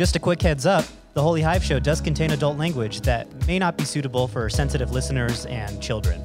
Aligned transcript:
Just 0.00 0.16
a 0.16 0.18
quick 0.18 0.40
heads 0.40 0.64
up 0.64 0.86
the 1.12 1.20
Holy 1.20 1.42
Hive 1.42 1.62
Show 1.62 1.78
does 1.78 2.00
contain 2.00 2.30
adult 2.30 2.56
language 2.56 3.02
that 3.02 3.28
may 3.46 3.58
not 3.58 3.76
be 3.76 3.84
suitable 3.84 4.26
for 4.26 4.48
sensitive 4.48 4.92
listeners 4.92 5.44
and 5.44 5.78
children. 5.82 6.18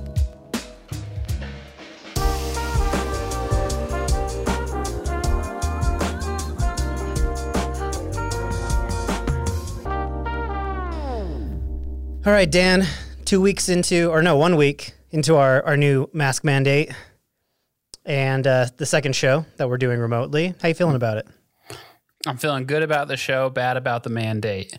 All 12.26 12.32
right, 12.32 12.50
Dan, 12.50 12.88
two 13.26 13.42
weeks 13.42 13.68
into, 13.68 14.10
or 14.10 14.22
no, 14.22 14.38
one 14.38 14.56
week 14.56 14.94
into 15.12 15.36
our, 15.36 15.62
our 15.64 15.76
new 15.76 16.10
mask 16.14 16.46
mandate 16.46 16.94
and 18.06 18.48
uh, 18.48 18.68
the 18.78 18.86
second 18.86 19.18
show 19.18 19.46
that 19.58 19.68
we're 19.68 19.78
doing 19.78 20.00
remotely. 20.00 20.56
How 20.62 20.70
you 20.70 20.74
feeling 20.74 20.96
about 20.96 21.18
it? 21.18 21.28
I'm 22.26 22.38
feeling 22.38 22.66
good 22.66 22.84
about 22.84 23.08
the 23.08 23.18
show, 23.18 23.50
bad 23.50 23.78
about 23.78 24.04
the 24.04 24.10
mandate. 24.10 24.78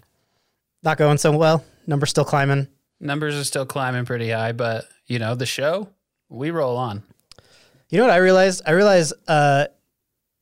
Not 0.83 0.99
going 0.99 1.19
so 1.19 1.37
well. 1.37 1.65
Numbers 1.87 2.11
still 2.11 2.25
climbing. 2.25 2.69
Numbers 3.01 3.37
are 3.37 3.45
still 3.45 3.67
climbing 3.67 4.05
pretty 4.05 4.31
high, 4.31 4.53
but 4.53 4.87
you 5.07 5.19
know, 5.19 5.35
the 5.35 5.47
show, 5.47 5.89
we 6.29 6.51
roll 6.51 6.77
on. 6.77 7.03
You 7.89 7.99
know 7.99 8.05
what 8.05 8.13
I 8.13 8.17
realized? 8.19 8.63
I 8.67 8.73
realized 8.73 9.13
uh, 9.29 9.67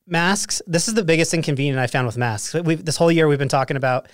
masks. 0.07 0.61
This 0.65 0.87
is 0.87 0.93
the 0.93 1.03
biggest 1.03 1.33
inconvenience 1.33 1.79
I 1.79 1.87
found 1.87 2.07
with 2.07 2.17
masks. 2.17 2.53
We've, 2.53 2.83
this 2.83 2.97
whole 2.97 3.11
year 3.11 3.27
we've 3.27 3.39
been 3.39 3.47
talking 3.49 3.77
about 3.77 4.07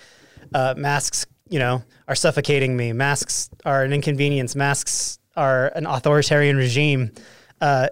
uh, 0.54 0.74
masks. 0.76 1.26
You 1.48 1.58
know, 1.58 1.82
are 2.08 2.14
suffocating 2.14 2.76
me. 2.76 2.92
Masks 2.92 3.50
are 3.64 3.84
an 3.84 3.92
inconvenience. 3.92 4.54
Masks 4.56 5.18
are 5.36 5.68
an 5.74 5.86
authoritarian 5.86 6.56
regime. 6.56 7.12
Uh, 7.60 7.88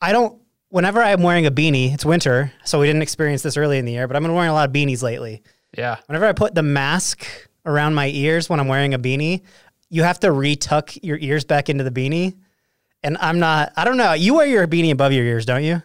I 0.00 0.12
don't. 0.12 0.40
Whenever 0.70 1.02
I'm 1.02 1.22
wearing 1.22 1.46
a 1.46 1.50
beanie, 1.50 1.94
it's 1.94 2.04
winter, 2.04 2.52
so 2.64 2.80
we 2.80 2.86
didn't 2.86 3.02
experience 3.02 3.42
this 3.42 3.56
early 3.56 3.78
in 3.78 3.84
the 3.84 3.92
year. 3.92 4.06
But 4.06 4.16
I've 4.16 4.22
been 4.22 4.34
wearing 4.34 4.50
a 4.50 4.54
lot 4.54 4.68
of 4.68 4.74
beanies 4.74 5.02
lately. 5.02 5.42
Yeah. 5.76 5.96
Whenever 6.06 6.26
I 6.26 6.32
put 6.32 6.54
the 6.54 6.62
mask 6.62 7.26
around 7.64 7.94
my 7.94 8.08
ears 8.08 8.48
when 8.48 8.60
I'm 8.60 8.68
wearing 8.68 8.94
a 8.94 8.98
beanie, 8.98 9.42
you 9.88 10.02
have 10.02 10.20
to 10.20 10.28
retuck 10.28 10.98
your 11.02 11.18
ears 11.18 11.44
back 11.44 11.68
into 11.68 11.84
the 11.84 11.90
beanie. 11.90 12.36
And 13.02 13.16
I'm 13.18 13.38
not, 13.38 13.72
I 13.76 13.84
don't 13.84 13.96
know. 13.96 14.12
You 14.12 14.34
wear 14.34 14.46
your 14.46 14.66
beanie 14.66 14.90
above 14.90 15.12
your 15.12 15.24
ears, 15.24 15.46
don't 15.46 15.64
you? 15.64 15.82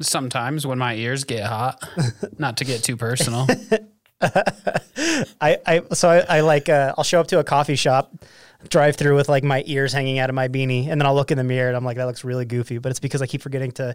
Sometimes 0.00 0.66
when 0.66 0.78
my 0.78 0.94
ears 0.94 1.24
get 1.24 1.44
hot, 1.44 1.82
not 2.38 2.58
to 2.58 2.64
get 2.64 2.82
too 2.82 2.96
personal. 2.96 3.46
I, 4.20 5.58
I, 5.66 5.82
so 5.92 6.08
I, 6.08 6.38
I 6.38 6.40
like, 6.40 6.68
uh, 6.68 6.94
I'll 6.96 7.04
show 7.04 7.20
up 7.20 7.28
to 7.28 7.38
a 7.38 7.44
coffee 7.44 7.76
shop 7.76 8.12
drive 8.68 8.96
through 8.96 9.16
with 9.16 9.28
like 9.28 9.42
my 9.42 9.62
ears 9.66 9.92
hanging 9.92 10.18
out 10.18 10.28
of 10.28 10.34
my 10.34 10.48
beanie, 10.48 10.88
and 10.88 11.00
then 11.00 11.06
I'll 11.06 11.14
look 11.14 11.30
in 11.30 11.38
the 11.38 11.44
mirror 11.44 11.68
and 11.68 11.76
I'm 11.76 11.84
like, 11.84 11.96
that 11.96 12.04
looks 12.04 12.24
really 12.24 12.44
goofy. 12.44 12.78
But 12.78 12.90
it's 12.90 13.00
because 13.00 13.22
I 13.22 13.26
keep 13.26 13.42
forgetting 13.42 13.72
to 13.72 13.94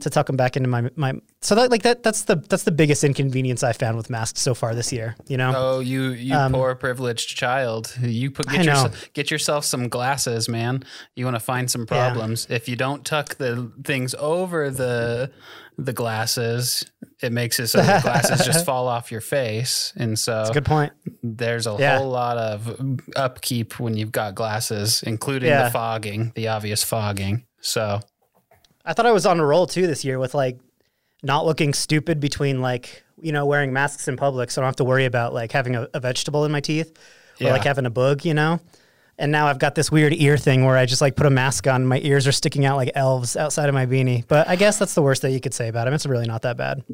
to 0.00 0.10
tuck 0.10 0.26
them 0.26 0.36
back 0.36 0.56
into 0.56 0.68
my 0.68 0.90
my. 0.96 1.14
So 1.40 1.54
that 1.54 1.70
like 1.70 1.82
that 1.82 2.02
that's 2.02 2.22
the 2.24 2.36
that's 2.36 2.64
the 2.64 2.72
biggest 2.72 3.04
inconvenience 3.04 3.62
I 3.62 3.72
found 3.72 3.96
with 3.96 4.10
masks 4.10 4.40
so 4.40 4.54
far 4.54 4.74
this 4.74 4.92
year. 4.92 5.16
You 5.26 5.36
know. 5.36 5.52
Oh, 5.54 5.80
you 5.80 6.10
you 6.10 6.34
um, 6.34 6.52
poor 6.52 6.74
privileged 6.74 7.36
child. 7.36 7.94
You 8.00 8.30
put 8.30 8.48
get 8.48 8.64
yourself 8.64 9.12
get 9.12 9.30
yourself 9.30 9.64
some 9.64 9.88
glasses, 9.88 10.48
man. 10.48 10.82
You 11.14 11.24
want 11.24 11.36
to 11.36 11.40
find 11.40 11.70
some 11.70 11.86
problems. 11.86 12.46
Yeah. 12.48 12.56
If 12.56 12.68
you 12.68 12.76
don't 12.76 13.04
tuck 13.04 13.36
the 13.36 13.70
things 13.84 14.14
over 14.14 14.70
the 14.70 15.30
the 15.78 15.92
glasses, 15.92 16.86
it 17.22 17.32
makes 17.32 17.58
it 17.58 17.68
so 17.68 17.78
the 17.78 18.00
glasses 18.02 18.44
just 18.44 18.66
fall 18.66 18.88
off 18.88 19.10
your 19.10 19.20
face. 19.20 19.92
And 19.96 20.18
so 20.18 20.32
That's 20.32 20.50
a 20.50 20.54
good 20.54 20.64
point. 20.64 20.92
There's 21.22 21.66
a 21.66 21.76
yeah. 21.78 21.98
whole 21.98 22.10
lot 22.10 22.36
of 22.36 22.80
upkeep 23.16 23.80
when 23.80 23.96
you've 23.96 24.12
got 24.12 24.34
glasses, 24.34 25.02
including 25.02 25.48
yeah. 25.48 25.64
the 25.64 25.70
fogging, 25.70 26.32
the 26.34 26.48
obvious 26.48 26.84
fogging. 26.84 27.46
So 27.60 28.00
I 28.84 28.92
thought 28.92 29.06
I 29.06 29.12
was 29.12 29.24
on 29.24 29.40
a 29.40 29.46
roll 29.46 29.66
too 29.66 29.86
this 29.86 30.04
year 30.04 30.18
with 30.18 30.34
like 30.34 30.58
not 31.22 31.46
looking 31.46 31.72
stupid 31.72 32.20
between 32.20 32.60
like, 32.60 33.02
you 33.18 33.32
know, 33.32 33.46
wearing 33.46 33.72
masks 33.72 34.08
in 34.08 34.16
public 34.16 34.50
so 34.50 34.60
I 34.60 34.64
don't 34.64 34.68
have 34.68 34.76
to 34.76 34.84
worry 34.84 35.06
about 35.06 35.32
like 35.32 35.52
having 35.52 35.74
a, 35.74 35.88
a 35.94 36.00
vegetable 36.00 36.44
in 36.44 36.52
my 36.52 36.60
teeth 36.60 36.90
or 37.40 37.44
yeah. 37.44 37.52
like 37.52 37.64
having 37.64 37.86
a 37.86 37.90
bug, 37.90 38.24
you 38.24 38.34
know? 38.34 38.60
and 39.18 39.32
now 39.32 39.46
I've 39.46 39.58
got 39.58 39.74
this 39.74 39.90
weird 39.90 40.12
ear 40.12 40.36
thing 40.36 40.64
where 40.64 40.76
I 40.76 40.84
just 40.86 41.00
like 41.00 41.16
put 41.16 41.26
a 41.26 41.30
mask 41.30 41.66
on. 41.66 41.86
My 41.86 41.98
ears 42.00 42.26
are 42.26 42.32
sticking 42.32 42.64
out 42.64 42.76
like 42.76 42.90
elves 42.94 43.36
outside 43.36 43.68
of 43.68 43.74
my 43.74 43.86
beanie. 43.86 44.26
But 44.26 44.48
I 44.48 44.56
guess 44.56 44.78
that's 44.78 44.94
the 44.94 45.02
worst 45.02 45.22
that 45.22 45.30
you 45.30 45.40
could 45.40 45.54
say 45.54 45.68
about 45.68 45.88
him. 45.88 45.94
It's 45.94 46.06
really 46.06 46.26
not 46.26 46.42
that 46.42 46.56
bad. 46.56 46.84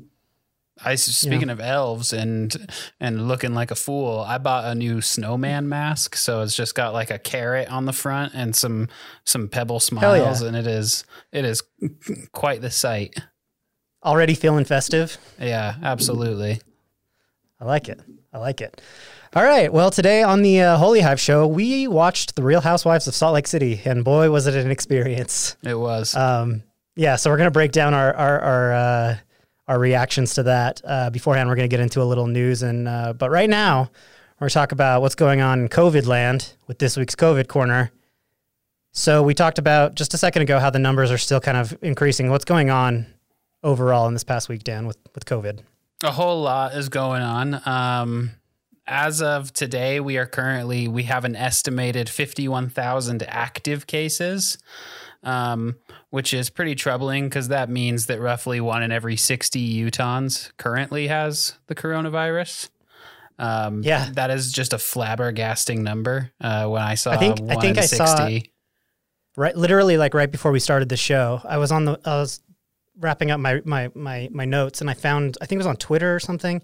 I 0.84 0.94
speaking 0.94 1.50
of 1.50 1.60
elves 1.60 2.12
and 2.12 2.54
and 2.98 3.28
looking 3.28 3.54
like 3.54 3.70
a 3.70 3.74
fool, 3.74 4.20
I 4.20 4.38
bought 4.38 4.64
a 4.64 4.74
new 4.74 5.00
snowman 5.00 5.68
mask. 5.68 6.16
So 6.16 6.42
it's 6.42 6.56
just 6.56 6.74
got 6.74 6.92
like 6.92 7.10
a 7.10 7.18
carrot 7.18 7.70
on 7.70 7.84
the 7.84 7.92
front 7.92 8.34
and 8.34 8.56
some 8.56 8.88
some 9.24 9.48
pebble 9.48 9.80
smiles, 9.80 10.42
yeah. 10.42 10.48
and 10.48 10.56
it 10.56 10.66
is 10.66 11.04
it 11.30 11.44
is 11.44 11.62
quite 12.32 12.62
the 12.62 12.70
sight. 12.70 13.14
Already 14.04 14.34
feeling 14.34 14.64
festive. 14.64 15.18
Yeah, 15.38 15.76
absolutely. 15.82 16.60
I 17.60 17.64
like 17.64 17.88
it. 17.88 18.00
I 18.32 18.38
like 18.38 18.60
it. 18.60 18.80
All 19.34 19.44
right. 19.44 19.72
Well, 19.72 19.90
today 19.90 20.22
on 20.22 20.42
the 20.42 20.60
uh, 20.60 20.76
Holy 20.76 21.00
Hive 21.00 21.20
show, 21.20 21.46
we 21.46 21.86
watched 21.86 22.34
The 22.34 22.42
Real 22.42 22.60
Housewives 22.60 23.06
of 23.06 23.14
Salt 23.14 23.34
Lake 23.34 23.46
City, 23.46 23.80
and 23.84 24.04
boy, 24.04 24.30
was 24.30 24.46
it 24.46 24.54
an 24.54 24.70
experience. 24.70 25.56
It 25.62 25.78
was. 25.78 26.16
Um, 26.16 26.64
yeah. 26.96 27.16
So 27.16 27.30
we're 27.30 27.36
gonna 27.36 27.50
break 27.50 27.72
down 27.72 27.94
our 27.94 28.12
our 28.14 28.40
our, 28.40 28.72
uh, 28.72 29.16
our 29.68 29.78
reactions 29.78 30.34
to 30.34 30.42
that. 30.44 30.80
Uh, 30.84 31.10
beforehand, 31.10 31.48
we're 31.48 31.56
gonna 31.56 31.68
get 31.68 31.80
into 31.80 32.02
a 32.02 32.04
little 32.04 32.26
news, 32.26 32.62
and 32.62 32.88
uh, 32.88 33.12
but 33.12 33.30
right 33.30 33.50
now, 33.50 33.90
we're 34.38 34.46
gonna 34.46 34.50
talk 34.50 34.72
about 34.72 35.02
what's 35.02 35.14
going 35.14 35.40
on 35.40 35.60
in 35.60 35.68
COVID 35.68 36.06
land 36.06 36.54
with 36.66 36.78
this 36.78 36.96
week's 36.96 37.14
COVID 37.14 37.48
corner. 37.48 37.90
So 38.92 39.22
we 39.22 39.34
talked 39.34 39.58
about 39.58 39.94
just 39.94 40.12
a 40.12 40.18
second 40.18 40.42
ago 40.42 40.58
how 40.58 40.68
the 40.68 40.78
numbers 40.78 41.10
are 41.10 41.18
still 41.18 41.40
kind 41.40 41.56
of 41.56 41.76
increasing. 41.80 42.28
What's 42.30 42.44
going 42.44 42.68
on 42.68 43.06
overall 43.62 44.06
in 44.06 44.12
this 44.12 44.24
past 44.24 44.48
week, 44.48 44.64
Dan, 44.64 44.86
with 44.86 44.98
with 45.14 45.24
COVID? 45.24 45.60
A 46.04 46.10
whole 46.10 46.42
lot 46.42 46.74
is 46.74 46.88
going 46.88 47.22
on. 47.22 47.66
Um, 47.66 48.32
as 48.86 49.22
of 49.22 49.52
today, 49.52 50.00
we 50.00 50.18
are 50.18 50.26
currently 50.26 50.88
we 50.88 51.04
have 51.04 51.24
an 51.24 51.36
estimated 51.36 52.08
fifty-one 52.10 52.68
thousand 52.68 53.22
active 53.28 53.86
cases, 53.86 54.58
um, 55.22 55.76
which 56.12 56.34
is 56.34 56.50
pretty 56.50 56.74
troubling 56.74 57.24
because 57.24 57.48
that 57.48 57.70
means 57.70 58.04
that 58.04 58.20
roughly 58.20 58.60
one 58.60 58.82
in 58.82 58.92
every 58.92 59.16
sixty 59.16 59.82
Utahns 59.82 60.52
currently 60.58 61.08
has 61.08 61.54
the 61.68 61.74
coronavirus. 61.74 62.68
Um, 63.38 63.82
yeah, 63.82 64.10
that 64.12 64.30
is 64.30 64.52
just 64.52 64.74
a 64.74 64.76
flabbergasting 64.76 65.78
number. 65.78 66.30
Uh, 66.38 66.66
when 66.66 66.82
I 66.82 66.96
saw, 66.96 67.12
I 67.12 67.16
think 67.16 67.40
I 67.50 67.56
think 67.56 67.78
I 67.78 67.86
60. 67.86 67.96
saw 67.96 68.40
right, 69.40 69.56
literally 69.56 69.96
like 69.96 70.12
right 70.12 70.30
before 70.30 70.52
we 70.52 70.60
started 70.60 70.90
the 70.90 70.98
show. 70.98 71.40
I 71.44 71.56
was 71.56 71.72
on 71.72 71.86
the 71.86 71.98
I 72.04 72.16
was 72.16 72.42
wrapping 72.98 73.30
up 73.30 73.40
my 73.40 73.62
my 73.64 73.90
my 73.94 74.28
my 74.30 74.44
notes 74.44 74.82
and 74.82 74.90
I 74.90 74.94
found 74.94 75.38
I 75.40 75.46
think 75.46 75.56
it 75.56 75.60
was 75.60 75.66
on 75.66 75.76
Twitter 75.76 76.14
or 76.14 76.20
something 76.20 76.60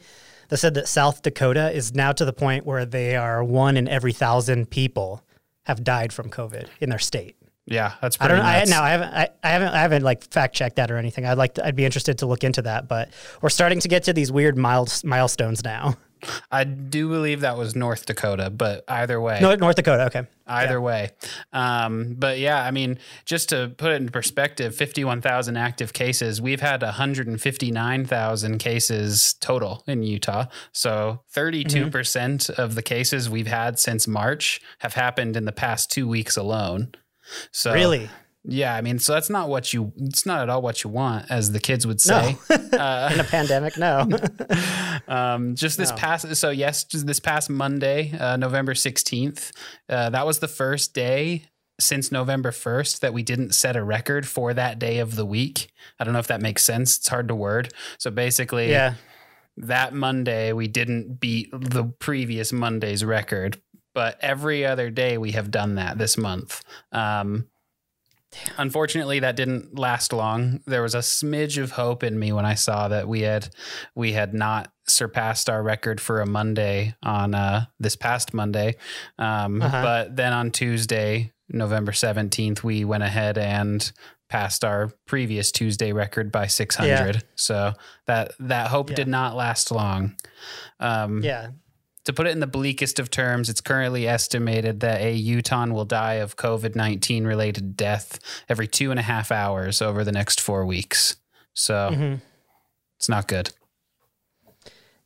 that 0.50 0.58
said 0.58 0.74
that 0.74 0.88
South 0.88 1.22
Dakota 1.22 1.72
is 1.72 1.94
now 1.94 2.12
to 2.12 2.26
the 2.26 2.34
point 2.34 2.66
where 2.66 2.84
they 2.84 3.16
are 3.16 3.42
one 3.42 3.78
in 3.78 3.88
every 3.88 4.12
thousand 4.12 4.68
people 4.68 5.24
have 5.64 5.82
died 5.82 6.12
from 6.12 6.28
COVID 6.28 6.68
in 6.80 6.90
their 6.90 6.98
state. 6.98 7.37
Yeah, 7.70 7.94
that's 8.00 8.16
pretty. 8.16 8.34
I 8.34 8.60
don't 8.60 8.70
know. 8.70 8.76
I, 8.76 8.80
no, 8.80 8.82
I 8.82 8.90
haven't. 8.90 9.14
I, 9.14 9.28
I, 9.44 9.48
haven't. 9.50 9.68
I 9.68 9.78
haven't 9.78 10.02
like 10.02 10.24
fact 10.24 10.54
checked 10.54 10.76
that 10.76 10.90
or 10.90 10.96
anything. 10.96 11.26
I'd 11.26 11.38
like. 11.38 11.54
To, 11.54 11.66
I'd 11.66 11.76
be 11.76 11.84
interested 11.84 12.18
to 12.18 12.26
look 12.26 12.42
into 12.42 12.62
that. 12.62 12.88
But 12.88 13.10
we're 13.42 13.50
starting 13.50 13.80
to 13.80 13.88
get 13.88 14.04
to 14.04 14.12
these 14.12 14.32
weird 14.32 14.56
mild 14.56 14.92
milestones 15.04 15.62
now. 15.62 15.96
I 16.50 16.64
do 16.64 17.08
believe 17.08 17.42
that 17.42 17.56
was 17.56 17.76
North 17.76 18.06
Dakota, 18.06 18.50
but 18.50 18.84
either 18.88 19.20
way. 19.20 19.38
No, 19.40 19.54
North 19.54 19.76
Dakota, 19.76 20.06
okay. 20.06 20.26
Either 20.46 20.74
yeah. 20.74 20.78
way. 20.78 21.10
Um, 21.52 22.16
but 22.18 22.38
yeah, 22.38 22.64
I 22.64 22.70
mean, 22.70 22.98
just 23.24 23.50
to 23.50 23.72
put 23.76 23.92
it 23.92 24.02
in 24.02 24.08
perspective 24.08 24.74
51,000 24.74 25.56
active 25.56 25.92
cases, 25.92 26.40
we've 26.40 26.60
had 26.60 26.82
159,000 26.82 28.58
cases 28.58 29.34
total 29.34 29.84
in 29.86 30.02
Utah. 30.02 30.46
So 30.72 31.20
32% 31.34 31.66
mm 31.66 31.86
hmm 31.86 32.60
of 32.60 32.74
the 32.74 32.82
cases 32.82 33.30
we've 33.30 33.46
had 33.46 33.78
since 33.78 34.08
March 34.08 34.60
have 34.80 34.94
happened 34.94 35.36
in 35.36 35.44
the 35.44 35.52
past 35.52 35.90
two 35.90 36.08
weeks 36.08 36.36
alone. 36.36 36.92
So 37.52 37.72
really? 37.72 38.08
Yeah, 38.44 38.74
I 38.74 38.80
mean, 38.80 38.98
so 38.98 39.12
that's 39.12 39.28
not 39.28 39.48
what 39.48 39.74
you. 39.74 39.92
It's 39.96 40.24
not 40.24 40.40
at 40.40 40.48
all 40.48 40.62
what 40.62 40.82
you 40.82 40.90
want, 40.90 41.30
as 41.30 41.52
the 41.52 41.60
kids 41.60 41.86
would 41.86 42.00
say. 42.00 42.38
No. 42.48 42.56
uh, 42.78 43.10
In 43.12 43.20
a 43.20 43.24
pandemic, 43.24 43.76
no. 43.76 44.08
um, 45.08 45.54
just 45.54 45.76
this 45.76 45.90
no. 45.90 45.96
past. 45.96 46.34
So 46.36 46.50
yes, 46.50 46.84
just 46.84 47.06
this 47.06 47.20
past 47.20 47.50
Monday, 47.50 48.16
uh, 48.18 48.36
November 48.36 48.74
sixteenth. 48.74 49.52
Uh, 49.88 50.10
that 50.10 50.26
was 50.26 50.38
the 50.38 50.48
first 50.48 50.94
day 50.94 51.44
since 51.80 52.10
November 52.10 52.50
first 52.50 53.02
that 53.02 53.12
we 53.12 53.22
didn't 53.22 53.54
set 53.54 53.76
a 53.76 53.84
record 53.84 54.26
for 54.26 54.54
that 54.54 54.78
day 54.78 54.98
of 54.98 55.16
the 55.16 55.26
week. 55.26 55.70
I 55.98 56.04
don't 56.04 56.12
know 56.12 56.18
if 56.18 56.28
that 56.28 56.40
makes 56.40 56.64
sense. 56.64 56.96
It's 56.96 57.08
hard 57.08 57.28
to 57.28 57.34
word. 57.34 57.72
So 57.98 58.10
basically, 58.10 58.70
yeah. 58.70 58.94
That 59.62 59.92
Monday, 59.92 60.52
we 60.52 60.68
didn't 60.68 61.18
beat 61.18 61.50
the 61.50 61.82
previous 61.98 62.52
Monday's 62.52 63.04
record, 63.04 63.60
but 63.98 64.16
every 64.20 64.64
other 64.64 64.90
day 64.90 65.18
we 65.18 65.32
have 65.32 65.50
done 65.50 65.74
that 65.74 65.98
this 65.98 66.16
month. 66.16 66.62
Um, 66.92 67.48
Unfortunately, 68.56 69.18
that 69.18 69.34
didn't 69.34 69.76
last 69.76 70.12
long. 70.12 70.60
There 70.66 70.82
was 70.82 70.94
a 70.94 70.98
smidge 70.98 71.60
of 71.60 71.72
hope 71.72 72.04
in 72.04 72.16
me 72.16 72.30
when 72.30 72.44
I 72.44 72.54
saw 72.54 72.86
that 72.86 73.08
we 73.08 73.22
had 73.22 73.48
we 73.96 74.12
had 74.12 74.34
not 74.34 74.70
surpassed 74.86 75.50
our 75.50 75.60
record 75.64 76.00
for 76.00 76.20
a 76.20 76.26
Monday 76.26 76.94
on 77.02 77.34
uh, 77.34 77.64
this 77.80 77.96
past 77.96 78.32
Monday. 78.34 78.76
Um, 79.18 79.60
uh-huh. 79.60 79.82
But 79.82 80.14
then 80.14 80.32
on 80.32 80.52
Tuesday, 80.52 81.32
November 81.48 81.92
seventeenth, 81.92 82.62
we 82.62 82.84
went 82.84 83.02
ahead 83.02 83.36
and 83.36 83.90
passed 84.28 84.64
our 84.64 84.92
previous 85.06 85.50
Tuesday 85.50 85.92
record 85.92 86.30
by 86.30 86.46
600. 86.46 86.86
Yeah. 86.86 87.20
So 87.34 87.72
that 88.06 88.32
that 88.38 88.68
hope 88.68 88.90
yeah. 88.90 88.96
did 88.96 89.08
not 89.08 89.34
last 89.34 89.72
long. 89.72 90.14
Um, 90.78 91.24
yeah. 91.24 91.48
To 92.08 92.14
put 92.14 92.26
it 92.26 92.30
in 92.30 92.40
the 92.40 92.46
bleakest 92.46 92.98
of 92.98 93.10
terms, 93.10 93.50
it's 93.50 93.60
currently 93.60 94.08
estimated 94.08 94.80
that 94.80 95.02
a 95.02 95.12
Utahn 95.12 95.74
will 95.74 95.84
die 95.84 96.14
of 96.14 96.36
COVID 96.36 96.74
19 96.74 97.26
related 97.26 97.76
death 97.76 98.18
every 98.48 98.66
two 98.66 98.90
and 98.90 98.98
a 98.98 99.02
half 99.02 99.30
hours 99.30 99.82
over 99.82 100.04
the 100.04 100.10
next 100.10 100.40
four 100.40 100.64
weeks. 100.64 101.16
So 101.52 101.90
mm-hmm. 101.92 102.14
it's 102.96 103.10
not 103.10 103.28
good. 103.28 103.50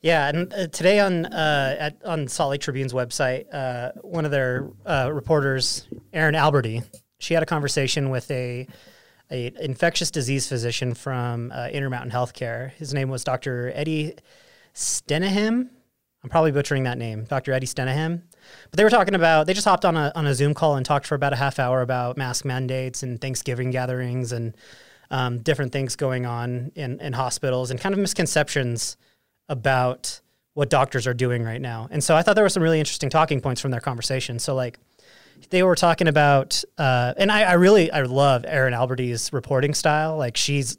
Yeah, 0.01 0.29
and 0.29 0.55
uh, 0.55 0.69
today 0.69 1.01
on 1.01 1.27
uh, 1.27 1.77
at, 1.77 1.97
on 2.05 2.29
Salt 2.29 2.51
Lake 2.51 2.61
Tribune's 2.61 2.93
website, 2.93 3.53
uh, 3.53 3.91
one 4.03 4.25
of 4.25 4.31
their 4.31 4.71
uh, 4.87 5.11
reporters, 5.13 5.89
Erin 6.13 6.37
Alberty, 6.37 6.83
she 7.19 7.35
had 7.35 7.43
a 7.43 7.47
conversation 7.47 8.11
with 8.11 8.31
a, 8.31 8.69
a 9.29 9.53
infectious 9.61 10.13
disease 10.13 10.47
physician 10.47 10.95
from 10.95 11.51
uh, 11.51 11.67
Intermountain 11.67 12.13
Healthcare. 12.13 12.71
His 12.75 12.95
name 12.95 13.09
was 13.09 13.25
Dr. 13.25 13.73
Eddie 13.75 14.15
Stenehjem. 14.73 15.69
I'm 16.23 16.31
probably 16.31 16.53
butchering 16.53 16.85
that 16.85 16.99
name, 16.99 17.25
Dr. 17.25 17.53
Eddie 17.53 17.67
Stenehjem. 17.67 18.23
But 18.71 18.77
they 18.77 18.85
were 18.85 18.91
talking 18.91 19.15
about 19.15 19.47
they 19.47 19.55
just 19.55 19.67
hopped 19.67 19.85
on 19.85 19.97
a 19.97 20.13
on 20.15 20.27
a 20.27 20.35
Zoom 20.35 20.55
call 20.55 20.77
and 20.77 20.87
talked 20.87 21.07
for 21.07 21.15
about 21.15 21.33
a 21.33 21.37
half 21.37 21.59
hour 21.59 21.83
about 21.83 22.17
mask 22.17 22.45
mandates 22.45 23.03
and 23.03 23.21
Thanksgiving 23.21 23.71
gatherings 23.71 24.33
and 24.33 24.57
um, 25.11 25.39
different 25.39 25.73
things 25.73 25.95
going 25.95 26.27
on 26.27 26.73
in, 26.75 27.01
in 27.01 27.13
hospitals 27.13 27.71
and 27.71 27.79
kind 27.79 27.93
of 27.93 27.99
misconceptions 27.99 28.97
about 29.49 30.21
what 30.55 30.71
doctors 30.71 31.07
are 31.07 31.15
doing 31.15 31.43
right 31.43 31.61
now. 31.61 31.89
And 31.91 32.03
so 32.03 32.17
I 32.17 32.23
thought 32.23 32.35
there 32.35 32.45
were 32.45 32.51
some 32.51 32.63
really 32.63 32.79
interesting 32.79 33.11
talking 33.11 33.41
points 33.41 33.61
from 33.61 33.71
their 33.71 33.81
conversation. 33.81 34.39
So 34.39 34.55
like 34.55 34.79
they 35.51 35.63
were 35.63 35.75
talking 35.75 36.09
about, 36.09 36.63
uh, 36.79 37.15
and 37.17 37.31
I, 37.31 37.43
I, 37.43 37.53
really 37.55 37.91
I 37.91 38.03
love 38.03 38.45
Erin 38.47 38.75
Alberty's 38.75 39.33
reporting 39.33 39.75
style. 39.75 40.17
Like 40.17 40.37
she's 40.37 40.79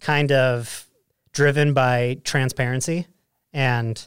kind 0.00 0.32
of 0.32 0.86
driven 1.32 1.74
by 1.74 2.18
transparency, 2.24 3.06
and 3.52 4.06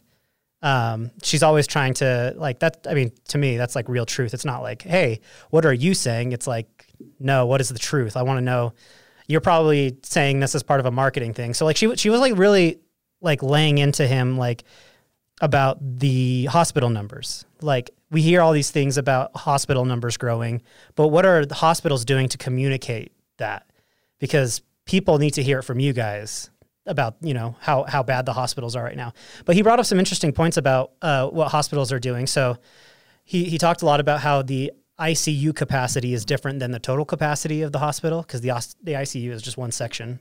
um, 0.62 1.12
she's 1.21 1.44
always 1.44 1.68
trying 1.68 1.94
to 1.95 2.33
like 2.36 2.59
that. 2.59 2.88
I 2.89 2.94
mean, 2.94 3.12
to 3.30 3.38
me, 3.38 3.57
that's 3.57 3.75
like 3.75 3.88
real 3.88 4.06
truth. 4.06 4.33
It's 4.33 4.45
not 4.45 4.62
like, 4.62 4.81
hey, 4.81 5.19
what 5.50 5.65
are 5.65 5.74
you 5.74 5.94
saying? 5.94 6.31
It's 6.31 6.48
like, 6.48 6.88
no, 7.19 7.45
what 7.45 7.62
is 7.62 7.69
the 7.69 7.80
truth? 7.80 8.18
I 8.18 8.24
want 8.24 8.38
to 8.38 8.42
know. 8.42 8.74
You're 9.27 9.42
probably 9.42 9.98
saying 10.04 10.39
this 10.39 10.56
as 10.56 10.63
part 10.63 10.80
of 10.80 10.86
a 10.86 10.92
marketing 10.92 11.33
thing. 11.33 11.54
So 11.54 11.65
like 11.65 11.77
she 11.77 11.95
she 11.95 12.09
was 12.09 12.21
like 12.21 12.38
really 12.38 12.80
like 13.21 13.44
laying 13.44 13.77
into 13.77 14.07
him 14.07 14.38
like 14.38 14.63
about 15.42 15.77
the 16.00 16.45
hospital 16.45 16.89
numbers. 16.89 17.45
Like 17.62 17.92
we 18.09 18.21
hear 18.21 18.42
all 18.42 18.54
these 18.54 18.71
things 18.71 18.98
about 18.98 19.36
hospital 19.36 19.86
numbers 19.86 20.18
growing, 20.18 20.62
but 20.95 21.09
what 21.09 21.25
are 21.25 21.45
the 21.45 21.56
hospitals 21.56 22.06
doing 22.06 22.30
to 22.30 22.38
communicate 22.38 23.12
that? 23.38 23.69
Because 24.19 24.62
people 24.86 25.19
need 25.19 25.31
to 25.31 25.44
hear 25.44 25.59
it 25.59 25.63
from 25.63 25.80
you 25.80 25.94
guys 25.94 26.50
about 26.87 27.15
you 27.21 27.33
know 27.33 27.55
how 27.59 27.83
how 27.83 28.03
bad 28.03 28.25
the 28.25 28.33
hospitals 28.33 28.75
are 28.75 28.83
right 28.83 28.97
now. 28.97 29.13
But 29.45 29.55
he 29.55 29.61
brought 29.61 29.79
up 29.79 29.85
some 29.85 29.99
interesting 29.99 30.31
points 30.31 30.57
about 30.57 30.93
uh, 31.01 31.27
what 31.27 31.49
hospitals 31.49 31.91
are 31.91 31.99
doing. 31.99 32.27
So 32.27 32.57
he 33.23 33.45
he 33.45 33.57
talked 33.57 33.81
a 33.81 33.85
lot 33.85 33.99
about 33.99 34.21
how 34.21 34.41
the 34.41 34.71
ICU 34.99 35.55
capacity 35.55 36.13
is 36.13 36.25
different 36.25 36.59
than 36.59 36.71
the 36.71 36.79
total 36.79 37.05
capacity 37.05 37.61
of 37.61 37.71
the 37.71 37.79
hospital 37.79 38.21
because 38.21 38.41
the 38.41 38.49
the 38.81 38.93
ICU 38.93 39.29
is 39.29 39.41
just 39.41 39.57
one 39.57 39.71
section 39.71 40.19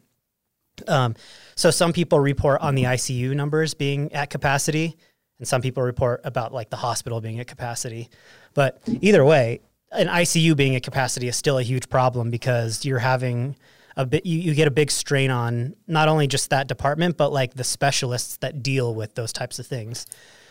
um, 0.86 1.14
so 1.54 1.70
some 1.70 1.92
people 1.92 2.20
report 2.20 2.60
on 2.60 2.74
the 2.74 2.84
ICU 2.84 3.34
numbers 3.34 3.74
being 3.74 4.12
at 4.12 4.30
capacity, 4.30 4.96
and 5.38 5.46
some 5.46 5.62
people 5.62 5.82
report 5.82 6.20
about 6.24 6.52
like 6.52 6.70
the 6.70 6.76
hospital 6.76 7.20
being 7.20 7.40
at 7.40 7.46
capacity. 7.46 8.08
But 8.54 8.80
either 9.00 9.24
way, 9.24 9.60
an 9.92 10.08
ICU 10.08 10.56
being 10.56 10.76
at 10.76 10.82
capacity 10.82 11.28
is 11.28 11.36
still 11.36 11.58
a 11.58 11.62
huge 11.62 11.88
problem 11.88 12.30
because 12.30 12.84
you're 12.84 12.98
having 12.98 13.56
a 13.96 14.04
bit 14.04 14.26
you, 14.26 14.38
you 14.38 14.54
get 14.54 14.69
a 14.69 14.70
big 14.70 14.90
strain 14.90 15.31
on 15.31 15.75
not 15.87 16.08
only 16.08 16.26
just 16.26 16.50
that 16.50 16.66
department 16.66 17.16
but 17.16 17.32
like 17.32 17.54
the 17.54 17.64
specialists 17.64 18.37
that 18.38 18.62
deal 18.62 18.94
with 18.94 19.14
those 19.14 19.32
types 19.32 19.58
of 19.58 19.66
things. 19.66 20.06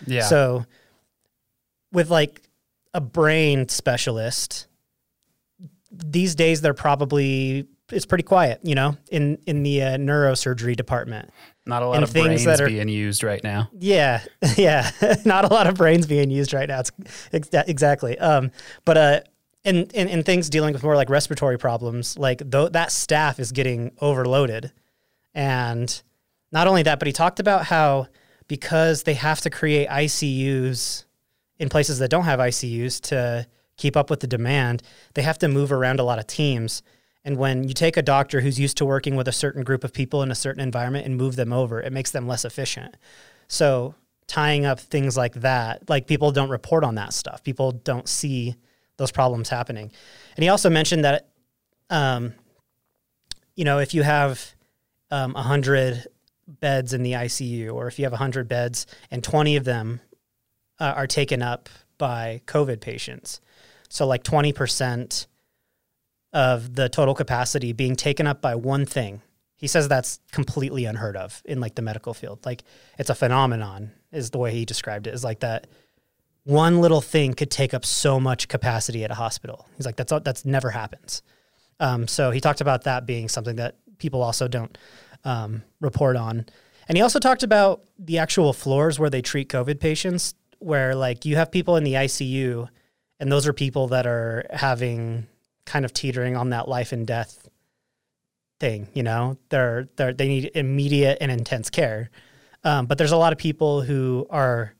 Yeah. 0.06 0.24
So 0.24 0.66
with 1.92 2.10
like 2.10 2.42
a 2.94 3.02
brain 3.02 3.70
specialist, 3.70 4.68
these 5.92 6.36
days 6.36 6.62
they're 6.62 6.74
probably 6.74 7.68
it's 7.92 8.06
pretty 8.06 8.24
quiet, 8.24 8.60
you 8.64 8.76
know, 8.76 8.98
in 9.12 9.38
in 9.46 9.64
the 9.64 9.82
uh, 9.84 9.98
neurosurgery 9.98 10.76
department. 10.76 11.30
Not 11.68 11.82
a 11.82 11.88
lot 11.88 11.96
and 11.96 12.04
of 12.04 12.10
things 12.10 12.26
brains 12.26 12.44
that 12.46 12.62
are, 12.62 12.68
being 12.68 12.90
used 12.90 13.24
right 13.24 13.44
now. 13.44 13.70
Yeah, 13.78 14.22
yeah, 14.58 14.90
not 15.26 15.46
a 15.46 15.54
lot 15.54 15.68
of 15.68 15.76
brains 15.76 16.08
being 16.08 16.32
used 16.32 16.54
right 16.54 16.68
now. 16.68 16.80
It's 16.80 16.92
exactly. 17.54 18.18
Um, 18.18 18.52
but 18.86 18.98
uh, 18.98 19.22
in, 19.66 19.88
in 19.94 20.08
in 20.08 20.24
things 20.24 20.50
dealing 20.50 20.74
with 20.74 20.84
more 20.84 20.96
like 20.96 21.10
respiratory 21.10 21.58
problems, 21.58 22.18
like 22.18 22.50
th- 22.50 22.72
that 22.72 22.92
staff 22.92 23.40
is 23.40 23.52
getting 23.52 23.92
overloaded, 24.00 24.72
and 25.34 26.02
not 26.52 26.68
only 26.68 26.84
that, 26.84 27.00
but 27.00 27.08
he 27.08 27.12
talked 27.12 27.40
about 27.40 27.66
how 27.66 28.08
because 28.48 29.04
they 29.04 29.16
have 29.16 29.42
to 29.42 29.50
create 29.50 29.90
ICUs 29.90 31.06
in 31.58 31.70
places 31.70 32.00
that 32.00 32.10
don't 32.10 32.26
have 32.26 32.40
ICUs 32.40 33.02
to 33.02 33.48
keep 33.76 33.98
up 33.98 34.10
with 34.10 34.20
the 34.22 34.28
demand, 34.28 34.84
they 35.16 35.22
have 35.24 35.38
to 35.40 35.48
move 35.48 35.72
around 35.72 36.00
a 36.00 36.04
lot 36.04 36.20
of 36.20 36.28
teams 36.28 36.82
and 37.26 37.38
when 37.38 37.68
you 37.68 37.74
take 37.74 37.98
a 37.98 38.04
doctor 38.04 38.40
who's 38.40 38.60
used 38.60 38.78
to 38.78 38.86
working 38.86 39.16
with 39.16 39.28
a 39.28 39.32
certain 39.32 39.64
group 39.64 39.84
of 39.84 39.92
people 39.92 40.22
in 40.22 40.30
a 40.30 40.36
certain 40.36 40.62
environment 40.62 41.08
and 41.08 41.18
move 41.18 41.36
them 41.36 41.52
over, 41.52 41.82
it 41.82 41.92
makes 41.92 42.12
them 42.12 42.28
less 42.28 42.46
efficient. 42.46 42.96
So 43.48 43.96
tying 44.28 44.64
up 44.64 44.80
things 44.80 45.18
like 45.18 45.34
that, 45.34 45.90
like 45.90 46.06
people 46.06 46.32
don't 46.32 46.50
report 46.50 46.84
on 46.84 46.96
that 46.96 47.14
stuff. 47.14 47.44
People 47.44 47.72
don't 47.72 48.08
see 48.08 48.56
those 48.98 49.12
problems 49.12 49.50
happening. 49.50 49.92
And 50.36 50.44
he 50.44 50.50
also 50.50 50.70
mentioned 50.70 51.06
that, 51.06 51.30
um, 51.90 52.34
you 53.56 53.66
know, 53.66 53.80
if 53.80 53.94
you 53.94 54.04
have 54.04 54.54
um, 55.12 55.34
100 55.34 56.08
beds 56.48 56.94
in 56.94 57.04
the 57.04 57.14
ICU, 57.14 57.74
or 57.74 57.88
if 57.88 58.00
you 58.00 58.06
have 58.06 58.12
100 58.12 58.48
beds 58.48 58.86
and 59.12 59.24
20 59.24 59.56
of 59.56 59.64
them 59.64 60.02
uh, 60.80 60.94
are 60.96 61.08
taken 61.08 61.42
up 61.42 61.70
by 61.98 62.42
COVID 62.46 62.82
patients, 62.82 63.42
so 63.90 64.06
like 64.06 64.24
20% 64.24 65.28
of 66.34 66.76
the 66.76 66.90
total 66.90 67.16
capacity 67.16 67.72
being 67.72 67.96
taken 67.96 68.28
up 68.28 68.42
by 68.42 68.56
one 68.56 68.86
thing. 68.86 69.22
He 69.56 69.68
says 69.68 69.88
that's 69.88 70.20
completely 70.34 70.84
unheard 70.84 71.16
of 71.16 71.42
in 71.46 71.62
like 71.62 71.76
the 71.76 71.82
medical 71.82 72.14
field. 72.14 72.46
Like 72.46 72.64
it's 73.00 73.10
a 73.10 73.16
phenomenon 73.16 73.92
is 74.12 74.32
the 74.32 74.38
way 74.38 74.52
he 74.52 74.66
described 74.66 75.08
it. 75.08 75.14
Is 75.14 75.24
like 75.24 75.40
that 75.40 75.68
one 76.46 76.80
little 76.80 77.02
thing 77.02 77.34
could 77.34 77.52
take 77.52 77.74
up 77.74 77.84
so 77.84 78.20
much 78.20 78.48
capacity 78.48 79.04
at 79.04 79.12
a 79.12 79.16
hospital. 79.16 79.68
He's 79.76 79.86
like 79.86 79.98
that's 79.98 80.14
that's 80.24 80.46
never 80.46 80.70
happens. 80.70 81.22
Um, 81.80 82.08
so 82.08 82.32
he 82.32 82.40
talked 82.40 82.62
about 82.62 82.84
that 82.84 83.06
being 83.06 83.28
something 83.28 83.58
that 83.58 83.76
people 83.98 84.22
also 84.22 84.48
don't 84.48 84.78
um, 85.24 85.64
report 85.82 86.16
on. 86.16 86.46
And 86.88 86.98
he 86.98 87.02
also 87.02 87.20
talked 87.20 87.44
about 87.44 87.84
the 87.98 88.20
actual 88.20 88.54
floors 88.54 89.00
where 89.00 89.10
they 89.10 89.24
treat 89.24 89.50
COVID 89.50 89.80
patients, 89.80 90.36
where 90.60 90.96
like 90.96 91.26
you 91.26 91.36
have 91.36 91.52
people 91.52 91.78
in 91.78 91.84
the 91.84 91.94
ICU, 91.94 92.70
and 93.20 93.32
those 93.32 93.48
are 93.48 93.54
people 93.54 93.88
that 93.88 94.06
are 94.06 94.46
having 94.52 95.28
kind 95.66 95.84
of 95.84 95.94
teetering 95.94 96.38
on 96.38 96.52
that 96.52 96.68
life 96.68 96.92
and 96.92 97.08
death 97.08 97.50
thing. 98.60 98.88
You 98.94 99.02
know, 99.02 99.40
they're 99.50 99.90
they 99.96 100.14
they 100.14 100.28
need 100.28 100.52
immediate 100.54 101.18
and 101.22 101.32
intense 101.32 101.72
care. 101.72 102.12
Um, 102.64 102.86
but 102.86 103.00
there's 103.00 103.12
a 103.12 103.18
lot 103.18 103.34
of 103.34 103.40
people 103.40 103.82
who 103.82 104.28
are 104.30 104.75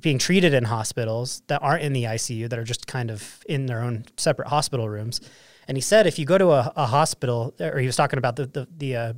being 0.00 0.18
treated 0.18 0.54
in 0.54 0.64
hospitals 0.64 1.42
that 1.48 1.62
aren't 1.62 1.82
in 1.82 1.92
the 1.92 2.04
ICU 2.04 2.48
that 2.48 2.58
are 2.58 2.64
just 2.64 2.86
kind 2.86 3.10
of 3.10 3.42
in 3.48 3.66
their 3.66 3.80
own 3.80 4.04
separate 4.16 4.48
hospital 4.48 4.88
rooms. 4.88 5.20
And 5.66 5.76
he 5.76 5.80
said 5.80 6.06
if 6.06 6.18
you 6.18 6.24
go 6.24 6.38
to 6.38 6.50
a, 6.50 6.72
a 6.76 6.86
hospital, 6.86 7.54
or 7.60 7.78
he 7.78 7.86
was 7.86 7.96
talking 7.96 8.18
about 8.18 8.36
the 8.36 8.46
the 8.46 8.68
the, 8.76 8.96
uh, 8.96 9.12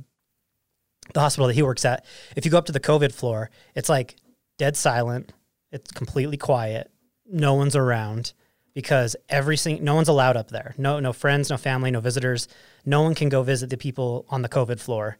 the 1.13 1.19
hospital 1.19 1.47
that 1.47 1.53
he 1.53 1.63
works 1.63 1.85
at. 1.85 2.05
If 2.35 2.45
you 2.45 2.51
go 2.51 2.57
up 2.57 2.65
to 2.65 2.71
the 2.71 2.79
COVID 2.79 3.11
floor, 3.13 3.49
it's 3.75 3.89
like 3.89 4.15
dead 4.57 4.77
silent. 4.77 5.33
It's 5.71 5.91
completely 5.91 6.37
quiet. 6.37 6.91
No 7.25 7.53
one's 7.53 7.75
around 7.75 8.33
because 8.73 9.15
every 9.29 9.57
single 9.57 9.83
no 9.83 9.95
one's 9.95 10.07
allowed 10.07 10.37
up 10.37 10.49
there. 10.49 10.75
No 10.77 10.99
no 10.99 11.13
friends, 11.13 11.49
no 11.49 11.57
family, 11.57 11.91
no 11.91 11.99
visitors. 11.99 12.47
No 12.85 13.01
one 13.01 13.15
can 13.15 13.29
go 13.29 13.43
visit 13.43 13.69
the 13.69 13.77
people 13.77 14.25
on 14.29 14.41
the 14.41 14.49
COVID 14.49 14.79
floor. 14.79 15.17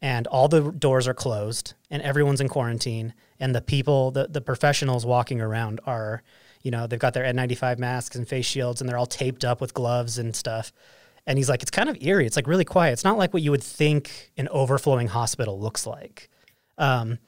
And 0.00 0.26
all 0.28 0.46
the 0.46 0.70
doors 0.70 1.08
are 1.08 1.14
closed 1.14 1.74
and 1.90 2.02
everyone's 2.02 2.40
in 2.40 2.48
quarantine 2.48 3.14
and 3.40 3.54
the 3.54 3.60
people 3.60 4.10
the, 4.10 4.26
the 4.28 4.40
professionals 4.40 5.06
walking 5.06 5.40
around 5.40 5.80
are 5.86 6.22
you 6.62 6.70
know, 6.70 6.86
they've 6.86 6.98
got 6.98 7.14
their 7.14 7.24
N95 7.24 7.78
masks 7.78 8.16
and 8.16 8.26
face 8.26 8.46
shields 8.46 8.80
and 8.80 8.88
they're 8.88 8.98
all 8.98 9.06
taped 9.06 9.44
up 9.44 9.60
with 9.60 9.74
gloves 9.74 10.18
and 10.18 10.34
stuff. 10.34 10.72
And 11.26 11.38
he's 11.38 11.48
like, 11.48 11.62
it's 11.62 11.70
kind 11.70 11.88
of 11.88 11.96
eerie. 12.00 12.26
It's 12.26 12.36
like 12.36 12.46
really 12.46 12.64
quiet. 12.64 12.92
It's 12.92 13.04
not 13.04 13.18
like 13.18 13.32
what 13.32 13.42
you 13.42 13.50
would 13.50 13.62
think 13.62 14.32
an 14.36 14.48
overflowing 14.48 15.08
hospital 15.08 15.60
looks 15.60 15.86
like. 15.86 16.28
Um, 16.78 17.18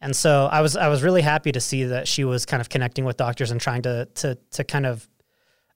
and 0.00 0.14
so 0.14 0.48
I 0.50 0.62
was 0.62 0.76
I 0.76 0.88
was 0.88 1.02
really 1.02 1.22
happy 1.22 1.52
to 1.52 1.60
see 1.60 1.84
that 1.84 2.08
she 2.08 2.24
was 2.24 2.44
kind 2.44 2.60
of 2.60 2.68
connecting 2.68 3.04
with 3.04 3.16
doctors 3.16 3.50
and 3.50 3.60
trying 3.60 3.82
to 3.82 4.06
to 4.16 4.36
to 4.50 4.64
kind 4.64 4.86
of 4.86 5.08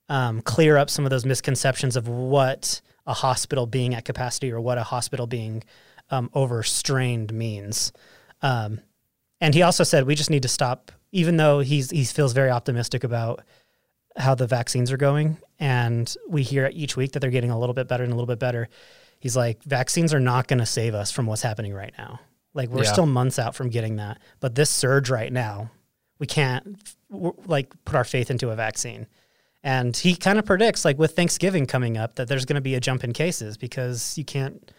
um, 0.09 0.41
clear 0.41 0.77
up 0.77 0.89
some 0.89 1.05
of 1.05 1.11
those 1.11 1.25
misconceptions 1.25 1.95
of 1.95 2.07
what 2.07 2.81
a 3.05 3.13
hospital 3.13 3.65
being 3.65 3.93
at 3.95 4.03
capacity 4.03 4.51
or 4.51 4.59
what 4.59 4.77
a 4.77 4.83
hospital 4.83 5.27
being 5.27 5.63
um, 6.09 6.29
overstrained 6.33 7.33
means. 7.33 7.93
Um, 8.41 8.81
and 9.41 9.53
he 9.53 9.61
also 9.61 9.83
said 9.83 10.05
we 10.05 10.15
just 10.15 10.29
need 10.29 10.43
to 10.43 10.47
stop, 10.47 10.91
even 11.11 11.37
though 11.37 11.59
he's 11.59 11.89
he 11.91 12.03
feels 12.05 12.33
very 12.33 12.49
optimistic 12.49 13.03
about 13.03 13.43
how 14.17 14.33
the 14.35 14.47
vaccines 14.47 14.91
are 14.91 14.97
going, 14.97 15.37
and 15.59 16.15
we 16.27 16.41
hear 16.43 16.69
each 16.73 16.97
week 16.97 17.11
that 17.11 17.19
they're 17.19 17.29
getting 17.31 17.51
a 17.51 17.59
little 17.59 17.75
bit 17.75 17.87
better 17.87 18.03
and 18.03 18.11
a 18.11 18.15
little 18.15 18.27
bit 18.27 18.39
better. 18.39 18.67
He's 19.19 19.35
like, 19.35 19.63
vaccines 19.63 20.13
are 20.13 20.19
not 20.19 20.47
going 20.47 20.59
to 20.59 20.65
save 20.65 20.93
us 20.95 21.11
from 21.11 21.25
what's 21.25 21.41
happening 21.41 21.73
right 21.73 21.93
now. 21.97 22.19
Like 22.53 22.69
we're 22.69 22.83
Yeah. 22.83 22.91
still 22.91 23.05
months 23.05 23.39
out 23.39 23.55
from 23.55 23.69
getting 23.69 23.97
that, 23.97 24.19
but 24.39 24.55
this 24.55 24.69
surge 24.69 25.09
right 25.09 25.31
now, 25.31 25.69
we 26.19 26.25
can't 26.27 26.77
like 27.09 27.73
put 27.85 27.95
our 27.95 28.03
faith 28.03 28.31
into 28.31 28.49
a 28.49 28.55
vaccine. 28.55 29.07
And 29.63 29.95
he 29.97 30.15
kind 30.15 30.39
of 30.39 30.45
predicts, 30.45 30.85
like 30.85 30.97
with 30.97 31.15
Thanksgiving 31.15 31.65
coming 31.65 31.97
up, 31.97 32.15
that 32.15 32.27
there's 32.27 32.45
going 32.45 32.55
to 32.55 32.61
be 32.61 32.75
a 32.75 32.79
jump 32.79 33.03
in 33.03 33.11
cases 33.13 33.57
because 33.57 34.17
you 34.17 34.23
can't. 34.23 34.71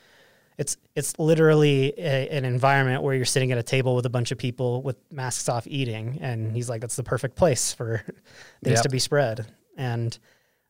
It's 0.58 0.76
it's 0.96 1.18
literally 1.18 1.92
a, 1.96 2.28
an 2.28 2.44
environment 2.44 3.02
where 3.02 3.14
you're 3.14 3.24
sitting 3.24 3.52
at 3.52 3.58
a 3.58 3.62
table 3.62 3.94
with 3.94 4.04
a 4.06 4.10
bunch 4.10 4.32
of 4.32 4.38
people 4.38 4.82
with 4.82 4.96
masks 5.10 5.48
off 5.48 5.66
eating, 5.68 6.18
and 6.20 6.52
he's 6.52 6.68
like, 6.68 6.80
that's 6.80 6.96
the 6.96 7.04
perfect 7.04 7.36
place 7.36 7.72
for 7.72 7.98
things 8.64 8.76
Yep. 8.78 8.82
to 8.82 8.88
be 8.88 8.98
spread. 8.98 9.46
And 9.76 10.18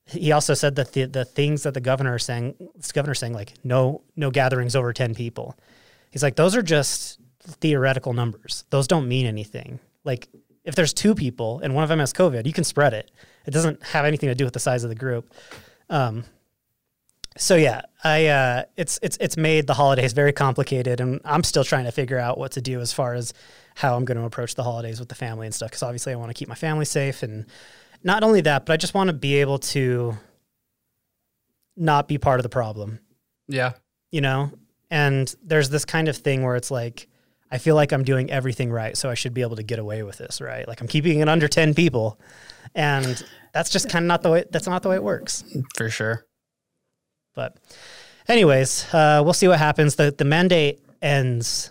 he 0.04 0.32
also 0.32 0.52
said 0.54 0.76
that 0.76 0.92
the 0.92 1.06
the 1.06 1.24
things 1.24 1.62
that 1.62 1.72
the 1.74 1.80
governor 1.80 2.16
is 2.16 2.24
saying, 2.24 2.54
this 2.76 2.92
governor 2.92 3.14
saying 3.14 3.32
like 3.32 3.54
no 3.64 4.02
no 4.14 4.30
gatherings 4.30 4.76
over 4.76 4.92
ten 4.92 5.14
people. 5.14 5.56
He's 6.10 6.22
like 6.22 6.36
those 6.36 6.54
are 6.54 6.62
just 6.62 7.18
theoretical 7.40 8.12
numbers. 8.12 8.64
Those 8.70 8.86
don't 8.86 9.08
mean 9.08 9.24
anything. 9.26 9.80
Like 10.04 10.28
if 10.64 10.74
there's 10.74 10.92
two 10.92 11.14
people 11.14 11.60
and 11.62 11.74
one 11.74 11.82
of 11.82 11.88
them 11.88 11.98
has 12.00 12.12
COVID, 12.12 12.44
you 12.46 12.52
can 12.52 12.64
spread 12.64 12.92
it. 12.92 13.10
It 13.46 13.52
doesn't 13.52 13.82
have 13.82 14.04
anything 14.04 14.28
to 14.28 14.34
do 14.34 14.44
with 14.44 14.52
the 14.52 14.60
size 14.60 14.84
of 14.84 14.90
the 14.90 14.94
group. 14.96 15.32
Um, 15.88 16.24
so 17.38 17.56
yeah, 17.56 17.82
I 18.04 18.26
uh, 18.26 18.62
it's 18.76 18.98
it's 19.02 19.16
it's 19.20 19.36
made 19.36 19.66
the 19.66 19.74
holidays 19.74 20.12
very 20.12 20.32
complicated, 20.32 21.00
and 21.00 21.20
I'm 21.24 21.42
still 21.44 21.64
trying 21.64 21.84
to 21.84 21.92
figure 21.92 22.18
out 22.18 22.38
what 22.38 22.52
to 22.52 22.60
do 22.60 22.80
as 22.80 22.92
far 22.92 23.14
as 23.14 23.32
how 23.74 23.96
I'm 23.96 24.04
going 24.04 24.18
to 24.18 24.24
approach 24.24 24.54
the 24.54 24.64
holidays 24.64 24.98
with 25.00 25.08
the 25.08 25.14
family 25.14 25.46
and 25.46 25.54
stuff. 25.54 25.70
Because 25.70 25.82
obviously, 25.82 26.12
I 26.12 26.16
want 26.16 26.30
to 26.30 26.34
keep 26.34 26.48
my 26.48 26.54
family 26.54 26.84
safe, 26.84 27.22
and 27.22 27.46
not 28.02 28.22
only 28.22 28.40
that, 28.42 28.66
but 28.66 28.72
I 28.74 28.76
just 28.76 28.94
want 28.94 29.08
to 29.08 29.14
be 29.14 29.36
able 29.36 29.58
to 29.58 30.16
not 31.76 32.08
be 32.08 32.18
part 32.18 32.40
of 32.40 32.42
the 32.42 32.48
problem 32.48 32.98
Yeah. 33.46 33.72
you 34.10 34.20
know? 34.20 34.50
And 34.90 35.32
there's 35.42 35.70
this 35.70 35.84
kind 35.84 36.08
of 36.08 36.16
thing 36.16 36.42
where 36.42 36.56
it's 36.56 36.70
like, 36.70 37.08
I 37.50 37.58
feel 37.58 37.74
like 37.74 37.92
I'm 37.92 38.02
doing 38.04 38.30
everything 38.30 38.70
right, 38.72 38.96
so 38.96 39.08
I 39.10 39.14
should 39.14 39.32
be 39.34 39.42
able 39.42 39.56
to 39.56 39.62
get 39.62 39.78
away 39.78 40.02
with 40.02 40.18
this, 40.18 40.40
right? 40.40 40.66
Like 40.66 40.80
I'm 40.80 40.88
keeping 40.88 41.20
it 41.20 41.28
under 41.28 41.46
10 41.46 41.74
people. 41.74 42.18
And 42.74 43.22
that's 43.54 43.70
just 43.70 43.88
kind 43.88 44.04
of 44.04 44.08
not 44.08 44.22
the 44.22 44.30
way 44.30 44.44
that's 44.50 44.66
not 44.66 44.82
the 44.82 44.88
way 44.88 44.96
it 44.96 45.02
works. 45.02 45.44
For 45.76 45.88
sure. 45.88 46.24
But 47.38 47.56
anyways, 48.26 48.92
uh, 48.92 49.22
we'll 49.24 49.32
see 49.32 49.46
what 49.46 49.60
happens. 49.60 49.94
The 49.94 50.10
the 50.10 50.24
mandate 50.24 50.80
ends 51.00 51.70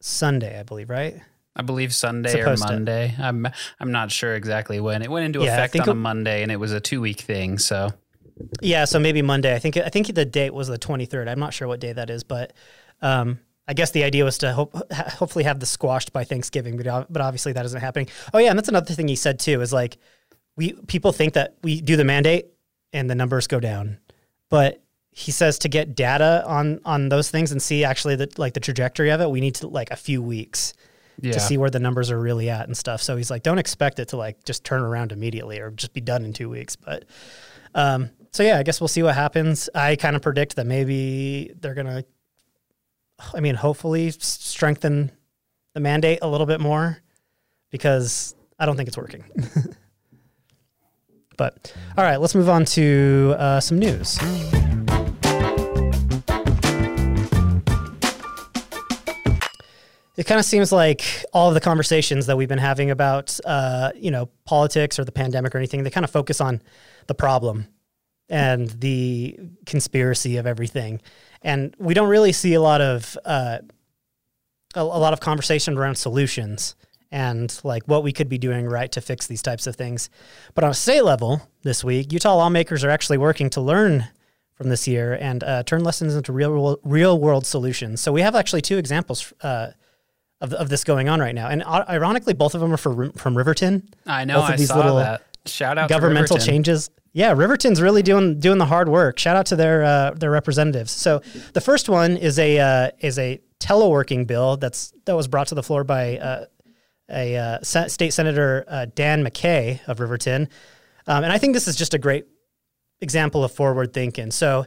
Sunday, 0.00 0.58
I 0.58 0.62
believe, 0.62 0.88
right? 0.88 1.20
I 1.54 1.60
believe 1.60 1.94
Sunday 1.94 2.30
or 2.30 2.38
Supposed 2.38 2.62
to. 2.68 2.72
Monday. 2.72 3.14
I'm 3.18 3.46
I'm 3.78 3.92
not 3.92 4.10
sure 4.10 4.34
exactly 4.34 4.80
when. 4.80 5.02
It 5.02 5.10
went 5.10 5.26
into 5.26 5.42
Yeah, 5.44 5.52
effect 5.52 5.78
on 5.78 5.86
a 5.90 5.94
Monday 5.94 6.42
and 6.42 6.50
it 6.50 6.56
was 6.56 6.72
a 6.72 6.80
two 6.80 7.02
week 7.02 7.20
thing. 7.20 7.58
So 7.58 7.92
Yeah, 8.62 8.86
so 8.86 8.98
maybe 8.98 9.20
Monday. 9.20 9.54
I 9.54 9.58
think 9.58 9.76
I 9.76 9.90
think 9.90 10.14
the 10.14 10.24
date 10.24 10.54
was 10.54 10.68
the 10.68 10.78
23rd. 10.78 11.28
I'm 11.28 11.38
not 11.38 11.52
sure 11.52 11.68
what 11.68 11.78
day 11.78 11.92
that 11.92 12.08
is, 12.08 12.24
but 12.24 12.54
um, 13.02 13.38
I 13.68 13.74
guess 13.74 13.90
the 13.90 14.04
idea 14.04 14.24
was 14.24 14.38
to 14.38 14.54
hope, 14.54 14.72
hopefully 14.94 15.44
have 15.44 15.60
the 15.60 15.66
squashed 15.66 16.10
by 16.10 16.24
Thanksgiving, 16.24 16.78
but 16.78 17.12
but 17.12 17.20
obviously 17.20 17.52
that 17.52 17.66
isn't 17.66 17.82
happening. 17.82 18.08
Oh 18.32 18.38
yeah, 18.38 18.48
and 18.48 18.58
that's 18.58 18.70
another 18.70 18.94
thing 18.94 19.08
he 19.08 19.16
said 19.16 19.38
too 19.38 19.60
is 19.60 19.74
like 19.74 19.98
we 20.56 20.72
people 20.86 21.12
think 21.12 21.34
that 21.34 21.56
we 21.62 21.82
do 21.82 21.96
the 21.96 22.04
mandate 22.04 22.46
and 22.94 23.10
the 23.10 23.14
numbers 23.14 23.46
go 23.46 23.60
down, 23.60 23.98
but 24.48 24.82
he 25.18 25.32
says 25.32 25.58
to 25.60 25.68
get 25.68 25.94
data 25.94 26.44
on 26.46 26.78
on 26.84 27.08
those 27.08 27.30
things 27.30 27.50
and 27.50 27.62
see 27.62 27.84
actually 27.84 28.16
the 28.16 28.30
like 28.36 28.52
the 28.52 28.60
trajectory 28.60 29.08
of 29.08 29.22
it, 29.22 29.30
we 29.30 29.40
need 29.40 29.54
to 29.54 29.66
like 29.66 29.90
a 29.90 29.96
few 29.96 30.20
weeks 30.20 30.74
yeah. 31.22 31.32
to 31.32 31.40
see 31.40 31.56
where 31.56 31.70
the 31.70 31.78
numbers 31.78 32.10
are 32.10 32.20
really 32.20 32.50
at 32.50 32.66
and 32.66 32.76
stuff. 32.76 33.00
So 33.00 33.16
he's 33.16 33.30
like, 33.30 33.42
don't 33.42 33.58
expect 33.58 33.98
it 33.98 34.08
to 34.08 34.18
like 34.18 34.44
just 34.44 34.62
turn 34.62 34.82
around 34.82 35.12
immediately 35.12 35.58
or 35.58 35.70
just 35.70 35.94
be 35.94 36.02
done 36.02 36.26
in 36.26 36.34
two 36.34 36.50
weeks. 36.50 36.76
But 36.76 37.06
um, 37.74 38.10
so 38.30 38.42
yeah, 38.42 38.58
I 38.58 38.62
guess 38.62 38.78
we'll 38.78 38.88
see 38.88 39.02
what 39.02 39.14
happens. 39.14 39.70
I 39.74 39.96
kind 39.96 40.16
of 40.16 40.20
predict 40.20 40.56
that 40.56 40.66
maybe 40.66 41.50
they're 41.62 41.72
gonna, 41.72 42.04
I 43.32 43.40
mean, 43.40 43.54
hopefully 43.54 44.10
strengthen 44.10 45.10
the 45.72 45.80
mandate 45.80 46.18
a 46.20 46.28
little 46.28 46.46
bit 46.46 46.60
more 46.60 46.98
because 47.70 48.34
I 48.58 48.66
don't 48.66 48.76
think 48.76 48.88
it's 48.88 48.98
working. 48.98 49.24
but 51.38 51.74
all 51.96 52.04
right, 52.04 52.20
let's 52.20 52.34
move 52.34 52.50
on 52.50 52.66
to 52.66 53.34
uh, 53.38 53.60
some 53.60 53.78
news. 53.78 54.18
It 60.16 60.24
kind 60.24 60.38
of 60.38 60.46
seems 60.46 60.72
like 60.72 61.24
all 61.32 61.48
of 61.48 61.54
the 61.54 61.60
conversations 61.60 62.26
that 62.26 62.36
we've 62.36 62.48
been 62.48 62.58
having 62.58 62.90
about 62.90 63.38
uh, 63.44 63.92
you 63.94 64.10
know 64.10 64.28
politics 64.44 64.98
or 64.98 65.04
the 65.04 65.12
pandemic 65.12 65.54
or 65.54 65.58
anything 65.58 65.82
they 65.82 65.90
kind 65.90 66.04
of 66.04 66.10
focus 66.10 66.40
on 66.40 66.62
the 67.06 67.14
problem 67.14 67.68
and 68.28 68.68
the 68.70 69.38
conspiracy 69.66 70.36
of 70.36 70.46
everything. 70.46 71.00
And 71.42 71.74
we 71.78 71.94
don't 71.94 72.08
really 72.08 72.32
see 72.32 72.54
a 72.54 72.60
lot 72.60 72.80
of 72.80 73.16
uh, 73.24 73.58
a, 74.74 74.80
a 74.80 74.82
lot 74.82 75.12
of 75.12 75.20
conversation 75.20 75.76
around 75.78 75.96
solutions 75.96 76.74
and 77.12 77.58
like 77.62 77.84
what 77.84 78.02
we 78.02 78.12
could 78.12 78.28
be 78.28 78.38
doing 78.38 78.66
right 78.66 78.90
to 78.92 79.00
fix 79.00 79.26
these 79.28 79.42
types 79.42 79.66
of 79.66 79.76
things. 79.76 80.10
But 80.54 80.64
on 80.64 80.70
a 80.70 80.74
state 80.74 81.04
level 81.04 81.42
this 81.62 81.84
week 81.84 82.12
utah 82.12 82.34
lawmakers 82.34 82.82
are 82.82 82.90
actually 82.90 83.18
working 83.18 83.50
to 83.50 83.60
learn 83.60 84.08
from 84.54 84.70
this 84.70 84.88
year 84.88 85.16
and 85.20 85.44
uh, 85.44 85.62
turn 85.62 85.84
lessons 85.84 86.14
into 86.14 86.32
real 86.32 86.78
real 86.82 87.18
world 87.18 87.46
solutions. 87.46 88.00
So 88.00 88.12
we 88.12 88.22
have 88.22 88.34
actually 88.34 88.62
two 88.62 88.78
examples 88.78 89.32
uh, 89.42 89.68
of, 90.40 90.52
of 90.52 90.68
this 90.68 90.84
going 90.84 91.08
on 91.08 91.20
right 91.20 91.34
now. 91.34 91.48
And 91.48 91.62
uh, 91.62 91.84
ironically, 91.88 92.34
both 92.34 92.54
of 92.54 92.60
them 92.60 92.72
are 92.72 92.76
for, 92.76 93.10
from 93.12 93.36
Riverton. 93.36 93.88
I 94.06 94.24
know. 94.24 94.40
both 94.40 94.44
of 94.44 94.50
I 94.54 94.56
these 94.56 94.68
saw 94.68 94.76
little 94.76 94.96
that. 94.96 95.22
Shout 95.46 95.78
out 95.78 95.88
to 95.88 95.94
Governmental 95.94 96.38
changes. 96.38 96.90
Yeah, 97.12 97.32
Riverton's 97.32 97.80
really 97.80 98.02
doing 98.02 98.40
doing 98.40 98.58
the 98.58 98.66
hard 98.66 98.88
work. 98.88 99.18
Shout 99.18 99.36
out 99.36 99.46
to 99.46 99.56
their 99.56 99.84
uh, 99.84 100.10
their 100.10 100.30
representatives. 100.30 100.90
So 100.92 101.22
the 101.54 101.60
first 101.60 101.88
one 101.88 102.16
is 102.16 102.38
a 102.38 102.58
uh, 102.58 102.90
is 102.98 103.18
a 103.18 103.40
teleworking 103.60 104.26
bill 104.26 104.56
that's 104.56 104.92
that 105.06 105.16
was 105.16 105.28
brought 105.28 105.46
to 105.48 105.54
the 105.54 105.62
floor 105.62 105.84
by 105.84 106.18
uh, 106.18 106.44
a 107.08 107.36
uh, 107.36 107.62
state 107.62 108.12
senator 108.12 108.64
uh, 108.68 108.86
Dan 108.92 109.24
McCay 109.24 109.80
of 109.86 110.00
Riverton, 110.00 110.48
um, 111.06 111.24
and 111.24 111.32
I 111.32 111.38
think 111.38 111.54
this 111.54 111.68
is 111.68 111.76
just 111.76 111.94
a 111.94 111.98
great 111.98 112.26
example 113.00 113.44
of 113.44 113.52
forward 113.52 113.94
thinking. 113.94 114.30
So 114.30 114.66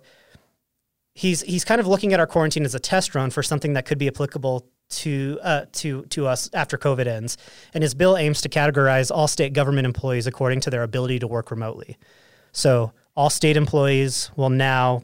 he's 1.14 1.42
he's 1.42 1.66
kind 1.66 1.80
of 1.80 1.88
looking 1.88 2.14
at 2.14 2.20
our 2.20 2.28
quarantine 2.28 2.64
as 2.64 2.74
a 2.74 2.80
test 2.80 3.14
run 3.14 3.30
for 3.30 3.44
something 3.44 3.74
that 3.74 3.86
could 3.86 4.00
be 4.00 4.08
applicable 4.08 4.66
to 4.90 5.40
uh, 5.42 5.66
to 5.74 6.04
to 6.06 6.28
us 6.28 6.50
after 6.54 6.78
COVID 6.78 7.08
ends. 7.08 7.38
And 7.74 7.82
his 7.84 7.94
bill 7.94 8.18
aims 8.18 8.42
to 8.42 8.50
categorize 8.50 9.12
all 9.14 9.28
state 9.28 9.54
government 9.54 9.86
employees 9.86 10.28
according 10.28 10.62
to 10.62 10.70
their 10.70 10.84
ability 10.84 11.20
to 11.20 11.28
work 11.28 11.52
remotely. 11.52 11.98
So 12.52 12.94
all 13.16 13.30
state 13.30 13.58
employees 13.58 14.32
will 14.36 14.50
now 14.50 15.04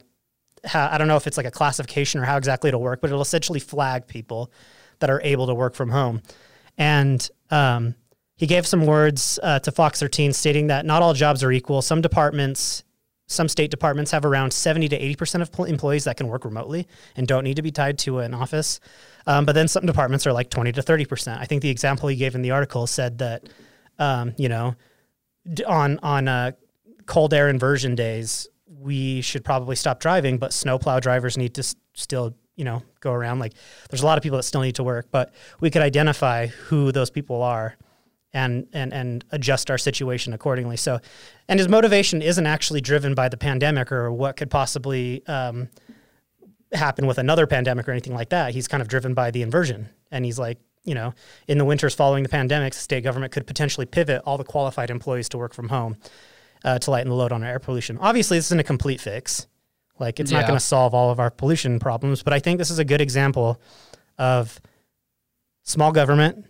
ha- 0.65 0.89
I 0.92 0.98
don't 0.98 1.08
know 1.08 1.18
if 1.18 1.27
it's 1.27 1.38
like 1.38 1.46
a 1.46 1.51
classification 1.51 2.22
or 2.22 2.24
how 2.24 2.38
exactly 2.38 2.70
it'll 2.70 2.82
work, 2.82 3.01
but 3.01 3.10
it'll 3.10 3.22
essentially 3.22 3.60
flag 3.60 4.08
people 4.08 4.51
that 5.00 5.10
are 5.10 5.22
able 5.24 5.48
to 5.48 5.54
work 5.54 5.75
from 5.75 5.89
home. 5.89 6.22
And 6.77 7.27
um, 7.51 7.96
he 8.38 8.48
gave 8.48 8.65
some 8.65 8.86
words 8.86 9.39
uh, 9.44 9.60
to 9.60 9.72
Fox 9.72 10.00
13 10.00 10.34
stating 10.34 10.68
that 10.68 10.86
not 10.86 11.01
all 11.01 11.13
jobs 11.13 11.44
are 11.44 11.51
equal. 11.51 11.82
Some 11.82 12.01
departments, 12.01 12.84
some 13.27 13.48
state 13.48 13.72
departments 13.72 14.12
have 14.12 14.24
around 14.24 14.53
70 14.53 14.89
to 14.89 15.00
80% 15.00 15.41
of 15.41 15.70
employees 15.70 16.03
that 16.03 16.17
can 16.17 16.27
work 16.27 16.46
remotely 16.46 16.88
and 17.15 17.27
don't 17.27 17.44
need 17.44 17.55
to 17.55 17.62
be 17.62 17.72
tied 17.72 17.98
to 18.00 18.20
an 18.20 18.34
office. 18.34 18.79
Um, 19.25 19.46
but 19.46 19.53
then 19.53 19.67
some 19.67 19.86
departments 19.86 20.27
are 20.27 20.34
like 20.34 20.50
20 20.50 20.72
to 20.74 20.82
30%. 20.82 21.39
I 21.39 21.46
think 21.46 21.62
the 21.62 21.70
example 21.70 22.08
he 22.08 22.15
gave 22.15 22.36
in 22.36 22.44
the 22.44 22.51
article 22.51 22.86
said 22.86 23.17
that, 23.20 23.50
um, 23.98 24.34
you 24.38 24.50
know, 24.50 24.75
on, 25.65 26.00
on 26.03 26.27
uh, 26.27 26.51
cold 27.08 27.34
air 27.34 27.50
inversion 27.50 27.96
days, 27.96 28.48
we 28.67 29.22
should 29.22 29.44
probably 29.44 29.75
stop 29.75 30.00
driving, 30.00 30.38
but 30.38 30.53
snowplow 30.53 31.00
drivers 31.00 31.38
need 31.38 31.55
to 31.55 31.62
s- 31.62 31.75
still, 31.94 32.36
you 32.55 32.63
know, 32.63 32.84
go 33.00 33.12
around. 33.12 33.39
Like 33.39 33.53
there's 33.89 34.03
a 34.03 34.05
lot 34.05 34.20
of 34.20 34.24
people 34.24 34.38
that 34.38 34.44
still 34.44 34.62
need 34.62 34.75
to 34.75 34.84
work, 34.84 35.08
but 35.10 35.34
we 35.60 35.72
could 35.72 35.82
identify 35.82 36.48
who 36.48 36.91
those 36.91 37.10
people 37.10 37.41
are 37.41 37.75
and 38.36 38.68
and 38.74 38.94
and 38.94 39.25
adjust 39.32 39.72
our 39.72 39.77
situation 39.77 40.34
accordingly. 40.34 40.77
So, 40.77 41.00
and 41.48 41.60
his 41.60 41.70
motivation 41.70 42.22
isn't 42.22 42.46
actually 42.46 42.82
driven 42.82 43.15
by 43.15 43.30
the 43.30 43.38
pandemic 43.38 43.92
or 43.92 44.12
what 44.12 44.36
could 44.36 44.51
possibly 44.51 45.25
um, 45.25 45.70
happen 46.74 47.08
with 47.08 47.18
another 47.18 47.48
pandemic 47.48 47.88
or 47.88 47.92
anything 47.92 48.13
like 48.13 48.30
that. 48.30 48.54
He's 48.54 48.68
kind 48.68 48.82
of 48.82 48.89
driven 48.89 49.13
by 49.13 49.32
the 49.32 49.42
inversion, 49.42 49.89
and 50.12 50.25
he's 50.25 50.38
like, 50.38 50.60
you 50.84 50.94
know, 50.94 51.13
in 51.48 51.58
the 51.58 51.65
winters 51.65 51.96
following 51.96 52.24
the 52.24 52.30
pandemic, 52.30 52.74
the 52.74 52.80
state 52.80 53.04
government 53.04 53.32
could 53.32 53.48
potentially 53.48 53.86
pivot 53.86 54.22
all 54.25 54.38
the 54.38 54.44
qualified 54.44 54.89
employees 54.89 55.30
to 55.30 55.38
work 55.38 55.54
from 55.54 55.70
home 55.70 55.96
uh, 56.65 56.77
to 56.80 56.92
lighten 56.92 57.10
the 57.10 57.15
load 57.15 57.32
on 57.32 57.42
our 57.42 57.50
air 57.50 57.60
pollution. 57.60 57.98
Obviously, 58.00 58.38
this 58.38 58.48
isn't 58.48 58.60
a 58.60 58.63
complete 58.63 59.00
fix. 59.00 59.48
Like, 59.98 60.20
it's 60.20 60.30
not 60.30 60.42
going 60.46 60.60
to 60.60 60.65
solve 60.65 60.94
all 60.94 61.10
of 61.10 61.22
our 61.22 61.32
pollution 61.32 61.80
problems, 61.80 62.22
but 62.22 62.34
I 62.34 62.39
think 62.39 62.58
this 62.58 62.70
is 62.70 62.80
a 62.80 62.84
good 62.84 63.00
example 63.00 63.62
of 64.18 64.60
small 65.63 65.94
government 65.94 66.46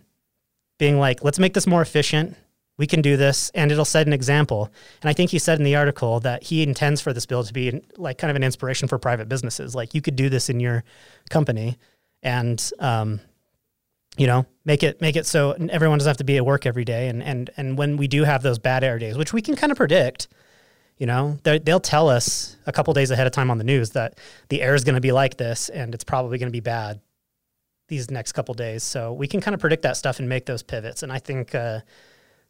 being 0.78 0.98
like, 0.98 1.24
let's 1.24 1.38
make 1.38 1.54
this 1.54 1.66
more 1.66 1.82
efficient. 1.82 2.36
We 2.78 2.86
can 2.86 3.00
do 3.00 3.16
this, 3.16 3.50
and 3.54 3.72
it'll 3.72 3.86
set 3.86 4.06
an 4.06 4.12
example. 4.12 4.70
And 5.00 5.08
I 5.08 5.14
think 5.14 5.30
he 5.30 5.38
said 5.38 5.58
in 5.58 5.64
the 5.64 5.76
article 5.76 6.20
that 6.20 6.42
he 6.42 6.62
intends 6.62 7.00
for 7.00 7.12
this 7.14 7.24
bill 7.24 7.42
to 7.42 7.52
be 7.52 7.80
like 7.96 8.18
kind 8.18 8.30
of 8.30 8.36
an 8.36 8.44
inspiration 8.44 8.86
for 8.86 8.98
private 8.98 9.28
businesses. 9.28 9.74
Like 9.74 9.94
you 9.94 10.02
could 10.02 10.16
do 10.16 10.28
this 10.28 10.50
in 10.50 10.60
your 10.60 10.84
company, 11.30 11.78
and 12.22 12.62
um, 12.78 13.20
you 14.18 14.26
know, 14.26 14.44
make 14.66 14.82
it 14.82 15.00
make 15.00 15.16
it 15.16 15.24
so 15.24 15.52
everyone 15.70 15.98
doesn't 15.98 16.10
have 16.10 16.16
to 16.18 16.24
be 16.24 16.36
at 16.36 16.44
work 16.44 16.66
every 16.66 16.84
day. 16.84 17.08
And 17.08 17.22
and 17.22 17.48
and 17.56 17.78
when 17.78 17.96
we 17.96 18.08
do 18.08 18.24
have 18.24 18.42
those 18.42 18.58
bad 18.58 18.84
air 18.84 18.98
days, 18.98 19.16
which 19.16 19.32
we 19.32 19.40
can 19.40 19.56
kind 19.56 19.72
of 19.72 19.78
predict, 19.78 20.28
you 20.98 21.06
know, 21.06 21.38
they'll 21.44 21.80
tell 21.80 22.10
us 22.10 22.56
a 22.66 22.72
couple 22.72 22.92
days 22.92 23.10
ahead 23.10 23.26
of 23.26 23.32
time 23.32 23.50
on 23.50 23.56
the 23.56 23.64
news 23.64 23.90
that 23.90 24.18
the 24.50 24.60
air 24.60 24.74
is 24.74 24.84
going 24.84 24.96
to 24.96 25.00
be 25.00 25.12
like 25.12 25.38
this, 25.38 25.70
and 25.70 25.94
it's 25.94 26.04
probably 26.04 26.36
going 26.36 26.48
to 26.48 26.52
be 26.52 26.60
bad 26.60 27.00
these 27.88 28.10
next 28.10 28.32
couple 28.32 28.54
days. 28.54 28.82
So 28.82 29.12
we 29.12 29.26
can 29.26 29.40
kind 29.40 29.54
of 29.54 29.60
predict 29.60 29.82
that 29.82 29.96
stuff 29.96 30.18
and 30.18 30.28
make 30.28 30.46
those 30.46 30.62
pivots. 30.62 31.02
And 31.02 31.12
I 31.12 31.18
think 31.18 31.54
uh, 31.54 31.80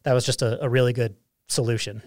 that 0.03 0.13
was 0.13 0.25
just 0.25 0.41
a, 0.41 0.63
a 0.63 0.69
really 0.69 0.93
good 0.93 1.15
solution. 1.47 2.01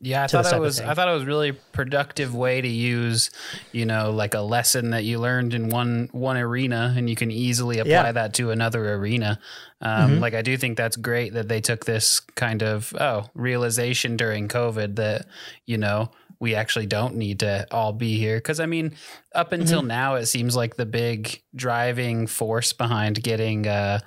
Yeah, 0.00 0.22
I 0.22 0.26
thought 0.28 0.52
it 0.52 0.60
was. 0.60 0.80
I 0.80 0.94
thought 0.94 1.08
it 1.08 1.12
was 1.12 1.24
really 1.24 1.50
productive 1.50 2.32
way 2.32 2.60
to 2.60 2.68
use, 2.68 3.32
you 3.72 3.84
know, 3.84 4.12
like 4.12 4.34
a 4.34 4.40
lesson 4.40 4.90
that 4.90 5.02
you 5.02 5.18
learned 5.18 5.54
in 5.54 5.70
one 5.70 6.08
one 6.12 6.36
arena, 6.36 6.94
and 6.96 7.10
you 7.10 7.16
can 7.16 7.32
easily 7.32 7.80
apply 7.80 7.90
yeah. 7.90 8.12
that 8.12 8.34
to 8.34 8.52
another 8.52 8.94
arena. 8.94 9.40
Um, 9.80 10.12
mm-hmm. 10.12 10.20
Like 10.20 10.34
I 10.34 10.42
do 10.42 10.56
think 10.56 10.76
that's 10.76 10.96
great 10.96 11.32
that 11.32 11.48
they 11.48 11.60
took 11.60 11.84
this 11.84 12.20
kind 12.20 12.62
of 12.62 12.94
oh 13.00 13.28
realization 13.34 14.16
during 14.16 14.46
COVID 14.46 14.94
that 14.96 15.26
you 15.66 15.78
know 15.78 16.12
we 16.40 16.54
actually 16.54 16.86
don't 16.86 17.16
need 17.16 17.40
to 17.40 17.66
all 17.70 17.92
be 17.92 18.16
here 18.16 18.36
because 18.36 18.60
I 18.60 18.66
mean, 18.66 18.94
up 19.34 19.52
until 19.52 19.80
mm-hmm. 19.80 19.88
now, 19.88 20.14
it 20.14 20.26
seems 20.26 20.54
like 20.54 20.76
the 20.76 20.86
big 20.86 21.42
driving 21.54 22.26
force 22.26 22.72
behind 22.72 23.22
getting. 23.22 23.66
Uh, 23.66 24.00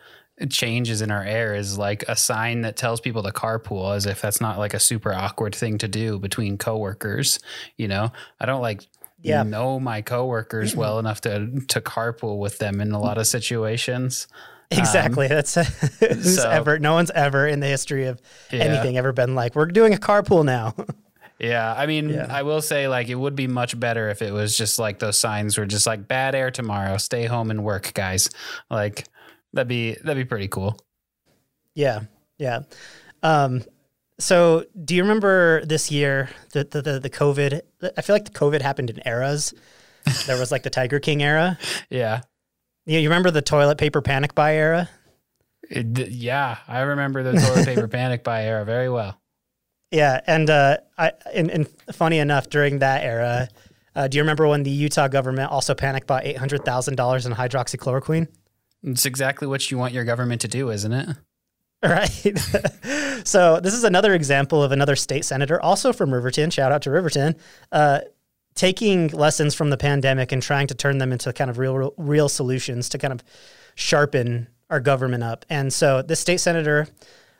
changes 0.49 1.01
in 1.01 1.11
our 1.11 1.23
air 1.23 1.53
is 1.53 1.77
like 1.77 2.03
a 2.07 2.15
sign 2.15 2.61
that 2.61 2.75
tells 2.75 2.99
people 2.99 3.21
to 3.21 3.31
carpool 3.31 3.95
as 3.95 4.07
if 4.07 4.21
that's 4.21 4.41
not 4.41 4.57
like 4.57 4.73
a 4.73 4.79
super 4.79 5.13
awkward 5.13 5.53
thing 5.53 5.77
to 5.77 5.87
do 5.87 6.17
between 6.17 6.57
coworkers 6.57 7.37
you 7.77 7.87
know 7.87 8.11
i 8.39 8.45
don't 8.45 8.61
like 8.61 8.87
yeah. 9.21 9.43
know 9.43 9.79
my 9.79 10.01
coworkers 10.01 10.75
well 10.75 10.97
enough 10.97 11.21
to 11.21 11.61
to 11.67 11.79
carpool 11.79 12.39
with 12.39 12.57
them 12.57 12.81
in 12.81 12.91
a 12.91 12.99
lot 12.99 13.19
of 13.19 13.27
situations 13.27 14.27
exactly 14.71 15.27
um, 15.27 15.35
that's 15.35 15.53
who's 15.99 16.37
so, 16.37 16.49
ever 16.49 16.79
no 16.79 16.93
one's 16.93 17.11
ever 17.11 17.45
in 17.47 17.59
the 17.59 17.67
history 17.67 18.05
of 18.05 18.19
yeah. 18.51 18.61
anything 18.61 18.97
ever 18.97 19.11
been 19.11 19.35
like 19.35 19.53
we're 19.53 19.67
doing 19.67 19.93
a 19.93 19.97
carpool 19.97 20.43
now 20.43 20.73
Yeah, 21.41 21.73
I 21.75 21.87
mean, 21.87 22.09
yeah. 22.09 22.27
I 22.29 22.43
will 22.43 22.61
say 22.61 22.87
like 22.87 23.09
it 23.09 23.15
would 23.15 23.35
be 23.35 23.47
much 23.47 23.77
better 23.79 24.09
if 24.09 24.21
it 24.21 24.31
was 24.31 24.55
just 24.55 24.77
like 24.77 24.99
those 24.99 25.19
signs 25.19 25.57
were 25.57 25.65
just 25.65 25.87
like 25.87 26.07
bad 26.07 26.35
air 26.35 26.51
tomorrow, 26.51 26.97
stay 26.97 27.25
home 27.25 27.49
and 27.49 27.63
work, 27.63 27.93
guys. 27.93 28.29
Like 28.69 29.07
That'd 29.53 29.67
be 29.67 29.93
that'd 30.03 30.15
be 30.15 30.27
pretty 30.27 30.47
cool. 30.47 30.77
Yeah, 31.75 32.01
yeah. 32.37 32.61
Um, 33.23 33.63
so, 34.19 34.65
do 34.83 34.95
you 34.95 35.03
remember 35.03 35.65
this 35.65 35.91
year 35.91 36.29
the, 36.53 36.63
the 36.63 36.81
the 36.81 36.99
the 36.99 37.09
COVID? 37.09 37.61
I 37.97 38.01
feel 38.01 38.15
like 38.15 38.25
the 38.25 38.31
COVID 38.31 38.61
happened 38.61 38.89
in 38.89 39.01
eras. 39.05 39.53
there 40.25 40.39
was 40.39 40.51
like 40.51 40.63
the 40.63 40.69
Tiger 40.69 40.99
King 40.99 41.21
era. 41.21 41.57
Yeah. 41.89 42.21
Yeah, 42.85 42.97
you 42.97 43.09
remember 43.09 43.29
the 43.29 43.43
toilet 43.43 43.77
paper 43.77 44.01
panic 44.01 44.33
buy 44.33 44.55
era? 44.55 44.89
It, 45.69 46.09
yeah, 46.09 46.57
I 46.67 46.81
remember 46.81 47.21
the 47.21 47.33
toilet 47.33 47.65
paper 47.65 47.87
panic 47.87 48.23
buy 48.23 48.45
era 48.45 48.65
very 48.65 48.89
well. 48.89 49.20
Yeah, 49.91 50.21
and 50.25 50.49
uh, 50.49 50.77
I 50.97 51.11
and, 51.33 51.51
and 51.51 51.67
funny 51.91 52.19
enough, 52.19 52.49
during 52.49 52.79
that 52.79 53.03
era, 53.03 53.49
uh, 53.95 54.07
do 54.07 54.17
you 54.17 54.23
remember 54.23 54.47
when 54.47 54.63
the 54.63 54.71
Utah 54.71 55.09
government 55.09 55.51
also 55.51 55.75
panic 55.75 56.07
bought 56.07 56.25
eight 56.25 56.37
hundred 56.37 56.63
thousand 56.63 56.95
dollars 56.95 57.25
in 57.25 57.33
hydroxychloroquine? 57.33 58.27
It's 58.83 59.05
exactly 59.05 59.47
what 59.47 59.69
you 59.69 59.77
want 59.77 59.93
your 59.93 60.05
government 60.05 60.41
to 60.41 60.47
do, 60.47 60.69
isn't 60.71 60.91
it? 60.91 61.09
Right. 61.83 62.37
so 63.23 63.59
this 63.59 63.73
is 63.73 63.83
another 63.83 64.13
example 64.13 64.61
of 64.61 64.71
another 64.71 64.95
state 64.95 65.25
senator, 65.25 65.59
also 65.59 65.91
from 65.91 66.13
Riverton. 66.13 66.51
Shout 66.51 66.71
out 66.71 66.83
to 66.83 66.91
Riverton, 66.91 67.35
uh, 67.71 68.01
taking 68.53 69.07
lessons 69.07 69.55
from 69.55 69.71
the 69.71 69.77
pandemic 69.77 70.31
and 70.31 70.43
trying 70.43 70.67
to 70.67 70.75
turn 70.75 70.99
them 70.99 71.11
into 71.11 71.33
kind 71.33 71.49
of 71.49 71.57
real, 71.57 71.95
real 71.97 72.29
solutions 72.29 72.87
to 72.89 72.99
kind 72.99 73.11
of 73.11 73.23
sharpen 73.73 74.47
our 74.69 74.79
government 74.79 75.23
up. 75.23 75.43
And 75.49 75.73
so 75.73 76.03
this 76.03 76.19
state 76.19 76.39
senator 76.39 76.87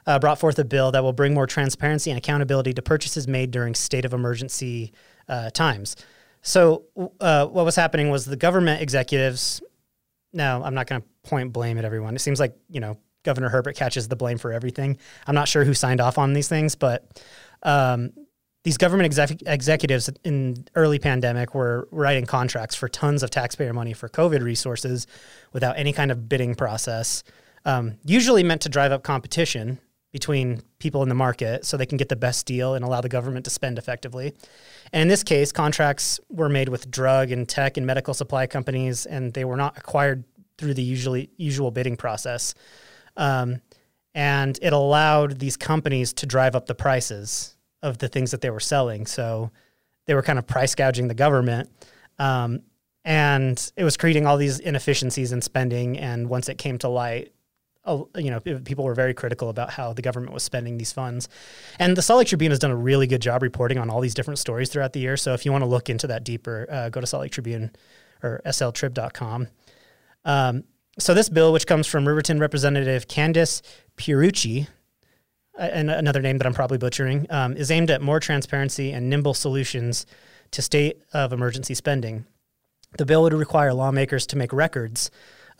uh, 0.06 0.20
brought 0.20 0.40
forth 0.40 0.58
a 0.60 0.66
bill 0.66 0.92
that 0.92 1.04
will 1.04 1.14
bring 1.14 1.34
more 1.34 1.48
transparency 1.48 2.12
and 2.12 2.18
accountability 2.18 2.74
to 2.74 2.82
purchases 2.82 3.28
made 3.28 3.52
during 3.52 3.76
state 3.76 4.06
of 4.06 4.14
emergency 4.14 4.94
uh, 5.28 5.50
times. 5.52 5.96
So 6.42 6.86
uh, 7.20 7.46
what 7.46 7.66
was 7.66 7.76
happening 7.76 8.10
was 8.10 8.26
the 8.26 8.36
government 8.36 8.82
executives 8.82 9.62
no, 10.34 10.62
I'm 10.64 10.74
not 10.74 10.88
going 10.88 11.02
to 11.02 11.08
point 11.24 11.54
blame 11.54 11.78
at 11.78 11.86
everyone. 11.86 12.16
It 12.16 12.20
seems 12.20 12.40
like, 12.40 12.56
you 12.70 12.80
know, 12.80 12.98
Governor 13.24 13.50
Herbert 13.50 13.76
catches 13.76 14.08
the 14.08 14.16
blame 14.16 14.38
for 14.38 14.52
everything. 14.52 14.98
I'm 15.28 15.36
not 15.36 15.48
sure 15.48 15.64
who 15.64 15.74
signed 15.74 16.02
off 16.02 16.18
on 16.18 16.34
these 16.34 16.48
things, 16.48 16.76
but 16.76 17.22
um, 17.64 18.14
these 18.64 18.78
government 18.78 19.06
exec- 19.06 19.44
executives 19.46 20.10
in 20.24 20.66
early 20.76 21.00
pandemic 21.00 21.54
were 21.54 21.88
writing 21.92 22.26
contracts 22.26 22.76
for 22.76 22.88
tons 22.90 23.24
of 23.24 23.30
taxpayer 23.30 23.74
money 23.74 23.94
for 23.94 24.10
COVID 24.10 24.42
resources 24.42 25.06
without 25.54 25.78
any 25.78 25.94
kind 25.94 26.12
of 26.12 26.28
bidding 26.28 26.56
process, 26.56 27.24
um, 27.66 27.98
usually 28.06 28.44
meant 28.44 28.62
to 28.62 28.70
drive 28.70 28.92
up 28.92 29.04
competition 29.04 29.80
between 30.12 30.62
people 30.80 31.04
in 31.04 31.10
the 31.10 31.16
market 31.16 31.66
so 31.66 31.78
they 31.78 31.86
can 31.86 31.98
get 31.98 32.10
the 32.10 32.16
best 32.16 32.46
deal 32.46 32.74
and 32.76 32.84
allow 32.84 33.02
the 33.02 33.10
government 33.10 33.46
to 33.46 33.52
spend 33.52 33.78
effectively. 33.78 34.34
And 34.92 35.02
in 35.04 35.08
this 35.08 35.24
case, 35.24 35.52
contracts 35.52 36.20
were 36.30 36.50
made 36.50 36.70
with 36.70 36.92
drug 36.92 37.32
and 37.32 37.48
tech 37.48 37.78
and 37.78 37.86
medical 37.86 38.14
supply 38.14 38.48
companies, 38.48 39.06
and 39.06 39.34
they 39.34 39.46
were 39.46 39.56
not 39.56 39.78
acquired 39.78 40.26
through 40.58 40.74
the 40.74 40.84
usually 40.84 41.30
usual 41.38 41.72
bidding 41.72 41.96
process. 41.96 42.54
Um, 43.16 43.62
and 44.14 44.60
it 44.62 44.74
allowed 44.74 45.40
these 45.40 45.56
companies 45.56 46.14
to 46.14 46.26
drive 46.26 46.56
up 46.56 46.66
the 46.66 46.76
prices 46.76 47.56
of 47.82 47.98
the 47.98 48.10
things 48.10 48.32
that 48.32 48.42
they 48.42 48.50
were 48.50 48.60
selling. 48.60 49.06
So 49.06 49.52
they 50.06 50.14
were 50.14 50.22
kind 50.22 50.38
of 50.38 50.46
price 50.46 50.76
gouging 50.76 51.08
the 51.08 51.14
government. 51.14 51.70
Um, 52.20 52.64
and 53.06 53.72
it 53.76 53.84
was 53.84 53.98
creating 53.98 54.28
all 54.28 54.38
these 54.38 54.60
inefficiencies 54.60 55.32
in 55.32 55.42
spending. 55.42 55.98
And 55.98 56.30
once 56.30 56.50
it 56.50 56.58
came 56.58 56.78
to 56.80 56.90
light, 56.90 57.34
you 57.88 58.30
know, 58.30 58.40
people 58.40 58.86
were 58.86 58.94
very 58.94 59.14
critical 59.14 59.50
about 59.50 59.72
how 59.72 59.94
the 59.94 60.02
government 60.02 60.34
was 60.34 60.44
spending 60.44 60.78
these 60.78 60.92
funds. 60.92 61.28
And 61.80 61.98
the 61.98 62.02
Salt 62.02 62.20
Lake 62.20 62.28
Tribune 62.28 62.52
has 62.52 62.60
done 62.60 62.72
a 62.72 62.76
really 62.76 63.08
good 63.08 63.22
job 63.22 63.42
reporting 63.42 63.78
on 63.78 63.90
all 63.90 64.02
these 64.02 64.14
different 64.14 64.40
stories 64.40 64.70
throughout 64.70 64.94
the 64.94 65.00
year. 65.00 65.18
So 65.18 65.34
if 65.34 65.46
you 65.46 65.52
want 65.52 65.64
to 65.64 65.70
look 65.70 65.90
into 65.90 66.08
that 66.08 66.24
deeper, 66.24 66.68
uh, 66.70 66.90
go 66.90 67.02
to 67.02 67.08
Salt 67.08 67.22
Lake 67.22 67.32
Tribune 67.32 67.72
or 68.22 68.42
sltrib.com. 68.46 69.48
Um, 70.26 70.64
so 71.00 71.14
this 71.14 71.30
bill, 71.30 71.52
which 71.54 71.66
comes 71.66 71.88
from 71.88 72.08
Riverton 72.08 72.40
Representative 72.40 73.08
Candice 73.08 73.62
Pierucci, 73.98 74.68
and 75.58 75.90
another 75.90 76.22
name 76.22 76.38
that 76.38 76.48
I'm 76.48 76.54
probably 76.54 76.78
butchering, 76.78 77.28
um, 77.30 77.56
is 77.56 77.72
aimed 77.72 77.92
at 77.92 78.02
more 78.02 78.20
transparency 78.20 78.92
and 78.92 79.10
nimble 79.10 79.34
solutions 79.34 80.06
to 80.52 80.62
state 80.62 81.02
of 81.14 81.34
emergency 81.34 81.74
spending. 81.74 82.26
The 82.98 83.06
bill 83.06 83.24
would 83.24 83.34
require 83.34 83.74
lawmakers 83.74 84.28
to 84.28 84.38
make 84.38 84.52
records 84.54 85.10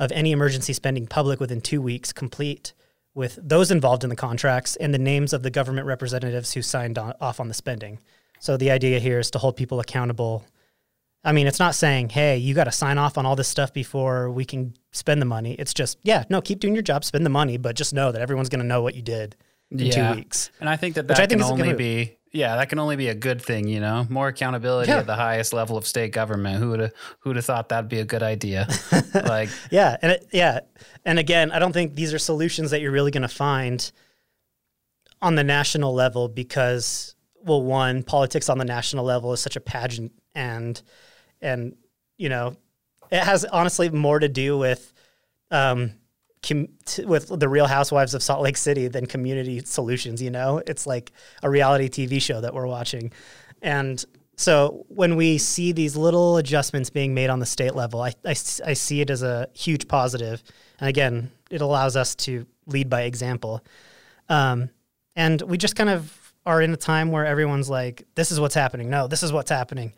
of 0.02 0.12
any 0.12 0.32
emergency 0.32 0.74
spending 0.74 1.06
public 1.06 1.40
within 1.40 1.62
two 1.62 1.80
weeks, 1.80 2.12
complete 2.12 2.74
with 3.14 3.38
those 3.40 3.70
involved 3.70 4.04
in 4.04 4.10
the 4.10 4.16
contracts 4.16 4.76
and 4.78 4.92
the 4.92 4.98
names 4.98 5.32
of 5.32 5.44
the 5.44 5.52
government 5.52 5.86
representatives 5.86 6.54
who 6.54 6.64
signed 6.64 6.98
on, 6.98 7.14
off 7.22 7.40
on 7.40 7.48
the 7.48 7.54
spending. 7.54 8.00
So 8.40 8.58
the 8.58 8.72
idea 8.72 9.00
here 9.00 9.20
is 9.20 9.30
to 9.32 9.38
hold 9.38 9.56
people 9.56 9.80
accountable. 9.80 10.44
I 11.24 11.34
mean, 11.34 11.46
it's 11.46 11.60
not 11.60 11.76
saying, 11.76 12.10
hey, 12.10 12.38
you 12.38 12.56
got 12.56 12.64
to 12.64 12.72
sign 12.72 12.98
off 12.98 13.16
on 13.20 13.28
all 13.28 13.36
this 13.36 13.48
stuff 13.48 13.74
before 13.74 14.32
we 14.32 14.44
can 14.44 14.74
spend 14.92 15.22
the 15.22 15.28
money. 15.28 15.54
It's 15.54 15.74
just, 15.74 16.00
yeah, 16.02 16.24
no, 16.32 16.42
keep 16.42 16.60
doing 16.60 16.74
your 16.74 16.82
job, 16.82 17.04
spend 17.04 17.24
the 17.24 17.30
money, 17.30 17.58
but 17.58 17.76
just 17.76 17.94
know 17.94 18.12
that 18.12 18.24
everyone's 18.24 18.50
going 18.50 18.62
to 18.62 18.68
know 18.68 18.82
what 18.82 18.96
you 18.96 19.04
did 19.04 19.36
in 19.70 19.78
yeah. 19.78 20.14
two 20.14 20.18
weeks. 20.18 20.50
And 20.60 20.68
I 20.68 20.78
think 20.78 20.96
that 20.96 21.08
that 21.10 21.20
I 21.20 21.28
think 21.28 21.42
can 21.42 21.52
only 21.52 21.74
be 21.74 22.18
yeah, 22.32 22.56
that 22.56 22.70
can 22.70 22.80
only 22.80 22.96
be 22.96 23.10
a 23.10 23.16
good 23.16 23.42
thing, 23.42 23.68
you 23.68 23.82
know. 23.82 24.08
More 24.10 24.30
accountability 24.30 24.90
yeah. 24.90 25.00
at 25.00 25.06
the 25.06 25.16
highest 25.16 25.52
level 25.52 25.76
of 25.76 25.86
state 25.86 26.14
government. 26.14 26.60
Who 26.60 26.70
would 26.70 26.80
have 26.80 26.94
who'd 27.20 27.36
have 27.36 27.46
thought 27.46 27.70
that'd 27.70 27.90
be 27.90 28.00
a 28.00 28.06
good 28.06 28.24
idea? 28.24 28.68
like, 29.14 29.50
yeah, 29.70 29.98
and 30.02 30.14
it, 30.14 30.28
yeah, 30.32 30.62
and 31.06 31.20
again, 31.20 31.52
I 31.52 31.60
don't 31.60 31.74
think 31.74 31.96
these 31.96 32.14
are 32.14 32.20
solutions 32.20 32.72
that 32.72 32.80
you're 32.80 32.92
really 32.92 33.12
going 33.12 33.22
to 33.24 33.28
find 33.28 33.92
on 35.22 35.36
the 35.36 35.44
national 35.44 35.94
level 35.94 36.30
because, 36.30 37.16
well, 37.44 37.62
one, 37.62 38.02
politics 38.02 38.48
on 38.48 38.58
the 38.58 38.66
national 38.66 39.04
level 39.04 39.34
is 39.34 39.42
such 39.42 39.58
a 39.58 39.62
pageant, 39.62 40.14
and 40.34 40.82
and 41.42 41.76
you 42.18 42.30
know, 42.30 42.56
it 43.12 43.24
has 43.24 43.44
honestly 43.44 43.90
more 43.90 44.20
to 44.20 44.30
do 44.30 44.58
with 44.58 44.94
um, 45.52 45.96
com- 46.46 46.70
t- 46.86 47.06
with 47.06 47.28
the 47.40 47.50
Real 47.50 47.68
Housewives 47.68 48.14
of 48.14 48.24
Salt 48.24 48.42
Lake 48.42 48.58
City 48.58 48.88
than 48.88 49.06
Community 49.06 49.60
Solutions. 49.60 50.22
You 50.22 50.32
know, 50.32 50.62
it's 50.68 50.86
like 50.88 51.12
a 51.44 51.50
reality 51.50 51.90
TV 51.90 52.22
show 52.22 52.42
that 52.42 52.54
we're 52.54 52.68
watching, 52.68 53.12
and 53.62 54.04
so 54.42 54.86
when 54.88 55.16
we 55.16 55.38
see 55.38 55.72
these 55.72 55.96
little 55.96 56.38
adjustments 56.38 56.90
being 56.90 57.14
made 57.14 57.30
on 57.30 57.40
the 57.40 57.46
state 57.46 57.76
level, 57.76 58.02
I, 58.02 58.14
I, 58.26 58.32
I 58.32 58.74
see 58.74 59.00
it 59.00 59.12
as 59.12 59.22
a 59.22 59.48
huge 59.54 59.88
positive. 59.88 60.42
And 60.80 60.90
again, 60.90 61.32
it 61.52 61.62
allows 61.62 61.96
us 61.96 62.16
to 62.16 62.48
lead 62.66 62.90
by 62.90 63.04
example. 63.04 63.64
Um, 64.30 64.72
and 65.16 65.40
we 65.44 65.60
just 65.60 65.76
kind 65.76 65.92
of 65.92 66.34
are 66.44 66.60
in 66.60 66.74
a 66.74 66.78
time 66.78 67.12
where 67.12 67.24
everyone's 67.24 67.70
like, 67.70 68.08
this 68.16 68.32
is 68.32 68.40
what's 68.40 68.56
happening. 68.56 68.90
No, 68.90 69.08
this 69.08 69.22
is 69.22 69.32
what's 69.32 69.52
happening 69.52 69.94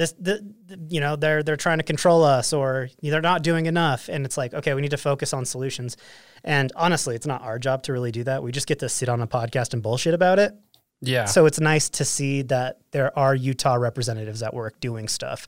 this 0.00 0.12
the, 0.18 0.54
you 0.88 0.98
know 0.98 1.14
they're 1.14 1.42
they're 1.42 1.56
trying 1.56 1.76
to 1.76 1.84
control 1.84 2.24
us 2.24 2.52
or 2.54 2.88
they're 3.02 3.20
not 3.20 3.42
doing 3.42 3.66
enough. 3.66 4.08
And 4.08 4.24
it's 4.24 4.36
like 4.38 4.54
okay 4.54 4.74
we 4.74 4.80
need 4.80 4.90
to 4.92 4.96
focus 4.96 5.32
on 5.34 5.44
solutions. 5.44 5.96
And 6.42 6.72
honestly 6.74 7.14
it's 7.14 7.26
not 7.26 7.42
our 7.42 7.58
job 7.58 7.82
to 7.84 7.92
really 7.92 8.10
do 8.10 8.24
that. 8.24 8.42
We 8.42 8.50
just 8.50 8.66
get 8.66 8.78
to 8.78 8.88
sit 8.88 9.08
on 9.08 9.20
a 9.20 9.26
podcast 9.26 9.74
and 9.74 9.82
bullshit 9.82 10.14
about 10.14 10.38
it. 10.38 10.54
Yeah. 11.02 11.26
So 11.26 11.44
it's 11.46 11.60
nice 11.60 11.90
to 11.90 12.04
see 12.04 12.42
that 12.42 12.78
there 12.92 13.16
are 13.18 13.34
utah 13.34 13.74
representatives 13.74 14.42
at 14.42 14.54
work 14.54 14.80
doing 14.80 15.06
stuff 15.06 15.46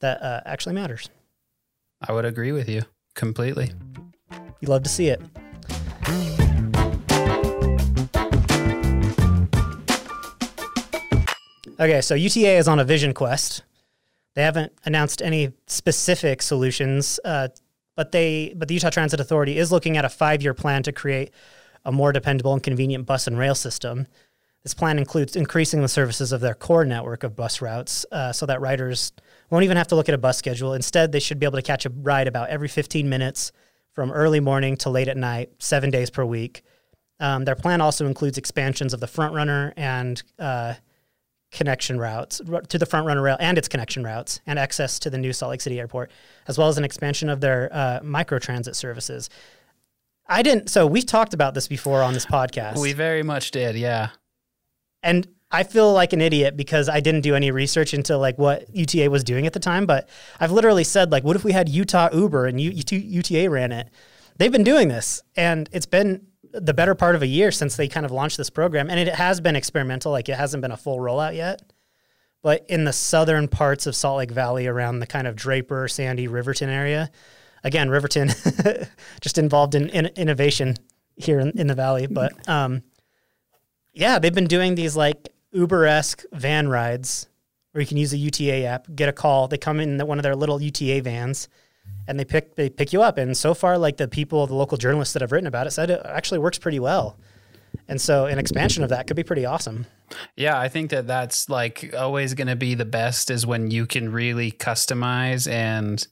that 0.00 0.22
uh, 0.22 0.40
actually 0.46 0.74
matters. 0.74 1.10
I 2.00 2.12
would 2.12 2.24
agree 2.24 2.52
with 2.52 2.68
you 2.68 2.82
completely. 3.14 3.70
You 4.60 4.68
love 4.68 4.82
to 4.84 4.88
see 4.88 5.08
it. 5.08 5.20
Okay, 11.78 12.02
so 12.02 12.14
UTA 12.14 12.58
is 12.58 12.68
on 12.68 12.78
a 12.78 12.84
vision 12.84 13.14
quest. 13.14 13.62
They 14.34 14.42
haven't 14.42 14.72
announced 14.84 15.22
any 15.22 15.52
specific 15.66 16.42
solutions, 16.42 17.18
uh, 17.24 17.48
but 17.96 18.12
they 18.12 18.54
but 18.56 18.68
the 18.68 18.74
Utah 18.74 18.90
Transit 18.90 19.20
Authority 19.20 19.58
is 19.58 19.72
looking 19.72 19.96
at 19.96 20.04
a 20.04 20.08
five 20.08 20.42
year 20.42 20.54
plan 20.54 20.82
to 20.84 20.92
create 20.92 21.32
a 21.84 21.92
more 21.92 22.12
dependable 22.12 22.52
and 22.52 22.62
convenient 22.62 23.06
bus 23.06 23.26
and 23.26 23.38
rail 23.38 23.54
system. 23.54 24.06
This 24.62 24.74
plan 24.74 24.98
includes 24.98 25.36
increasing 25.36 25.80
the 25.80 25.88
services 25.88 26.32
of 26.32 26.42
their 26.42 26.54
core 26.54 26.84
network 26.84 27.22
of 27.22 27.34
bus 27.34 27.62
routes 27.62 28.04
uh, 28.12 28.32
so 28.32 28.44
that 28.46 28.60
riders 28.60 29.12
won't 29.48 29.64
even 29.64 29.78
have 29.78 29.88
to 29.88 29.96
look 29.96 30.08
at 30.08 30.14
a 30.14 30.18
bus 30.18 30.36
schedule. 30.36 30.74
Instead, 30.74 31.12
they 31.12 31.20
should 31.20 31.38
be 31.38 31.46
able 31.46 31.56
to 31.56 31.62
catch 31.62 31.86
a 31.86 31.90
ride 31.90 32.28
about 32.28 32.50
every 32.50 32.68
15 32.68 33.08
minutes 33.08 33.52
from 33.92 34.12
early 34.12 34.38
morning 34.38 34.76
to 34.76 34.90
late 34.90 35.08
at 35.08 35.16
night, 35.16 35.50
seven 35.58 35.90
days 35.90 36.10
per 36.10 36.24
week. 36.24 36.62
Um, 37.20 37.44
their 37.44 37.54
plan 37.54 37.80
also 37.80 38.06
includes 38.06 38.38
expansions 38.38 38.92
of 38.92 39.00
the 39.00 39.06
FrontRunner 39.06 39.72
and 39.76 40.22
uh, 40.38 40.74
connection 41.50 41.98
routes 41.98 42.38
to 42.68 42.78
the 42.78 42.86
FrontRunner 42.86 43.22
rail 43.22 43.36
and 43.40 43.58
its 43.58 43.68
connection 43.68 44.04
routes 44.04 44.40
and 44.46 44.58
access 44.58 44.98
to 45.00 45.10
the 45.10 45.18
new 45.18 45.32
Salt 45.32 45.50
Lake 45.50 45.60
City 45.60 45.80
airport, 45.80 46.10
as 46.46 46.56
well 46.56 46.68
as 46.68 46.78
an 46.78 46.84
expansion 46.84 47.28
of 47.28 47.40
their 47.40 47.68
uh, 47.72 48.00
microtransit 48.00 48.74
services. 48.74 49.28
I 50.28 50.42
didn't, 50.42 50.70
so 50.70 50.86
we've 50.86 51.06
talked 51.06 51.34
about 51.34 51.54
this 51.54 51.66
before 51.66 52.02
on 52.02 52.14
this 52.14 52.24
podcast. 52.26 52.80
We 52.80 52.92
very 52.92 53.24
much 53.24 53.50
did, 53.50 53.74
yeah. 53.76 54.10
And 55.02 55.26
I 55.50 55.64
feel 55.64 55.92
like 55.92 56.12
an 56.12 56.20
idiot 56.20 56.56
because 56.56 56.88
I 56.88 57.00
didn't 57.00 57.22
do 57.22 57.34
any 57.34 57.50
research 57.50 57.92
into 57.94 58.16
like 58.16 58.38
what 58.38 58.72
UTA 58.72 59.10
was 59.10 59.24
doing 59.24 59.46
at 59.46 59.52
the 59.52 59.58
time. 59.58 59.86
But 59.86 60.08
I've 60.38 60.52
literally 60.52 60.84
said 60.84 61.10
like, 61.10 61.24
what 61.24 61.34
if 61.34 61.42
we 61.42 61.50
had 61.50 61.68
Utah 61.68 62.08
Uber 62.12 62.46
and 62.46 62.60
U- 62.60 62.72
UTA 62.72 63.50
ran 63.50 63.72
it? 63.72 63.88
They've 64.36 64.52
been 64.52 64.64
doing 64.64 64.88
this, 64.88 65.22
and 65.36 65.68
it's 65.72 65.86
been 65.86 66.26
the 66.52 66.74
better 66.74 66.94
part 66.94 67.14
of 67.14 67.22
a 67.22 67.26
year 67.26 67.50
since 67.50 67.76
they 67.76 67.88
kind 67.88 68.04
of 68.04 68.12
launched 68.12 68.36
this 68.36 68.50
program, 68.50 68.90
and 68.90 68.98
it 68.98 69.14
has 69.14 69.40
been 69.40 69.56
experimental. 69.56 70.12
Like 70.12 70.28
it 70.28 70.36
hasn't 70.36 70.60
been 70.62 70.72
a 70.72 70.76
full 70.76 70.98
rollout 70.98 71.36
yet. 71.36 71.62
But 72.42 72.64
in 72.68 72.84
the 72.84 72.92
southern 72.92 73.48
parts 73.48 73.86
of 73.86 73.94
Salt 73.94 74.18
Lake 74.18 74.30
Valley, 74.30 74.66
around 74.66 75.00
the 75.00 75.06
kind 75.06 75.26
of 75.26 75.36
Draper, 75.36 75.88
Sandy, 75.88 76.26
Riverton 76.26 76.70
area, 76.70 77.10
again, 77.62 77.90
Riverton, 77.90 78.30
just 79.20 79.36
involved 79.36 79.74
in, 79.74 79.90
in 79.90 80.06
innovation 80.16 80.76
here 81.16 81.38
in, 81.38 81.50
in, 81.58 81.66
the 81.66 81.74
valley. 81.74 82.06
But 82.06 82.48
um, 82.48 82.82
yeah, 83.92 84.18
they've 84.18 84.34
been 84.34 84.46
doing 84.46 84.74
these 84.74 84.96
like 84.96 85.28
Uber 85.52 85.84
esque 85.84 86.24
van 86.32 86.68
rides 86.68 87.28
where 87.72 87.82
you 87.82 87.86
can 87.86 87.98
use 87.98 88.10
the 88.10 88.18
UTA 88.18 88.64
app, 88.64 88.86
get 88.94 89.08
a 89.08 89.12
call. 89.12 89.46
They 89.46 89.58
come 89.58 89.78
in 89.78 89.98
one 90.06 90.18
of 90.18 90.22
their 90.22 90.34
little 90.34 90.60
UTA 90.62 91.02
vans 91.02 91.48
and 92.06 92.18
they 92.18 92.24
pick 92.24 92.56
they 92.56 92.68
pick 92.68 92.92
you 92.92 93.02
up. 93.02 93.18
And 93.18 93.36
so 93.36 93.54
far, 93.54 93.78
like 93.78 93.96
the 93.96 94.08
people, 94.08 94.46
the 94.46 94.54
local 94.54 94.76
journalists 94.76 95.12
that 95.14 95.22
have 95.22 95.32
written 95.32 95.46
about 95.46 95.66
it 95.66 95.70
said 95.70 95.90
it 95.90 96.00
actually 96.04 96.38
works 96.38 96.58
pretty 96.58 96.80
well. 96.80 97.16
And 97.88 98.00
so 98.00 98.26
an 98.26 98.38
expansion 98.38 98.82
of 98.82 98.90
that 98.90 99.06
could 99.06 99.16
be 99.16 99.22
pretty 99.22 99.44
awesome. 99.44 99.86
Yeah, 100.36 100.58
I 100.58 100.68
think 100.68 100.90
that 100.90 101.06
that's 101.06 101.48
like 101.48 101.94
always 101.96 102.34
going 102.34 102.48
to 102.48 102.56
be 102.56 102.74
the 102.74 102.84
best 102.84 103.30
is 103.30 103.46
when 103.46 103.70
you 103.70 103.86
can 103.86 104.10
really 104.10 104.50
customize 104.50 105.50
and 105.50 106.04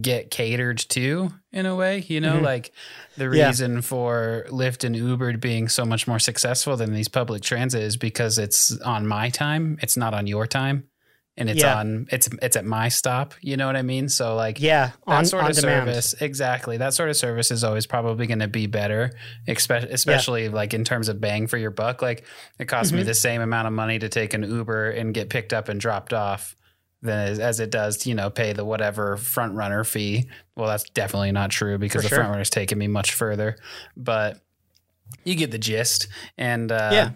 get 0.00 0.30
catered 0.30 0.78
to 0.78 1.30
in 1.52 1.66
a 1.66 1.76
way, 1.76 2.04
you 2.08 2.20
know, 2.20 2.34
mm-hmm. 2.34 2.44
like 2.44 2.72
the 3.16 3.28
reason 3.28 3.76
yeah. 3.76 3.80
for 3.82 4.46
Lyft 4.48 4.82
and 4.82 4.96
Uber 4.96 5.36
being 5.36 5.68
so 5.68 5.84
much 5.84 6.08
more 6.08 6.18
successful 6.18 6.76
than 6.76 6.92
these 6.94 7.08
public 7.08 7.42
transit 7.42 7.82
is 7.82 7.96
because 7.96 8.38
it's 8.38 8.76
on 8.80 9.06
my 9.06 9.28
time, 9.28 9.78
it's 9.82 9.96
not 9.96 10.14
on 10.14 10.26
your 10.26 10.46
time. 10.46 10.88
And 11.36 11.50
it's 11.50 11.62
yeah. 11.62 11.78
on 11.78 12.06
it's 12.12 12.28
it's 12.42 12.54
at 12.54 12.64
my 12.64 12.88
stop, 12.88 13.34
you 13.40 13.56
know 13.56 13.66
what 13.66 13.74
I 13.74 13.82
mean? 13.82 14.08
So 14.08 14.36
like 14.36 14.60
yeah, 14.60 14.92
that 15.06 15.12
on, 15.12 15.24
sort 15.24 15.42
on 15.42 15.50
of 15.50 15.56
demand. 15.56 15.88
service, 15.88 16.14
exactly. 16.20 16.76
That 16.76 16.94
sort 16.94 17.10
of 17.10 17.16
service 17.16 17.50
is 17.50 17.64
always 17.64 17.86
probably 17.86 18.28
going 18.28 18.38
to 18.38 18.46
be 18.46 18.66
better, 18.68 19.10
especially 19.48 20.44
yeah. 20.44 20.50
like 20.50 20.74
in 20.74 20.84
terms 20.84 21.08
of 21.08 21.20
bang 21.20 21.48
for 21.48 21.58
your 21.58 21.72
buck. 21.72 22.02
Like 22.02 22.24
it 22.60 22.66
costs 22.66 22.92
mm-hmm. 22.92 22.98
me 22.98 23.02
the 23.02 23.14
same 23.14 23.40
amount 23.40 23.66
of 23.66 23.72
money 23.72 23.98
to 23.98 24.08
take 24.08 24.32
an 24.32 24.44
Uber 24.44 24.90
and 24.90 25.12
get 25.12 25.28
picked 25.28 25.52
up 25.52 25.68
and 25.68 25.80
dropped 25.80 26.12
off 26.12 26.54
than 27.04 27.28
as, 27.28 27.38
as, 27.38 27.60
it 27.60 27.70
does 27.70 27.98
to, 27.98 28.08
you 28.08 28.14
know, 28.14 28.30
pay 28.30 28.52
the 28.52 28.64
whatever 28.64 29.16
FrontRunner 29.16 29.86
fee. 29.86 30.28
Well, 30.56 30.68
that's 30.68 30.84
definitely 30.90 31.32
not 31.32 31.50
true 31.50 31.78
because 31.78 32.02
For 32.02 32.08
the 32.08 32.14
sure. 32.14 32.24
FrontRunner's 32.24 32.50
taking 32.50 32.78
me 32.78 32.88
much 32.88 33.12
further, 33.12 33.56
but 33.96 34.40
you 35.22 35.34
get 35.34 35.50
the 35.50 35.58
gist. 35.58 36.08
And, 36.38 36.72
uh, 36.72 36.90
yeah. 36.92 37.10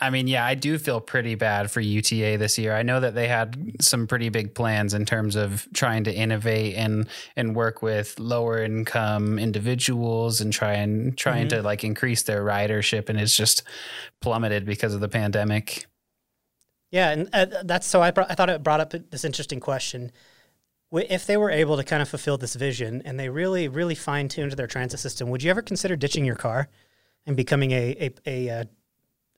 I 0.00 0.10
mean, 0.10 0.26
yeah, 0.26 0.44
I 0.44 0.54
do 0.54 0.76
feel 0.76 1.00
pretty 1.00 1.36
bad 1.36 1.70
for 1.70 1.80
UTA 1.80 2.36
this 2.36 2.58
year. 2.58 2.74
I 2.74 2.82
know 2.82 2.98
that 2.98 3.14
they 3.14 3.28
had 3.28 3.76
some 3.80 4.06
pretty 4.06 4.28
big 4.28 4.54
plans 4.54 4.92
in 4.92 5.04
terms 5.04 5.36
of 5.36 5.68
trying 5.72 6.04
to 6.04 6.12
innovate 6.12 6.74
and 6.74 7.08
and 7.36 7.54
work 7.54 7.80
with 7.80 8.18
lower 8.18 8.62
income 8.62 9.38
individuals 9.38 10.40
and 10.40 10.52
try 10.52 10.74
and 10.74 11.16
trying 11.16 11.46
mm-hmm. 11.46 11.58
to 11.58 11.62
like 11.62 11.84
increase 11.84 12.24
their 12.24 12.44
ridership, 12.44 13.08
and 13.08 13.20
it's 13.20 13.36
just 13.36 13.62
plummeted 14.20 14.66
because 14.66 14.94
of 14.94 15.00
the 15.00 15.08
pandemic. 15.08 15.86
Yeah, 16.90 17.10
and 17.10 17.28
uh, 17.32 17.46
that's 17.64 17.86
so 17.86 18.02
I, 18.02 18.10
brought, 18.10 18.30
I 18.30 18.34
thought 18.34 18.50
it 18.50 18.62
brought 18.62 18.80
up 18.80 18.94
this 19.10 19.24
interesting 19.24 19.58
question. 19.58 20.12
If 20.92 21.26
they 21.26 21.36
were 21.36 21.50
able 21.50 21.76
to 21.76 21.82
kind 21.82 22.00
of 22.02 22.08
fulfill 22.08 22.38
this 22.38 22.54
vision 22.54 23.02
and 23.04 23.18
they 23.18 23.28
really, 23.28 23.66
really 23.66 23.96
fine 23.96 24.28
tuned 24.28 24.52
their 24.52 24.68
transit 24.68 25.00
system, 25.00 25.28
would 25.30 25.42
you 25.42 25.50
ever 25.50 25.60
consider 25.62 25.96
ditching 25.96 26.24
your 26.24 26.36
car 26.36 26.68
and 27.26 27.36
becoming 27.36 27.72
a 27.72 27.96
a, 27.98 28.10
a, 28.26 28.48
a, 28.48 28.60
uh, 28.60 28.64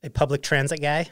a 0.02 0.10
public 0.10 0.42
transit 0.42 0.80
guy? 0.80 1.06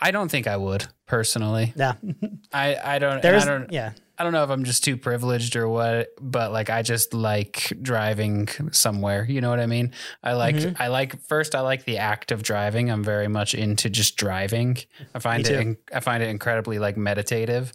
I 0.00 0.10
don't 0.10 0.30
think 0.30 0.46
I 0.46 0.56
would 0.56 0.86
personally. 1.06 1.72
Yeah, 1.76 1.94
I 2.52 2.76
I 2.82 2.98
don't. 2.98 3.22
There's 3.22 3.46
I 3.46 3.58
don't, 3.58 3.72
yeah. 3.72 3.92
I 4.16 4.22
don't 4.22 4.32
know 4.32 4.44
if 4.44 4.50
I'm 4.50 4.62
just 4.62 4.84
too 4.84 4.96
privileged 4.96 5.56
or 5.56 5.68
what, 5.68 6.08
but 6.20 6.52
like 6.52 6.70
I 6.70 6.82
just 6.82 7.14
like 7.14 7.72
driving 7.82 8.48
somewhere. 8.70 9.24
You 9.24 9.40
know 9.40 9.50
what 9.50 9.58
I 9.58 9.66
mean? 9.66 9.92
I 10.22 10.34
like 10.34 10.54
mm-hmm. 10.54 10.80
I 10.80 10.86
like 10.86 11.20
first 11.22 11.54
I 11.54 11.60
like 11.60 11.84
the 11.84 11.98
act 11.98 12.30
of 12.30 12.42
driving. 12.42 12.90
I'm 12.90 13.02
very 13.02 13.26
much 13.26 13.54
into 13.54 13.90
just 13.90 14.16
driving. 14.16 14.78
I 15.14 15.18
find 15.18 15.46
it 15.46 15.78
I 15.92 16.00
find 16.00 16.22
it 16.22 16.28
incredibly 16.28 16.78
like 16.78 16.96
meditative. 16.96 17.72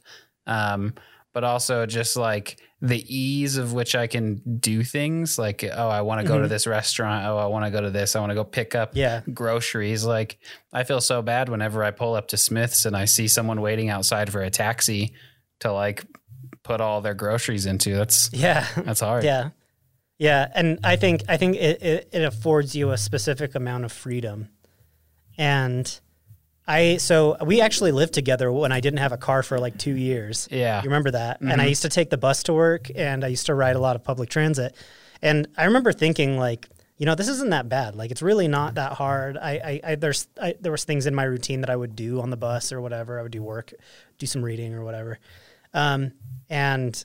Um, 0.48 0.94
but 1.34 1.44
also 1.44 1.86
just 1.86 2.16
like 2.16 2.60
the 2.82 3.04
ease 3.14 3.58
of 3.58 3.74
which 3.74 3.96
I 3.96 4.08
can 4.08 4.42
do 4.60 4.84
things. 4.84 5.38
Like, 5.38 5.64
oh, 5.64 5.90
I 5.90 6.02
want 6.02 6.22
to 6.22 6.28
go 6.28 6.36
mm-hmm. 6.36 6.44
to 6.44 6.48
this 6.48 6.66
restaurant. 6.66 7.26
Oh, 7.26 7.38
I 7.38 7.46
want 7.48 7.66
to 7.66 7.72
go 7.72 7.82
to 7.82 7.90
this. 7.90 8.16
I 8.16 8.20
want 8.20 8.32
to 8.32 8.36
go 8.36 8.44
pick 8.44 8.74
up 8.76 8.92
yeah. 8.96 9.22
groceries. 9.34 10.06
Like, 10.06 10.40
I 10.72 10.84
feel 10.84 11.02
so 11.02 11.22
bad 11.22 11.50
whenever 11.50 11.84
I 11.84 11.92
pull 11.92 12.16
up 12.16 12.30
to 12.30 12.38
Smith's 12.38 12.86
and 12.86 12.96
I 12.96 13.06
see 13.06 13.28
someone 13.28 13.62
waiting 13.62 13.90
outside 13.90 14.32
for 14.32 14.42
a 14.42 14.50
taxi 14.50 15.14
to 15.60 15.72
like 15.72 16.06
put 16.64 16.82
all 16.82 17.02
their 17.02 17.14
groceries 17.14 17.66
into. 17.66 17.96
That's 17.96 18.30
yeah, 18.34 18.66
that's 18.78 19.02
hard. 19.02 19.24
Yeah, 19.24 19.50
yeah, 20.18 20.48
and 20.54 20.80
I 20.84 20.96
think 20.96 21.24
I 21.28 21.38
think 21.38 21.56
it, 21.58 21.82
it, 21.82 22.10
it 22.12 22.24
affords 22.24 22.76
you 22.76 22.92
a 22.92 22.98
specific 22.98 23.56
amount 23.56 23.86
of 23.86 23.92
freedom, 23.92 24.50
and 25.38 26.00
I 26.70 26.98
so 26.98 27.36
we 27.44 27.62
actually 27.62 27.92
lived 27.92 28.14
together 28.14 28.52
when 28.52 28.72
I 28.72 28.80
didn't 28.80 29.00
have 29.00 29.12
a 29.12 29.18
car 29.18 29.44
for 29.44 29.60
like 29.60 29.78
two 29.78 29.96
years. 29.96 30.48
Yeah, 30.52 30.82
you 30.82 30.90
remember 30.90 31.12
that? 31.12 31.38
Mm-hmm. 31.38 31.52
And 31.52 31.62
I 31.62 31.66
used 31.66 31.82
to 31.82 31.90
take 31.90 32.10
the 32.10 32.18
bus 32.18 32.44
to 32.44 32.54
work, 32.54 32.90
and 32.96 33.26
I 33.26 33.28
used 33.28 33.48
to 33.48 33.56
ride 33.56 33.76
a 33.76 33.80
lot 33.80 33.96
of 33.96 34.04
public 34.04 34.30
transit, 34.30 34.76
and 35.22 35.48
I 35.58 35.66
remember 35.66 35.92
thinking 35.92 36.38
like 36.38 36.70
you 37.00 37.06
know, 37.06 37.16
this 37.16 37.30
isn't 37.30 37.52
that 37.52 37.70
bad. 37.70 37.96
Like, 37.96 38.12
it's 38.12 38.22
really 38.22 38.50
not 38.50 38.76
that 38.76 38.92
hard. 38.92 39.38
I, 39.38 39.52
I, 39.52 39.92
I 39.92 39.96
there's, 39.96 40.28
I, 40.40 40.56
there 40.60 40.74
was 40.74 40.84
things 40.84 41.06
in 41.06 41.16
my 41.16 41.24
routine 41.24 41.62
that 41.62 41.70
I 41.70 41.76
would 41.78 41.96
do 41.96 42.20
on 42.20 42.30
the 42.30 42.36
bus 42.36 42.74
or 42.74 42.82
whatever. 42.82 43.18
I 43.18 43.24
would 43.24 43.32
do 43.32 43.42
work, 43.42 43.72
do 44.18 44.26
some 44.26 44.44
reading 44.44 44.74
or 44.74 44.84
whatever. 44.84 45.18
Um, 45.74 46.12
and 46.50 47.04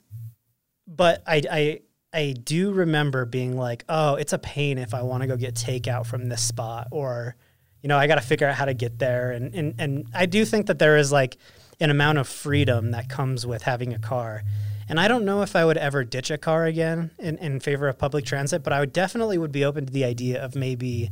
but 0.87 1.23
I 1.27 1.43
I 1.51 1.81
I 2.13 2.33
do 2.33 2.73
remember 2.73 3.25
being 3.25 3.57
like, 3.57 3.85
oh, 3.89 4.17
it's 4.17 4.33
a 4.33 4.39
pain 4.39 4.79
if 4.79 4.95
I 4.95 5.03
want 5.03 5.23
to 5.23 5.29
go 5.29 5.37
get 5.37 5.55
takeout 5.55 6.07
from 6.07 6.29
this 6.29 6.43
spot, 6.43 6.89
or 6.91 7.37
you 7.85 7.89
know, 7.89 7.99
I 7.99 8.07
got 8.07 8.15
to 8.15 8.23
figure 8.23 8.49
out 8.49 8.55
how 8.55 8.65
to 8.65 8.73
get 8.73 8.99
there. 8.99 9.31
And 9.31 9.55
and 9.55 9.75
and 9.79 10.07
I 10.15 10.25
do 10.25 10.47
think 10.47 10.69
that 10.69 10.79
there 10.79 10.97
is 10.97 11.13
like 11.13 11.37
an 11.79 11.91
amount 11.91 12.17
of 12.17 12.27
freedom 12.27 12.93
that 12.93 13.11
comes 13.11 13.47
with 13.47 13.63
having 13.63 13.93
a 13.93 13.99
car. 13.99 14.43
And 14.89 14.99
I 14.99 15.07
don't 15.07 15.27
know 15.27 15.43
if 15.43 15.55
I 15.55 15.67
would 15.67 15.77
ever 15.77 16.03
ditch 16.03 16.31
a 16.31 16.39
car 16.39 16.65
again 16.65 17.11
in, 17.19 17.37
in 17.39 17.61
favor 17.61 17.87
of 17.87 17.99
public 17.99 18.25
transit, 18.25 18.63
but 18.63 18.73
I 18.73 18.81
would 18.81 18.95
definitely 18.95 19.37
would 19.37 19.53
be 19.53 19.67
open 19.67 19.85
to 19.85 19.93
the 19.93 20.05
idea 20.05 20.43
of 20.43 20.55
maybe 20.55 21.11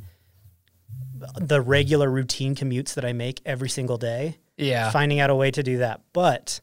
the 1.39 1.61
regular 1.61 2.11
routine 2.11 2.55
commutes 2.55 2.95
that 2.95 3.05
I 3.05 3.13
make 3.13 3.43
every 3.45 3.69
single 3.69 3.99
day. 3.99 4.39
Yeah. 4.57 4.91
Finding 4.91 5.21
out 5.21 5.29
a 5.29 5.35
way 5.35 5.51
to 5.51 5.63
do 5.63 5.79
that. 5.79 6.01
But 6.15 6.63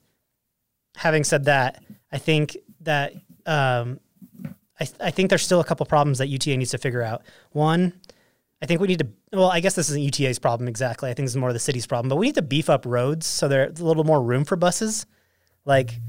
having 0.96 1.24
said 1.24 1.46
that, 1.46 1.84
I 2.12 2.18
think 2.18 2.58
that 2.82 3.14
um, 3.46 4.00
I, 4.80 4.86
th- 4.86 5.00
I 5.00 5.12
think 5.12 5.30
there's 5.30 5.44
still 5.44 5.60
a 5.60 5.66
couple 5.66 5.86
problems 5.86 6.18
that 6.18 6.30
UTA 6.30 6.58
needs 6.58 6.72
to 6.72 6.80
figure 6.80 7.04
out. 7.04 7.22
One, 7.52 7.94
I 8.62 8.66
think 8.66 8.82
we 8.82 8.88
need 8.88 9.00
to. 9.00 9.08
Well, 9.32 9.50
I 9.50 9.62
guess 9.62 9.76
this 9.76 9.90
isn't 9.90 10.02
UTA's 10.02 10.40
problem 10.40 10.68
exactly. 10.68 11.10
I 11.10 11.14
think 11.14 11.26
this 11.26 11.32
is 11.32 11.38
more 11.38 11.50
of 11.50 11.56
the 11.56 11.60
city's 11.60 11.88
problem. 11.88 12.10
But 12.10 12.18
we 12.18 12.28
need 12.28 12.36
to 12.36 12.42
beef 12.42 12.70
up 12.70 12.86
roads 12.86 13.26
so 13.26 13.48
there's 13.48 13.80
a 13.80 13.86
little 13.86 14.04
more 14.04 14.22
room 14.22 14.44
for 14.44 14.56
buses. 14.56 15.06
Like 15.66 16.00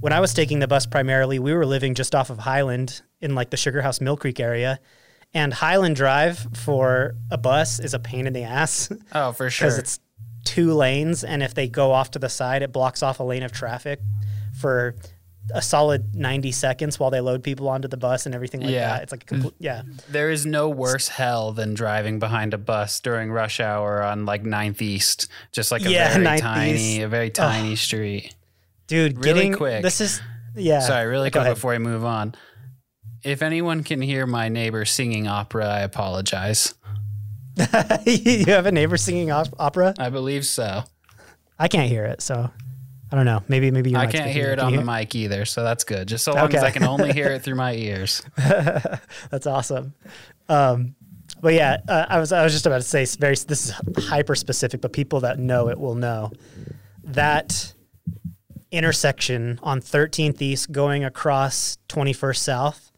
when 0.00 0.12
I 0.12 0.20
was 0.20 0.34
taking 0.34 0.58
the 0.58 0.68
bus 0.68 0.86
primarily, 0.86 1.38
we 1.38 1.52
were 1.52 1.66
living 1.66 1.94
just 1.94 2.14
off 2.14 2.30
of 2.30 2.38
Highland 2.38 3.02
in 3.20 3.34
like 3.34 3.50
the 3.50 3.56
Sugar 3.56 3.80
House 3.80 4.00
Mill 4.00 4.16
Creek 4.16 4.40
area. 4.40 4.80
And 5.32 5.52
Highland 5.52 5.96
Drive 5.96 6.46
for 6.54 7.14
a 7.30 7.38
bus 7.38 7.80
is 7.80 7.94
a 7.94 7.98
pain 7.98 8.26
in 8.26 8.32
the 8.32 8.44
ass. 8.44 8.90
Oh, 9.12 9.32
for 9.32 9.50
sure. 9.50 9.68
Because 9.68 9.78
it's 9.78 10.00
two 10.44 10.74
lanes, 10.74 11.24
and 11.24 11.42
if 11.42 11.54
they 11.54 11.68
go 11.68 11.92
off 11.92 12.12
to 12.12 12.18
the 12.18 12.28
side, 12.28 12.62
it 12.62 12.72
blocks 12.72 13.02
off 13.02 13.18
a 13.18 13.22
lane 13.22 13.42
of 13.42 13.50
traffic 13.50 14.00
for 14.60 14.94
a 15.52 15.60
solid 15.60 16.14
90 16.14 16.52
seconds 16.52 16.98
while 16.98 17.10
they 17.10 17.20
load 17.20 17.42
people 17.42 17.68
onto 17.68 17.86
the 17.88 17.96
bus 17.98 18.24
and 18.26 18.34
everything 18.34 18.60
like 18.62 18.70
Yeah. 18.70 18.88
that. 18.88 19.02
It's 19.02 19.12
like 19.12 19.24
a 19.24 19.26
complete, 19.26 19.54
yeah. 19.58 19.82
There 20.08 20.30
is 20.30 20.46
no 20.46 20.68
worse 20.70 21.08
hell 21.08 21.52
than 21.52 21.74
driving 21.74 22.18
behind 22.18 22.54
a 22.54 22.58
bus 22.58 22.98
during 23.00 23.30
rush 23.30 23.60
hour 23.60 24.02
on 24.02 24.24
like 24.24 24.42
9th 24.44 24.80
East, 24.80 25.28
just 25.52 25.70
like 25.70 25.84
a 25.84 25.90
Yeah, 25.90 26.14
very 26.18 26.38
tiny, 26.40 26.72
East. 26.72 27.00
a 27.02 27.08
very 27.08 27.30
tiny 27.30 27.76
street. 27.76 28.34
Dude, 28.86 29.18
Really 29.18 29.34
getting 29.34 29.52
quick. 29.54 29.82
This 29.82 30.00
is 30.00 30.20
yeah. 30.56 30.80
Sorry, 30.80 31.06
really 31.06 31.30
Go 31.30 31.40
quick 31.40 31.46
ahead. 31.46 31.56
before 31.56 31.74
I 31.74 31.78
move 31.78 32.04
on. 32.04 32.34
If 33.22 33.42
anyone 33.42 33.82
can 33.82 34.00
hear 34.00 34.26
my 34.26 34.48
neighbor 34.48 34.84
singing 34.84 35.26
opera, 35.26 35.66
I 35.66 35.80
apologize. 35.80 36.74
you 38.06 38.46
have 38.46 38.66
a 38.66 38.72
neighbor 38.72 38.96
singing 38.96 39.30
op- 39.30 39.54
opera? 39.58 39.94
I 39.98 40.10
believe 40.10 40.44
so. 40.46 40.84
I 41.58 41.68
can't 41.68 41.88
hear 41.88 42.04
it, 42.04 42.20
so 42.20 42.50
I 43.12 43.16
don't 43.16 43.26
know. 43.26 43.42
Maybe 43.48 43.70
maybe 43.70 43.90
you 43.90 43.96
I 43.96 44.06
can't 44.06 44.30
hear 44.30 44.50
it 44.50 44.58
on 44.58 44.74
the 44.74 44.82
mic 44.82 45.14
either, 45.14 45.44
so 45.44 45.62
that's 45.62 45.84
good. 45.84 46.08
Just 46.08 46.24
so 46.24 46.32
long 46.32 46.52
as 46.54 46.62
I 46.62 46.70
can 46.70 46.84
only 46.84 47.12
hear 47.12 47.28
it 47.28 47.42
through 47.44 47.54
my 47.54 47.74
ears. 47.74 48.22
That's 49.30 49.46
awesome. 49.46 49.94
Um, 50.48 50.96
but 51.40 51.54
yeah, 51.54 51.78
uh, 51.86 52.06
I 52.08 52.18
was 52.18 52.32
I 52.32 52.42
was 52.42 52.52
just 52.52 52.66
about 52.66 52.78
to 52.78 52.82
say 52.82 53.04
very 53.18 53.34
this 53.34 53.66
is 53.66 53.74
hyper 54.04 54.34
specific, 54.34 54.80
but 54.80 54.92
people 54.92 55.20
that 55.20 55.38
know 55.38 55.68
it 55.68 55.78
will 55.78 55.94
know 55.94 56.32
that 57.04 57.72
intersection 58.70 59.60
on 59.62 59.80
13th 59.80 60.42
East 60.42 60.72
going 60.72 61.04
across 61.04 61.78
21st 61.88 62.38
South, 62.38 62.90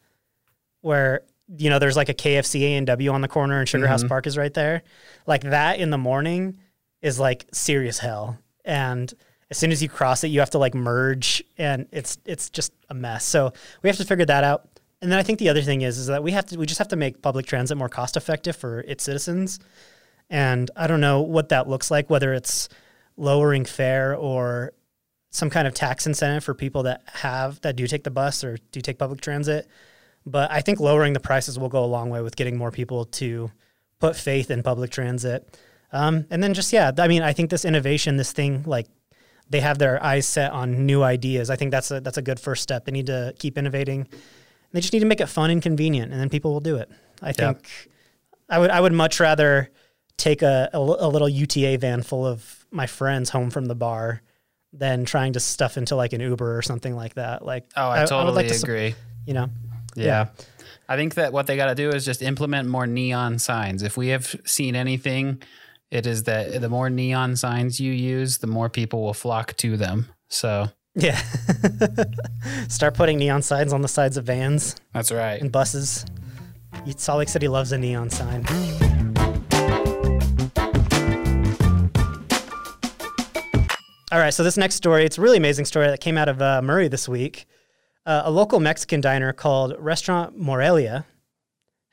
where 0.81 1.23
you 1.49 1.69
know 1.69 1.79
there's 1.79 1.97
like 1.97 2.09
a 2.09 2.15
KFC 2.15 2.63
A 2.63 2.77
and 2.77 2.87
W 2.87 3.11
on 3.11 3.21
the 3.21 3.29
corner 3.29 3.59
and 3.59 3.69
Sugar 3.69 3.87
House 3.87 4.05
Park 4.05 4.27
is 4.27 4.39
right 4.39 4.55
there. 4.55 4.83
Like 5.27 5.43
that 5.43 5.79
in 5.79 5.91
the 5.91 5.99
morning 5.99 6.59
is 7.03 7.19
like 7.21 7.47
serious 7.53 7.99
hell, 7.99 8.39
and 8.65 9.13
as 9.51 9.59
soon 9.59 9.71
as 9.71 9.83
you 9.83 9.89
cross 9.89 10.25
it, 10.25 10.29
you 10.29 10.41
have 10.41 10.51
to 10.51 10.59
like 10.59 10.75
merge, 10.75 11.43
and 11.57 11.87
it's 11.93 12.19
it's 12.25 12.51
just 12.51 12.73
a 12.89 12.95
mess. 12.95 13.25
So 13.25 13.53
we 13.83 13.89
have 13.89 13.97
to 13.99 14.05
figure 14.05 14.27
that 14.27 14.45
out. 14.45 14.69
And 15.03 15.13
then 15.13 15.19
I 15.19 15.23
think 15.23 15.39
the 15.39 15.49
other 15.49 15.63
thing 15.63 15.83
is 15.83 15.99
is 15.99 16.07
that 16.07 16.23
we 16.23 16.33
have 16.33 16.47
to 16.47 16.59
we 16.59 16.67
just 16.67 16.79
have 16.79 16.89
to 16.89 16.97
make 16.97 17.23
public 17.23 17.47
transit 17.47 17.77
more 17.77 17.89
cost 17.89 18.17
effective 18.17 18.57
for 18.57 18.81
its 18.81 19.05
citizens. 19.05 19.61
And 20.29 20.71
I 20.75 20.87
don't 20.87 21.01
know 21.01 21.21
what 21.21 21.51
that 21.51 21.69
looks 21.69 21.91
like, 21.91 22.11
whether 22.11 22.35
it's 22.35 22.69
lowering 23.17 23.65
fare 23.65 24.17
or 24.17 24.73
some 25.31 25.51
kind 25.51 25.69
of 25.69 25.75
tax 25.75 26.07
incentive 26.07 26.43
for 26.43 26.55
people 26.55 26.85
that 26.85 27.03
have 27.07 27.61
that 27.61 27.77
do 27.77 27.87
take 27.87 28.05
the 28.05 28.11
bus 28.11 28.43
or 28.43 28.59
do 28.73 28.81
take 28.81 28.99
public 28.99 29.21
transit. 29.21 29.69
But 30.25 30.51
I 30.51 30.61
think 30.61 30.81
lowering 30.81 31.13
the 31.13 31.21
prices 31.21 31.59
will 31.59 31.69
go 31.69 31.85
a 31.85 31.87
long 31.87 32.11
way 32.11 32.21
with 32.21 32.35
getting 32.35 32.57
more 32.57 32.73
people 32.73 33.05
to 33.05 33.53
put 34.01 34.17
faith 34.17 34.51
in 34.51 34.65
public 34.65 34.91
transit. 34.91 35.57
Um, 35.93 36.27
and 36.31 36.43
then 36.43 36.53
just 36.53 36.73
yeah, 36.73 36.91
I 36.99 37.07
mean, 37.07 37.23
I 37.23 37.33
think 37.33 37.51
this 37.51 37.65
innovation, 37.65 38.17
this 38.17 38.33
thing, 38.33 38.65
like 38.67 38.87
they 39.49 39.61
have 39.61 39.79
their 39.79 40.03
eyes 40.03 40.27
set 40.27 40.53
on 40.53 40.87
new 40.87 41.03
ideas. 41.03 41.51
I 41.51 41.57
think 41.57 41.71
that's 41.71 41.91
a 41.91 42.01
that's 42.01 42.19
a 42.19 42.23
good 42.23 42.41
first 42.41 42.63
step. 42.63 42.85
They 42.85 42.93
need 42.93 43.07
to 43.07 43.35
keep 43.39 43.57
innovating. 43.59 44.09
They 44.73 44.81
just 44.81 44.93
need 44.93 45.01
to 45.01 45.07
make 45.07 45.21
it 45.21 45.27
fun 45.29 45.51
and 45.51 45.63
convenient, 45.63 46.13
and 46.13 46.21
then 46.21 46.29
people 46.29 46.53
will 46.53 46.61
do 46.61 46.77
it. 46.77 46.91
I 47.23 47.33
think 47.33 47.69
I 48.49 48.59
would 48.59 48.71
I 48.71 48.81
would 48.81 48.93
much 48.93 49.21
rather 49.21 49.71
take 50.17 50.43
a, 50.43 50.71
a, 50.73 50.79
a 50.79 51.09
little 51.09 51.29
UTA 51.29 51.79
van 51.79 52.03
full 52.03 52.27
of 52.27 52.67
my 52.71 52.87
friends 52.87 53.31
home 53.31 53.51
from 53.51 53.67
the 53.67 53.75
bar 53.75 54.23
than 54.73 55.05
trying 55.05 55.33
to 55.35 55.41
stuff 55.41 55.77
into 55.77 55.95
like 55.95 56.13
an 56.13 56.21
Uber 56.21 56.57
or 56.57 56.63
something 56.63 56.95
like 56.95 57.15
that. 57.15 57.45
Like 57.45 57.65
Oh, 57.77 57.89
I, 57.89 58.01
would 58.01 58.09
totally 58.09 58.35
like 58.35 58.49
to 58.49 58.55
agree. 58.57 58.95
you 59.27 59.35
know, 59.35 59.49
Yeah. 59.95 60.29
I 60.89 60.97
think 60.97 61.15
that 61.15 61.33
what 61.33 61.47
they 61.47 61.57
got 61.57 61.67
to 61.67 61.75
do 61.75 61.91
is 61.91 62.05
just 62.05 62.23
implement 62.23 62.69
more 62.69 62.87
neon 62.87 63.39
signs. 63.39 63.83
If 63.83 63.97
we 63.97 64.09
have 64.09 64.35
seen 64.45 64.75
anything, 64.77 65.43
it 65.91 66.07
is 66.07 66.25
that 66.25 66.61
the 66.61 66.69
more 66.69 66.91
neon 66.91 67.37
signs 67.37 67.79
you 67.81 67.93
use, 67.93 68.39
the 68.39 68.47
more 68.47 68.69
people 68.69 69.03
will 69.03 69.15
flock 69.15 69.57
to 69.59 69.77
them. 69.77 70.09
So 70.29 70.71
yeah. 70.95 71.17
Start 72.69 72.95
putting 72.95 73.19
neon 73.19 73.43
signs 73.43 73.73
on 73.73 73.83
the 73.83 73.89
sides 73.89 74.17
of 74.17 74.25
vans 74.25 74.77
that's 74.93 75.13
right. 75.13 75.41
and 75.41 75.53
buses. 75.53 76.07
Salt 76.97 77.19
Lake 77.19 77.29
City 77.29 77.49
loves 77.49 77.73
a 77.73 77.79
neon 77.79 78.11
sign. 78.11 78.45
All 84.13 84.21
right, 84.21 84.33
so 84.33 84.43
this 84.43 84.57
next 84.57 84.77
story, 84.77 85.05
it's 85.05 85.19
a 85.19 85.21
really 85.21 85.37
amazing 85.37 85.65
story 85.65 85.89
that 85.89 86.01
came 86.01 86.17
out 86.17 86.29
of 86.29 86.41
uh, 86.41 86.63
Murray 86.63 86.89
this 86.89 87.09
week. 87.09 87.47
Uh, 88.07 88.23
a 88.25 88.31
local 88.31 88.61
Mexican 88.61 89.01
diner 89.01 89.33
called 89.33 89.75
Restaurant 89.79 90.39
Morelia 90.39 91.05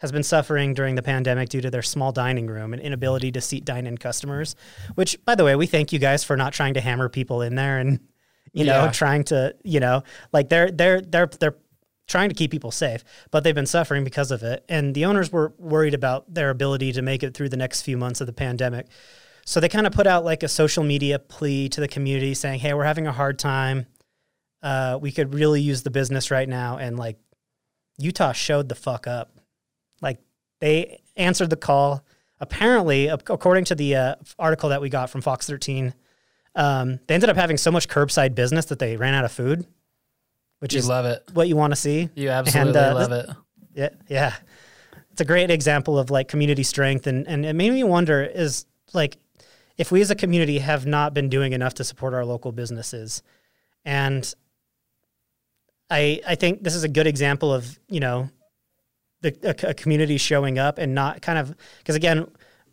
has 0.04 0.12
been 0.12 0.22
suffering 0.22 0.74
during 0.74 0.96
the 0.96 1.02
pandemic 1.02 1.48
due 1.50 1.62
to 1.62 1.72
their 1.72 1.82
small 1.82 2.12
dining 2.12 2.46
room 2.46 2.74
and 2.74 2.82
inability 2.82 3.32
to 3.32 3.40
seat 3.42 3.64
dine-in 3.66 3.98
customers. 3.98 4.56
Which, 4.96 5.18
by 5.26 5.34
the 5.34 5.46
way, 5.46 5.56
we 5.56 5.66
thank 5.66 5.94
you 5.94 5.98
guys 5.98 6.24
for 6.26 6.36
not 6.38 6.52
trying 6.54 6.74
to 6.76 6.82
hammer 6.82 7.08
people 7.10 7.42
in 7.42 7.56
there 7.56 7.80
and 7.80 8.00
you 8.52 8.66
know 8.66 8.84
Yeah. 8.84 8.92
trying 8.92 9.24
to 9.26 9.56
you 9.64 9.80
know 9.80 10.04
like 10.34 10.50
they're 10.50 10.70
they're 10.70 11.00
they're 11.02 11.28
they're 11.40 11.56
trying 12.06 12.28
to 12.28 12.36
keep 12.36 12.52
people 12.52 12.70
safe, 12.70 13.02
but 13.32 13.46
they've 13.46 13.56
been 13.56 13.66
suffering 13.66 14.04
because 14.04 14.30
of 14.30 14.44
it. 14.44 14.66
And 14.68 14.94
the 14.94 15.06
owners 15.06 15.32
were 15.32 15.54
worried 15.58 15.94
about 15.94 16.32
their 16.32 16.50
ability 16.50 16.92
to 16.92 17.02
make 17.02 17.24
it 17.24 17.34
through 17.34 17.48
the 17.48 17.58
next 17.58 17.82
few 17.84 17.98
months 17.98 18.20
of 18.20 18.28
the 18.28 18.34
pandemic. 18.34 18.88
So 19.46 19.62
they 19.62 19.70
kind 19.70 19.88
of 19.88 19.94
put 19.94 20.06
out 20.06 20.26
like 20.26 20.44
a 20.44 20.50
social 20.50 20.84
media 20.84 21.18
plea 21.18 21.70
to 21.70 21.80
the 21.80 21.88
community 21.88 22.34
saying, 22.34 22.60
"Hey, 22.60 22.74
we're 22.74 22.84
having 22.84 23.08
a 23.08 23.14
hard 23.14 23.40
time. 23.40 23.86
Uh, 24.62 25.00
we 25.02 25.14
could 25.14 25.34
really 25.34 25.62
use 25.62 25.84
the 25.84 25.92
business 25.92 26.30
right 26.30 26.48
now." 26.50 26.78
And 26.78 27.00
like 27.00 27.18
Utah 27.98 28.34
showed 28.34 28.68
the 28.68 28.76
fuck 28.76 29.08
up. 29.08 29.30
They 30.64 31.02
answered 31.18 31.50
the 31.50 31.58
call. 31.58 32.06
Apparently, 32.40 33.08
according 33.08 33.66
to 33.66 33.76
the 33.76 33.96
uh, 33.98 34.16
article 34.40 34.70
that 34.70 34.80
we 34.80 34.88
got 34.88 35.10
from 35.10 35.20
Fox 35.20 35.46
13, 35.46 35.94
um, 36.56 37.02
they 37.06 37.16
ended 37.16 37.30
up 37.30 37.36
having 37.36 37.58
so 37.58 37.70
much 37.70 37.90
curbside 37.90 38.34
business 38.34 38.64
that 38.68 38.80
they 38.80 38.96
ran 38.96 39.14
out 39.14 39.26
of 39.26 39.34
food, 39.34 39.68
which 40.60 40.72
You 40.74 40.80
is 40.80 40.88
love 40.88 41.06
it. 41.06 41.22
what 41.34 41.50
you 41.50 41.58
want 41.58 41.74
to 41.74 41.76
see. 41.76 42.08
You 42.16 42.30
absolutely 42.30 42.80
uh, 42.80 42.96
love 42.96 43.12
it. 43.12 43.30
Yeah, 43.76 43.90
yeah. 44.08 44.36
It's 45.12 45.20
a 45.20 45.26
great 45.26 45.52
example 45.52 46.00
of 46.00 46.10
like 46.10 46.30
community 46.30 46.64
strength, 46.64 47.08
and 47.08 47.28
and 47.28 47.46
it 47.46 47.54
made 47.56 47.74
me 47.74 47.84
wonder 47.84 48.24
is 48.24 48.66
like 48.94 49.18
if 49.78 49.92
we 49.92 50.00
as 50.00 50.12
a 50.12 50.16
community 50.16 50.60
have 50.60 50.86
not 50.86 51.14
been 51.14 51.28
doing 51.28 51.52
enough 51.52 51.74
to 51.74 51.84
support 51.84 52.14
our 52.14 52.24
local 52.24 52.54
businesses, 52.54 53.22
and 53.84 54.34
I 55.90 56.22
I 56.26 56.36
think 56.36 56.64
this 56.64 56.74
is 56.74 56.86
a 56.86 56.90
good 56.90 57.06
example 57.08 57.54
of 57.54 57.78
you 57.90 58.00
know 58.00 58.30
the 59.24 59.36
a, 59.44 59.70
a 59.70 59.74
community 59.74 60.18
showing 60.18 60.60
up 60.60 60.78
and 60.78 60.94
not 60.94 61.22
kind 61.22 61.40
of 61.40 61.56
because 61.80 61.96
again 61.96 62.30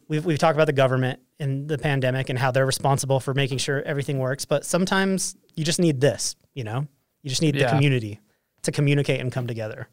we've 0.09 0.25
we've 0.27 0.39
talked 0.39 0.57
about 0.57 0.67
the 0.67 0.73
government 0.73 1.21
and 1.39 1.69
the 1.69 1.79
pandemic 1.79 2.29
and 2.29 2.39
how 2.39 2.51
they're 2.51 2.67
responsible 2.67 3.19
for 3.19 3.33
making 3.33 3.57
sure 3.57 3.83
everything 3.83 4.19
works, 4.19 4.45
but 4.45 4.67
sometimes 4.67 5.35
you 5.57 5.65
just 5.65 5.81
need 5.81 6.01
this, 6.01 6.37
you 6.53 6.63
know, 6.63 6.87
you 7.23 7.31
just 7.31 7.41
need 7.41 7.55
the 7.55 7.65
community 7.65 8.21
to 8.63 8.71
communicate 8.71 9.21
and 9.21 9.33
come 9.33 9.47
together. 9.47 9.89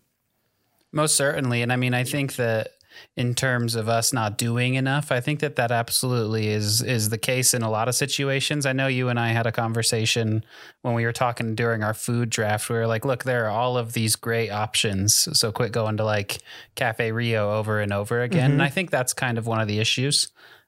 Most 0.92 1.16
certainly. 1.16 1.62
And 1.62 1.72
I 1.72 1.78
mean, 1.78 1.94
I 1.94 2.04
think 2.04 2.36
that 2.36 2.72
in 3.16 3.34
terms 3.36 3.76
of 3.76 3.90
us 3.90 4.14
not 4.14 4.38
doing 4.38 4.76
enough, 4.76 5.12
I 5.12 5.20
think 5.22 5.40
that 5.40 5.56
that 5.56 5.72
absolutely 5.72 6.48
is 6.50 6.82
is 6.82 7.10
the 7.10 7.18
case 7.18 7.54
in 7.54 7.62
a 7.64 7.70
lot 7.70 7.88
of 7.88 7.96
situations. 7.96 8.66
I 8.66 8.74
know 8.74 8.88
you 8.88 9.10
and 9.10 9.20
I 9.20 9.30
had 9.30 9.48
a 9.48 9.52
conversation 9.52 10.44
when 10.82 10.94
we 10.94 11.04
were 11.06 11.14
talking 11.14 11.56
during 11.56 11.84
our 11.84 11.94
food 11.94 12.30
draft. 12.30 12.70
We 12.70 12.76
were 12.76 12.88
like, 12.88 13.06
look, 13.06 13.24
there 13.24 13.46
are 13.46 13.52
all 13.52 13.78
of 13.78 13.94
these 13.94 14.16
great 14.16 14.50
options. 14.50 15.28
So 15.40 15.52
quit 15.52 15.72
going 15.72 15.98
to 15.98 16.04
like 16.06 16.40
Cafe 16.76 17.12
Rio 17.12 17.54
over 17.58 17.80
and 17.80 17.92
over 17.92 18.22
again. 18.22 18.52
And 18.52 18.62
I 18.64 18.70
think 18.70 18.92
that's 18.92 19.14
kind 19.14 19.38
of 19.38 19.48
one 19.48 19.60
of 19.62 19.68
the 19.68 19.80
issues. 19.80 20.28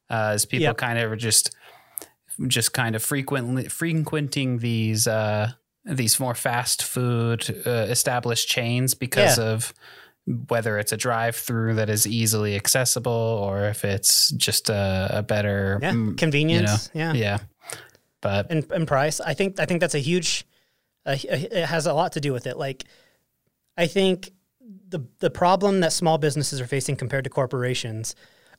Uh, 0.10 0.32
is 0.36 0.46
people 0.46 0.64
Yep. 0.64 0.78
kind 0.78 0.98
of 1.00 1.18
just 1.18 1.52
just 2.48 2.74
kind 2.74 2.96
of 2.96 3.04
frequently 3.04 3.68
frequenting 3.68 4.60
these 4.60 5.08
uh 5.08 5.52
these 5.86 6.20
more 6.20 6.36
fast 6.36 6.84
food 6.84 7.64
uh, 7.66 7.70
established 7.90 8.48
chains 8.48 8.94
because 8.94 9.38
Yeah. 9.38 9.44
of 9.46 9.74
whether 10.48 10.78
it's 10.78 10.92
a 10.92 10.98
drive 10.98 11.36
through 11.36 11.76
that 11.76 11.90
is 11.90 12.06
easily 12.06 12.56
accessible 12.56 13.12
or 13.12 13.66
if 13.66 13.84
it's 13.84 14.30
just 14.32 14.70
a, 14.70 15.10
a 15.12 15.24
better 15.24 15.80
Yeah, 15.82 15.92
mm, 15.92 16.18
convenience. 16.18 16.92
Yeah, 16.94 17.14
yeah 17.14 17.40
but 18.22 18.48
and 18.50 18.70
and 18.72 18.88
price. 18.88 19.20
I 19.20 19.34
think 19.34 19.60
I 19.60 19.66
think 19.66 19.82
that's 19.82 19.96
a 19.96 20.00
huge. 20.00 20.46
Uh, 21.06 21.16
it 21.24 21.66
has 21.66 21.86
a 21.86 21.94
lot 21.94 22.14
to 22.14 22.20
do 22.20 22.34
with 22.34 22.48
it. 22.48 22.58
Like, 22.58 22.86
I 23.78 23.88
think 23.88 24.32
the 24.90 25.02
the 25.20 25.30
problem 25.30 25.80
that 25.82 25.94
small 25.94 26.18
businesses 26.18 26.60
are 26.60 26.68
facing 26.68 26.96
compared 26.96 27.24
to 27.24 27.30
corporations 27.30 28.16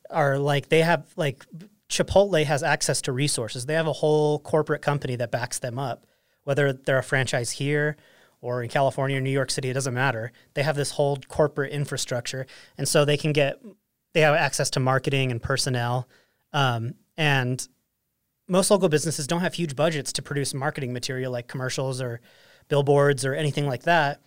are 0.08 0.38
like 0.38 0.68
they 0.68 0.80
have 0.80 1.06
like 1.16 1.44
Chipotle 1.88 2.44
has 2.44 2.62
access 2.62 3.02
to 3.02 3.12
resources. 3.12 3.66
They 3.66 3.74
have 3.74 3.86
a 3.86 3.92
whole 3.92 4.38
corporate 4.38 4.82
company 4.82 5.16
that 5.16 5.30
backs 5.30 5.58
them 5.58 5.78
up. 5.78 6.06
Whether 6.44 6.72
they're 6.72 6.98
a 6.98 7.02
franchise 7.02 7.50
here 7.52 7.96
or 8.40 8.62
in 8.62 8.68
California 8.68 9.18
or 9.18 9.20
New 9.20 9.30
York 9.30 9.50
City, 9.50 9.70
it 9.70 9.74
doesn't 9.74 9.94
matter. 9.94 10.32
They 10.54 10.62
have 10.62 10.76
this 10.76 10.92
whole 10.92 11.18
corporate 11.28 11.72
infrastructure, 11.72 12.46
and 12.78 12.88
so 12.88 13.04
they 13.04 13.16
can 13.16 13.32
get 13.32 13.60
they 14.12 14.20
have 14.22 14.34
access 14.34 14.70
to 14.70 14.80
marketing 14.80 15.30
and 15.30 15.42
personnel. 15.42 16.08
Um, 16.52 16.94
and 17.16 17.66
most 18.48 18.70
local 18.70 18.88
businesses 18.88 19.26
don't 19.26 19.40
have 19.42 19.54
huge 19.54 19.76
budgets 19.76 20.12
to 20.14 20.22
produce 20.22 20.52
marketing 20.52 20.92
material 20.92 21.30
like 21.30 21.46
commercials 21.46 22.00
or 22.00 22.20
billboards 22.68 23.24
or 23.24 23.34
anything 23.34 23.66
like 23.66 23.84
that. 23.84 24.20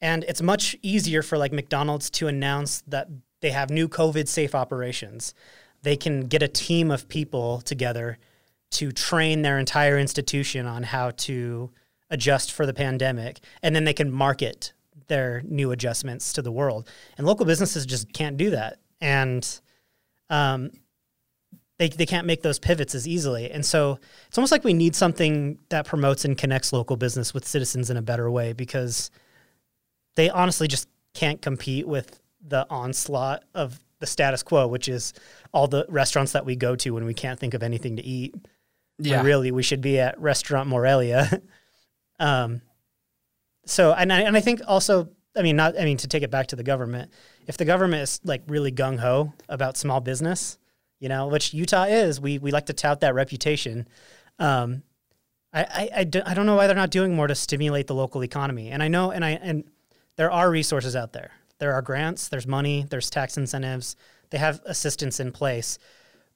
And 0.00 0.24
it's 0.24 0.42
much 0.42 0.76
easier 0.82 1.22
for 1.22 1.38
like 1.38 1.52
McDonald's 1.52 2.10
to 2.10 2.28
announce 2.28 2.82
that 2.86 3.08
they 3.40 3.50
have 3.50 3.70
new 3.70 3.88
COVID 3.88 4.28
safe 4.28 4.54
operations. 4.54 5.34
They 5.82 5.96
can 5.96 6.22
get 6.22 6.42
a 6.42 6.48
team 6.48 6.90
of 6.90 7.08
people 7.08 7.60
together 7.62 8.18
to 8.72 8.92
train 8.92 9.42
their 9.42 9.58
entire 9.58 9.98
institution 9.98 10.66
on 10.66 10.82
how 10.82 11.10
to 11.10 11.70
adjust 12.10 12.52
for 12.52 12.66
the 12.66 12.74
pandemic, 12.74 13.40
and 13.62 13.74
then 13.74 13.84
they 13.84 13.92
can 13.92 14.10
market 14.10 14.72
their 15.08 15.42
new 15.44 15.70
adjustments 15.70 16.32
to 16.32 16.42
the 16.42 16.52
world. 16.52 16.88
And 17.16 17.26
local 17.26 17.46
businesses 17.46 17.86
just 17.86 18.12
can't 18.12 18.36
do 18.36 18.50
that, 18.50 18.78
and 19.00 19.60
um, 20.30 20.70
they 21.78 21.88
they 21.88 22.06
can't 22.06 22.26
make 22.26 22.42
those 22.42 22.58
pivots 22.58 22.94
as 22.94 23.06
easily. 23.06 23.50
And 23.50 23.64
so 23.64 23.98
it's 24.28 24.38
almost 24.38 24.52
like 24.52 24.64
we 24.64 24.72
need 24.72 24.94
something 24.94 25.58
that 25.68 25.86
promotes 25.86 26.24
and 26.24 26.36
connects 26.36 26.72
local 26.72 26.96
business 26.96 27.34
with 27.34 27.46
citizens 27.46 27.90
in 27.90 27.96
a 27.96 28.02
better 28.02 28.30
way 28.30 28.52
because 28.52 29.10
they 30.14 30.30
honestly 30.30 30.68
just 30.68 30.88
can't 31.14 31.40
compete 31.40 31.86
with 31.86 32.20
the 32.46 32.66
onslaught 32.70 33.44
of 33.54 33.80
the 33.98 34.06
status 34.06 34.42
quo, 34.42 34.66
which 34.66 34.88
is 34.88 35.12
all 35.52 35.66
the 35.66 35.86
restaurants 35.88 36.32
that 36.32 36.44
we 36.44 36.56
go 36.56 36.76
to 36.76 36.90
when 36.90 37.04
we 37.04 37.14
can't 37.14 37.38
think 37.38 37.54
of 37.54 37.62
anything 37.62 37.96
to 37.96 38.04
eat. 38.04 38.34
Yeah. 38.98 39.22
really, 39.22 39.50
we 39.50 39.62
should 39.62 39.82
be 39.82 39.98
at 39.98 40.18
Restaurant 40.18 40.68
Morelia. 40.68 41.42
um, 42.18 42.62
so, 43.64 43.92
and 43.92 44.12
I, 44.12 44.22
and 44.22 44.36
I 44.36 44.40
think 44.40 44.60
also, 44.66 45.08
I 45.36 45.42
mean, 45.42 45.56
not, 45.56 45.78
I 45.78 45.84
mean, 45.84 45.96
to 45.98 46.08
take 46.08 46.22
it 46.22 46.30
back 46.30 46.48
to 46.48 46.56
the 46.56 46.62
government, 46.62 47.10
if 47.46 47.56
the 47.56 47.64
government 47.64 48.02
is 48.02 48.20
like 48.24 48.42
really 48.46 48.72
gung 48.72 48.98
ho 48.98 49.32
about 49.48 49.76
small 49.76 50.00
business, 50.00 50.58
you 50.98 51.08
know, 51.08 51.28
which 51.28 51.52
Utah 51.52 51.84
is, 51.84 52.20
we, 52.20 52.38
we 52.38 52.50
like 52.50 52.66
to 52.66 52.72
tout 52.72 53.00
that 53.00 53.14
reputation. 53.14 53.86
Um, 54.38 54.82
I, 55.52 55.62
I, 55.62 55.90
I, 55.96 56.04
do, 56.04 56.22
I 56.24 56.34
don't 56.34 56.46
know 56.46 56.56
why 56.56 56.66
they're 56.66 56.76
not 56.76 56.90
doing 56.90 57.14
more 57.14 57.26
to 57.26 57.34
stimulate 57.34 57.86
the 57.86 57.94
local 57.94 58.22
economy. 58.24 58.70
And 58.70 58.82
I 58.82 58.88
know, 58.88 59.10
and 59.10 59.24
I, 59.24 59.30
and 59.30 59.64
there 60.16 60.30
are 60.30 60.50
resources 60.50 60.96
out 60.96 61.12
there. 61.12 61.32
There 61.58 61.72
are 61.72 61.82
grants, 61.82 62.28
there's 62.28 62.46
money, 62.46 62.86
there's 62.88 63.10
tax 63.10 63.36
incentives, 63.36 63.96
they 64.30 64.38
have 64.38 64.60
assistance 64.64 65.20
in 65.20 65.32
place, 65.32 65.78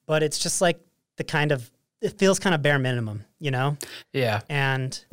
but 0.07 0.23
it's 0.23 0.39
just 0.39 0.61
like 0.61 0.81
the 1.17 1.25
kind 1.25 1.53
of 1.53 1.71
it 2.01 2.19
feels 2.19 2.39
kind 2.39 2.55
of 2.55 2.63
bare 2.63 2.79
minimum, 2.79 3.25
you 3.39 3.51
know? 3.51 3.77
Yeah. 4.13 4.41
And 4.49 5.05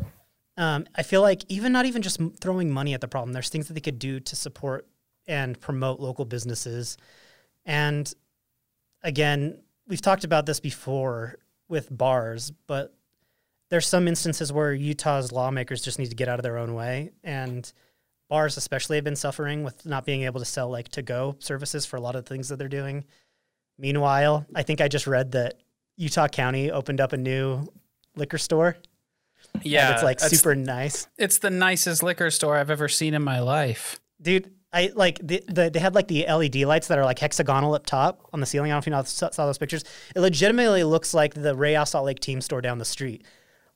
um, 0.57 0.85
I 0.95 1.03
feel 1.03 1.21
like 1.21 1.43
even 1.49 1.71
not 1.71 1.85
even 1.85 2.01
just 2.01 2.19
throwing 2.41 2.71
money 2.71 2.93
at 2.93 3.01
the 3.01 3.07
problem, 3.07 3.33
there's 3.33 3.49
things 3.49 3.67
that 3.67 3.73
they 3.73 3.79
could 3.79 3.99
do 3.99 4.19
to 4.19 4.35
support 4.35 4.87
and 5.27 5.59
promote 5.59 5.99
local 5.99 6.25
businesses. 6.25 6.97
And 7.65 8.11
again, 9.03 9.59
we've 9.87 10.01
talked 10.01 10.23
about 10.23 10.45
this 10.45 10.59
before 10.59 11.37
with 11.69 11.95
bars, 11.95 12.51
but 12.65 12.93
there's 13.69 13.85
some 13.85 14.07
instances 14.07 14.51
where 14.51 14.73
Utah's 14.73 15.31
lawmakers 15.31 15.81
just 15.81 15.99
need 15.99 16.09
to 16.09 16.15
get 16.15 16.29
out 16.29 16.39
of 16.39 16.43
their 16.43 16.57
own 16.57 16.73
way 16.73 17.11
and 17.23 17.71
bars 18.29 18.57
especially 18.57 18.97
have 18.97 19.03
been 19.03 19.15
suffering 19.15 19.63
with 19.63 19.85
not 19.85 20.05
being 20.05 20.23
able 20.23 20.39
to 20.39 20.45
sell 20.45 20.69
like 20.69 20.89
to 20.89 21.01
go 21.01 21.35
services 21.39 21.85
for 21.85 21.97
a 21.97 22.01
lot 22.01 22.15
of 22.15 22.25
things 22.25 22.49
that 22.49 22.57
they're 22.57 22.67
doing. 22.67 23.05
Meanwhile, 23.77 24.45
I 24.55 24.63
think 24.63 24.81
I 24.81 24.87
just 24.87 25.07
read 25.07 25.33
that 25.33 25.55
Utah 25.97 26.27
County 26.27 26.71
opened 26.71 27.01
up 27.01 27.13
a 27.13 27.17
new 27.17 27.67
liquor 28.15 28.37
store. 28.37 28.77
Yeah, 29.63 29.93
it's 29.93 30.03
like 30.03 30.19
super 30.19 30.55
nice. 30.55 31.07
It's 31.17 31.39
the 31.39 31.49
nicest 31.49 32.03
liquor 32.03 32.29
store 32.29 32.57
I've 32.57 32.69
ever 32.69 32.87
seen 32.87 33.13
in 33.13 33.23
my 33.23 33.39
life, 33.39 33.99
dude. 34.21 34.51
I 34.73 34.91
like 34.93 35.19
the, 35.25 35.43
the, 35.47 35.69
they 35.69 35.79
had 35.79 35.95
like 35.95 36.07
the 36.07 36.25
LED 36.27 36.55
lights 36.57 36.87
that 36.89 36.99
are 36.99 37.05
like 37.05 37.19
hexagonal 37.19 37.73
up 37.73 37.85
top 37.85 38.27
on 38.33 38.41
the 38.41 38.45
ceiling. 38.45 38.71
I 38.71 38.75
don't 38.75 38.85
know 38.87 38.99
if 38.99 39.07
you 39.17 39.21
know, 39.21 39.29
saw 39.31 39.45
those 39.45 39.57
pictures. 39.57 39.83
It 40.13 40.19
legitimately 40.19 40.83
looks 40.83 41.13
like 41.13 41.33
the 41.33 41.55
Real 41.55 41.85
Salt 41.85 42.05
Lake 42.05 42.19
team 42.19 42.41
store 42.41 42.61
down 42.61 42.77
the 42.77 42.85
street. 42.85 43.25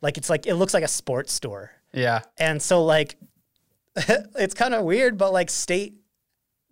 Like 0.02 0.18
it's 0.18 0.30
like 0.30 0.48
it 0.48 0.56
looks 0.56 0.74
like 0.74 0.84
a 0.84 0.90
sports 0.90 1.32
store. 1.32 1.72
Yeah. 1.94 2.22
And 2.38 2.62
so 2.62 2.84
like 2.84 3.16
it's 3.96 4.54
kind 4.54 4.74
of 4.74 4.84
weird, 4.84 5.18
but 5.18 5.32
like 5.32 5.50
state, 5.50 5.96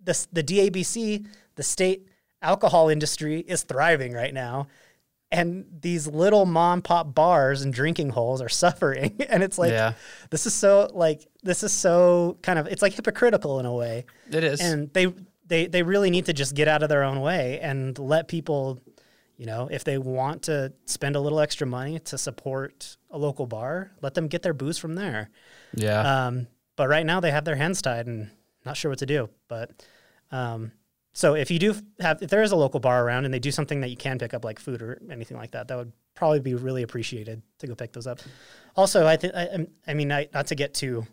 the, 0.03 0.27
the 0.31 0.43
DABC, 0.43 1.25
the 1.55 1.63
state 1.63 2.07
alcohol 2.41 2.89
industry 2.89 3.39
is 3.41 3.63
thriving 3.63 4.13
right 4.13 4.33
now. 4.33 4.67
And 5.31 5.65
these 5.81 6.07
little 6.07 6.45
mom 6.45 6.81
pop 6.81 7.13
bars 7.13 7.61
and 7.61 7.73
drinking 7.73 8.09
holes 8.09 8.41
are 8.41 8.49
suffering. 8.63 9.15
And 9.29 9.43
it's 9.43 9.57
like, 9.57 9.71
yeah. 9.71 9.93
this 10.29 10.45
is 10.45 10.53
so 10.53 10.89
like, 10.93 11.27
this 11.43 11.63
is 11.63 11.71
so 11.71 12.37
kind 12.41 12.57
of, 12.57 12.67
it's 12.67 12.81
like 12.81 12.93
hypocritical 12.93 13.59
in 13.59 13.65
a 13.65 13.73
way. 13.73 14.05
It 14.31 14.43
is. 14.43 14.59
And 14.59 14.91
they, 14.93 15.13
they, 15.45 15.67
they 15.67 15.83
really 15.83 16.09
need 16.09 16.25
to 16.25 16.33
just 16.33 16.55
get 16.55 16.67
out 16.67 16.83
of 16.83 16.89
their 16.89 17.03
own 17.03 17.21
way 17.21 17.59
and 17.59 17.97
let 17.97 18.27
people, 18.27 18.81
you 19.37 19.45
know, 19.45 19.67
if 19.71 19.83
they 19.83 19.97
want 19.97 20.43
to 20.43 20.73
spend 20.85 21.15
a 21.15 21.19
little 21.19 21.39
extra 21.39 21.65
money 21.65 21.99
to 21.99 22.17
support 22.17 22.97
a 23.11 23.17
local 23.17 23.45
bar, 23.45 23.91
let 24.01 24.13
them 24.13 24.27
get 24.27 24.41
their 24.41 24.53
booze 24.53 24.77
from 24.77 24.95
there. 24.95 25.29
Yeah. 25.75 26.27
Um, 26.27 26.47
but 26.75 26.87
right 26.87 27.05
now 27.05 27.19
they 27.19 27.31
have 27.31 27.45
their 27.45 27.55
hands 27.55 27.81
tied 27.81 28.07
and 28.07 28.31
not 28.65 28.77
sure 28.77 28.89
what 28.89 28.99
to 28.99 29.05
do. 29.05 29.29
But 29.47 29.71
um, 30.31 30.71
so 31.19 31.33
if 31.33 31.51
you 31.51 31.59
do 31.59 31.75
have, 31.99 32.23
if 32.23 32.29
there 32.29 32.43
is 32.43 32.53
a 32.53 32.55
local 32.55 32.79
bar 32.79 33.03
around 33.03 33.25
and 33.25 33.33
they 33.33 33.39
do 33.39 33.51
something 33.51 33.81
that 33.81 33.89
you 33.89 33.97
can 33.97 34.17
pick 34.17 34.33
up 34.33 34.45
like 34.45 34.57
food 34.57 34.81
or 34.81 35.01
anything 35.11 35.35
like 35.35 35.51
that, 35.51 35.67
that 35.67 35.77
would 35.77 35.91
probably 36.15 36.39
be 36.39 36.55
really 36.55 36.81
appreciated 36.81 37.41
to 37.57 37.67
go 37.67 37.75
pick 37.75 37.91
those 37.91 38.07
up. 38.07 38.21
Also, 38.77 39.05
I 39.05 39.17
think, 39.17 39.35
I, 39.35 39.67
I 39.85 39.93
mean, 39.95 40.13
I, 40.13 40.29
not 40.33 40.47
to 40.47 40.55
get 40.55 40.73
too 40.73 41.05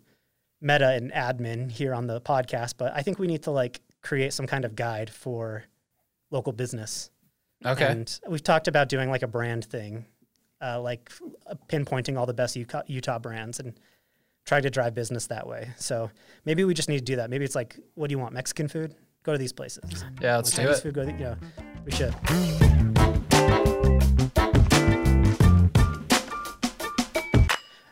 meta 0.60 0.90
and 0.90 1.10
admin 1.10 1.72
here 1.72 1.92
on 1.92 2.06
the 2.06 2.20
podcast, 2.20 2.74
but 2.78 2.92
I 2.94 3.02
think 3.02 3.18
we 3.18 3.26
need 3.26 3.42
to 3.42 3.50
like 3.50 3.80
create 4.00 4.32
some 4.32 4.46
kind 4.46 4.64
of 4.64 4.76
guide 4.76 5.10
for 5.10 5.64
local 6.30 6.52
business. 6.52 7.10
Okay. 7.64 7.86
And 7.86 8.20
we've 8.28 8.44
talked 8.44 8.68
about 8.68 8.88
doing 8.88 9.10
like 9.10 9.24
a 9.24 9.26
brand 9.26 9.64
thing, 9.64 10.04
uh, 10.60 10.80
like 10.80 11.10
pinpointing 11.66 12.16
all 12.16 12.26
the 12.26 12.32
best 12.32 12.54
Utah 12.54 13.18
brands 13.18 13.58
and 13.58 13.74
try 14.44 14.60
to 14.60 14.70
drive 14.70 14.94
business 14.94 15.26
that 15.26 15.48
way. 15.48 15.70
So 15.78 16.12
maybe 16.44 16.62
we 16.62 16.74
just 16.74 16.88
need 16.88 17.00
to 17.00 17.04
do 17.04 17.16
that. 17.16 17.28
Maybe 17.28 17.44
it's 17.44 17.56
like, 17.56 17.76
what 17.96 18.06
do 18.06 18.12
you 18.12 18.20
want? 18.20 18.34
Mexican 18.34 18.68
food? 18.68 18.94
Go 19.26 19.32
to 19.32 19.38
these 19.38 19.52
places. 19.52 20.04
Yeah, 20.22 20.36
let's 20.36 20.52
do 20.52 20.62
it. 20.62 20.76
Food, 20.76 20.94
go 20.94 21.04
to, 21.04 21.10
you 21.10 21.18
know, 21.18 21.36
we 21.84 21.90
should. 21.90 22.14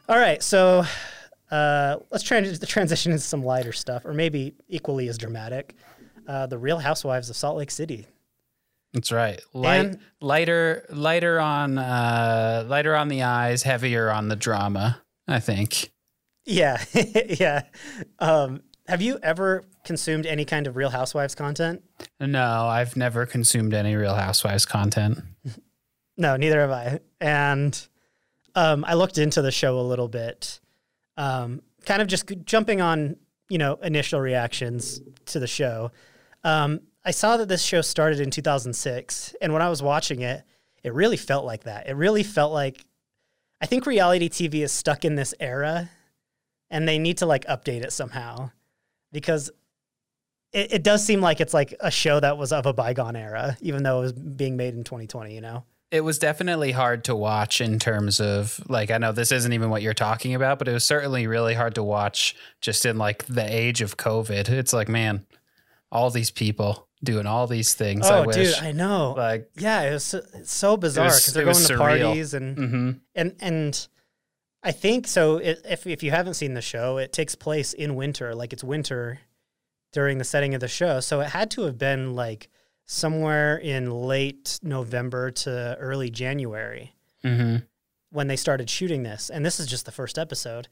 All 0.09 0.17
right, 0.17 0.41
so 0.41 0.85
uh, 1.51 1.97
let's 2.13 2.23
try 2.23 2.41
to 2.41 2.59
transition 2.67 3.11
into 3.11 3.25
some 3.25 3.43
lighter 3.43 3.73
stuff, 3.73 4.05
or 4.05 4.15
maybe 4.15 4.55
equally 4.69 5.09
as 5.09 5.19
dramatic. 5.19 5.75
Uh, 6.29 6.47
the 6.47 6.57
Real 6.57 6.79
Housewives 6.79 7.29
of 7.29 7.35
Salt 7.35 7.57
Lake 7.57 7.73
City. 7.73 8.07
That's 8.93 9.11
right. 9.11 9.41
Light, 9.53 9.87
and, 9.87 9.99
lighter, 10.21 10.87
lighter 10.89 11.41
on, 11.41 11.79
uh, 11.79 12.65
lighter 12.69 12.95
on 12.95 13.09
the 13.09 13.25
eyes, 13.25 13.65
heavier 13.65 14.09
on 14.09 14.29
the 14.29 14.37
drama. 14.37 15.03
I 15.27 15.41
think. 15.41 15.91
Yeah, 16.47 16.81
yeah. 16.95 17.63
Um, 18.21 18.63
have 18.87 19.01
you 19.01 19.19
ever 19.23 19.65
consumed 19.85 20.27
any 20.27 20.45
kind 20.45 20.67
of 20.67 20.77
Real 20.77 20.91
Housewives 20.91 21.35
content? 21.35 21.83
No, 22.21 22.67
I've 22.67 22.97
never 22.97 23.27
consumed 23.27 23.75
any 23.75 23.95
Real 23.97 24.15
Housewives 24.15 24.67
content. 24.67 25.21
no, 26.17 26.37
neither 26.37 26.61
have 26.61 26.71
I. 26.71 27.01
And 27.21 27.89
um, 28.55 28.85
I 28.87 28.95
looked 28.95 29.19
into 29.19 29.43
the 29.43 29.51
show 29.51 29.79
a 29.79 29.83
little 29.83 30.09
bit, 30.09 30.61
um, 31.17 31.63
kind 31.87 32.03
of 32.03 32.09
just 32.09 32.31
jumping 32.45 32.81
on 32.81 33.17
you 33.49 33.59
know 33.59 33.75
initial 33.83 34.21
reactions 34.21 35.01
to 35.27 35.39
the 35.39 35.47
show. 35.47 35.91
Um, 36.43 36.81
I 37.05 37.11
saw 37.11 37.37
that 37.37 37.49
this 37.49 37.63
show 37.63 37.81
started 37.81 38.21
in 38.21 38.31
2006, 38.31 39.35
and 39.41 39.53
when 39.53 39.63
I 39.63 39.69
was 39.69 39.83
watching 39.83 40.21
it, 40.23 40.43
it 40.83 40.93
really 40.93 41.17
felt 41.17 41.45
like 41.45 41.65
that. 41.65 41.89
It 41.89 41.97
really 41.97 42.23
felt 42.23 42.53
like 42.53 42.85
I 43.61 43.67
think 43.67 43.87
reality 43.87 44.29
TV 44.29 44.63
is 44.63 44.73
stuck 44.73 45.05
in 45.05 45.15
this 45.15 45.35
era 45.41 45.91
and 46.71 46.87
they 46.87 46.99
need 46.99 47.19
to 47.19 47.27
like 47.27 47.47
update 47.47 47.83
it 47.83 47.93
somehow 47.93 48.51
because 49.15 49.51
it, 50.53 50.75
it 50.75 50.83
does 50.83 51.03
seem 51.03 51.23
like 51.23 51.41
it's 51.41 51.55
like 51.55 51.75
a 51.81 51.91
show 51.91 52.21
that 52.21 52.37
was 52.37 52.53
of 52.53 52.67
a 52.67 52.75
bygone 52.75 53.17
era, 53.17 53.57
even 53.63 53.83
though 53.83 54.01
it 54.01 54.03
was 54.03 54.13
being 54.13 54.59
made 54.59 54.75
in 54.75 54.85
2020, 54.85 55.35
you 55.35 55.41
know? 55.41 55.65
It 55.91 56.03
was 56.03 56.19
definitely 56.19 56.73
hard 56.73 57.05
to 57.05 57.15
watch 57.15 57.61
in 57.61 57.79
terms 57.79 58.21
of 58.21 58.61
like 58.69 58.91
I 58.91 58.99
know 58.99 59.13
this 59.13 59.31
isn't 59.31 59.53
even 59.53 59.71
what 59.71 59.81
you're 59.81 59.95
talking 59.95 60.35
about, 60.35 60.59
but 60.59 60.67
it 60.67 60.73
was 60.73 60.83
certainly 60.83 61.29
really 61.29 61.55
hard 61.55 61.77
to 61.77 61.85
watch 61.85 62.35
just 62.61 62.85
in 62.85 62.99
like 62.99 63.25
the 63.27 63.45
age 63.45 63.81
of 63.81 63.97
COVID. 63.97 64.49
It's 64.49 64.73
like, 64.73 64.89
man, 64.89 65.25
all 65.93 66.11
these 66.11 66.33
people 66.33 66.89
doing 67.05 67.27
all 67.27 67.47
these 67.47 67.75
things. 67.75 68.07
Oh, 68.09 68.23
I 68.23 68.27
wish. 68.27 68.35
dude, 68.35 68.55
I 68.57 68.73
know. 68.73 69.15
Like, 69.17 69.51
yeah, 69.57 69.83
it 69.83 69.93
was 69.93 70.05
so, 70.05 70.23
so 70.43 70.77
bizarre 70.77 71.07
because 71.07 71.33
they're 71.33 71.45
going 71.45 71.55
surreal. 71.55 71.69
to 71.69 71.79
parties 71.79 72.35
and 72.35 72.57
mm-hmm. 72.57 72.91
and 73.15 73.37
and 73.39 73.87
I 74.65 74.73
think 74.73 75.07
so. 75.07 75.37
It, 75.37 75.61
if 75.69 75.87
if 75.87 76.03
you 76.03 76.11
haven't 76.11 76.35
seen 76.35 76.55
the 76.55 76.63
show, 76.63 76.97
it 76.97 77.13
takes 77.13 77.35
place 77.35 77.75
in 77.75 77.95
winter, 77.95 78.35
like 78.35 78.53
it's 78.53 78.65
winter 78.65 79.21
during 79.93 80.19
the 80.19 80.25
setting 80.25 80.55
of 80.55 80.61
the 80.61 80.69
show. 80.69 81.01
So 81.01 81.21
it 81.21 81.29
had 81.29 81.51
to 81.53 81.63
have 81.63 81.79
been 81.79 82.15
like 82.15 82.49
somewhere 82.87 83.57
in 83.57 83.91
late 83.91 84.59
November 84.63 85.31
to 85.31 85.77
early 85.79 86.11
January 86.11 86.95
mm-hmm. 87.23 87.65
when 88.11 88.27
they 88.27 88.37
started 88.37 88.69
shooting 88.71 89.03
this. 89.03 89.31
And 89.31 89.45
this 89.45 89.61
is 89.61 89.67
just 89.67 89.87
the 89.87 89.93
first 89.93 90.19
episode. 90.19 90.69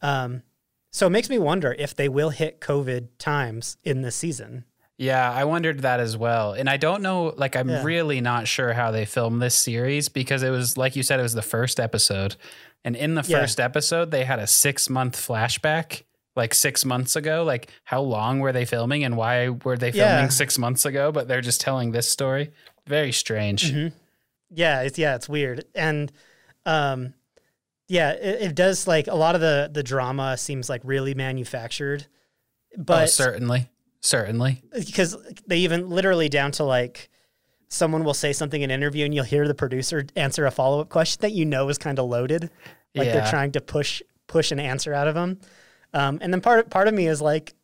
Um, 0.00 0.42
so 0.90 1.06
it 1.06 1.10
makes 1.10 1.28
me 1.28 1.38
wonder 1.38 1.74
if 1.78 1.94
they 1.94 2.08
will 2.08 2.30
hit 2.30 2.60
COVID 2.60 3.08
times 3.18 3.76
in 3.82 4.02
this 4.02 4.16
season. 4.16 4.64
Yeah, 4.98 5.32
I 5.32 5.44
wondered 5.44 5.80
that 5.80 6.00
as 6.00 6.16
well. 6.16 6.52
And 6.52 6.68
I 6.68 6.76
don't 6.76 7.02
know, 7.02 7.32
like, 7.36 7.56
I'm 7.56 7.68
yeah. 7.68 7.82
really 7.82 8.20
not 8.20 8.46
sure 8.46 8.72
how 8.72 8.90
they 8.90 9.04
filmed 9.04 9.40
this 9.40 9.54
series 9.54 10.08
because 10.08 10.42
it 10.42 10.50
was, 10.50 10.76
like 10.76 10.94
you 10.94 11.02
said, 11.02 11.18
it 11.18 11.24
was 11.24 11.32
the 11.32 11.42
first 11.42 11.80
episode. 11.80 12.36
And 12.84 12.96
in 12.96 13.14
the 13.14 13.22
first 13.22 13.58
yeah. 13.58 13.64
episode, 13.64 14.10
they 14.10 14.24
had 14.24 14.38
a 14.38 14.46
six 14.46 14.90
month 14.90 15.16
flashback, 15.16 16.02
like 16.34 16.52
six 16.54 16.84
months 16.84 17.14
ago. 17.16 17.44
Like, 17.44 17.70
how 17.84 18.02
long 18.02 18.40
were 18.40 18.52
they 18.52 18.64
filming 18.64 19.04
and 19.04 19.16
why 19.16 19.50
were 19.50 19.76
they 19.76 19.92
filming 19.92 20.24
yeah. 20.24 20.28
six 20.28 20.58
months 20.58 20.84
ago? 20.84 21.12
But 21.12 21.28
they're 21.28 21.40
just 21.40 21.60
telling 21.60 21.92
this 21.92 22.10
story. 22.10 22.50
Very 22.86 23.12
strange. 23.12 23.72
Mm-hmm. 23.72 23.96
Yeah, 24.50 24.82
it's 24.82 24.98
yeah, 24.98 25.14
it's 25.14 25.28
weird. 25.28 25.64
And 25.74 26.10
um, 26.66 27.14
Yeah, 27.88 28.12
it, 28.12 28.42
it 28.42 28.54
does 28.54 28.86
like 28.86 29.06
a 29.06 29.14
lot 29.14 29.34
of 29.34 29.40
the 29.40 29.70
the 29.72 29.82
drama 29.82 30.36
seems 30.36 30.68
like 30.68 30.80
really 30.84 31.14
manufactured. 31.14 32.06
oh, 32.76 32.82
But 32.82 33.10
certainly, 33.10 33.70
certainly. 34.00 34.62
because 34.72 35.16
they 35.46 35.58
even 35.58 35.88
literally 35.88 36.28
down 36.28 36.52
to 36.52 36.64
like 36.64 37.10
someone 37.72 38.04
will 38.04 38.12
say 38.14 38.32
something 38.34 38.60
in 38.60 38.70
an 38.70 38.74
interview 38.82 39.04
and 39.04 39.14
you'll 39.14 39.24
hear 39.24 39.48
the 39.48 39.54
producer 39.54 40.04
answer 40.14 40.44
a 40.44 40.50
follow-up 40.50 40.88
question 40.90 41.18
that 41.22 41.32
you 41.32 41.44
know 41.46 41.68
is 41.70 41.78
kind 41.78 41.98
of 41.98 42.04
loaded 42.06 42.50
like 42.94 43.06
Yeah. 43.06 43.12
they're 43.14 43.30
trying 43.30 43.52
to 43.52 43.60
push 43.62 44.02
push 44.26 44.52
an 44.52 44.60
answer 44.60 44.92
out 44.92 45.08
of 45.08 45.14
them 45.14 45.38
um, 45.94 46.18
and 46.20 46.32
then 46.32 46.40
part 46.42 46.68
part 46.70 46.86
of 46.88 46.94
me 46.94 47.06
is 47.08 47.20
like 47.22 47.54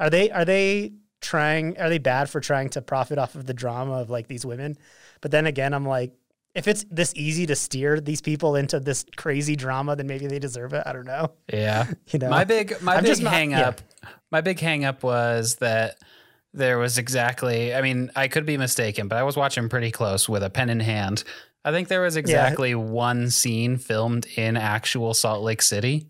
are 0.00 0.10
they 0.10 0.30
are 0.30 0.44
they 0.44 0.92
trying 1.20 1.78
are 1.78 1.88
they 1.88 1.98
bad 1.98 2.28
for 2.28 2.40
trying 2.40 2.68
to 2.70 2.82
profit 2.82 3.16
off 3.18 3.34
of 3.36 3.46
the 3.46 3.54
drama 3.54 3.94
of 4.00 4.10
like 4.10 4.26
these 4.26 4.44
women 4.44 4.76
but 5.20 5.30
then 5.30 5.46
again 5.46 5.72
i'm 5.72 5.86
like 5.86 6.12
if 6.54 6.68
it's 6.68 6.84
this 6.90 7.12
easy 7.16 7.46
to 7.46 7.56
steer 7.56 7.98
these 8.00 8.20
people 8.20 8.56
into 8.56 8.78
this 8.80 9.04
crazy 9.16 9.56
drama 9.56 9.96
then 9.96 10.06
maybe 10.06 10.26
they 10.26 10.38
deserve 10.38 10.72
it 10.74 10.82
i 10.84 10.92
don't 10.92 11.06
know 11.06 11.30
Yeah. 11.52 11.86
you 12.08 12.18
know 12.18 12.28
My 12.28 12.44
big 12.44 12.80
my 12.82 12.96
I'm 12.96 13.04
big 13.04 13.22
not- 13.22 13.32
hang 13.32 13.52
yeah. 13.52 13.68
up 13.68 13.80
my 14.30 14.40
big 14.40 14.58
hang 14.60 14.84
up 14.84 15.02
was 15.02 15.56
that 15.56 15.96
there 16.54 16.78
was 16.78 16.96
exactly 16.98 17.74
I 17.74 17.82
mean, 17.82 18.10
I 18.16 18.28
could 18.28 18.46
be 18.46 18.56
mistaken, 18.56 19.08
but 19.08 19.18
I 19.18 19.22
was 19.24 19.36
watching 19.36 19.68
pretty 19.68 19.90
close 19.90 20.28
with 20.28 20.42
a 20.42 20.50
pen 20.50 20.70
in 20.70 20.80
hand. 20.80 21.24
I 21.64 21.72
think 21.72 21.88
there 21.88 22.02
was 22.02 22.16
exactly 22.16 22.74
one 22.74 23.30
scene 23.30 23.76
filmed 23.78 24.26
in 24.36 24.56
actual 24.56 25.14
Salt 25.14 25.42
Lake 25.42 25.62
City. 25.62 26.06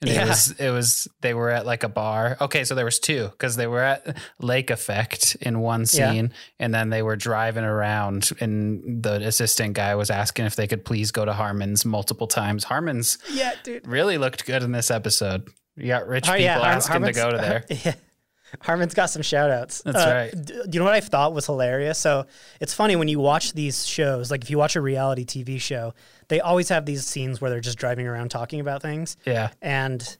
And 0.00 0.10
Yeah. 0.10 0.22
it 0.24 0.28
was 0.28 0.50
it 0.60 0.70
was 0.70 1.08
they 1.22 1.34
were 1.34 1.50
at 1.50 1.66
like 1.66 1.82
a 1.82 1.88
bar. 1.88 2.36
Okay, 2.40 2.62
so 2.64 2.74
there 2.76 2.84
was 2.84 3.00
two 3.00 3.28
because 3.30 3.56
they 3.56 3.66
were 3.66 3.82
at 3.82 4.16
Lake 4.40 4.70
Effect 4.70 5.36
in 5.40 5.58
one 5.58 5.80
Yeah. 5.80 6.12
scene, 6.12 6.32
and 6.60 6.72
then 6.72 6.90
they 6.90 7.02
were 7.02 7.16
driving 7.16 7.64
around, 7.64 8.30
and 8.40 9.02
the 9.02 9.14
assistant 9.26 9.74
guy 9.74 9.96
was 9.96 10.08
asking 10.08 10.46
if 10.46 10.54
they 10.54 10.68
could 10.68 10.84
please 10.84 11.10
go 11.10 11.24
to 11.24 11.32
Harmon's 11.32 11.84
multiple 11.84 12.28
times. 12.28 12.62
Harmon's 12.64 13.18
yeah 13.32 13.54
dude 13.64 13.86
really 13.88 14.18
looked 14.18 14.46
good 14.46 14.62
in 14.62 14.70
this 14.70 14.90
episode. 14.90 15.48
You 15.76 15.88
got 15.88 16.06
rich 16.06 16.26
oh, 16.28 16.30
Har- 16.30 16.38
people 16.38 16.54
Har- 16.62 16.72
asking 16.72 17.02
to 17.02 17.12
go 17.12 17.30
to 17.32 17.36
there. 17.36 17.64
Yeah. 17.84 17.94
Harmon's 18.60 18.94
got 18.94 19.06
some 19.06 19.22
shout 19.22 19.50
outs. 19.50 19.82
That's 19.84 19.96
right. 20.04 20.30
D- 20.44 20.52
do 20.54 20.68
you 20.72 20.78
know 20.78 20.84
what 20.84 20.94
I 20.94 21.00
thought 21.00 21.32
was 21.34 21.46
hilarious? 21.46 21.98
So 21.98 22.26
it's 22.60 22.74
funny 22.74 22.96
when 22.96 23.08
you 23.08 23.18
watch 23.20 23.52
these 23.52 23.86
shows, 23.86 24.30
like 24.30 24.42
if 24.42 24.50
you 24.50 24.58
watch 24.58 24.76
a 24.76 24.80
reality 24.80 25.24
TV 25.24 25.60
show, 25.60 25.94
they 26.28 26.40
always 26.40 26.68
have 26.68 26.86
these 26.86 27.06
scenes 27.06 27.40
where 27.40 27.50
they're 27.50 27.60
just 27.60 27.78
driving 27.78 28.06
around 28.06 28.30
talking 28.30 28.60
about 28.60 28.82
things. 28.82 29.16
Yeah, 29.24 29.50
And 29.62 30.16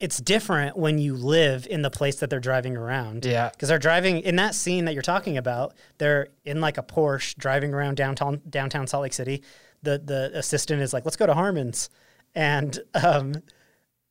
it's 0.00 0.18
different 0.20 0.76
when 0.76 0.98
you 0.98 1.14
live 1.14 1.64
in 1.70 1.82
the 1.82 1.90
place 1.90 2.16
that 2.16 2.28
they're 2.28 2.40
driving 2.40 2.76
around. 2.76 3.24
yeah, 3.24 3.50
Because 3.50 3.68
they're 3.68 3.78
driving 3.78 4.18
in 4.20 4.34
that 4.36 4.54
scene 4.54 4.86
that 4.86 4.94
you're 4.94 5.02
talking 5.02 5.36
about, 5.36 5.74
they're 5.98 6.28
in 6.44 6.60
like 6.60 6.76
a 6.76 6.82
Porsche 6.82 7.36
driving 7.36 7.72
around 7.72 7.96
downtown 7.96 8.40
downtown 8.50 8.86
Salt 8.88 9.02
Lake 9.02 9.12
City. 9.12 9.42
The 9.84 9.98
the 10.04 10.30
assistant 10.34 10.82
is 10.82 10.92
like, 10.92 11.04
let's 11.04 11.16
go 11.16 11.26
to 11.26 11.34
Harmon's. 11.34 11.88
And 12.34 12.78
um, 12.94 13.34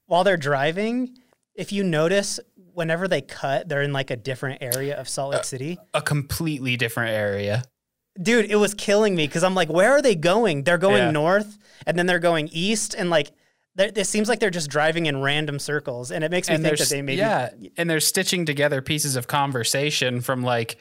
while 0.06 0.24
they're 0.24 0.38
driving, 0.38 1.18
if 1.56 1.72
you 1.74 1.84
notice, 1.84 2.40
whenever 2.74 3.08
they 3.08 3.22
cut, 3.22 3.68
they're 3.70 3.82
in 3.82 3.94
like 3.94 4.12
a 4.12 4.16
different 4.16 4.62
area 4.62 5.00
of 5.00 5.08
Salt 5.10 5.34
Lake 5.34 5.44
City. 5.46 5.78
a 5.94 6.02
completely 6.02 6.78
different 6.78 7.12
area. 7.12 7.64
Dude, 8.22 8.52
it 8.52 8.58
was 8.58 8.74
killing 8.74 9.16
me 9.16 9.26
because 9.26 9.44
I'm 9.44 9.56
like, 9.56 9.70
where 9.70 9.92
are 9.94 10.02
they 10.02 10.16
going? 10.16 10.64
They're 10.64 10.78
going 10.78 10.98
Yeah. 11.04 11.12
north 11.12 11.58
and 11.88 11.98
then 11.98 12.06
they're 12.08 12.20
going 12.20 12.50
east. 12.52 12.94
And 12.94 13.10
like, 13.10 13.32
it 13.78 14.06
seems 14.06 14.28
like 14.28 14.40
they're 14.40 14.50
just 14.50 14.70
driving 14.70 15.06
in 15.06 15.22
random 15.22 15.58
circles. 15.60 16.12
And 16.12 16.24
it 16.24 16.32
makes 16.32 16.50
me 16.50 16.56
And 16.56 16.64
think 16.64 16.78
that 16.78 16.90
they 16.90 17.02
maybe. 17.02 17.18
yeah, 17.20 17.52
and 17.78 17.90
they're 17.90 18.00
stitching 18.02 18.46
together 18.46 18.82
pieces 18.82 19.16
of 19.16 19.28
conversation 19.28 20.20
from 20.22 20.44
like 20.44 20.78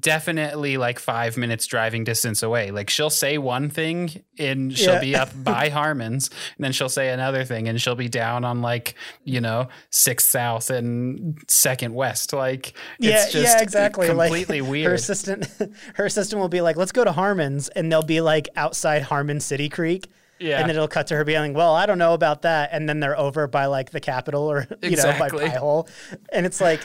definitely 0.00 0.76
like 0.76 0.98
five 0.98 1.36
minutes 1.36 1.66
driving 1.66 2.04
distance 2.04 2.42
away. 2.42 2.70
Like 2.70 2.90
she'll 2.90 3.10
say 3.10 3.38
one 3.38 3.68
thing 3.70 4.22
and 4.38 4.76
she'll 4.76 4.94
Yeah. 4.94 5.00
be 5.00 5.16
up 5.16 5.30
by 5.44 5.68
Harmon's, 5.68 6.28
and 6.56 6.64
then 6.64 6.72
she'll 6.72 6.88
say 6.88 7.10
another 7.10 7.44
thing 7.44 7.68
and 7.68 7.80
she'll 7.80 7.94
be 7.94 8.08
down 8.08 8.44
on 8.44 8.62
like 8.62 8.94
you 9.24 9.40
know 9.40 9.68
Sixth 9.90 10.28
South 10.28 10.70
and 10.70 11.38
Second 11.48 11.94
West. 11.94 12.32
Like 12.32 12.74
Yeah, 12.98 13.22
it's 13.22 13.32
just 13.32 13.56
yeah, 13.56 13.62
exactly. 13.62 14.06
completely 14.08 14.60
like, 14.60 14.70
weird. 14.70 14.88
Her 14.88 14.94
assistant, 14.94 15.46
her 15.94 16.04
assistant 16.06 16.40
will 16.40 16.48
be 16.48 16.60
like, 16.60 16.76
"Let's 16.76 16.92
go 16.92 17.04
to 17.04 17.12
Harmon's," 17.12 17.68
and 17.68 17.90
they'll 17.90 18.02
be 18.02 18.20
like 18.20 18.48
outside 18.56 19.02
Harmon 19.02 19.40
City 19.40 19.68
Creek. 19.68 20.08
Yeah. 20.42 20.58
And 20.60 20.68
then 20.68 20.76
it'll 20.76 20.88
cut 20.88 21.06
to 21.08 21.16
her 21.16 21.24
being 21.24 21.40
like, 21.40 21.56
"Well, 21.56 21.74
I 21.74 21.86
don't 21.86 21.98
know 21.98 22.14
about 22.14 22.42
that," 22.42 22.70
and 22.72 22.88
then 22.88 23.00
they're 23.00 23.18
over 23.18 23.46
by 23.46 23.66
like 23.66 23.90
the 23.90 24.00
Capitol 24.00 24.50
or 24.50 24.66
you 24.70 24.76
Exactly. 24.90 25.38
know 25.38 25.38
by 25.38 25.48
Pie 25.48 25.58
Hole, 25.58 25.88
and 26.32 26.44
it's 26.44 26.60
like, 26.60 26.80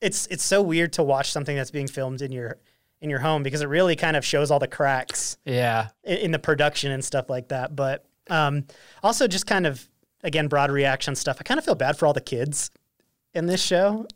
it's 0.00 0.26
it's 0.28 0.44
so 0.44 0.62
weird 0.62 0.92
to 0.94 1.02
watch 1.02 1.30
something 1.32 1.56
that's 1.56 1.70
being 1.70 1.88
filmed 1.88 2.22
in 2.22 2.32
your 2.32 2.58
in 3.00 3.10
your 3.10 3.18
home 3.20 3.42
because 3.42 3.62
it 3.62 3.68
really 3.68 3.96
kind 3.96 4.16
of 4.16 4.24
shows 4.24 4.50
all 4.50 4.58
the 4.58 4.68
cracks 4.68 5.38
yeah, 5.44 5.88
in, 6.04 6.18
in 6.18 6.30
the 6.30 6.38
production 6.38 6.92
and 6.92 7.04
stuff 7.04 7.28
like 7.28 7.48
that. 7.48 7.74
But 7.74 8.04
um, 8.28 8.66
also 9.02 9.26
just 9.26 9.46
kind 9.46 9.66
of 9.66 9.88
again 10.22 10.48
broad 10.48 10.70
reaction 10.70 11.14
stuff. 11.16 11.38
I 11.40 11.42
kind 11.42 11.58
of 11.58 11.64
feel 11.64 11.74
bad 11.74 11.98
for 11.98 12.06
all 12.06 12.12
the 12.12 12.20
kids 12.20 12.70
in 13.34 13.46
this 13.46 13.62
show. 13.62 14.06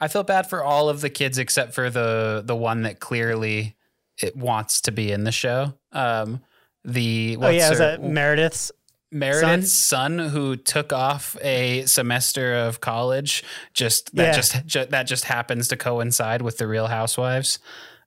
I 0.00 0.08
feel 0.08 0.24
bad 0.24 0.48
for 0.50 0.64
all 0.64 0.88
of 0.88 1.00
the 1.00 1.10
kids 1.10 1.38
except 1.38 1.72
for 1.72 1.88
the 1.88 2.42
the 2.44 2.56
one 2.56 2.82
that 2.82 2.98
clearly 3.00 3.76
it 4.20 4.36
wants 4.36 4.80
to 4.82 4.92
be 4.92 5.10
in 5.12 5.24
the 5.24 5.32
show. 5.32 5.74
Um, 5.92 6.42
the 6.84 7.36
oh 7.40 7.48
yeah, 7.48 7.68
her- 7.70 7.74
that 7.76 8.02
Meredith's 8.02 8.72
Meredith's 9.10 9.72
son? 9.72 10.18
who 10.18 10.56
took 10.56 10.92
off 10.92 11.36
a 11.42 11.84
semester 11.86 12.54
of 12.54 12.80
college 12.80 13.44
just 13.74 14.14
that 14.16 14.22
Yeah. 14.28 14.32
just 14.32 14.66
ju- 14.66 14.86
that 14.86 15.02
just 15.04 15.24
happens 15.26 15.68
to 15.68 15.76
coincide 15.76 16.42
with 16.42 16.58
the 16.58 16.66
Real 16.66 16.86
Housewives. 16.86 17.58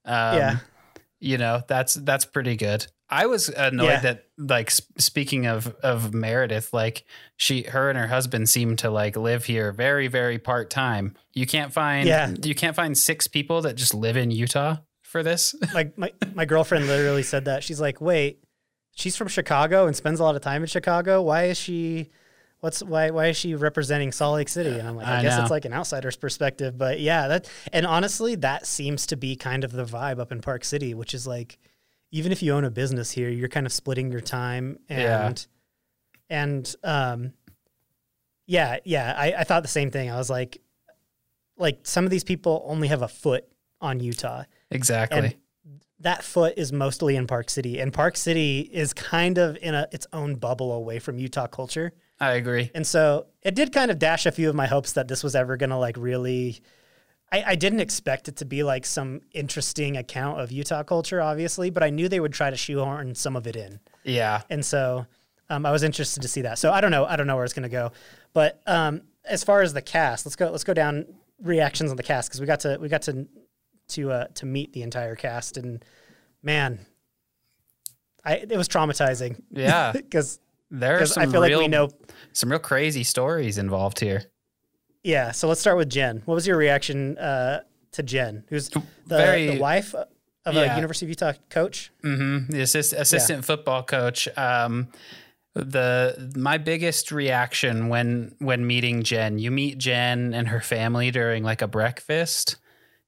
Um, 0.03 0.37
Yeah. 0.37 0.57
you 1.19 1.37
know 1.37 1.61
that's 1.67 1.93
that's 1.93 2.25
pretty 2.25 2.55
good. 2.55 2.87
I 3.07 3.27
was 3.27 3.49
annoyed 3.49 3.85
Yeah. 3.85 3.99
that 4.01 4.25
like 4.39 4.71
speaking 4.71 5.45
of 5.45 5.67
of 5.83 6.11
Meredith, 6.13 6.73
like 6.73 7.05
she 7.37 7.61
her 7.63 7.89
and 7.91 7.99
her 7.99 8.07
husband 8.07 8.49
seem 8.49 8.75
to 8.77 8.89
like 8.89 9.15
live 9.15 9.45
here 9.45 9.71
very 9.71 10.07
very 10.07 10.39
part 10.39 10.71
time. 10.71 11.13
You 11.33 11.45
can't 11.45 11.71
find 11.71 12.07
Yeah. 12.07 12.33
you 12.43 12.55
can't 12.55 12.75
find 12.75 12.97
six 12.97 13.27
people 13.27 13.61
that 13.61 13.75
just 13.75 13.93
live 13.93 14.17
in 14.17 14.31
Utah 14.31 14.77
for 15.03 15.21
this. 15.21 15.53
like 15.73 15.95
my, 15.99 16.11
my 16.33 16.45
girlfriend 16.45 16.87
literally 16.87 17.21
said 17.23 17.45
that 17.45 17.63
she's 17.63 17.79
like 17.79 18.01
wait 18.01 18.39
she's 18.95 19.15
from 19.15 19.27
chicago 19.27 19.85
and 19.85 19.95
spends 19.95 20.19
a 20.19 20.23
lot 20.23 20.35
of 20.35 20.41
time 20.41 20.61
in 20.63 20.67
chicago 20.67 21.21
why 21.21 21.45
is 21.45 21.57
she 21.57 22.09
what's 22.61 22.81
why 22.81 23.11
why 23.11 23.27
is 23.27 23.37
she 23.37 23.53
representing 23.53 24.11
salt 24.11 24.35
lake 24.35 24.49
city 24.49 24.79
and 24.79 24.87
i'm 24.87 24.95
like 24.95 25.05
i, 25.07 25.19
I 25.19 25.21
guess 25.21 25.37
know. 25.37 25.43
it's 25.43 25.51
like 25.51 25.65
an 25.65 25.73
outsider's 25.73 26.15
perspective 26.15 26.77
but 26.77 26.99
yeah 26.99 27.27
that 27.27 27.49
and 27.71 27.85
honestly 27.85 28.35
that 28.35 28.65
seems 28.65 29.05
to 29.07 29.15
be 29.15 29.35
kind 29.35 29.63
of 29.63 29.71
the 29.71 29.85
vibe 29.85 30.19
up 30.19 30.31
in 30.31 30.41
park 30.41 30.63
city 30.65 30.93
which 30.95 31.13
is 31.13 31.27
like 31.27 31.59
even 32.11 32.31
if 32.31 32.41
you 32.41 32.53
own 32.53 32.63
a 32.63 32.71
business 32.71 33.11
here 33.11 33.29
you're 33.29 33.49
kind 33.49 33.65
of 33.67 33.73
splitting 33.73 34.11
your 34.11 34.21
time 34.21 34.79
Yeah. 34.89 35.27
and 35.27 35.47
and 36.29 36.75
um 36.83 37.33
yeah 38.47 38.77
yeah 38.85 39.13
I, 39.17 39.33
I 39.33 39.43
thought 39.43 39.61
the 39.61 39.69
same 39.69 39.91
thing 39.91 40.09
i 40.09 40.17
was 40.17 40.29
like 40.29 40.61
like 41.57 41.79
some 41.83 42.05
of 42.05 42.11
these 42.11 42.23
people 42.23 42.63
only 42.65 42.87
have 42.87 43.01
a 43.01 43.07
foot 43.07 43.45
on 43.81 43.99
utah 43.99 44.43
exactly. 44.71 45.19
and 45.19 45.35
that 45.99 46.23
foot 46.23 46.53
is 46.57 46.71
mostly 46.73 47.15
in 47.15 47.25
Park 47.27 47.49
City, 47.49 47.79
and 47.79 47.93
Park 47.93 48.17
City 48.17 48.59
is 48.71 48.93
kind 48.93 49.37
of 49.37 49.57
in 49.61 49.73
a 49.75 49.87
its 49.91 50.05
own 50.13 50.35
bubble 50.35 50.71
away 50.73 50.99
from 50.99 51.17
Utah 51.17 51.47
culture. 51.47 51.93
I 52.19 52.33
agree. 52.33 52.71
And 52.73 52.85
so 52.87 53.27
it 53.41 53.55
did 53.55 53.73
kind 53.73 53.91
of 53.91 53.99
dash 53.99 54.25
a 54.25 54.31
few 54.31 54.49
of 54.49 54.55
my 54.55 54.67
hopes 54.67 54.93
that 54.93 55.07
this 55.07 55.23
was 55.23 55.35
ever 55.35 55.57
going 55.57 55.69
to 55.71 55.77
like 55.77 55.97
really. 55.97 56.61
I, 57.31 57.43
I 57.47 57.55
didn't 57.55 57.79
expect 57.79 58.27
it 58.27 58.35
to 58.37 58.45
be 58.45 58.61
like 58.63 58.85
some 58.85 59.21
interesting 59.33 59.97
account 59.97 60.39
of 60.39 60.51
Utah 60.51 60.83
culture, 60.83 61.21
obviously, 61.21 61.69
but 61.71 61.81
I 61.81 61.89
knew 61.89 62.07
they 62.07 62.19
would 62.19 62.33
try 62.33 62.51
to 62.51 62.55
shoehorn 62.55 63.15
some 63.15 63.35
of 63.35 63.47
it 63.47 63.55
in, 63.55 63.79
Yeah. 64.03 64.41
and 64.49 64.63
so 64.63 65.07
um, 65.49 65.65
I 65.65 65.71
was 65.71 65.81
interested 65.81 66.21
to 66.21 66.27
see 66.27 66.41
that. 66.41 66.59
So 66.59 66.71
I 66.71 66.81
don't 66.81 66.91
know, 66.91 67.03
I 67.05 67.15
don't 67.15 67.25
know 67.25 67.35
where 67.35 67.43
it's 67.43 67.53
going 67.53 67.63
to 67.63 67.69
go, 67.69 67.91
but 68.33 68.61
um, 68.67 69.01
as 69.25 69.43
far 69.43 69.63
as 69.63 69.73
the 69.73 69.81
cast, 69.81 70.25
let's 70.25 70.35
go. 70.35 70.49
Let's 70.51 70.63
go 70.63 70.73
down 70.75 71.05
reactions 71.41 71.89
on 71.89 71.97
the 71.97 72.03
cast 72.03 72.29
because 72.29 72.39
we 72.39 72.45
got 72.47 72.59
to 72.61 72.77
we 72.79 72.89
got 72.89 73.01
to 73.03 73.27
to 73.89 74.11
uh, 74.11 74.27
to 74.35 74.45
meet 74.45 74.73
the 74.73 74.81
entire 74.81 75.15
cast, 75.15 75.57
and 75.57 75.83
man, 76.43 76.79
I 78.23 78.35
it 78.35 78.57
was 78.57 78.67
traumatizing 78.67 79.41
Yeah. 79.51 79.91
because 79.93 80.39
There 80.71 80.99
are 81.01 81.05
some 81.05 81.23
I 81.23 81.25
feel 81.27 81.41
real, 81.41 81.59
like 81.59 81.65
we 81.65 81.67
know 81.67 81.89
some 82.33 82.49
real 82.49 82.59
crazy 82.59 83.03
stories 83.03 83.57
involved 83.57 83.99
here. 83.99 84.23
Yeah, 85.03 85.31
so 85.31 85.47
let's 85.47 85.61
start 85.61 85.77
with 85.77 85.89
Jen. 85.89 86.23
What 86.25 86.33
was 86.33 86.47
your 86.47 86.57
reaction 86.57 87.17
uh, 87.19 87.61
to 87.91 88.01
Jen, 88.03 88.43
who's 88.49 88.69
the, 88.69 88.81
Very- 89.05 89.47
the 89.51 89.59
wife 89.59 89.93
of 89.93 90.07
Yeah. 90.55 90.71
a 90.73 90.75
University 90.75 91.05
of 91.05 91.09
Utah 91.11 91.33
coach? 91.49 91.91
hmm 92.01 92.47
The 92.49 92.61
assist, 92.61 92.93
assistant 92.93 93.45
football 93.45 93.83
coach. 93.83 94.27
Um, 94.37 94.87
the 95.53 96.33
my 96.35 96.57
biggest 96.57 97.11
reaction 97.13 97.87
when 97.87 98.35
when 98.39 98.65
meeting 98.67 99.03
Jen, 99.03 99.37
you 99.39 99.51
meet 99.51 99.77
Jen 99.77 100.33
and 100.33 100.47
her 100.49 100.59
family 100.59 101.11
during 101.11 101.43
like 101.43 101.61
a 101.61 101.67
breakfast, 101.67 102.57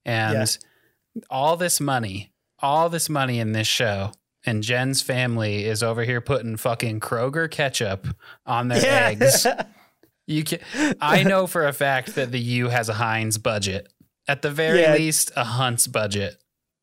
and 0.06 0.58
all 1.30 1.58
this 1.58 1.80
money, 1.80 2.32
all 2.60 2.90
this 2.90 3.10
money 3.10 3.40
in 3.40 3.52
this 3.54 3.68
show, 3.68 4.12
and 4.46 4.64
Jen's 4.64 5.02
family 5.02 5.66
is 5.66 5.84
over 5.84 6.04
here 6.04 6.22
putting 6.22 6.58
fucking 6.58 7.00
Kroger 7.00 7.50
ketchup 7.50 8.08
on 8.46 8.68
their 8.68 8.82
eggs. 8.86 9.46
You 10.30 10.44
can, 10.44 10.60
I 11.00 11.24
know 11.24 11.48
for 11.48 11.66
a 11.66 11.72
fact 11.72 12.16
that 12.16 12.34
the 12.34 12.40
U 12.40 12.68
has 12.68 12.90
a 12.90 12.94
Heinz 12.94 13.38
budget, 13.38 13.88
at 14.28 14.42
the 14.42 14.52
very 14.52 14.82
Yeah. 14.82 14.94
least 14.94 15.32
a 15.38 15.46
Hunt's 15.46 15.88
budget. 15.88 16.36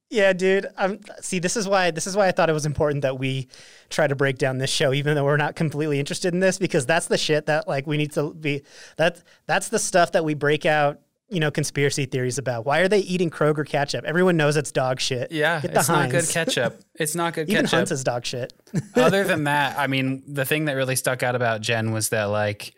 Yeah, 0.08 0.32
dude. 0.32 0.66
Um, 0.78 1.00
see, 1.20 1.40
this 1.40 1.54
is 1.54 1.68
why 1.68 1.90
this 1.90 2.06
is 2.06 2.16
why 2.16 2.26
I 2.26 2.32
thought 2.32 2.48
it 2.48 2.54
was 2.54 2.64
important 2.64 3.02
that 3.02 3.18
we 3.18 3.48
try 3.90 4.06
to 4.06 4.14
break 4.16 4.38
down 4.38 4.56
this 4.56 4.70
show, 4.70 4.94
even 4.94 5.14
though 5.14 5.24
we're 5.24 5.36
not 5.36 5.56
completely 5.56 6.00
interested 6.00 6.32
in 6.32 6.40
this, 6.40 6.56
because 6.58 6.86
that's 6.86 7.08
the 7.08 7.18
shit 7.18 7.44
that 7.44 7.68
like 7.68 7.86
we 7.86 7.98
need 7.98 8.12
to 8.12 8.32
be. 8.32 8.62
That 8.96 9.22
that's 9.46 9.68
the 9.68 9.78
stuff 9.78 10.12
that 10.12 10.24
we 10.24 10.32
break 10.32 10.64
out. 10.64 11.00
You 11.34 11.40
know, 11.40 11.50
conspiracy 11.50 12.06
theories 12.06 12.38
about 12.38 12.64
why 12.64 12.78
are 12.78 12.88
they 12.88 13.00
eating 13.00 13.28
Kroger 13.28 13.66
ketchup? 13.66 14.04
Everyone 14.04 14.36
knows 14.36 14.56
it's 14.56 14.70
dog 14.72 15.00
shit. 15.00 15.32
Yeah, 15.32 15.60
it's 15.62 15.88
not 15.88 16.10
good 16.10 16.28
ketchup. 16.28 16.80
It's 16.94 17.14
not 17.14 17.34
good 17.34 17.48
Even 17.50 17.64
ketchup. 17.64 17.76
Hunt's 17.76 17.90
is 17.90 18.04
dog 18.04 18.24
shit. 18.24 18.52
Other 18.96 19.24
than 19.24 19.44
that, 19.44 19.78
I 19.78 19.88
mean, 19.88 20.22
the 20.26 20.44
thing 20.44 20.66
that 20.66 20.74
really 20.74 20.96
stuck 20.96 21.22
out 21.22 21.34
about 21.34 21.60
Jen 21.60 21.90
was 21.92 22.10
that 22.10 22.24
like 22.24 22.74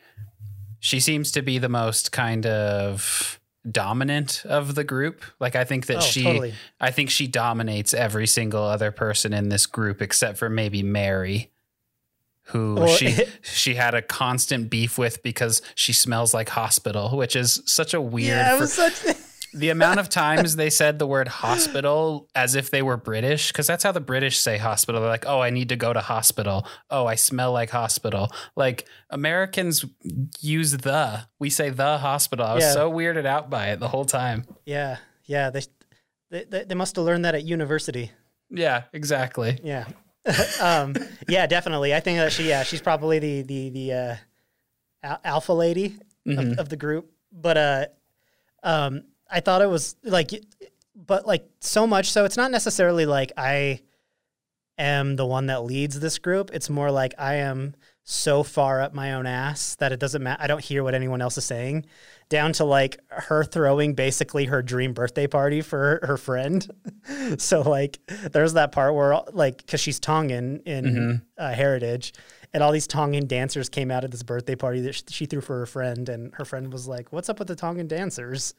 she 0.81 1.01
seems 1.01 1.33
to 1.33 1.43
be 1.43 1.59
the 1.59 1.69
most 1.69 2.13
kind 2.13 2.47
of 2.47 3.39
dominant 3.71 4.43
of 4.47 4.75
the 4.75 4.85
group. 4.85 5.23
Like 5.41 5.57
I 5.57 5.65
think 5.65 5.87
that 5.87 5.99
Oh, 5.99 6.01
she 6.01 6.23
totally. 6.23 6.55
I 6.81 6.91
think 6.93 7.11
she 7.11 7.27
dominates 7.27 7.93
every 7.93 8.27
single 8.27 8.65
other 8.65 8.91
person 8.93 9.33
in 9.33 9.49
this 9.49 9.67
group 9.67 10.01
except 10.01 10.39
for 10.39 10.49
maybe 10.49 10.83
Mary 10.83 11.51
who 12.47 12.75
Well, 12.77 12.87
she 12.89 13.17
she 13.43 13.75
had 13.75 13.95
a 13.95 14.03
constant 14.03 14.71
beef 14.71 14.99
with 14.99 15.23
because 15.23 15.63
she 15.75 15.93
smells 15.93 16.33
like 16.35 16.49
hospital, 16.49 17.17
which 17.17 17.35
is 17.37 17.63
such 17.67 17.93
a 17.95 18.01
weird 18.01 18.29
yeah, 18.29 18.53
it 18.53 18.55
for- 18.57 18.61
was 18.61 18.73
such. 18.73 19.17
the 19.55 19.71
amount 19.71 19.99
of 19.99 20.09
times 20.11 20.57
they 20.57 20.69
said 20.69 20.99
the 20.99 21.07
word 21.07 21.29
hospital 21.29 22.29
as 22.35 22.55
if 22.55 22.71
they 22.71 22.83
were 22.83 22.97
British, 22.99 23.49
because 23.49 23.67
that's 23.67 23.83
how 23.85 23.91
the 23.93 24.01
British 24.01 24.39
say 24.39 24.59
hospital. 24.59 25.01
They're 25.01 25.09
like, 25.11 25.25
oh, 25.27 25.41
I 25.41 25.49
need 25.51 25.71
to 25.71 25.77
go 25.77 25.93
to 25.95 26.01
hospital. 26.01 26.67
Oh, 26.91 27.07
I 27.07 27.15
smell 27.15 27.53
like 27.53 27.71
hospital. 27.71 28.31
Like 28.55 28.87
Americans 29.09 29.85
use 30.41 30.73
the, 30.73 31.27
we 31.39 31.49
say 31.49 31.71
the 31.71 31.99
hospital. 31.99 32.45
I 32.45 32.55
was 32.55 32.65
Yeah. 32.65 32.73
so 32.73 32.93
weirded 32.93 33.25
out 33.25 33.49
by 33.49 33.69
it 33.71 33.81
the 33.81 33.89
whole 33.89 34.05
time. 34.05 34.45
yeah, 34.67 34.99
yeah. 35.25 35.49
They 35.51 35.63
they 36.31 36.65
they 36.65 36.75
must 36.75 36.97
have 36.97 37.05
learned 37.05 37.25
that 37.25 37.35
at 37.35 37.45
university. 37.45 38.11
Yeah, 38.51 38.83
exactly. 38.93 39.59
Yeah. 39.65 39.87
um, 40.61 40.95
yeah, 41.29 41.47
definitely. 41.47 41.95
I 41.95 42.01
think 42.01 42.19
that 42.19 42.33
she, 42.33 42.49
yeah, 42.49 42.63
she's 42.63 42.81
probably 42.81 43.19
the 43.19 43.43
the 43.43 43.71
the 43.71 43.93
uh, 43.93 44.17
al- 45.03 45.21
alpha 45.25 45.53
lady 45.53 45.97
Mhm. 46.27 46.53
of, 46.53 46.59
of 46.59 46.69
the 46.69 46.77
group. 46.77 47.11
But 47.33 47.57
uh, 47.57 47.87
um, 48.63 49.03
I 49.31 49.41
thought 49.41 49.63
it 49.63 49.69
was 49.69 49.97
like, 50.03 50.31
but 50.95 51.27
like 51.27 51.49
so 51.61 51.87
much 51.87 52.11
so, 52.11 52.25
it's 52.25 52.37
not 52.37 52.51
necessarily 52.51 53.07
like 53.07 53.33
I 53.37 53.81
am 54.79 55.17
the 55.17 55.27
one 55.27 55.47
that 55.47 55.63
leads 55.65 56.01
this 56.01 56.19
group. 56.19 56.51
It's 56.53 56.69
more 56.69 56.91
like 56.91 57.15
I 57.19 57.37
am 57.37 57.75
so 58.03 58.43
far 58.43 58.81
up 58.81 58.95
my 58.95 59.15
own 59.15 59.27
ass 59.27 59.75
that 59.77 59.93
it 59.93 59.99
doesn't 60.01 60.23
matter. 60.23 60.43
I 60.43 60.47
don't 60.47 60.63
hear 60.65 60.83
what 60.85 60.95
anyone 60.95 61.21
else 61.23 61.37
is 61.39 61.45
saying. 61.45 61.87
Down 62.29 62.53
to 62.55 62.65
like 62.65 62.99
her 63.09 63.45
throwing 63.45 63.95
basically 63.95 64.47
her 64.47 64.61
dream 64.61 64.93
birthday 64.95 65.29
party 65.29 65.61
for 65.61 65.79
her, 65.79 66.07
her 66.09 66.17
friend. 66.17 66.69
so 67.39 67.63
like 67.63 67.99
there's 68.33 68.55
that 68.55 68.73
part 68.73 68.95
where 68.95 69.21
like 69.33 69.59
because 69.59 69.81
she's 69.81 70.01
Tongan 70.01 70.61
in 70.67 71.23
uh, 71.39 71.53
Heritage, 71.53 72.13
and 72.53 72.65
all 72.65 72.73
these 72.73 72.89
Tongan 72.89 73.29
dancers 73.29 73.69
came 73.69 73.93
out 73.93 74.03
at 74.03 74.11
this 74.11 74.25
birthday 74.25 74.57
party 74.57 74.81
that 74.81 75.09
she 75.09 75.27
threw 75.27 75.41
for 75.41 75.59
her 75.61 75.67
friend, 75.67 76.09
and 76.09 76.35
her 76.35 76.45
friend 76.45 76.73
was 76.73 76.89
like, 76.89 77.13
"What's 77.13 77.29
up 77.29 77.39
with 77.39 77.47
the 77.47 77.55
Tongan 77.55 77.87
dancers?" 77.87 78.55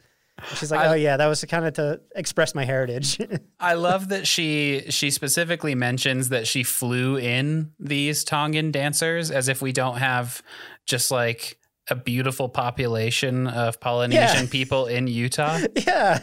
She's 0.56 0.72
like, 0.72 0.82
I- 0.82 0.88
"Oh 0.90 0.94
yeah, 0.94 1.18
that 1.18 1.28
was 1.28 1.44
kind 1.46 1.66
of 1.66 1.74
to 1.74 2.00
express 2.16 2.56
my 2.56 2.64
heritage." 2.64 3.20
I 3.60 3.74
love 3.74 4.10
that 4.10 4.28
she 4.28 4.84
she 4.90 5.12
specifically 5.12 5.76
mentions 5.76 6.30
that 6.30 6.48
she 6.48 6.64
flew 6.64 7.18
in 7.18 7.74
these 7.80 8.24
Tongan 8.24 8.72
dancers 8.72 9.30
as 9.30 9.50
if 9.50 9.62
we 9.62 9.74
don't 9.74 9.98
have 9.98 10.42
just 10.86 11.12
like 11.12 11.58
a 11.90 11.96
beautiful 11.96 12.50
population 12.50 13.48
of 13.48 13.80
Polynesian 13.80 14.44
Yeah. 14.46 14.52
people 14.52 14.88
in 14.88 15.08
Utah. 15.08 15.60
yeah, 15.88 16.20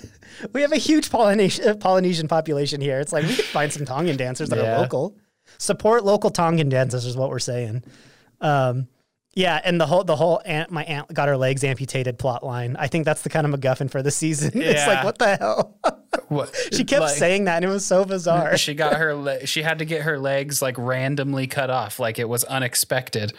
we 0.52 0.60
have 0.62 0.72
a 0.72 0.76
huge 0.76 1.10
Polynesian 1.10 1.68
uh, 1.68 1.74
Polynesian 1.74 2.28
population 2.28 2.80
here. 2.80 3.00
It's 3.00 3.12
like 3.12 3.24
we 3.24 3.34
could 3.34 3.44
find 3.46 3.72
some 3.72 3.84
Tongan 3.86 4.16
dancers 4.16 4.48
that 4.50 4.58
Yeah. 4.58 4.76
are 4.76 4.80
local. 4.80 5.16
Support 5.58 6.04
local 6.04 6.30
Tongan 6.30 6.68
dancers 6.68 7.04
is 7.06 7.16
what 7.16 7.30
we're 7.30 7.38
saying. 7.38 7.82
Um, 8.40 8.88
yeah, 9.36 9.60
and 9.64 9.80
the 9.80 9.86
whole 9.86 10.04
the 10.04 10.14
whole 10.16 10.40
aunt 10.44 10.70
my 10.70 10.84
aunt 10.84 11.12
got 11.12 11.28
her 11.28 11.36
legs 11.36 11.64
amputated 11.64 12.18
plot 12.18 12.44
line. 12.44 12.76
I 12.78 12.86
think 12.86 13.04
that's 13.04 13.22
the 13.22 13.30
kind 13.30 13.46
of 13.46 13.58
MacGuffin 13.58 13.90
for 13.90 14.00
the 14.02 14.10
season. 14.12 14.52
it's 14.54 14.86
like 14.86 15.02
what 15.04 15.18
the 15.18 15.36
hell? 15.36 15.76
What- 16.28 16.54
she 16.72 16.84
kept 16.84 17.02
like- 17.02 17.16
saying 17.16 17.44
that, 17.44 17.56
and 17.56 17.64
it 17.64 17.68
was 17.68 17.84
so 17.84 18.04
bizarre. 18.04 18.56
she 18.56 18.74
got 18.74 18.94
her 18.94 19.14
le- 19.14 19.46
she 19.46 19.62
had 19.62 19.78
to 19.80 19.84
get 19.84 20.02
her 20.02 20.18
legs 20.18 20.62
like 20.62 20.76
randomly 20.78 21.46
cut 21.46 21.68
off 21.70 21.98
like 21.98 22.18
it 22.18 22.28
was 22.28 22.44
unexpected 22.44 23.32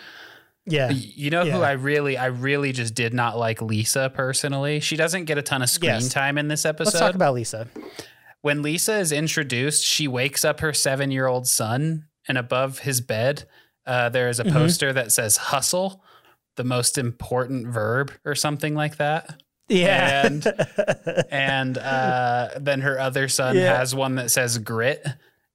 yeah, 0.66 0.90
you 0.90 1.30
know 1.30 1.46
who 1.46 1.62
i 1.62 1.72
really 1.74 2.18
i 2.18 2.26
really 2.26 2.72
just 2.72 2.94
did 2.96 3.14
not 3.14 3.38
like 3.38 3.62
lisa 3.62 4.12
personally 4.14 4.80
she 4.80 4.96
doesn't 4.96 5.26
get 5.26 5.38
a 5.38 5.42
ton 5.42 5.62
of 5.62 5.70
screen 5.70 5.92
Yes. 5.92 6.10
time 6.10 6.38
in 6.38 6.48
this 6.48 6.66
episode 6.66 6.94
let's 6.94 7.00
talk 7.00 7.16
about 7.16 7.34
Lisa. 7.36 7.68
when 8.42 8.62
lisa 8.62 8.98
is 8.98 9.12
introduced 9.12 9.84
she 9.86 10.08
wakes 10.08 10.44
up 10.44 10.60
her 10.62 10.74
seven 10.74 11.12
year 11.12 11.28
old 11.28 11.48
son 11.48 12.06
and 12.28 12.38
above 12.38 12.80
his 12.80 13.02
bed 13.02 13.46
uh, 13.86 14.10
there 14.10 14.28
is 14.30 14.40
a 14.40 14.44
Mm-hmm. 14.44 14.58
poster 14.58 14.92
that 14.94 15.12
says 15.12 15.38
hustle 15.38 16.04
the 16.56 16.64
most 16.64 16.98
important 16.98 17.68
verb 17.68 18.12
or 18.26 18.34
something 18.34 18.74
like 18.74 18.98
that 18.98 19.42
Yeah, 19.70 20.26
and 20.26 20.46
and 21.32 21.78
uh, 21.78 22.50
then 22.60 22.82
her 22.82 23.00
other 23.00 23.28
son 23.28 23.56
Yeah. 23.56 23.78
has 23.78 23.94
one 23.94 24.16
that 24.16 24.32
says 24.32 24.58
grit 24.58 25.06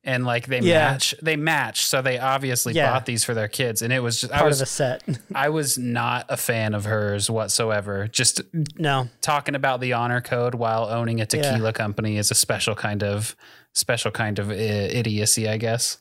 and 0.03 0.25
like 0.25 0.47
they 0.47 0.61
Yeah. 0.61 0.93
match 0.93 1.15
they 1.23 1.37
match 1.37 1.85
so 1.87 2.01
they 2.01 2.19
obviously 2.19 2.73
Yeah. 2.73 2.91
bought 2.91 3.05
these 3.07 3.23
for 3.25 3.35
their 3.35 3.49
kids 3.49 3.83
and 3.83 3.93
it 3.93 4.01
was 4.01 4.21
just 4.21 4.33
I 4.33 4.39
part 4.39 4.49
was 4.49 4.61
of 4.61 4.67
a 4.67 4.71
set. 4.71 5.03
I 5.35 5.51
was 5.51 5.77
not 5.77 6.27
a 6.29 6.37
fan 6.37 6.73
of 6.75 6.85
hers 6.87 7.29
whatsoever 7.29 8.09
just 8.09 8.41
no, 8.79 9.09
talking 9.21 9.55
about 9.55 9.81
the 9.81 9.93
honor 9.93 10.21
code 10.23 10.55
while 10.55 10.85
owning 10.87 11.21
a 11.21 11.27
tequila 11.27 11.73
company 11.73 12.17
is 12.17 12.31
a 12.31 12.35
special 12.35 12.75
kind 12.75 13.03
of 13.03 13.37
special 13.75 14.11
kind 14.11 14.39
of 14.39 14.51
uh, 14.51 14.55
idiocy 14.55 15.49
I 15.49 15.59
guess 15.59 15.99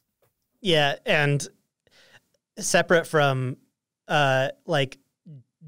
Yeah, 0.62 0.96
and 1.06 1.46
separate 2.58 3.06
from 3.08 3.58
uh 4.08 4.50
like 4.66 4.98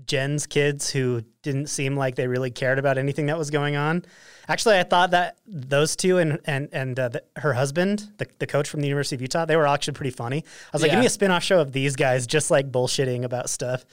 Jen's 0.05 0.45
kids 0.47 0.89
who 0.89 1.21
didn't 1.43 1.67
seem 1.67 1.95
like 1.95 2.15
they 2.15 2.27
really 2.27 2.49
cared 2.51 2.79
about 2.79 2.97
anything 2.97 3.27
that 3.27 3.38
was 3.38 3.49
going 3.49 3.75
on. 3.75 4.03
Actually, 4.52 4.80
I 4.80 4.84
thought 4.84 5.12
that 5.12 5.38
those 5.47 5.95
two 5.95 6.18
and 6.18 6.39
and 6.43 6.68
and 6.74 6.99
uh, 6.99 7.08
the, 7.08 7.24
her 7.38 7.54
husband, 7.54 8.12
the, 8.18 8.28
the 8.39 8.45
coach 8.45 8.68
from 8.68 8.82
the 8.82 8.88
University 8.88 9.16
of 9.16 9.22
Utah, 9.22 9.45
they 9.45 9.56
were 9.56 9.66
actually 9.66 9.93
pretty 9.93 10.12
funny. 10.12 10.43
I 10.43 10.70
was 10.74 10.82
like, 10.82 10.91
give 10.91 10.99
me 10.99 11.06
a 11.06 11.10
spin-off 11.10 11.41
show 11.41 11.62
of 11.62 11.72
these 11.72 11.95
guys 11.95 12.28
just 12.28 12.52
like 12.52 12.70
bullshitting 12.70 13.24
about 13.24 13.49
stuff. 13.49 13.86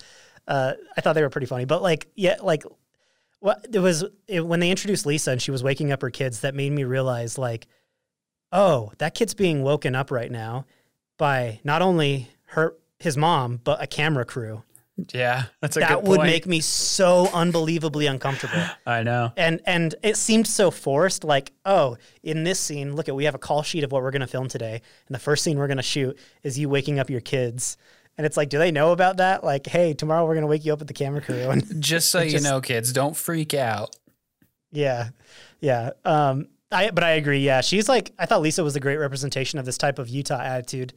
Uh, 0.49 0.73
I 0.97 1.01
thought 1.01 1.13
they 1.13 1.23
were 1.23 1.31
pretty 1.31 1.47
funny, 1.47 1.65
but 1.65 1.81
like, 1.81 2.09
yeah, 2.17 2.39
like 2.43 2.65
what 3.39 3.69
it 3.73 3.79
was 3.79 4.05
it, 4.27 4.45
when 4.45 4.59
they 4.59 4.71
introduced 4.71 5.07
Lisa 5.07 5.31
and 5.31 5.41
she 5.41 5.53
was 5.53 5.63
waking 5.63 5.93
up 5.93 6.03
her 6.03 6.11
kids 6.11 6.41
that 6.41 6.57
made 6.57 6.73
me 6.73 6.83
realize 6.83 7.39
like, 7.39 7.69
oh, 8.51 8.91
that 8.99 9.15
kid's 9.15 9.35
being 9.35 9.63
woken 9.63 9.95
up 9.95 10.11
right 10.11 10.33
now 10.33 10.65
by 11.19 11.61
not 11.63 11.83
only 11.83 12.31
her 12.47 12.75
his 12.99 13.17
mom 13.17 13.61
but 13.63 13.81
a 13.81 13.87
camera 13.87 14.25
crew. 14.25 14.65
Yeah 15.13 15.45
that's 15.61 15.77
a 15.77 15.81
that 15.81 16.03
would 16.03 16.21
make 16.21 16.47
me 16.47 16.61
so 16.61 17.29
unbelievably 17.33 18.07
uncomfortable. 18.07 18.63
I 18.87 19.03
know 19.03 19.33
And 19.37 19.61
and 19.65 19.95
it 20.03 20.17
seemed 20.17 20.47
so 20.47 20.71
forced. 20.71 21.25
Like, 21.25 21.53
oh, 21.65 21.97
in 22.23 22.45
this 22.45 22.59
scene, 22.59 22.97
look 22.97 23.09
at 23.09 23.15
we 23.15 23.25
have 23.25 23.35
a 23.35 23.39
call 23.39 23.63
sheet 23.63 23.85
of 23.85 23.93
what 23.93 24.03
we're 24.03 24.11
going 24.11 24.21
to 24.21 24.27
film 24.27 24.49
today, 24.49 24.83
and 25.07 25.15
the 25.15 25.21
first 25.21 25.45
scene 25.45 25.59
we're 25.59 25.69
going 25.69 25.77
to 25.77 25.83
shoot 25.83 26.19
is 26.43 26.59
you 26.59 26.69
waking 26.69 26.99
up 26.99 27.11
your 27.11 27.21
kids. 27.21 27.77
And 28.17 28.27
it's 28.27 28.37
like, 28.37 28.49
do 28.49 28.59
they 28.59 28.73
know 28.73 28.91
about 28.91 29.19
that? 29.19 29.45
Like, 29.45 29.69
hey, 29.69 29.95
tomorrow 29.95 30.25
we're 30.27 30.35
going 30.35 30.43
to 30.43 30.49
wake 30.49 30.65
you 30.65 30.73
up 30.73 30.81
with 30.81 30.89
the 30.89 30.95
camera 30.95 31.21
crew. 31.21 31.51
And 31.51 31.81
just 31.81 32.11
so 32.11 32.21
you 32.23 32.31
just- 32.33 32.45
know 32.45 32.61
kids 32.61 32.93
don't 32.93 33.17
freak 33.17 33.55
out 33.55 33.95
Yeah, 34.73 35.11
yeah. 35.61 35.91
Um, 36.05 36.49
I 36.73 36.91
but 36.91 37.05
I 37.05 37.13
agree. 37.13 37.41
Yeah, 37.41 37.61
she's 37.61 37.89
like 37.89 38.13
I 38.19 38.27
thought 38.27 38.41
Lisa 38.43 38.65
was 38.65 38.77
a 38.77 38.81
great 38.81 38.97
representation 38.99 39.59
of 39.59 39.65
this 39.65 39.79
type 39.79 39.99
of 39.99 40.09
Utah 40.09 40.41
attitude 40.41 40.93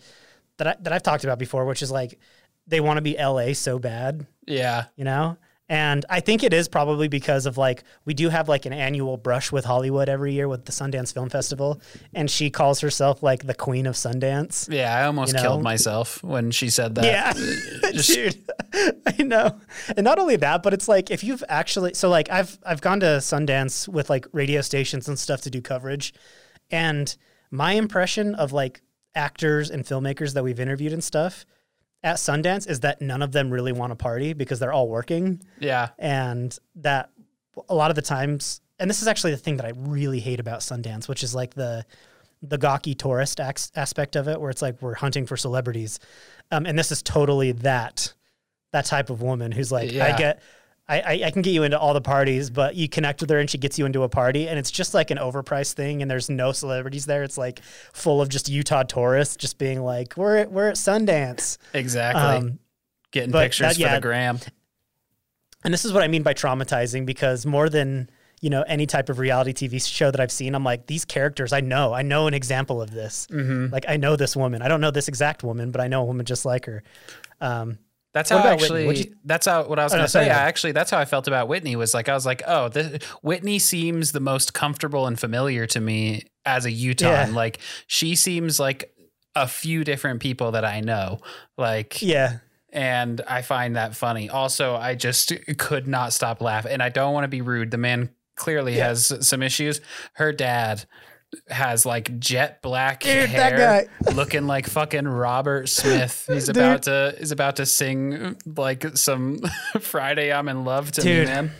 that 0.57 0.67
I, 0.67 0.75
that 0.81 0.93
I've 0.93 1.03
talked 1.03 1.23
about 1.23 1.39
before, 1.39 1.65
which 1.65 1.81
is 1.81 1.91
like 1.91 2.19
they 2.67 2.79
want 2.79 2.97
to 2.97 3.01
be 3.01 3.15
LA 3.17 3.53
so 3.53 3.79
bad, 3.79 4.25
yeah 4.47 4.85
you 4.95 5.03
know. 5.03 5.37
And 5.69 6.03
I 6.09 6.19
think 6.19 6.43
it 6.43 6.51
is 6.51 6.67
probably 6.67 7.07
because 7.07 7.45
of 7.45 7.57
like 7.57 7.85
we 8.03 8.13
do 8.13 8.27
have 8.27 8.49
like 8.49 8.65
an 8.65 8.73
annual 8.73 9.15
brush 9.15 9.53
with 9.53 9.63
Hollywood 9.63 10.09
every 10.09 10.33
year 10.33 10.49
with 10.49 10.65
the 10.65 10.73
Sundance 10.73 11.13
Film 11.13 11.29
Festival, 11.29 11.81
and 12.13 12.29
she 12.29 12.49
calls 12.49 12.81
herself 12.81 13.23
like 13.23 13.45
the 13.47 13.53
queen 13.53 13.85
of 13.87 13.95
Sundance. 13.95 14.67
yeah 14.69 14.93
I 14.93 15.05
almost 15.05 15.31
You 15.31 15.37
know? 15.37 15.43
killed 15.43 15.63
myself 15.63 16.21
when 16.23 16.51
she 16.51 16.69
said 16.69 16.95
that 16.95 17.05
Yeah, 17.05 17.31
just- 17.93 18.09
dude, 18.13 18.37
I 19.07 19.23
know. 19.23 19.61
And 19.95 20.03
not 20.03 20.19
only 20.19 20.35
that, 20.35 20.61
but 20.61 20.73
it's 20.73 20.89
like 20.89 21.09
if 21.09 21.23
you've 21.23 21.43
actually 21.47 21.93
so 21.93 22.09
like 22.09 22.29
I've 22.29 22.59
I've 22.65 22.81
gone 22.81 22.99
to 22.99 23.19
Sundance 23.21 23.87
with 23.87 24.09
like 24.09 24.27
radio 24.33 24.59
stations 24.59 25.07
and 25.07 25.17
stuff 25.17 25.39
to 25.43 25.49
do 25.49 25.61
coverage, 25.61 26.13
and 26.69 27.15
my 27.49 27.73
impression 27.73 28.35
of 28.35 28.51
like 28.51 28.81
actors 29.15 29.69
and 29.69 29.85
filmmakers 29.85 30.33
that 30.33 30.43
we've 30.43 30.59
interviewed 30.59 30.91
and 30.91 31.03
stuff 31.03 31.45
at 32.03 32.15
Sundance 32.17 32.67
is 32.69 32.81
that 32.81 33.01
none 33.01 33.21
of 33.21 33.31
them 33.31 33.51
really 33.51 33.71
want 33.71 33.91
to 33.91 33.95
party 33.95 34.33
because 34.33 34.59
they're 34.59 34.73
all 34.73 34.87
working, 34.89 35.41
yeah. 35.59 35.89
And 35.99 36.57
that 36.75 37.09
a 37.69 37.75
lot 37.75 37.91
of 37.91 37.95
the 37.95 38.01
times, 38.01 38.61
and 38.79 38.89
this 38.89 39.01
is 39.01 39.07
actually 39.07 39.31
the 39.31 39.37
thing 39.37 39.57
that 39.57 39.65
I 39.65 39.73
really 39.75 40.19
hate 40.19 40.39
about 40.39 40.61
Sundance, 40.61 41.07
which 41.07 41.23
is 41.23 41.35
like 41.35 41.53
the 41.53 41.85
the 42.43 42.57
gawky 42.57 42.95
tourist 42.95 43.39
aspect 43.39 44.15
of 44.15 44.27
it, 44.27 44.41
where 44.41 44.49
it's 44.49 44.63
like 44.63 44.81
we're 44.81 44.95
hunting 44.95 45.27
for 45.27 45.37
celebrities, 45.37 45.99
um, 46.51 46.65
and 46.65 46.77
this 46.77 46.91
is 46.91 47.03
totally 47.03 47.51
that 47.51 48.13
that 48.71 48.85
type 48.85 49.09
of 49.09 49.21
woman 49.21 49.51
who's 49.51 49.71
like, 49.71 49.91
I 49.93 50.17
get, 50.17 50.41
I, 50.91 50.99
I, 50.99 51.11
I 51.27 51.31
can 51.31 51.41
get 51.41 51.51
you 51.51 51.63
into 51.63 51.79
all 51.79 51.93
the 51.93 52.01
parties, 52.01 52.49
but 52.49 52.75
you 52.75 52.89
connect 52.89 53.21
with 53.21 53.29
her 53.29 53.39
and 53.39 53.49
she 53.49 53.57
gets 53.57 53.79
you 53.79 53.85
into 53.85 54.03
a 54.03 54.09
party, 54.09 54.49
and 54.49 54.59
it's 54.59 54.69
just 54.69 54.93
like 54.93 55.09
an 55.09 55.17
overpriced 55.17 55.73
thing, 55.73 56.01
and 56.01 56.11
there's 56.11 56.29
no 56.29 56.51
celebrities 56.51 57.05
there. 57.05 57.23
It's 57.23 57.37
like 57.37 57.61
full 57.93 58.21
of 58.21 58.27
just 58.27 58.49
Utah 58.49 58.83
tourists, 58.83 59.37
just 59.37 59.57
being 59.57 59.81
like, 59.83 60.17
"We're 60.17 60.37
at, 60.39 60.51
we're 60.51 60.67
at 60.67 60.75
Sundance." 60.75 61.57
Exactly. 61.73 62.21
Um, 62.21 62.59
Getting 63.11 63.31
pictures 63.31 63.77
that- 63.77 63.89
for 63.89 63.95
the 63.95 64.01
gram. 64.01 64.39
and 65.63 65.73
this 65.73 65.85
is 65.85 65.93
what 65.93 66.03
I 66.03 66.07
mean 66.09 66.23
by 66.23 66.33
traumatizing, 66.33 67.05
because 67.05 67.45
more 67.45 67.69
than 67.69 68.09
you 68.41 68.49
know 68.49 68.63
any 68.63 68.85
type 68.85 69.07
of 69.09 69.17
reality 69.19 69.53
TV 69.53 69.79
show 69.79 70.11
that 70.11 70.19
I've 70.19 70.31
seen, 70.31 70.55
I'm 70.55 70.63
like 70.65 70.87
these 70.87 71.05
characters. 71.05 71.53
I 71.53 71.61
know, 71.61 71.93
I 71.93 72.01
know 72.01 72.27
an 72.27 72.33
example 72.33 72.81
of 72.81 72.91
this. 72.91 73.27
Mm-hmm. 73.31 73.71
Like 73.71 73.85
I 73.87 73.95
know 73.97 74.15
this 74.17 74.35
woman. 74.35 74.61
I 74.61 74.67
don't 74.67 74.81
know 74.81 74.91
this 74.91 75.07
exact 75.07 75.43
woman, 75.43 75.71
but 75.71 75.79
I 75.79 75.87
know 75.87 76.01
a 76.01 76.05
woman 76.05 76.25
just 76.25 76.43
like 76.43 76.65
her. 76.65 76.83
Um, 77.39 77.77
That's 78.13 78.29
how 78.29 78.37
I 78.37 78.41
about 78.41 78.59
Whitney? 78.61 78.87
actually. 78.89 78.97
You- 79.09 79.15
that's 79.23 79.45
how 79.45 79.63
what 79.63 79.79
I 79.79 79.83
was 79.83 79.93
Oh, 79.93 79.97
going 79.97 80.05
to 80.05 80.09
sorry, 80.11 80.25
say. 80.25 80.31
I 80.31 80.35
actually 80.47 80.71
that's 80.73 80.91
how 80.91 80.97
I 80.99 81.05
felt 81.05 81.27
about 81.27 81.47
Whitney. 81.47 81.75
Was 81.75 81.93
like 81.93 82.09
I 82.09 82.13
was 82.13 82.25
like, 82.25 82.41
oh, 82.47 82.69
this, 82.69 83.01
Whitney 83.21 83.57
seems 83.59 84.11
the 84.11 84.19
most 84.19 84.53
comfortable 84.53 85.07
and 85.07 85.19
familiar 85.19 85.65
to 85.67 85.79
me 85.79 86.23
as 86.45 86.65
a 86.65 86.71
Utah. 86.71 87.05
Yeah. 87.09 87.29
Like 87.31 87.59
she 87.87 88.15
seems 88.15 88.59
like 88.59 88.93
a 89.35 89.47
few 89.47 89.83
different 89.85 90.19
people 90.21 90.51
that 90.51 90.65
I 90.65 90.81
know. 90.81 91.19
Like 91.57 92.01
yeah, 92.01 92.39
and 92.73 93.21
I 93.27 93.41
find 93.43 93.75
that 93.77 93.95
funny. 93.95 94.29
Also, 94.29 94.75
I 94.75 94.95
just 94.95 95.31
could 95.57 95.87
not 95.87 96.11
stop 96.11 96.41
laughing. 96.41 96.71
And 96.73 96.83
I 96.83 96.89
don't 96.89 97.13
want 97.13 97.23
to 97.23 97.29
be 97.29 97.41
rude. 97.41 97.71
The 97.71 97.77
man 97.77 98.09
clearly 98.35 98.75
Yeah. 98.77 98.87
has 98.87 99.25
some 99.27 99.41
issues. 99.43 99.79
Her 100.13 100.33
dad 100.33 100.85
has 101.49 101.85
like 101.85 102.19
jet 102.19 102.61
black 102.61 103.01
Dude, 103.03 103.29
hair, 103.29 103.87
looking 104.15 104.47
like 104.47 104.67
fucking 104.67 105.07
Robert 105.07 105.69
Smith. 105.69 106.25
He's 106.31 106.45
Dude. 106.47 106.57
about 106.57 106.83
to 106.83 107.15
is 107.19 107.31
about 107.31 107.55
to 107.57 107.65
sing 107.65 108.35
like 108.45 108.85
some 108.97 109.39
Friday 109.79 110.31
I'm 110.31 110.49
in 110.49 110.65
love 110.65 110.91
to 110.93 111.01
Dude. 111.01 111.27
me, 111.27 111.33
man. 111.33 111.51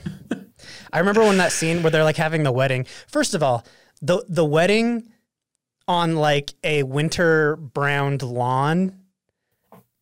I 0.94 1.00
remember 1.00 1.22
when 1.22 1.38
that 1.38 1.52
scene 1.52 1.84
where 1.84 1.90
they're 1.92 2.04
like 2.04 2.18
having 2.18 2.44
the 2.44 2.52
wedding. 2.52 2.86
First 3.08 3.34
of 3.34 3.42
all, 3.44 3.66
the 4.02 4.24
the 4.28 4.46
wedding 4.46 5.08
on 5.88 6.16
like 6.16 6.54
a 6.64 6.84
winter 6.84 7.56
browned 7.56 8.22
lawn 8.22 8.98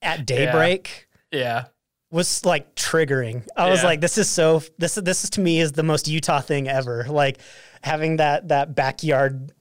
at 0.01 0.26
daybreak 0.26 1.07
Yeah. 1.32 1.65
was 2.11 2.45
like 2.45 2.76
triggering. 2.76 3.47
I 3.55 3.70
was 3.70 3.84
like, 3.84 4.01
this 4.01 4.17
is 4.17 4.30
so 4.30 4.61
this 4.78 4.95
this 4.95 5.24
is 5.24 5.30
to 5.32 5.41
me 5.41 5.59
is 5.59 5.72
the 5.74 5.84
most 5.84 6.07
Utah 6.07 6.41
thing 6.41 6.67
ever. 6.67 7.05
Like 7.07 7.39
having 7.84 8.17
that 8.17 8.47
that 8.49 8.76
backyard 8.76 9.51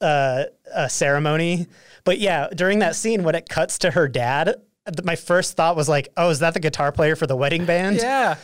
uh, 0.00 0.44
uh 0.74 0.88
ceremony. 0.88 1.66
But 2.04 2.18
yeah, 2.18 2.48
during 2.54 2.78
that 2.80 2.96
scene 2.96 3.22
when 3.24 3.34
it 3.34 3.48
cuts 3.48 3.78
to 3.80 3.90
her 3.90 4.08
dad, 4.08 4.56
my 5.04 5.16
first 5.16 5.56
thought 5.56 5.76
was 5.76 5.88
like, 5.88 6.08
oh, 6.16 6.30
is 6.30 6.38
that 6.40 6.54
the 6.54 6.60
guitar 6.60 6.92
player 6.92 7.14
for 7.16 7.26
the 7.26 7.36
wedding 7.36 7.64
band? 7.66 7.96
Yeah. 7.96 8.36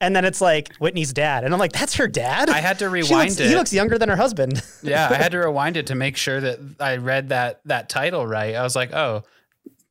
And 0.00 0.14
then 0.14 0.24
it's 0.24 0.40
like 0.40 0.74
Whitney's 0.76 1.12
dad, 1.12 1.44
and 1.44 1.54
I'm 1.54 1.60
like, 1.60 1.72
that's 1.72 1.94
her 1.94 2.08
dad. 2.08 2.50
I 2.50 2.60
had 2.60 2.80
to 2.80 2.88
rewind 2.90 3.30
looks- 3.30 3.40
it. 3.40 3.48
He 3.48 3.54
looks 3.54 3.72
younger 3.72 3.96
than 3.96 4.08
her 4.08 4.16
husband. 4.16 4.62
yeah, 4.82 5.08
I 5.10 5.14
had 5.14 5.32
to 5.32 5.38
rewind 5.38 5.76
it 5.76 5.86
to 5.86 5.94
make 5.94 6.16
sure 6.16 6.40
that 6.40 6.58
I 6.80 6.96
read 6.96 7.28
that 7.30 7.60
that 7.66 7.88
title 7.88 8.26
right. 8.26 8.54
I 8.54 8.62
was 8.62 8.74
like, 8.76 8.92
oh, 8.92 9.22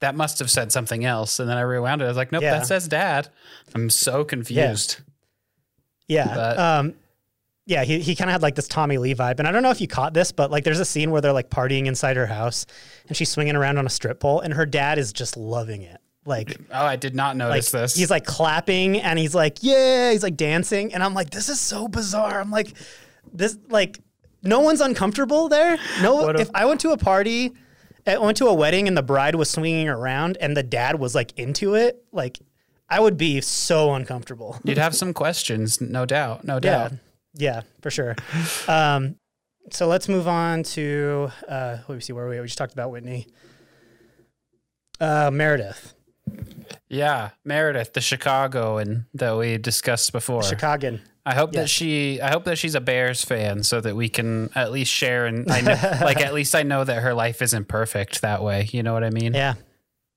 that 0.01 0.13
must 0.13 0.39
have 0.39 0.51
said 0.51 0.71
something 0.71 1.05
else. 1.05 1.39
And 1.39 1.49
then 1.49 1.57
I 1.57 1.61
rewound 1.61 2.01
it. 2.01 2.05
I 2.05 2.09
was 2.09 2.17
like, 2.17 2.31
nope, 2.33 2.43
Yeah. 2.43 2.59
that 2.59 2.67
says 2.67 2.87
dad. 2.89 3.29
I'm 3.73 3.89
so 3.89 4.25
confused. 4.25 4.97
Yeah. 6.07 6.35
But- 6.35 6.59
um, 6.59 6.93
yeah, 7.65 7.83
he, 7.83 7.99
he 7.99 8.15
kind 8.15 8.29
of 8.29 8.33
had 8.33 8.41
like 8.41 8.55
this 8.55 8.67
Tommy 8.67 8.97
Lee 8.97 9.15
vibe. 9.15 9.39
And 9.39 9.47
I 9.47 9.51
don't 9.51 9.63
know 9.63 9.71
if 9.71 9.79
you 9.81 9.87
caught 9.87 10.13
this, 10.13 10.31
but 10.31 10.51
like 10.51 10.63
there's 10.63 10.79
a 10.79 10.85
scene 10.85 11.11
where 11.11 11.21
they're 11.21 11.31
like 11.33 11.49
partying 11.49 11.85
inside 11.85 12.17
her 12.17 12.27
house 12.27 12.65
and 13.07 13.15
she's 13.15 13.29
swinging 13.29 13.55
around 13.55 13.77
on 13.77 13.85
a 13.85 13.89
strip 13.89 14.19
pole 14.19 14.39
and 14.41 14.53
her 14.53 14.65
dad 14.65 14.97
is 14.97 15.13
just 15.13 15.37
loving 15.37 15.81
it. 15.81 15.99
Like, 16.25 16.57
Oh, 16.71 16.85
I 16.85 16.95
did 16.95 17.15
not 17.15 17.35
like 17.37 17.49
notice 17.49 17.71
this. 17.71 17.95
he's 17.95 18.09
like 18.09 18.25
clapping 18.25 18.99
and 19.01 19.17
he's 19.19 19.35
like, 19.35 19.57
yeah, 19.61 20.11
he's 20.11 20.23
like 20.23 20.37
dancing. 20.37 20.93
And 20.93 21.03
I'm 21.03 21.13
like, 21.13 21.29
this 21.29 21.49
is 21.49 21.59
so 21.59 21.87
bizarre. 21.87 22.39
I'm 22.39 22.51
like, 22.51 22.73
this, 23.33 23.57
like, 23.69 23.99
no 24.41 24.59
one's 24.61 24.81
uncomfortable 24.81 25.47
there. 25.49 25.77
No, 26.01 26.29
a- 26.29 26.33
if 26.39 26.49
I 26.53 26.65
went 26.65 26.81
to 26.81 26.91
a 26.91 26.97
party, 26.97 27.51
I 28.07 28.17
went 28.17 28.37
to 28.37 28.47
a 28.47 28.53
wedding 28.53 28.87
and 28.89 28.97
the 28.97 29.03
bride 29.03 29.35
was 29.35 29.49
swinging 29.49 29.87
around 29.87 30.37
and 30.41 30.55
the 30.55 30.63
dad 30.63 30.99
was 30.99 31.13
like 31.15 31.37
into 31.39 31.75
it, 31.75 32.03
like, 32.11 32.39
I 32.89 32.99
would 32.99 33.17
be 33.17 33.39
so 33.41 33.93
uncomfortable. 33.93 34.59
You'd 34.65 34.77
have 34.77 34.95
some 34.95 35.13
questions, 35.13 35.79
no 35.81 36.05
doubt. 36.05 36.43
No 36.43 36.59
doubt. 36.59 36.91
yeah, 36.91 36.97
for 37.81 37.89
sure. 37.91 38.15
Um, 38.67 39.15
so 39.71 39.87
let's 39.87 40.09
move 40.09 40.27
on 40.27 40.63
to 40.63 41.31
uh, 41.47 41.77
let 41.87 41.95
me 41.95 42.01
see 42.01 42.11
where 42.13 42.27
we 42.27 42.39
we 42.39 42.45
just 42.47 42.57
talked 42.57 42.73
about 42.73 42.91
Whitney. 42.91 43.27
Uh, 44.99 45.31
Meredith, 45.33 45.93
Yeah. 46.89 47.31
Meredith, 47.43 47.93
the 47.93 48.01
Chicago 48.01 48.77
and 48.77 49.05
that 49.13 49.37
we 49.37 49.57
discussed 49.57 50.11
before. 50.11 50.43
Chicagoan. 50.43 51.01
I 51.25 51.33
hope 51.35 51.53
Yes. 51.53 51.63
that 51.63 51.69
she 51.69 52.21
I 52.21 52.31
hope 52.31 52.43
that 52.45 52.57
she's 52.57 52.75
a 52.75 52.81
Bears 52.81 53.23
fan 53.23 53.63
so 53.63 53.79
that 53.81 53.95
we 53.95 54.09
can 54.09 54.49
at 54.55 54.71
least 54.71 54.91
share 54.91 55.25
and 55.25 55.49
I 55.51 55.61
know 55.61 55.77
like 56.05 56.19
at 56.21 56.33
least 56.33 56.53
I 56.55 56.63
know 56.63 56.83
that 56.83 57.01
her 57.01 57.13
life 57.13 57.41
isn't 57.41 57.67
perfect 57.69 58.21
that 58.21 58.43
way. 58.43 58.67
You 58.71 58.83
know 58.83 58.93
what 58.93 59.03
I 59.05 59.09
mean? 59.09 59.33
Yeah, 59.33 59.53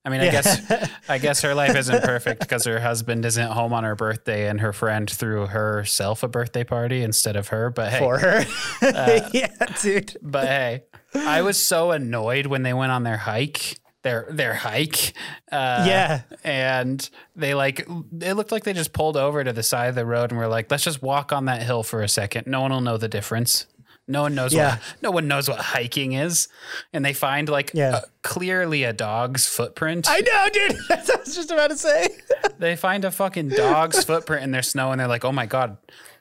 I 0.07 0.09
mean, 0.09 0.21
I 0.21 0.31
guess 0.31 0.89
I 1.09 1.19
guess 1.19 1.43
her 1.43 1.53
life 1.55 1.75
isn't 1.75 2.03
perfect 2.05 2.41
because 2.41 2.65
her 2.65 2.79
husband 2.79 3.25
isn't 3.27 3.51
home 3.51 3.73
on 3.73 3.83
her 3.85 3.97
birthday, 3.97 4.49
and 4.49 4.61
her 4.61 4.73
friend 4.73 5.11
threw 5.11 5.47
herself 5.47 6.23
a 6.23 6.29
birthday 6.29 6.63
party 6.65 7.03
instead 7.03 7.35
of 7.35 7.49
her. 7.49 7.71
But 7.71 7.91
hey, 7.93 7.99
for 7.99 8.19
her. 8.19 8.45
Uh, 8.81 9.29
yeah, 9.35 9.49
dude. 9.83 10.17
but 10.23 10.47
hey, 10.47 10.85
I 11.15 11.43
was 11.43 11.61
so 11.61 11.91
annoyed 11.91 12.47
when 12.47 12.63
they 12.63 12.73
went 12.73 12.93
on 12.93 13.03
their 13.03 13.17
hike. 13.17 13.81
Their 14.03 14.29
their 14.31 14.55
hike, 14.55 15.15
uh, 15.51 15.85
Yeah. 15.89 16.21
and 16.45 17.11
they 17.35 17.55
like 17.55 17.81
it 17.81 18.35
looked 18.35 18.53
like 18.53 18.63
they 18.63 18.73
just 18.73 18.93
pulled 18.93 19.17
over 19.17 19.43
to 19.43 19.53
the 19.53 19.65
side 19.65 19.89
of 19.89 19.97
the 19.97 20.07
road 20.07 20.31
and 20.31 20.39
were 20.39 20.47
like, 20.47 20.71
"Let's 20.71 20.85
just 20.85 21.03
walk 21.03 21.33
on 21.33 21.47
that 21.47 21.61
hill 21.65 21.83
for 21.83 22.03
a 22.03 22.09
second. 22.09 22.47
No 22.47 22.61
one 22.61 22.71
will 22.71 22.81
know 22.81 22.99
the 22.99 23.09
difference. 23.09 23.67
No 24.09 24.23
one 24.23 24.35
knows 24.35 24.53
Yeah. 24.55 24.73
what 24.77 24.81
no 25.03 25.11
one 25.11 25.29
knows 25.29 25.49
what 25.49 25.59
hiking 25.61 26.13
is." 26.13 26.49
And 26.93 27.05
they 27.05 27.13
find 27.13 27.49
like 27.49 27.71
Yeah. 27.75 27.97
a- 27.99 28.03
clearly 28.23 28.85
a 28.85 28.93
dog's 28.93 29.47
footprint. 29.47 30.07
I 30.09 30.21
know, 30.21 30.49
dude. 30.53 30.77
That's 30.89 31.09
what 31.09 31.19
I 31.19 31.21
was 31.23 31.35
just 31.35 31.51
about 31.51 31.71
to 31.71 31.77
say. 31.77 32.09
They 32.59 32.75
find 32.75 33.05
a 33.05 33.11
fucking 33.11 33.51
dog's 33.51 34.03
footprint 34.05 34.43
in 34.43 34.51
their 34.51 34.63
snow 34.63 34.91
and 34.91 34.99
they're 34.99 35.09
like, 35.09 35.27
oh 35.27 35.33
my 35.33 35.45
God, 35.45 35.77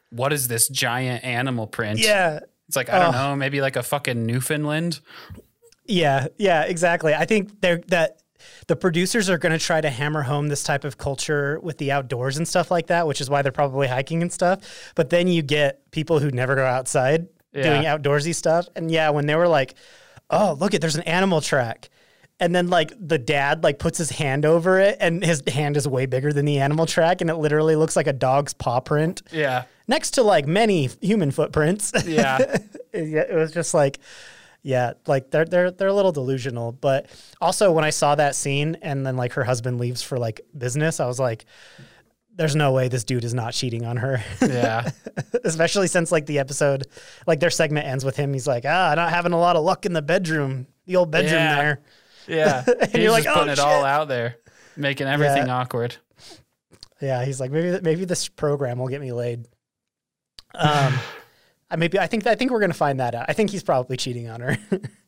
what 0.10 0.34
is 0.34 0.50
this 0.50 0.68
giant 0.68 1.24
animal 1.24 1.66
print? 1.66 1.98
yeah, 2.00 2.40
It's 2.68 2.76
like, 2.76 2.90
I 2.90 3.00
don't 3.00 3.16
Oh. 3.16 3.30
know, 3.30 3.36
maybe 3.38 3.62
like 3.62 3.78
a 3.78 3.84
fucking 3.84 4.26
Newfoundland. 4.26 5.00
yeah, 5.86 6.28
yeah. 6.38 6.64
Exactly. 6.64 7.14
I 7.14 7.26
think 7.26 7.62
they're 7.62 7.82
that. 7.88 8.20
The 8.68 8.76
producers 8.76 9.28
are 9.30 9.38
going 9.40 9.58
to 9.58 9.64
try 9.64 9.80
to 9.82 9.90
hammer 9.90 10.22
home 10.24 10.50
this 10.50 10.62
type 10.62 10.84
of 10.84 10.98
culture 11.00 11.60
with 11.62 11.78
the 11.80 11.92
outdoors 11.92 12.38
and 12.38 12.48
stuff 12.48 12.70
like 12.70 12.88
that, 12.88 13.08
which 13.08 13.20
is 13.22 13.28
why 13.30 13.42
they're 13.42 13.52
probably 13.52 13.88
hiking 13.88 14.22
and 14.22 14.32
stuff. 14.32 14.92
But 14.94 15.10
then 15.10 15.28
you 15.28 15.42
get 15.42 15.90
people 15.92 16.20
who 16.20 16.30
never 16.32 16.54
go 16.56 16.66
outside 16.66 17.28
doing 17.64 17.84
outdoorsy 17.84 18.36
stuff. 18.36 18.68
And 18.76 18.92
yeah, 18.92 19.10
when 19.10 19.26
they 19.26 19.36
were 19.36 19.48
like, 19.48 19.76
"Oh, 20.30 20.56
look 20.60 20.74
it, 20.74 20.82
there's 20.82 20.96
an 20.96 21.04
animal 21.04 21.42
track," 21.42 21.90
and 22.40 22.54
then 22.56 22.68
like 22.68 22.92
the 23.00 23.18
dad 23.18 23.64
like 23.64 23.80
puts 23.80 23.98
his 23.98 24.10
hand 24.12 24.46
over 24.46 24.80
it, 24.80 24.98
and 25.00 25.24
his 25.24 25.42
hand 25.48 25.78
is 25.78 25.88
way 25.88 26.06
bigger 26.06 26.34
than 26.34 26.46
the 26.46 26.60
animal 26.60 26.86
track, 26.86 27.22
and 27.22 27.30
it 27.30 27.36
literally 27.36 27.76
looks 27.76 27.96
like 27.96 28.08
a 28.08 28.14
dog's 28.14 28.54
paw 28.54 28.80
print 28.80 29.22
Yeah. 29.32 29.64
next 29.88 30.12
to 30.12 30.24
like 30.24 30.46
many 30.48 30.90
human 31.02 31.32
footprints. 31.32 31.92
Yeah. 32.06 32.58
yeah, 32.94 33.22
it 33.22 33.36
was 33.36 33.52
just 33.52 33.74
like, 33.74 34.00
yeah, 34.64 34.94
like 35.06 35.32
they're 35.32 35.46
they're 35.46 35.72
they're 35.72 35.88
a 35.90 35.94
little 35.94 36.12
delusional. 36.12 36.72
But 36.72 37.08
also 37.40 37.72
when 37.72 37.84
I 37.86 37.90
saw 37.92 38.16
that 38.16 38.36
scene 38.36 38.78
and 38.82 39.06
then 39.06 39.16
like 39.16 39.34
her 39.34 39.44
husband 39.44 39.80
leaves 39.80 40.02
for 40.02 40.18
like 40.18 40.42
business, 40.58 41.00
I 41.00 41.06
was 41.08 41.20
like, 41.20 41.46
there's 42.36 42.56
no 42.56 42.72
way 42.74 42.88
this 42.90 43.04
dude 43.04 43.24
is 43.24 43.34
not 43.34 43.54
cheating 43.54 43.86
on 43.86 43.98
her. 43.98 44.24
Yeah. 44.42 44.92
Especially 45.44 45.88
since 45.88 46.12
like 46.12 46.26
the 46.26 46.40
episode, 46.40 46.86
like 47.26 47.40
their 47.40 47.50
segment 47.50 47.88
ends 47.88 48.04
with 48.04 48.16
him. 48.18 48.34
He's 48.34 48.48
like, 48.48 48.64
ah, 48.68 48.92
I'm 48.92 48.98
not 48.98 49.10
having 49.10 49.32
a 49.32 49.40
lot 49.40 49.56
of 49.56 49.64
luck 49.64 49.86
in 49.86 49.94
the 49.94 50.02
bedroom, 50.02 50.68
the 50.86 50.98
old 50.98 51.12
bedroom 51.12 51.34
Yeah. 51.34 51.56
there. 51.56 51.82
Yeah. 52.28 52.64
He's 52.92 53.02
you're 53.04 53.12
like, 53.12 53.24
just 53.24 53.34
putting 53.36 53.50
"Oh, 53.50 53.54
it 53.54 53.60
all 53.60 53.86
out 53.86 54.08
there, 54.08 54.38
making 54.76 55.08
everything 55.08 55.48
Yeah. 55.48 55.56
awkward. 55.58 55.96
Yeah, 57.02 57.24
he's 57.26 57.40
like, 57.42 57.52
maybe 57.52 57.80
maybe 57.84 58.06
this 58.06 58.30
program 58.30 58.80
will 58.80 58.88
get 58.88 59.02
me 59.02 59.12
laid. 59.12 59.46
Um, 60.56 60.94
I 61.70 61.76
maybe 61.78 62.00
I 62.00 62.08
think 62.08 62.26
I 62.26 62.36
think 62.36 62.52
we're 62.52 62.60
gonna 62.62 62.74
find 62.74 63.00
that 63.00 63.14
out. 63.16 63.26
I 63.28 63.34
think 63.34 63.50
he's 63.50 63.64
probably 63.64 63.98
cheating 63.98 64.28
on 64.30 64.42
her. 64.42 64.58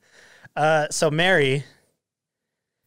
uh, 0.55 0.87
so 0.91 1.09
Mary, 1.09 1.63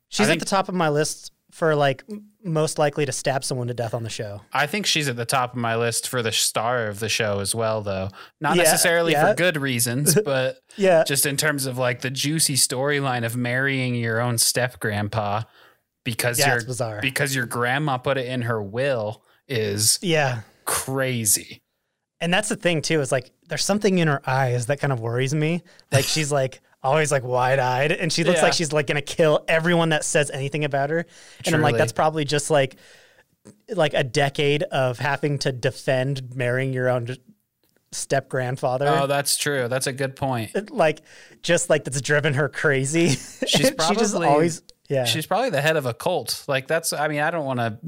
she's 0.08 0.26
think- 0.26 0.40
at 0.42 0.46
the 0.46 0.50
top 0.50 0.68
of 0.68 0.74
my 0.74 0.88
list 0.90 1.32
for 1.50 1.74
like 1.74 2.04
most 2.42 2.78
likely 2.78 3.04
to 3.06 3.12
stab 3.12 3.44
someone 3.44 3.66
to 3.68 3.74
death 3.74 3.92
on 3.94 4.02
the 4.02 4.10
show. 4.10 4.40
I 4.52 4.66
think 4.66 4.86
she's 4.86 5.08
at 5.08 5.16
the 5.16 5.24
top 5.26 5.52
of 5.52 5.58
my 5.58 5.76
list 5.76 6.08
for 6.08 6.22
the 6.22 6.32
star 6.32 6.86
of 6.86 6.98
the 7.00 7.08
show 7.08 7.40
as 7.40 7.54
well, 7.54 7.82
though. 7.82 8.08
Not 8.40 8.56
Yeah, 8.56 8.62
necessarily 8.62 9.12
yeah. 9.12 9.30
for 9.30 9.34
good 9.36 9.56
reasons, 9.56 10.14
but 10.24 10.58
Yeah, 10.76 11.04
just 11.04 11.26
in 11.26 11.36
terms 11.36 11.66
of 11.66 11.76
like 11.78 12.00
the 12.00 12.10
juicy 12.10 12.54
storyline 12.54 13.24
of 13.26 13.36
marrying 13.36 13.94
your 13.94 14.20
own 14.20 14.38
step 14.38 14.80
grandpa 14.80 15.42
because 16.04 16.38
Yeah, 16.38 16.54
your 16.54 16.64
bizarre. 16.64 17.00
because 17.02 17.34
your 17.34 17.46
grandma 17.46 17.98
put 17.98 18.16
it 18.16 18.26
in 18.26 18.42
her 18.42 18.62
will 18.62 19.22
is 19.48 19.98
yeah, 20.00 20.40
crazy. 20.64 21.62
and 22.20 22.32
that's 22.32 22.48
the 22.48 22.56
thing 22.56 22.82
too. 22.82 23.00
Is 23.00 23.12
like 23.12 23.30
there's 23.48 23.64
something 23.64 23.98
in 23.98 24.08
her 24.08 24.22
eyes 24.26 24.66
that 24.66 24.80
kind 24.80 24.92
of 24.92 25.00
worries 25.00 25.34
me. 25.34 25.62
Like 25.92 26.04
she's 26.14 26.32
like 26.32 26.60
always 26.82 27.12
like 27.12 27.22
wide 27.24 27.58
eyed, 27.58 27.92
and 27.92 28.12
she 28.12 28.24
looks 28.24 28.38
Yeah. 28.38 28.44
like 28.44 28.52
she's 28.52 28.72
like 28.72 28.86
gonna 28.86 29.02
kill 29.02 29.44
everyone 29.48 29.90
that 29.90 30.04
says 30.04 30.30
anything 30.30 30.64
about 30.64 30.90
her. 30.90 31.06
And 31.46 31.54
I'm 31.54 31.60
like, 31.62 31.76
that's 31.76 31.92
probably 31.92 32.24
just 32.24 32.50
like 32.50 32.76
like 33.70 33.94
a 33.94 34.04
decade 34.04 34.62
of 34.64 34.98
having 34.98 35.38
to 35.40 35.52
defend 35.52 36.34
marrying 36.36 36.72
your 36.72 36.88
own 36.88 37.16
step 37.92 38.28
grandfather. 38.28 38.86
Oh, 38.88 39.06
that's 39.06 39.36
true. 39.36 39.66
That's 39.68 39.86
a 39.86 39.92
good 39.92 40.14
point. 40.14 40.70
like 40.70 41.00
just 41.42 41.70
like 41.70 41.84
that's 41.84 42.00
driven 42.00 42.34
her 42.34 42.48
crazy. 42.48 43.08
She's 43.46 43.48
she 43.48 43.58
just 43.62 43.76
probably- 43.76 44.26
always 44.28 44.62
yeah. 44.88 45.04
She's 45.04 45.24
probably 45.26 45.50
the 45.50 45.60
head 45.60 45.76
of 45.76 45.86
a 45.86 45.94
cult. 45.94 46.44
Like 46.48 46.66
that's. 46.66 46.92
I 46.92 47.06
mean, 47.06 47.20
I 47.20 47.30
don't 47.30 47.44
want 47.44 47.60
to 47.60 47.78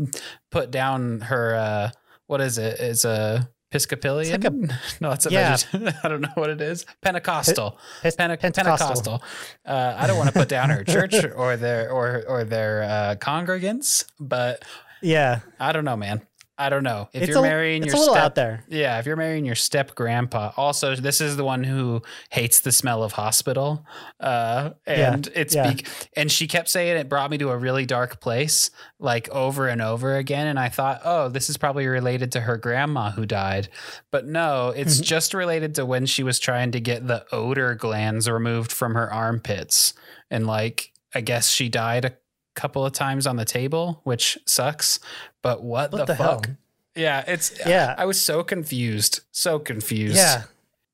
put 0.51 0.71
down 0.71 1.21
her. 1.23 1.55
uh 1.57 1.91
What 2.29 2.41
is 2.41 2.59
it? 2.59 2.79
It's 2.79 3.05
a 3.05 3.49
Episcopalian. 3.73 4.35
It's 4.35 4.45
like 4.45 5.01
no, 5.01 5.13
it's 5.13 5.25
a. 5.25 5.31
Yeah. 5.31 5.57
I 6.05 6.09
don't 6.09 6.21
know 6.21 6.29
what 6.35 6.51
it 6.51 6.61
is. 6.61 6.85
Pentecostal. 7.01 7.79
Pes- 8.03 8.17
Pente- 8.17 8.39
Pentecostal. 8.39 8.65
Pentecostal. 8.65 9.23
Uh, 9.65 9.95
I 9.97 10.07
don't 10.07 10.19
want 10.19 10.29
to 10.29 10.35
put 10.39 10.49
down 10.51 10.69
her 10.69 10.85
church 10.85 11.15
or 11.35 11.57
their 11.57 11.91
or 11.91 12.23
or 12.29 12.45
their 12.45 12.83
uh, 12.83 13.15
congregants, 13.19 14.05
but 14.21 14.63
yeah. 15.01 15.41
I 15.59 15.73
don't 15.73 15.85
know, 15.85 15.97
man. 15.97 16.21
I 16.63 16.69
don't 16.69 16.83
know 16.85 17.09
if 17.13 17.23
It's 17.23 17.31
you're 17.31 17.39
a, 17.39 17.43
marrying 17.43 17.83
it's 17.83 17.89
your 17.93 17.97
a 17.97 17.99
little 18.01 18.15
step. 18.15 18.25
out 18.25 18.35
there. 18.35 18.65
Yeah, 18.69 18.99
if 18.99 19.07
you're 19.07 19.17
marrying 19.17 19.45
your 19.45 19.55
step 19.55 19.95
grandpa. 19.95 20.53
Also, 20.57 20.95
this 20.97 21.21
is 21.21 21.37
the 21.37 21.45
one 21.45 21.65
who 21.65 22.03
hates 22.31 22.61
the 22.61 22.73
smell 22.73 23.03
of 23.03 23.13
hospital. 23.13 23.85
Uh, 24.21 24.71
and 24.87 25.29
it's 25.35 25.55
yeah. 25.55 25.73
bec- 25.73 25.87
and 26.17 26.31
she 26.31 26.47
kept 26.47 26.69
saying 26.69 26.97
it 26.97 27.09
brought 27.09 27.31
me 27.31 27.39
to 27.39 27.51
a 27.51 27.57
really 27.59 27.85
dark 27.87 28.21
place, 28.21 28.71
like 28.99 29.29
over 29.31 29.69
and 29.69 29.83
over 29.83 30.17
again. 30.17 30.47
And 30.47 30.59
I 30.59 30.69
thought, 30.69 31.01
oh, 31.05 31.29
this 31.29 31.51
is 31.51 31.57
probably 31.57 31.87
related 31.87 32.33
to 32.33 32.41
her 32.43 32.57
grandma 32.57 33.11
who 33.11 33.27
died. 33.27 33.69
But 34.11 34.27
no, 34.27 34.69
it's 34.75 34.95
Mm-hmm. 34.97 35.03
just 35.05 35.35
related 35.35 35.75
to 35.77 35.87
when 35.87 36.07
she 36.07 36.23
was 36.23 36.39
trying 36.39 36.71
to 36.73 36.81
get 36.81 37.07
the 37.07 37.25
odor 37.33 37.75
glands 37.75 38.29
removed 38.29 38.71
from 38.71 38.95
her 38.95 39.13
armpits. 39.13 39.95
And 40.31 40.47
like, 40.47 40.93
I 41.15 41.21
guess 41.21 41.51
she 41.51 41.69
died 41.69 42.15
couple 42.55 42.85
of 42.85 42.93
times 42.93 43.27
on 43.27 43.37
the 43.37 43.45
table, 43.45 44.01
which 44.05 44.39
sucks. 44.47 45.01
But 45.43 45.63
what, 45.63 45.93
What 45.93 45.99
the, 45.99 46.05
the 46.07 46.15
hell? 46.15 46.35
fuck? 46.37 46.51
Yeah, 46.95 47.25
it's 47.27 47.59
Yeah. 47.67 47.95
I 47.97 48.05
was 48.05 48.21
so 48.21 48.43
confused, 48.45 49.21
so 49.31 49.59
confused. 49.59 50.17
Yeah. 50.17 50.43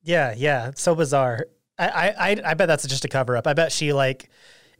Yeah, 0.04 0.34
yeah. 0.36 0.68
It's 0.68 0.80
so 0.82 0.94
bizarre. 0.94 1.46
I, 1.78 1.88
I, 1.88 2.30
I- 2.30 2.42
I 2.50 2.54
bet 2.54 2.68
that's 2.68 2.86
just 2.86 3.04
a 3.04 3.09
cover 3.09 3.36
up. 3.36 3.46
I 3.46 3.52
bet 3.52 3.72
she 3.72 3.92
like 3.92 4.30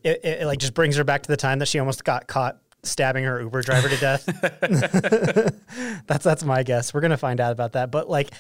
it, 0.05 0.25
it, 0.25 0.47
like 0.47 0.59
just 0.61 0.75
brings 0.75 0.97
her 0.97 1.05
back 1.05 1.23
to 1.25 1.29
the 1.29 1.37
time 1.37 1.59
that 1.59 1.67
she 1.67 1.79
almost 1.81 2.05
got 2.05 2.29
caught 2.29 2.59
stabbing 2.85 3.25
her 3.25 3.41
Uber 3.41 3.63
driver 3.63 3.89
to 3.89 3.97
death. 3.97 4.25
that's 6.07 6.25
that's 6.25 6.45
my 6.45 6.63
guess. 6.63 6.95
We're 6.95 7.01
gonna 7.01 7.17
find 7.17 7.41
out 7.41 7.53
about 7.53 7.73
that. 7.73 7.91
But 7.91 8.09
like, 8.09 8.31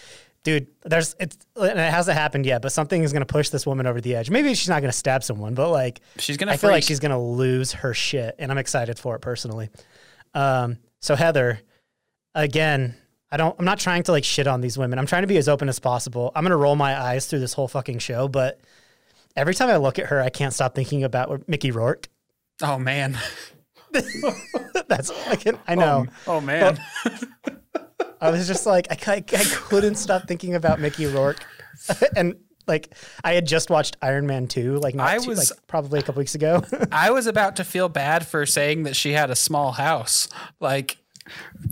dude, 0.49 0.66
there's 0.82 1.14
it's 1.20 1.36
and 1.57 1.78
it 1.78 1.92
hasn't 1.92 2.16
happened 2.16 2.46
yet, 2.46 2.62
but 2.62 2.72
something 2.72 3.03
is 3.03 3.12
gonna 3.12 3.26
push 3.26 3.51
this 3.51 3.66
woman 3.66 3.86
over 3.86 4.01
the 4.01 4.14
edge. 4.14 4.30
Maybe 4.30 4.55
she's 4.55 4.68
not 4.68 4.80
gonna 4.80 4.92
stab 4.92 5.22
someone, 5.22 5.55
but 5.55 5.70
like 5.70 6.01
she's 6.18 6.38
gonna. 6.38 6.53
I 6.53 6.57
feel 6.57 6.70
like 6.70 6.84
she's 6.84 7.01
gonna 7.01 7.20
lose 7.20 7.72
her 7.72 7.92
shit, 7.92 8.34
and 8.38 8.51
I'm 8.51 8.57
excited 8.57 8.99
for 8.99 9.14
it 9.14 9.20
personally. 9.20 9.68
Um, 10.32 10.78
so 11.01 11.16
Heather, 11.16 11.61
again, 12.34 12.94
I 13.30 13.36
don't. 13.36 13.55
I'm 13.59 13.66
not 13.66 13.78
trying 13.78 14.05
to 14.05 14.12
like 14.12 14.24
shit 14.24 14.46
on 14.46 14.62
these 14.62 14.78
women. 14.78 14.99
I'm 14.99 15.07
trying 15.07 15.22
to 15.22 15.28
be 15.28 15.36
as 15.36 15.49
open 15.49 15.68
as 15.68 15.78
possible. 15.78 16.32
I'm 16.34 16.44
gonna 16.44 16.57
roll 16.57 16.76
my 16.76 16.99
eyes 16.99 17.26
through 17.26 17.40
this 17.40 17.53
whole 17.53 17.68
fucking 17.68 17.99
show, 17.99 18.26
but 18.26 18.59
every 19.36 19.55
time 19.55 19.68
I 19.68 19.76
look 19.76 19.99
at 19.99 20.07
her, 20.07 20.20
I 20.22 20.30
can't 20.30 20.55
stop 20.55 20.74
thinking 20.74 21.05
about 21.05 21.46
Mickey 21.46 21.72
Rourke. 21.72 22.09
Oh 22.62 22.78
man. 22.78 23.18
That's 24.88 25.11
I 25.28 25.36
can. 25.36 25.59
I 25.66 25.74
know. 25.74 26.07
Oh, 26.26 26.36
oh, 26.36 26.40
man. 26.40 26.78
I 28.21 28.31
was 28.31 28.47
just 28.47 28.66
like, 28.66 28.87
I, 28.91 28.97
cou- 28.97 29.12
I 29.37 29.45
couldn't 29.45 29.97
stop 29.97 30.27
thinking 30.29 30.55
about 30.55 30.81
Mickey 30.81 31.07
Rourke, 31.07 31.45
and 32.16 32.37
like 32.66 32.95
I 33.25 33.33
had 33.35 33.47
just 33.47 33.71
watched 33.71 33.97
Iron 34.03 34.27
Man 34.27 34.47
two, 34.47 34.77
like 34.79 34.95
not 34.95 35.09
I 35.09 35.19
too- 35.19 35.29
was- 35.29 35.51
like 35.51 35.66
probably 35.66 35.99
a 36.01 36.03
couple 36.03 36.21
weeks 36.21 36.35
ago. 36.35 36.62
I 36.93 37.11
was 37.11 37.27
about 37.27 37.57
to 37.57 37.64
feel 37.64 37.89
bad 37.89 38.27
for 38.27 38.45
saying 38.47 38.83
that 38.85 38.97
she 38.97 39.12
had 39.12 39.31
a 39.31 39.37
small 39.37 39.73
house. 39.73 40.29
Like 40.61 40.99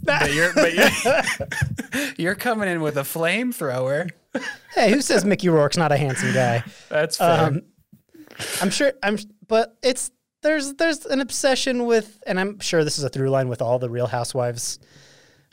but 0.02 0.32
you're 0.34 0.52
but 0.54 0.74
you're, 0.74 2.12
you're 2.18 2.34
coming 2.34 2.68
in 2.68 2.80
with 2.82 2.96
a 2.98 3.02
flamethrower. 3.02 4.10
hey, 4.74 4.90
who 4.92 5.00
says 5.00 5.24
Mickey 5.24 5.48
Rourke's 5.48 5.76
not 5.78 5.92
a 5.92 5.96
handsome 5.96 6.32
guy? 6.34 6.62
That's 6.90 7.16
fair. 7.16 7.46
Um, 7.46 7.62
I'm 8.60 8.68
sure. 8.70 8.92
I'm, 9.02 9.16
but 9.48 9.76
it's 9.82 10.10
there's 10.42 10.74
there's 10.74 11.06
an 11.06 11.20
obsession 11.20 11.86
with, 11.86 12.22
and 12.26 12.38
I'm 12.38 12.60
sure 12.60 12.84
this 12.84 12.98
is 12.98 13.04
a 13.04 13.08
through 13.08 13.30
line 13.30 13.48
with 13.48 13.62
all 13.62 13.78
the 13.78 13.88
Real 13.88 14.06
Housewives 14.06 14.78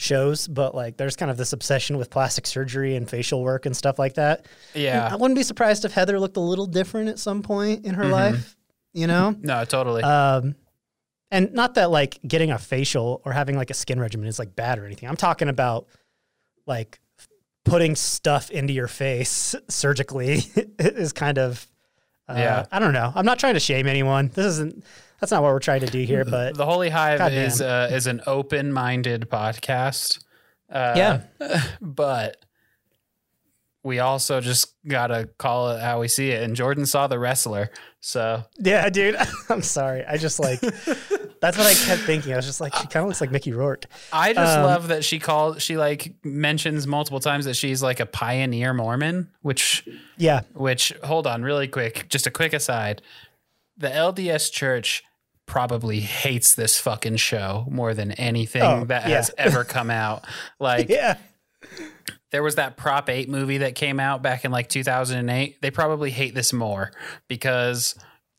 shows. 0.04 0.47
But 0.47 0.76
like, 0.76 0.97
there's 0.97 1.16
kind 1.16 1.32
of 1.32 1.38
this 1.38 1.54
obsession 1.54 1.97
with 1.97 2.10
plastic 2.10 2.45
surgery 2.45 2.95
and 2.95 3.10
facial 3.10 3.41
work 3.43 3.66
and 3.66 3.76
stuff 3.76 3.97
like 3.97 4.16
that. 4.16 4.45
Yeah. 4.76 5.10
I 5.12 5.16
wouldn't 5.16 5.38
be 5.38 5.43
surprised 5.43 5.86
if 5.86 5.93
Heather 5.93 6.20
looked 6.20 6.38
a 6.38 6.41
little 6.41 6.68
different 6.68 7.10
at 7.10 7.18
some 7.20 7.41
point 7.41 7.86
in 7.86 7.95
her 7.95 8.06
life. 8.06 8.56
You 8.93 9.08
know, 9.08 9.36
No, 9.41 9.66
totally. 9.66 10.04
um, 10.04 10.56
and 11.32 11.51
not 11.54 11.74
that 11.76 11.89
like 11.89 12.20
getting 12.28 12.51
a 12.51 12.60
facial 12.60 13.22
or 13.26 13.32
having 13.32 13.58
like 13.58 13.72
a 13.72 13.74
skin 13.74 13.99
regimen 13.99 14.28
is 14.28 14.38
like 14.38 14.56
bad 14.56 14.78
or 14.78 14.86
anything. 14.86 15.10
I'm 15.10 15.16
talking 15.18 15.49
about 15.49 15.88
like 16.68 16.99
putting 17.66 17.95
stuff 17.95 18.51
into 18.51 18.72
your 18.74 18.88
face 18.88 19.56
surgically 19.70 20.41
is 20.80 21.12
kind 21.14 21.39
of 21.39 21.68
uh, 22.30 22.36
Yeah. 22.38 22.66
I 22.72 22.78
don't 22.80 22.93
know. 22.93 23.12
I'm 23.16 23.26
not 23.26 23.39
trying 23.39 23.56
to 23.56 23.60
shame 23.60 23.88
anyone. 23.88 24.30
This 24.34 24.45
isn't. 24.45 24.84
That's 25.24 25.32
not 25.32 25.41
what 25.41 25.53
we're 25.53 25.59
trying 25.59 25.80
to 25.80 25.86
do 25.88 26.03
here. 26.03 26.26
But 26.26 26.57
the 26.57 26.65
Holy 26.65 26.89
Hive 26.89 27.19
Goddamn. 27.19 27.45
is 27.45 27.61
uh, 27.61 27.88
is 27.89 28.07
an 28.07 28.19
open-minded 28.28 29.30
podcast. 29.30 30.21
Uh, 30.69 30.93
yeah, 30.97 31.21
but 31.82 32.43
we 33.84 33.99
also 33.99 34.41
just 34.41 34.74
gotta 34.86 35.30
call 35.38 35.69
it 35.71 35.82
how 35.82 36.01
we 36.01 36.09
see 36.09 36.32
it. 36.32 36.43
And 36.43 36.57
Jordan 36.57 36.86
saw 36.86 37.07
the 37.07 37.17
wrestler, 37.17 37.71
so 38.01 38.43
yeah, 38.59 38.89
dude. 38.89 39.15
I'm 39.49 39.61
sorry. 39.61 40.03
I 40.05 40.17
just 40.17 40.41
like 40.41 40.59
that's 41.39 41.57
what 41.57 41.67
I 41.67 41.74
kept 41.74 42.01
thinking. 42.01 42.34
I 42.34 42.36
was 42.36 42.45
just 42.45 42.59
like, 42.59 42.76
she 42.76 42.88
kind 42.88 43.03
of 43.03 43.07
looks 43.07 43.21
like 43.21 43.32
Mickey 43.32 43.53
Rourke. 43.53 43.86
I 44.11 44.34
just 44.34 44.57
Um, 44.57 44.65
love 44.65 44.89
that 44.89 45.05
she 45.05 45.19
called. 45.19 45.61
She 45.61 45.78
like 45.78 46.15
mentions 46.26 46.86
multiple 46.86 47.21
times 47.21 47.45
that 47.45 47.53
she's 47.55 47.82
like 47.82 48.01
a 48.01 48.05
pioneer 48.05 48.74
Mormon, 48.74 49.30
which 49.41 49.88
Yeah, 50.17 50.41
which 50.53 50.91
hold 51.01 51.28
on 51.28 51.43
really 51.43 51.69
quick 51.69 52.09
just 52.09 52.28
a 52.28 52.30
quick 52.30 52.51
aside 52.51 53.01
the 53.76 53.88
lds 53.89 54.51
church 54.51 55.03
probably 55.46 56.00
hates 56.00 56.56
this 56.56 56.80
fucking 56.80 57.18
show 57.18 57.66
more 57.70 57.94
than 57.94 58.12
anything 58.14 58.62
Oh, 58.62 58.86
that 58.86 59.08
yeah. 59.10 59.18
has 59.18 59.32
ever 59.38 59.64
come 59.66 59.89
out 59.91 60.24
like 60.60 60.89
yeah, 60.89 61.18
there 62.32 62.44
was 62.44 62.56
that 62.56 62.78
prop 62.78 63.10
8 63.10 63.30
movie 63.30 63.60
that 63.60 63.76
came 63.76 64.00
out 64.00 64.22
back 64.22 64.46
in 64.46 64.52
like 64.52 64.70
2008 64.70 65.62
they 65.62 65.72
probably 65.72 66.12
hate 66.12 66.34
this 66.36 66.54
more 66.54 66.91
because 67.28 67.96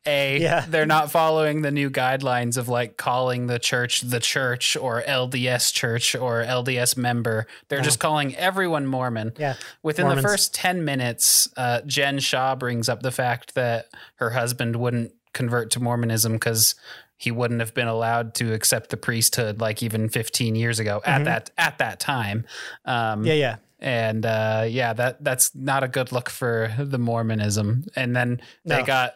a 0.07 0.39
Yeah. 0.41 0.67
they're 0.69 0.85
not 0.87 1.11
following 1.11 1.63
the 1.63 1.71
new 1.71 1.89
guidelines 1.91 2.57
of 2.59 2.69
like 2.69 2.97
calling 2.97 3.47
the 3.47 3.59
church 3.59 4.01
the 4.03 4.21
church 4.21 4.77
or 4.77 5.01
lds 5.03 5.73
church 5.73 6.15
or 6.15 6.43
lds 6.43 6.97
member 6.97 7.47
they're 7.69 7.81
just 7.81 8.01
calling 8.01 8.35
everyone 8.37 8.87
mormon 8.87 9.33
yeah. 9.39 9.55
Within 9.83 10.07
Mormons. 10.07 10.23
the 10.23 10.29
first 10.29 10.55
10 10.55 10.85
minutes, 10.85 11.49
uh, 11.57 11.81
Jen 11.87 12.19
Shah 12.19 12.55
brings 12.55 12.89
up 12.89 13.03
the 13.03 13.11
fact 13.13 13.55
that 13.55 13.87
her 14.17 14.31
husband 14.31 14.77
wouldn't 14.77 15.13
convert 15.35 15.71
to 15.73 15.81
Mormonism 15.81 16.33
because 16.33 16.75
he 17.17 17.31
wouldn't 17.31 17.61
have 17.61 17.75
been 17.75 17.87
allowed 17.89 18.35
to 18.37 18.53
accept 18.55 18.91
the 18.91 18.97
priesthood 18.97 19.61
like 19.61 19.83
even 19.83 20.09
15 20.09 20.55
years 20.57 20.79
ago 20.81 21.01
at 21.05 21.25
that 21.25 21.51
at 21.59 21.79
that 21.79 22.01
time. 22.01 22.45
Um, 22.85 22.95
Mm-hmm. 23.21 23.25
Yeah, 23.27 23.35
yeah. 23.35 23.57
And 23.81 24.25
uh, 24.25 24.65
yeah, 24.69 24.95
that 24.95 25.23
that's 25.23 25.55
not 25.55 25.85
a 25.85 25.89
good 25.89 26.11
look 26.11 26.31
for 26.31 26.73
the 26.79 26.99
Mormonism. 26.99 27.85
And 27.95 28.17
then 28.17 28.41
they 28.65 28.83
got. 28.83 29.15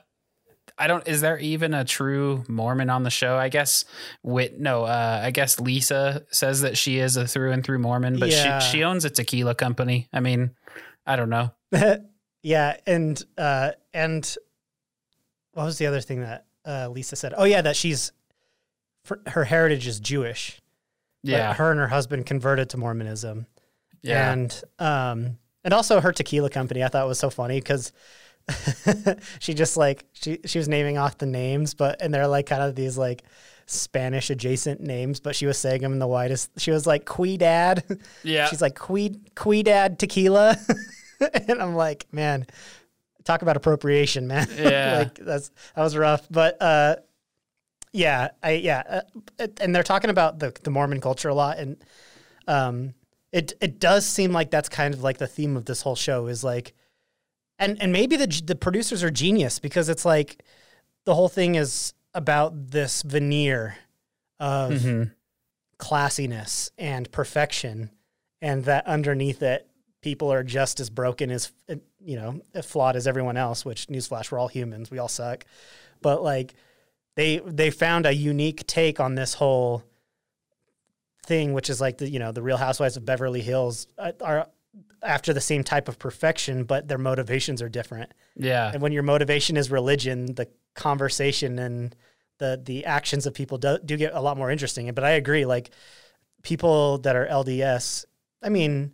I 0.80 0.86
don't. 0.86 1.06
Is 1.08 1.22
there 1.22 1.38
even 1.38 1.74
a 1.74 1.84
true 1.84 2.44
Mormon 2.48 2.88
on 2.90 3.02
the 3.02 3.10
show? 3.10 3.36
I 3.36 3.48
guess. 3.48 3.84
Wit. 4.22 4.60
No. 4.60 4.84
Uh, 4.84 5.20
I 5.24 5.30
guess 5.32 5.58
Lisa 5.58 6.24
says 6.30 6.60
that 6.60 6.76
she 6.76 6.98
is 6.98 7.16
a 7.16 7.26
through 7.26 7.52
and 7.52 7.64
through 7.64 7.78
Mormon, 7.80 8.18
but 8.20 8.28
Yeah. 8.28 8.58
she 8.60 8.70
she 8.78 8.84
owns 8.84 9.04
a 9.04 9.10
tequila 9.10 9.54
company. 9.54 10.08
I 10.12 10.20
mean, 10.20 10.50
I 11.06 11.16
don't 11.16 11.30
know. 11.30 11.50
yeah, 12.42 12.76
and 12.86 13.20
uh, 13.36 13.70
and 13.94 14.36
what 15.58 15.64
was 15.64 15.78
the 15.78 15.86
other 15.86 16.00
thing 16.00 16.20
that 16.20 16.44
uh, 16.64 16.88
Lisa 16.88 17.16
said? 17.16 17.34
Oh 17.36 17.42
yeah, 17.42 17.62
that 17.62 17.74
she's 17.74 18.12
her 19.26 19.42
heritage 19.42 19.88
is 19.88 19.98
Jewish. 19.98 20.60
but 21.24 21.32
Yeah. 21.32 21.52
her 21.52 21.72
and 21.72 21.80
her 21.80 21.88
husband 21.88 22.26
converted 22.26 22.70
to 22.70 22.76
Mormonism, 22.76 23.46
yeah. 24.00 24.32
and 24.32 24.62
um, 24.78 25.38
and 25.64 25.74
also 25.74 26.00
her 26.00 26.12
tequila 26.12 26.48
company. 26.48 26.84
I 26.84 26.88
thought 26.88 27.06
was 27.08 27.18
so 27.18 27.28
funny 27.28 27.60
because. 27.60 27.92
she 29.40 29.52
just 29.52 29.76
like 29.76 30.06
she 30.14 30.38
she 30.46 30.56
was 30.58 30.68
naming 30.68 30.96
off 30.96 31.18
the 31.18 31.26
names, 31.26 31.74
but 31.74 32.00
and 32.00 32.14
they're 32.14 32.26
like 32.26 32.46
kind 32.46 32.62
of 32.62 32.74
these 32.74 32.96
like 32.96 33.24
Spanish 33.66 34.30
adjacent 34.30 34.80
names, 34.80 35.20
but 35.20 35.36
she 35.36 35.44
was 35.44 35.58
saying 35.58 35.82
them 35.82 35.92
in 35.92 35.98
the 35.98 36.06
widest. 36.06 36.52
She 36.56 36.70
was 36.70 36.86
like 36.86 37.04
Quidad, 37.04 38.00
yeah. 38.22 38.46
She's 38.46 38.62
like 38.62 38.74
Quid 38.74 39.34
Quidad 39.34 39.98
tequila, 39.98 40.56
and 41.46 41.60
I'm 41.60 41.74
like, 41.74 42.06
man, 42.10 42.46
talk 43.28 43.42
about 43.42 43.56
appropriation, 43.56 44.26
man. 44.26 44.48
Yeah. 44.58 44.98
like 44.98 45.14
that's 45.14 45.50
that 45.76 45.82
was 45.82 45.96
rough, 45.96 46.26
but 46.30 46.60
uh, 46.60 46.96
yeah, 47.92 48.28
I 48.42 48.52
yeah, 48.52 49.02
uh, 49.38 49.46
and 49.60 49.74
they're 49.74 49.82
talking 49.84 50.10
about 50.10 50.38
the 50.40 50.52
the 50.64 50.70
Mormon 50.70 51.00
culture 51.00 51.28
a 51.28 51.34
lot, 51.34 51.58
and 51.58 51.76
um, 52.48 52.94
it 53.32 53.52
it 53.60 53.78
does 53.78 54.04
seem 54.06 54.32
like 54.32 54.50
that's 54.50 54.68
kind 54.68 54.92
of 54.94 55.02
like 55.02 55.18
the 55.18 55.26
theme 55.26 55.56
of 55.56 55.64
this 55.66 55.82
whole 55.82 55.96
show 55.96 56.26
is 56.26 56.42
like, 56.42 56.74
and 57.58 57.80
and 57.80 57.92
maybe 57.92 58.16
the 58.16 58.26
the 58.44 58.56
producers 58.56 59.02
are 59.04 59.10
genius 59.10 59.58
because 59.58 59.88
it's 59.88 60.04
like 60.04 60.42
the 61.04 61.14
whole 61.14 61.28
thing 61.28 61.54
is 61.54 61.94
about 62.14 62.70
this 62.70 63.02
veneer 63.02 63.76
of 64.40 64.72
Mhm. 64.72 65.12
classiness 65.78 66.70
and 66.78 67.10
perfection, 67.12 67.90
and 68.42 68.64
that 68.64 68.86
underneath 68.86 69.42
it, 69.42 69.67
people 70.00 70.32
are 70.32 70.42
just 70.42 70.80
as 70.80 70.90
broken 70.90 71.30
as 71.30 71.52
you 72.00 72.16
know 72.16 72.40
flawed 72.62 72.96
as 72.96 73.06
everyone 73.06 73.36
else. 73.36 73.64
Which 73.64 73.86
newsflash, 73.86 74.30
we're 74.30 74.38
all 74.38 74.48
humans, 74.48 74.90
we 74.90 74.98
all 74.98 75.08
suck, 75.08 75.44
but 76.00 76.22
like 76.22 76.54
they 77.16 77.38
they 77.38 77.70
found 77.70 78.06
a 78.06 78.12
unique 78.12 78.66
take 78.66 79.00
on 79.00 79.14
this 79.14 79.34
whole 79.34 79.82
thing, 81.26 81.52
which 81.52 81.70
is 81.70 81.80
like 81.80 81.98
the 81.98 82.08
you 82.08 82.18
know 82.18 82.32
the 82.32 82.42
Real 82.42 82.56
Housewives 82.56 82.96
of 82.96 83.04
Beverly 83.04 83.42
Hills 83.42 83.86
uh, 83.98 84.12
are 84.20 84.48
after 85.02 85.32
the 85.32 85.40
same 85.40 85.62
type 85.62 85.88
of 85.88 85.98
perfection, 85.98 86.64
but 86.64 86.88
their 86.88 86.98
motivations 86.98 87.62
are 87.62 87.68
different. 87.68 88.12
Yeah. 88.36 88.70
And 88.72 88.82
when 88.82 88.92
your 88.92 89.02
motivation 89.02 89.56
is 89.56 89.70
religion, 89.70 90.34
the 90.34 90.48
conversation 90.74 91.58
and 91.58 91.94
the 92.38 92.60
the 92.64 92.84
actions 92.84 93.26
of 93.26 93.34
people 93.34 93.58
do, 93.58 93.78
do 93.84 93.96
get 93.96 94.14
a 94.14 94.20
lot 94.20 94.36
more 94.36 94.50
interesting. 94.50 94.92
But 94.92 95.04
I 95.04 95.10
agree, 95.10 95.44
like 95.44 95.70
people 96.42 96.98
that 96.98 97.16
are 97.16 97.26
LDS, 97.26 98.04
I 98.42 98.48
mean, 98.48 98.92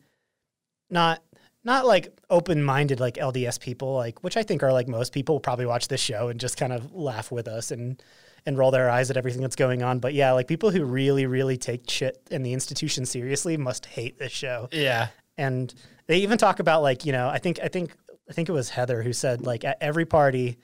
not 0.95 1.23
not 1.65 1.87
like 1.87 2.09
open 2.31 2.63
minded 2.63 3.01
like 3.01 3.15
LDS 3.17 3.61
people, 3.61 3.95
like 3.95 4.23
which 4.23 4.37
I 4.37 4.43
think 4.43 4.63
are 4.63 4.73
like 4.73 4.89
most 4.89 5.13
people 5.13 5.35
will 5.35 5.41
probably 5.41 5.67
watch 5.67 5.89
this 5.89 6.01
show 6.01 6.29
and 6.29 6.41
just 6.41 6.57
kind 6.57 6.73
of 6.73 6.95
laugh 6.95 7.31
with 7.31 7.49
us 7.49 7.71
and 7.71 8.03
and 8.47 8.59
roll 8.59 8.71
their 8.71 8.91
eyes 8.91 9.11
at 9.11 9.17
everything 9.17 9.43
that's 9.43 9.57
going 9.57 9.83
on. 9.83 9.99
But 9.99 10.15
yeah, 10.15 10.33
like 10.33 10.47
people 10.47 10.71
who 10.71 10.85
really, 10.85 11.27
really 11.27 11.57
take 11.57 11.89
shit 11.89 12.19
and 12.31 12.45
the 12.45 12.53
institution 12.53 13.07
seriously 13.07 13.57
must 13.57 13.87
hate 13.87 14.19
this 14.19 14.33
show. 14.33 14.69
Yeah. 14.71 15.09
And 15.39 15.75
they 16.07 16.19
even 16.19 16.39
talk 16.39 16.61
about 16.61 16.83
like, 16.83 17.07
you 17.07 17.13
know, 17.13 17.29
I 17.29 17.39
think 17.39 17.59
I 17.63 17.69
think 17.69 17.95
I 18.29 18.33
think 18.33 18.49
it 18.49 18.53
was 18.53 18.71
Heather 18.71 19.03
who 19.03 19.13
said 19.13 19.45
like 19.45 19.65
at 19.65 19.79
every 19.81 20.05
party 20.05 20.59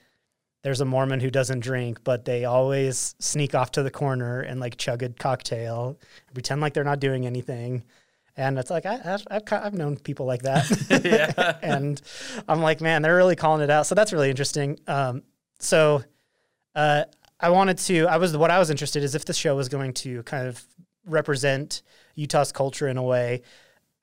there's 0.63 0.81
a 0.81 0.85
Mormon 0.85 1.19
who 1.19 1.31
doesn't 1.31 1.61
drink, 1.61 2.03
but 2.03 2.25
they 2.25 2.45
always 2.45 3.15
sneak 3.19 3.55
off 3.55 3.71
to 3.71 3.83
the 3.83 3.89
corner 3.89 4.41
and 4.41 4.59
like 4.59 4.77
chug 4.77 5.01
a 5.01 5.09
cocktail, 5.09 5.99
pretend 6.33 6.61
like 6.61 6.75
they're 6.75 6.83
not 6.83 6.99
doing 6.99 7.25
anything. 7.25 7.83
And 8.37 8.57
it's 8.57 8.69
like 8.69 8.85
I, 8.85 8.95
have 8.97 9.27
I've, 9.29 9.43
I've 9.51 9.73
known 9.73 9.97
people 9.97 10.25
like 10.25 10.43
that, 10.43 11.59
and 11.61 12.01
I'm 12.47 12.61
like, 12.61 12.81
man, 12.81 13.01
they're 13.01 13.15
really 13.15 13.35
calling 13.35 13.61
it 13.61 13.69
out. 13.69 13.87
So 13.87 13.95
that's 13.95 14.13
really 14.13 14.29
interesting. 14.29 14.79
Um, 14.87 15.23
so 15.59 16.03
uh, 16.75 17.03
I 17.39 17.49
wanted 17.49 17.77
to. 17.79 18.05
I 18.05 18.17
was 18.17 18.35
what 18.37 18.51
I 18.51 18.59
was 18.59 18.69
interested 18.69 19.03
is 19.03 19.15
if 19.15 19.25
the 19.25 19.33
show 19.33 19.55
was 19.55 19.69
going 19.69 19.93
to 19.95 20.23
kind 20.23 20.47
of 20.47 20.63
represent 21.05 21.81
Utah's 22.15 22.51
culture 22.51 22.87
in 22.87 22.97
a 22.97 23.03
way. 23.03 23.41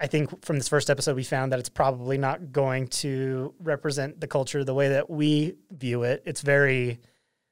I 0.01 0.07
think 0.07 0.45
from 0.45 0.59
this 0.59 0.69
first 0.69 0.91
episode, 0.91 1.17
we 1.17 1.25
found 1.25 1.51
that 1.51 1.59
it's 1.59 1.69
probably 1.69 2.19
not 2.19 2.53
going 2.53 2.87
to 2.89 3.53
represent 3.59 4.21
the 4.21 4.29
culture 4.29 4.63
the 4.63 4.75
way 4.75 4.91
that 4.91 5.11
we 5.11 5.55
view 5.73 6.05
it. 6.05 6.23
It's 6.25 6.41
very, 6.41 7.01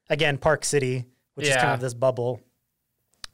again, 0.09 0.37
Park 0.37 0.63
City, 0.63 1.05
which 1.33 1.47
is 1.47 1.55
kind 1.57 1.73
of 1.73 1.81
this 1.81 1.93
bubble. 1.93 2.39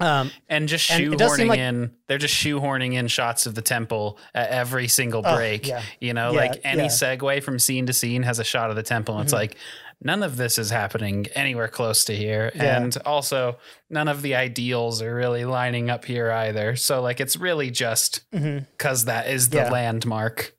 Um, 0.04 0.32
And 0.50 0.68
just 0.68 0.92
And 0.92 1.14
it 1.14 1.18
does 1.18 1.32
shoehorning 1.40 1.48
like- 1.48 1.60
in, 1.60 1.92
they're 2.08 2.18
just 2.18 2.34
shoehorning 2.34 2.94
in 2.96 3.08
shots 3.08 3.46
of 3.46 3.56
the 3.56 3.62
temple 3.62 4.20
at 4.36 4.50
every 4.50 4.88
single 4.88 5.22
Oh, 5.26 5.36
break. 5.36 5.68
yeah. 5.68 5.82
You 6.02 6.14
know, 6.14 6.32
Yeah, 6.34 6.40
like 6.40 6.62
any 6.64 6.84
yeah. 6.84 6.88
segue 6.90 7.42
from 7.44 7.60
scene 7.60 7.86
to 7.86 7.94
scene 7.94 8.24
has 8.24 8.40
a 8.40 8.44
shot 8.44 8.70
of 8.70 8.76
the 8.76 8.84
temple. 8.84 9.16
And 9.16 9.24
it's 9.26 9.34
Mhm. 9.34 9.38
like, 9.38 9.56
none 10.02 10.22
of 10.24 10.36
this 10.36 10.58
is 10.58 10.70
happening 10.70 11.28
anywhere 11.36 11.70
close 11.70 12.04
to 12.06 12.16
here. 12.16 12.52
And 12.56 12.96
also, 13.06 13.58
none 13.90 14.10
of 14.10 14.22
the 14.22 14.36
ideals 14.36 15.02
are 15.02 15.16
really 15.16 15.46
lining 15.46 15.90
up 15.90 16.04
here 16.04 16.30
either. 16.32 16.76
So, 16.76 17.02
like, 17.02 17.22
it's 17.22 17.38
really 17.38 17.72
just 17.72 18.30
because 18.32 19.06
that 19.06 19.28
is 19.30 19.50
the 19.50 19.62
landmark. 19.70 20.54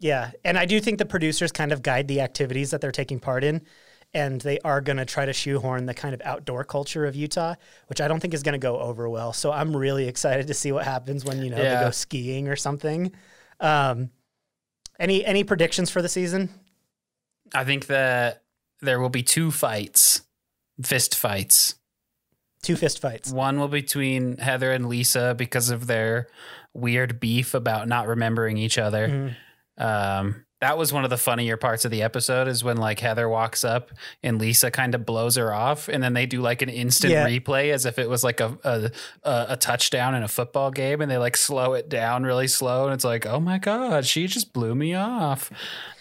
Yeah, 0.00 0.30
and 0.44 0.56
I 0.58 0.64
do 0.64 0.80
think 0.80 0.98
the 0.98 1.06
producers 1.06 1.50
kind 1.52 1.72
of 1.72 1.82
guide 1.82 2.08
the 2.08 2.20
activities 2.20 2.70
that 2.70 2.80
they're 2.80 2.92
taking 2.92 3.18
part 3.20 3.42
in, 3.44 3.62
and 4.18 4.40
they 4.42 4.58
are 4.60 4.80
going 4.80 4.96
to 4.98 5.04
try 5.04 5.24
to 5.24 5.32
shoehorn 5.32 5.86
the 5.86 5.94
kind 5.94 6.14
of 6.14 6.20
outdoor 6.24 6.64
culture 6.64 7.06
of 7.06 7.14
Utah, 7.16 7.54
which 7.86 8.00
I 8.00 8.08
don't 8.08 8.20
think 8.20 8.34
is 8.34 8.42
going 8.42 8.52
to 8.52 8.58
go 8.58 8.78
over 8.78 9.08
well. 9.08 9.32
So 9.32 9.50
I'm 9.52 9.74
really 9.76 10.06
excited 10.08 10.46
to 10.48 10.54
see 10.54 10.72
what 10.72 10.84
happens 10.84 11.24
when 11.24 11.42
you 11.42 11.50
know 11.50 11.56
Yeah. 11.62 11.78
they 11.78 11.84
go 11.86 11.90
skiing 11.90 12.48
or 12.48 12.56
something. 12.56 13.12
Um, 13.60 14.10
any 14.98 15.24
any 15.24 15.44
predictions 15.44 15.90
for 15.90 16.02
the 16.02 16.08
season? 16.08 16.50
I 17.54 17.64
think 17.64 17.86
that 17.86 18.42
there 18.80 19.00
will 19.00 19.08
be 19.08 19.22
two 19.22 19.50
fights, 19.50 20.22
fist 20.84 21.14
fights. 21.16 21.76
Two 22.62 22.76
fist 22.76 23.00
fights. 23.00 23.30
One 23.32 23.58
will 23.60 23.68
be 23.68 23.80
between 23.82 24.36
Heather 24.38 24.72
and 24.72 24.88
Lisa 24.88 25.34
because 25.38 25.70
of 25.70 25.86
their 25.86 26.26
weird 26.74 27.20
beef 27.20 27.54
about 27.54 27.86
not 27.88 28.08
remembering 28.08 28.58
each 28.58 28.76
other. 28.78 29.08
Mhm. 29.08 29.36
Um, 29.82 30.44
that 30.60 30.76
was 30.76 30.92
one 30.92 31.04
of 31.04 31.10
the 31.10 31.16
funnier 31.16 31.56
parts 31.56 31.84
of 31.84 31.90
the 31.90 32.02
episode 32.02 32.48
is 32.48 32.64
when 32.64 32.76
like 32.76 32.98
Heather 32.98 33.28
walks 33.28 33.62
up 33.64 33.90
and 34.22 34.40
Lisa 34.40 34.70
kind 34.70 34.94
of 34.94 35.06
blows 35.06 35.36
her 35.36 35.52
off, 35.52 35.88
and 35.88 36.02
then 36.02 36.14
they 36.14 36.26
do 36.26 36.40
like 36.40 36.62
an 36.62 36.68
instant 36.68 37.12
Yeah. 37.12 37.26
replay 37.26 37.72
as 37.72 37.86
if 37.86 37.98
it 37.98 38.08
was 38.08 38.24
like 38.24 38.40
a, 38.40 38.58
a 38.64 38.90
a 39.24 39.56
touchdown 39.56 40.14
in 40.14 40.22
a 40.22 40.28
football 40.28 40.70
game, 40.70 41.00
and 41.00 41.10
they 41.10 41.18
like 41.18 41.36
slow 41.36 41.74
it 41.74 41.88
down 41.88 42.24
really 42.24 42.48
slow, 42.48 42.84
and 42.86 42.94
it's 42.94 43.04
like, 43.04 43.24
oh 43.26 43.38
my 43.40 43.58
god, 43.58 44.04
she 44.06 44.26
just 44.26 44.52
blew 44.52 44.74
me 44.74 44.94
off. 44.94 45.50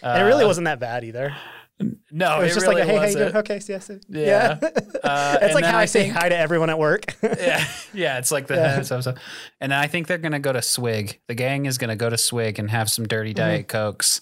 and 0.01 0.21
it 0.21 0.25
really 0.25 0.43
Uh, 0.43 0.47
wasn't 0.47 0.65
that 0.65 0.79
bad 0.79 1.03
either. 1.03 1.35
No, 1.79 2.39
it 2.39 2.43
was 2.45 2.51
it 2.51 2.55
just 2.55 2.65
really 2.67 2.81
like, 2.81 2.83
a, 2.83 2.91
hey, 2.91 2.97
how 2.97 3.03
you 3.05 3.13
doing? 3.13 3.23
wasn't. 3.25 3.35
Okay, 3.37 3.53
yes, 3.55 3.69
yes. 3.69 3.91
Yeah. 4.09 4.57
yeah. 4.61 4.69
Uh, 5.07 5.37
it's 5.41 5.53
like 5.55 5.63
how 5.63 5.77
I, 5.77 5.85
say 5.85 6.03
think- 6.03 6.13
hi 6.15 6.27
to 6.27 6.37
everyone 6.37 6.69
at 6.69 6.77
work. 6.79 7.15
yeah, 7.23 7.65
yeah, 7.93 8.17
it's 8.17 8.31
like 8.31 8.47
the 8.47 8.55
Yeah. 8.55 8.81
so, 8.83 8.99
so. 8.99 9.13
and 9.61 9.71
then 9.71 9.79
I 9.79 9.87
think 9.87 10.07
they're 10.07 10.17
gonna 10.17 10.39
go 10.39 10.51
to 10.51 10.61
Swig. 10.61 11.19
The 11.27 11.35
gang 11.35 11.65
is 11.65 11.77
gonna 11.77 11.95
go 11.95 12.09
to 12.09 12.17
Swig 12.17 12.59
and 12.59 12.69
have 12.71 12.89
some 12.89 13.07
dirty 13.07 13.33
diet 13.33 13.67
cokes. 13.67 14.21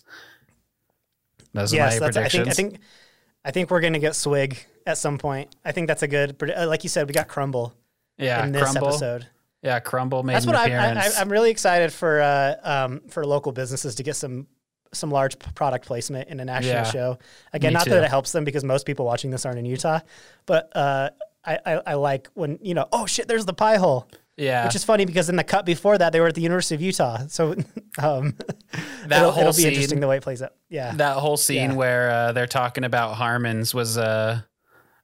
Those 1.53 1.73
are 1.73 1.77
Mm-hmm. 1.77 1.99
my 2.03 2.11
that's, 2.11 2.17
I 2.17 2.27
think. 2.27 2.47
I 2.47 2.53
think 2.53 2.79
I 3.45 3.51
think 3.51 3.71
we're 3.71 3.79
gonna 3.81 3.99
get 3.99 4.15
swig 4.15 4.57
at 4.85 4.97
some 4.97 5.17
point. 5.17 5.55
I 5.63 5.71
think 5.71 5.87
that's 5.87 6.03
a 6.03 6.07
good. 6.07 6.35
uh, 6.55 6.67
Like 6.67 6.83
you 6.83 6.89
said, 6.89 7.07
we 7.07 7.13
got 7.13 7.27
Crumbl 7.29 7.71
yeah, 8.17 8.43
in 8.45 8.51
this 8.51 8.61
Crumbl. 8.63 8.87
episode. 8.89 9.27
Yeah, 9.61 9.79
Crumbl 9.79 10.23
made 10.23 10.35
That's 10.35 10.45
what 10.45 10.55
I. 10.55 10.71
I, 10.75 11.09
I'm 11.17 11.31
really 11.31 11.51
excited 11.51 11.93
for. 11.93 12.21
Uh, 12.21 12.55
um, 12.63 13.01
for 13.09 13.25
local 13.25 13.51
businesses 13.53 13.95
to 13.95 14.03
get 14.03 14.15
some 14.17 14.45
some 14.95 15.11
large 15.11 15.37
product 15.55 15.85
placement 15.85 16.29
in 16.29 16.39
a 16.39 16.45
national 16.45 16.73
Yeah. 16.73 16.83
show. 16.83 17.19
Again, 17.53 17.73
not 17.73 17.83
too. 17.85 17.91
that 17.91 18.03
it 18.03 18.09
helps 18.09 18.31
them 18.31 18.43
because 18.43 18.63
most 18.63 18.85
people 18.85 19.05
watching 19.05 19.31
this 19.31 19.45
aren't 19.45 19.59
in 19.59 19.65
Utah, 19.65 19.99
but 20.45 20.75
uh, 20.75 21.09
I, 21.45 21.59
I, 21.65 21.73
I 21.87 21.93
like 21.95 22.29
when 22.33 22.57
you 22.61 22.73
know, 22.73 22.87
oh 22.91 23.05
shit, 23.05 23.27
there's 23.27 23.45
the 23.45 23.53
pie 23.53 23.77
hole, 23.77 24.07
yeah, 24.37 24.65
which 24.65 24.75
is 24.75 24.83
funny 24.83 25.05
because 25.05 25.29
in 25.29 25.35
the 25.35 25.43
cut 25.43 25.65
before 25.65 25.97
that 25.97 26.11
they 26.11 26.19
were 26.19 26.27
at 26.27 26.35
the 26.35 26.41
University 26.41 26.75
of 26.75 26.81
Utah, 26.81 27.27
so 27.27 27.51
um, 27.99 28.35
That 29.07 29.19
it'll, 29.19 29.31
whole 29.31 29.41
it'll 29.41 29.51
be 29.51 29.61
scene- 29.61 29.67
interesting 29.69 29.99
the 29.99 30.07
way 30.07 30.17
it 30.17 30.23
plays 30.23 30.41
out. 30.41 30.53
Yeah, 30.69 30.93
that 30.95 31.17
whole 31.17 31.37
scene 31.37 31.71
Yeah. 31.71 31.75
where 31.77 32.11
uh, 32.11 32.31
they're 32.31 32.47
talking 32.47 32.83
about 32.83 33.15
Harmon's 33.15 33.73
was 33.73 33.97
uh 33.97 34.41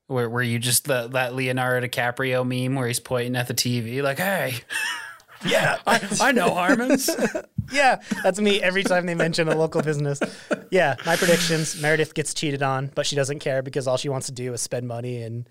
where 0.08 0.30
where 0.30 0.44
you 0.44 0.60
just 0.60 0.86
the, 0.86 1.08
that 1.10 1.36
Leonardo 1.36 1.88
DiCaprio 1.88 2.46
meme 2.46 2.76
where 2.76 2.88
he's 2.88 3.00
pointing 3.00 3.36
at 3.38 3.48
the 3.48 3.54
TV 3.54 4.02
like, 4.02 4.18
hey, 4.18 4.56
yeah, 5.46 5.78
I, 5.88 6.18
I 6.22 6.32
know 6.32 6.54
Harmon's. 6.54 7.10
yeah, 7.72 8.02
that's 8.24 8.40
me 8.40 8.62
every 8.62 8.84
time 8.84 9.06
they 9.06 9.16
mention 9.16 9.48
a 9.48 9.56
local 9.56 9.82
business. 9.82 10.20
Yeah, 10.70 10.96
my 11.06 11.16
predictions: 11.16 11.82
Meredith 11.82 12.14
gets 12.14 12.34
cheated 12.34 12.62
on, 12.64 12.92
but 12.96 13.06
she 13.06 13.16
doesn't 13.16 13.40
care 13.40 13.62
because 13.62 13.88
all 13.88 13.98
she 13.98 14.10
wants 14.10 14.28
to 14.28 14.32
do 14.34 14.54
is 14.54 14.62
spend 14.62 14.88
money 14.88 15.22
and 15.24 15.48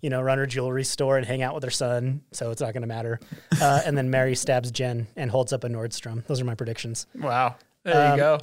you 0.00 0.10
know 0.10 0.20
run 0.22 0.38
her 0.38 0.46
jewelry 0.46 0.84
store 0.84 1.16
and 1.16 1.26
hang 1.26 1.42
out 1.42 1.54
with 1.54 1.64
her 1.64 1.70
son. 1.70 2.22
So 2.32 2.50
it's 2.50 2.60
not 2.60 2.72
going 2.72 2.82
to 2.82 2.86
matter. 2.88 3.20
Uh, 3.60 3.80
and 3.84 3.96
then 3.96 4.10
Mary 4.10 4.34
stabs 4.34 4.70
Jen 4.70 5.06
and 5.16 5.30
holds 5.30 5.52
up 5.52 5.64
a 5.64 5.68
Nordstrom. 5.68 6.24
Those 6.26 6.40
are 6.40 6.44
my 6.44 6.54
predictions. 6.54 7.06
wow, 7.18 7.56
there 7.84 8.06
Um, 8.06 8.12
you 8.12 8.16
go. 8.18 8.40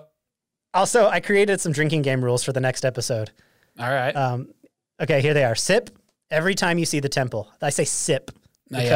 Also, 0.74 1.08
I 1.08 1.20
created 1.20 1.60
some 1.60 1.72
drinking 1.74 2.02
game 2.04 2.24
rules 2.24 2.44
for 2.44 2.54
the 2.54 2.62
next 2.62 2.86
episode. 2.86 3.32
All 3.80 3.90
right, 3.92 4.16
Um, 4.16 4.54
okay, 5.02 5.22
here 5.22 5.34
they 5.34 5.44
are. 5.44 5.56
Sip 5.56 5.90
every 6.30 6.56
time 6.56 6.78
you 6.78 6.86
see 6.86 7.00
the 7.02 7.10
temple. 7.10 7.52
I 7.62 7.70
say 7.72 7.84
sip 7.86 8.32
Oh, 8.74 8.80
yeah. 8.80 8.90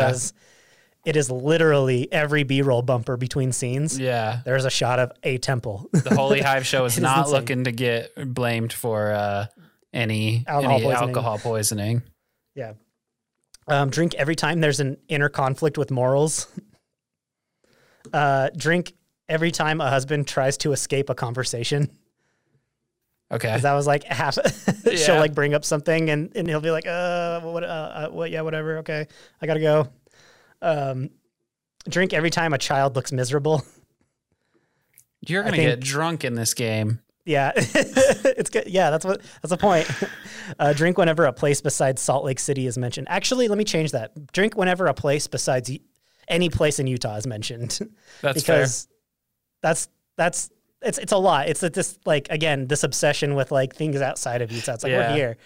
It 1.06 1.16
is 1.16 1.30
literally 1.32 2.12
every 2.12 2.44
B-roll 2.44 2.82
bumper 2.82 3.16
between 3.18 3.52
scenes. 3.52 3.98
yeah. 4.00 4.40
There's 4.44 4.66
a 4.66 4.70
shot 4.70 5.00
of 5.00 5.12
a 5.24 5.38
temple. 5.38 5.88
The 5.92 6.16
Holy 6.16 6.42
Hive 6.42 6.66
show 6.66 6.86
is 6.86 7.00
not 7.00 7.30
looking 7.30 7.64
to 7.66 7.72
get 7.72 8.12
blamed 8.34 8.74
for 8.74 9.12
uh, 9.12 9.46
any 9.94 10.44
Alcohol 10.48 10.76
any 10.76 10.84
poisoning. 10.86 11.08
alcohol 11.10 11.38
poisoning. 11.40 12.04
Yeah. 12.56 12.74
Um, 13.68 13.90
drink 13.90 14.14
every 14.16 14.36
time 14.36 14.62
there's 14.62 14.80
an 14.80 14.98
inner 15.08 15.30
conflict 15.30 15.78
with 15.78 15.92
morals. 15.92 16.48
Uh, 18.14 18.50
drink 18.56 18.94
every 19.28 19.50
time 19.52 19.82
a 19.82 19.90
husband 19.90 20.28
tries 20.28 20.58
to 20.58 20.72
escape 20.74 21.10
a 21.10 21.16
conversation. 21.16 21.90
Okay. 23.32 23.48
Because 23.48 23.64
that 23.64 23.74
was 23.74 23.88
like 23.88 24.04
half. 24.12 24.38
she'll 24.96 25.16
like 25.18 25.34
bring 25.34 25.56
up 25.56 25.66
something 25.66 26.12
and, 26.12 26.32
and 26.36 26.48
he'll 26.48 26.62
be 26.62 26.70
like, 26.70 26.86
uh, 26.86 27.42
what, 27.42 27.64
uh, 27.64 27.68
uh, 27.68 28.08
what, 28.10 28.30
yeah, 28.30 28.42
whatever. 28.42 28.78
Okay. 28.78 29.08
I 29.42 29.48
gotta 29.48 29.60
go. 29.60 29.88
Um, 30.66 31.10
drink 31.88 32.14
every 32.14 32.30
time 32.32 32.54
a 32.54 32.58
child 32.58 32.96
looks 32.96 33.12
miserable. 33.12 33.64
You're 35.28 35.44
gonna 35.44 35.56
think- 35.56 35.70
get 35.70 35.80
drunk 35.80 36.24
in 36.24 36.34
this 36.36 36.54
game. 36.54 37.00
Yeah, 37.28 37.54
it's 37.58 38.52
good. 38.52 38.68
Yeah, 38.68 38.92
that's 38.92 39.04
what 39.04 39.22
that's 39.42 39.50
the 39.50 39.58
point. 39.58 39.90
Uh, 40.60 40.74
drink 40.74 40.96
whenever 41.00 41.26
a 41.26 41.34
place 41.34 41.60
besides 41.60 42.00
Salt 42.00 42.24
Lake 42.24 42.40
City 42.40 42.68
is 42.68 42.78
mentioned. 42.78 43.08
Actually, 43.10 43.48
let 43.48 43.58
me 43.58 43.64
change 43.64 43.94
that. 43.94 44.32
Drink 44.32 44.56
whenever 44.56 44.86
a 44.86 44.94
place 44.94 45.26
besides 45.26 45.72
any 46.28 46.50
place 46.50 46.78
in 46.78 46.86
Utah 46.86 47.16
is 47.16 47.26
mentioned, 47.26 47.80
That's 48.22 48.40
because 48.40 48.88
that's 49.64 49.88
that's 50.18 50.52
it's 50.84 51.00
it's 51.00 51.12
a 51.14 51.18
lot. 51.18 51.50
It's 51.50 51.62
this 51.62 51.98
like 52.06 52.28
again 52.30 52.68
this 52.68 52.84
obsession 52.84 53.34
with 53.34 53.52
like 53.52 53.76
things 53.76 54.02
outside 54.02 54.44
of 54.44 54.52
Utah. 54.52 54.74
It's 54.76 54.84
like 54.84 54.92
Yeah. 54.92 55.10
we're 55.10 55.16
here, 55.16 55.38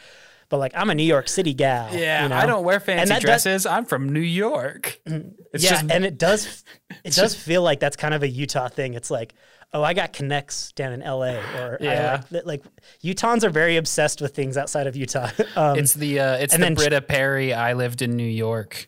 but 0.49 0.57
like 0.57 0.71
I'm 0.75 0.89
a 0.89 0.95
New 0.95 1.03
York 1.03 1.27
City 1.29 1.53
gal. 1.53 1.89
Yeah, 1.95 2.23
you 2.23 2.29
know? 2.29 2.35
I 2.35 2.45
don't 2.45 2.63
wear 2.63 2.79
fancy 2.79 3.09
that 3.09 3.21
does- 3.21 3.23
dresses. 3.43 3.65
I'm 3.65 3.85
from 3.85 4.09
New 4.09 4.19
York. 4.19 4.99
It's 5.05 5.63
yeah, 5.63 5.69
just 5.71 5.85
and 5.91 6.03
it 6.05 6.17
does 6.17 6.63
it 7.03 7.13
does 7.15 7.35
feel 7.35 7.61
like 7.61 7.79
that's 7.79 7.95
kind 7.95 8.13
of 8.13 8.23
a 8.23 8.27
Utah 8.27 8.67
thing. 8.67 8.93
It's 8.95 9.09
like, 9.11 9.33
oh, 9.73 9.83
I 9.83 9.93
got 9.93 10.13
connects 10.13 10.71
down 10.73 10.93
in 10.93 11.01
LA, 11.01 11.35
or 11.57 11.77
I 11.79 11.83
Yeah. 11.83 12.21
like, 12.31 12.45
like 12.45 12.63
Utahns 13.03 13.43
are 13.43 13.49
very 13.49 13.77
obsessed 13.77 14.21
with 14.21 14.35
things 14.35 14.57
outside 14.57 14.87
of 14.87 14.95
Utah. 14.95 15.29
um, 15.55 15.77
it's 15.77 15.93
the 15.93 16.19
uh, 16.19 16.35
it's 16.37 16.53
and 16.53 16.61
the 16.63 16.65
then- 16.67 16.75
Britta 16.75 17.01
Perry. 17.01 17.53
I 17.53 17.73
lived 17.73 18.01
in 18.01 18.15
New 18.15 18.23
York. 18.23 18.87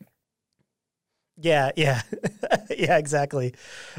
yeah, 1.37 1.71
yeah, 1.75 2.01
yeah, 2.69 2.97
exactly. 2.97 3.53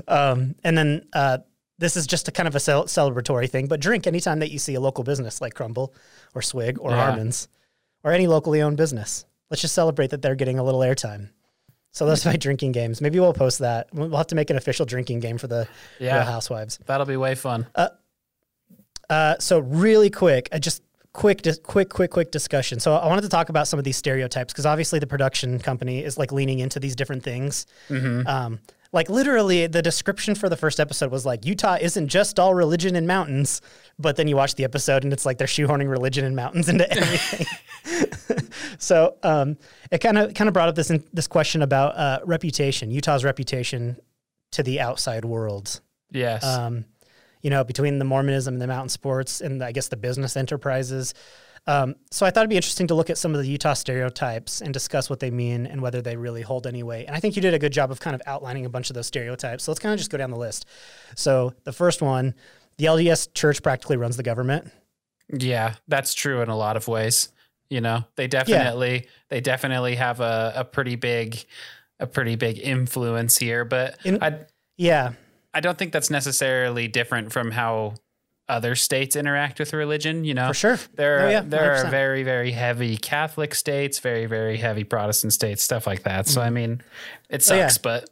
Um, 0.09 0.55
and 0.65 0.77
then 0.79 1.07
uh, 1.13 1.39
this 1.83 1.97
is 1.97 2.07
just 2.07 2.29
a 2.29 2.33
kind 2.33 2.47
of 2.49 2.55
a 2.55 2.61
cel- 2.61 2.85
celebratory 2.87 3.51
thing, 3.51 3.67
but 3.67 3.81
drink 3.81 4.07
anytime 4.07 4.39
that 4.39 4.51
you 4.51 4.59
see 4.59 4.75
a 4.75 4.81
local 4.81 5.05
business 5.05 5.41
like 5.43 5.53
Crumbl 5.55 5.91
or 6.35 6.41
Swig 6.41 6.79
or 6.81 6.91
Yeah. 6.93 7.05
Harmon's 7.05 7.49
or 8.03 8.13
any 8.13 8.27
locally 8.27 8.63
owned 8.63 8.77
business. 8.79 9.27
Let's 9.51 9.61
just 9.61 9.75
celebrate 9.75 10.09
that 10.11 10.23
they're 10.23 10.35
getting 10.35 10.59
a 10.59 10.63
little 10.65 10.81
airtime. 10.81 11.29
So 11.91 12.07
those 12.07 12.25
are 12.25 12.31
my 12.31 12.37
drinking 12.37 12.73
games. 12.73 13.03
Maybe 13.03 13.21
we'll 13.21 13.35
post 13.35 13.59
that. 13.59 13.89
We'll 13.93 14.17
have 14.17 14.29
to 14.29 14.35
make 14.35 14.49
an 14.49 14.57
official 14.57 14.87
drinking 14.87 15.21
game 15.21 15.37
for 15.37 15.47
the 15.47 15.69
Yeah. 15.99 16.17
Real 16.17 16.25
Housewives. 16.25 16.79
That'll 16.87 17.05
be 17.05 17.19
way 17.19 17.35
fun. 17.35 17.67
Uh, 19.11 19.37
so 19.39 19.59
really 19.59 20.09
quick, 20.09 20.49
I 20.53 20.59
just 20.59 20.83
quick, 21.13 21.43
dis- 21.43 21.59
quick, 21.63 21.91
quick, 21.91 22.11
quick 22.11 22.31
discussion. 22.31 22.81
So 22.81 22.95
I 22.95 23.07
wanted 23.09 23.23
to 23.23 23.29
talk 23.29 23.51
about 23.51 23.69
some 23.69 23.79
of 23.79 23.85
these 23.85 23.97
stereotypes 23.99 24.53
because 24.55 24.65
obviously 24.65 24.99
the 25.01 25.07
production 25.07 25.59
company 25.59 26.03
is 26.03 26.17
like 26.17 26.33
leaning 26.33 26.61
into 26.61 26.81
these 26.81 26.97
different 26.97 27.23
things. 27.23 27.67
Um, 27.91 28.61
like 28.93 29.09
literally, 29.09 29.67
the 29.67 29.81
description 29.83 30.35
for 30.35 30.49
the 30.49 30.57
first 30.57 30.79
episode 30.79 31.11
was 31.11 31.25
like 31.25 31.47
Utah 31.47 31.79
isn't 31.81 32.09
just 32.09 32.39
all 32.39 32.55
religion 32.55 32.95
and 32.95 33.07
mountains, 33.07 33.61
but 33.99 34.17
then 34.17 34.29
you 34.29 34.37
watch 34.37 34.55
the 34.55 34.65
episode 34.65 35.03
and 35.05 35.13
it's 35.13 35.25
like 35.25 35.39
they're 35.39 35.47
shoehorning 35.47 35.89
religion 35.91 36.25
and 36.25 36.37
mountains 36.37 36.69
into 36.69 36.91
everything. 36.97 37.47
so 38.79 39.17
um, 39.23 39.57
it 39.91 39.99
kind 39.99 40.19
of 40.19 40.35
kind 40.35 40.49
of 40.49 40.55
brought 40.55 40.69
up 40.69 40.75
this 40.75 40.91
in, 40.91 41.03
this 41.13 41.27
question 41.27 41.63
about 41.63 41.97
uh, 41.97 42.21
reputation, 42.25 42.91
Utah's 42.91 43.25
reputation 43.25 43.97
to 44.53 44.63
the 44.63 44.81
outside 44.81 45.25
world 45.25 45.81
Yes. 46.11 46.45
um, 46.45 46.85
you 47.41 47.49
know, 47.51 47.65
between 47.65 47.99
the 47.99 48.05
Mormonism 48.05 48.55
and 48.55 48.61
the 48.61 48.67
mountain 48.67 48.91
sports 48.91 49.41
and 49.41 49.65
I 49.65 49.73
guess 49.73 49.89
the 49.89 49.97
business 49.97 50.37
enterprises. 50.37 51.15
Um, 51.67 51.95
so 52.11 52.27
I 52.27 52.31
thought 52.31 52.41
it'd 52.41 52.51
be 52.51 52.57
interesting 52.57 52.89
to 52.89 52.95
look 52.95 53.09
at 53.09 53.19
some 53.19 53.35
of 53.35 53.41
the 53.41 53.49
Utah 53.49 53.75
stereotypes 53.75 54.61
and 54.61 54.75
discuss 54.75 55.09
what 55.09 55.21
they 55.21 55.31
mean 55.31 55.67
and 55.67 55.81
whether 55.81 56.03
they 56.03 56.17
really 56.17 56.43
hold 56.43 56.67
any 56.67 56.83
weight. 56.83 57.07
And 57.07 57.15
I 57.15 57.21
think 57.21 57.37
you 57.37 57.43
did 57.43 57.55
a 57.55 57.59
good 57.59 57.73
job 57.73 57.91
of 57.93 58.01
kind 58.01 58.15
of 58.15 58.23
outlining 58.27 58.67
a 58.67 58.69
bunch 58.69 58.91
of 58.91 58.95
those 58.95 59.07
stereotypes. 59.07 59.65
So 59.65 59.71
let's 59.71 59.79
kind 59.79 59.93
of 59.93 59.99
just 59.99 60.11
go 60.11 60.19
down 60.19 60.31
the 60.31 60.37
list. 60.39 60.67
So 61.15 61.55
the 61.65 61.73
first 61.73 62.03
one, 62.03 62.35
the 62.79 62.87
LDS 62.87 63.33
church 63.35 63.63
practically 63.63 63.97
runs 63.97 64.17
the 64.17 64.23
government. 64.25 64.73
Yeah, 65.33 65.75
that's 65.87 66.15
true 66.15 66.43
in 66.43 66.49
a 66.49 66.57
lot 66.57 66.77
of 66.77 66.89
ways. 66.89 67.29
You 67.71 67.81
know, 67.81 68.05
they 68.17 68.27
definitely 68.27 69.07
they 69.29 69.41
definitely 69.41 69.95
have 69.95 70.21
a, 70.21 70.53
a 70.57 70.65
pretty 70.65 70.97
big 70.97 71.43
a 72.01 72.07
pretty 72.07 72.35
big 72.35 72.59
influence 72.59 73.39
here, 73.39 73.65
but 73.65 73.99
In- 74.05 74.23
I 74.23 74.41
Yeah. 74.77 75.13
I 75.55 75.61
don't 75.61 75.79
think 75.79 75.93
that's 75.93 76.11
necessarily 76.11 76.89
different 76.89 77.33
from 77.33 77.51
how 77.51 77.95
other 78.53 78.75
states 78.75 79.17
interact 79.17 79.59
with 79.59 79.73
religion, 79.73 80.25
you 80.25 80.35
know. 80.35 80.49
For 80.49 80.55
sure. 80.55 80.79
There 80.95 81.21
Oh, 81.27 81.31
yeah, 81.31 81.41
there 81.41 81.73
are 81.75 81.91
very 81.91 82.23
very 82.23 82.53
heavy 82.53 82.97
Catholic 82.97 83.55
states, 83.55 83.99
very 83.99 84.27
very 84.27 84.57
heavy 84.57 84.85
Protestant 84.85 85.33
states, 85.33 85.63
stuff 85.63 85.87
like 85.87 86.03
that. 86.05 86.27
So 86.29 86.41
I 86.41 86.51
mean, 86.51 86.83
it 87.29 87.45
Oh, 87.51 87.55
yeah. 87.55 87.67
sucks, 87.69 87.79
but 87.79 88.09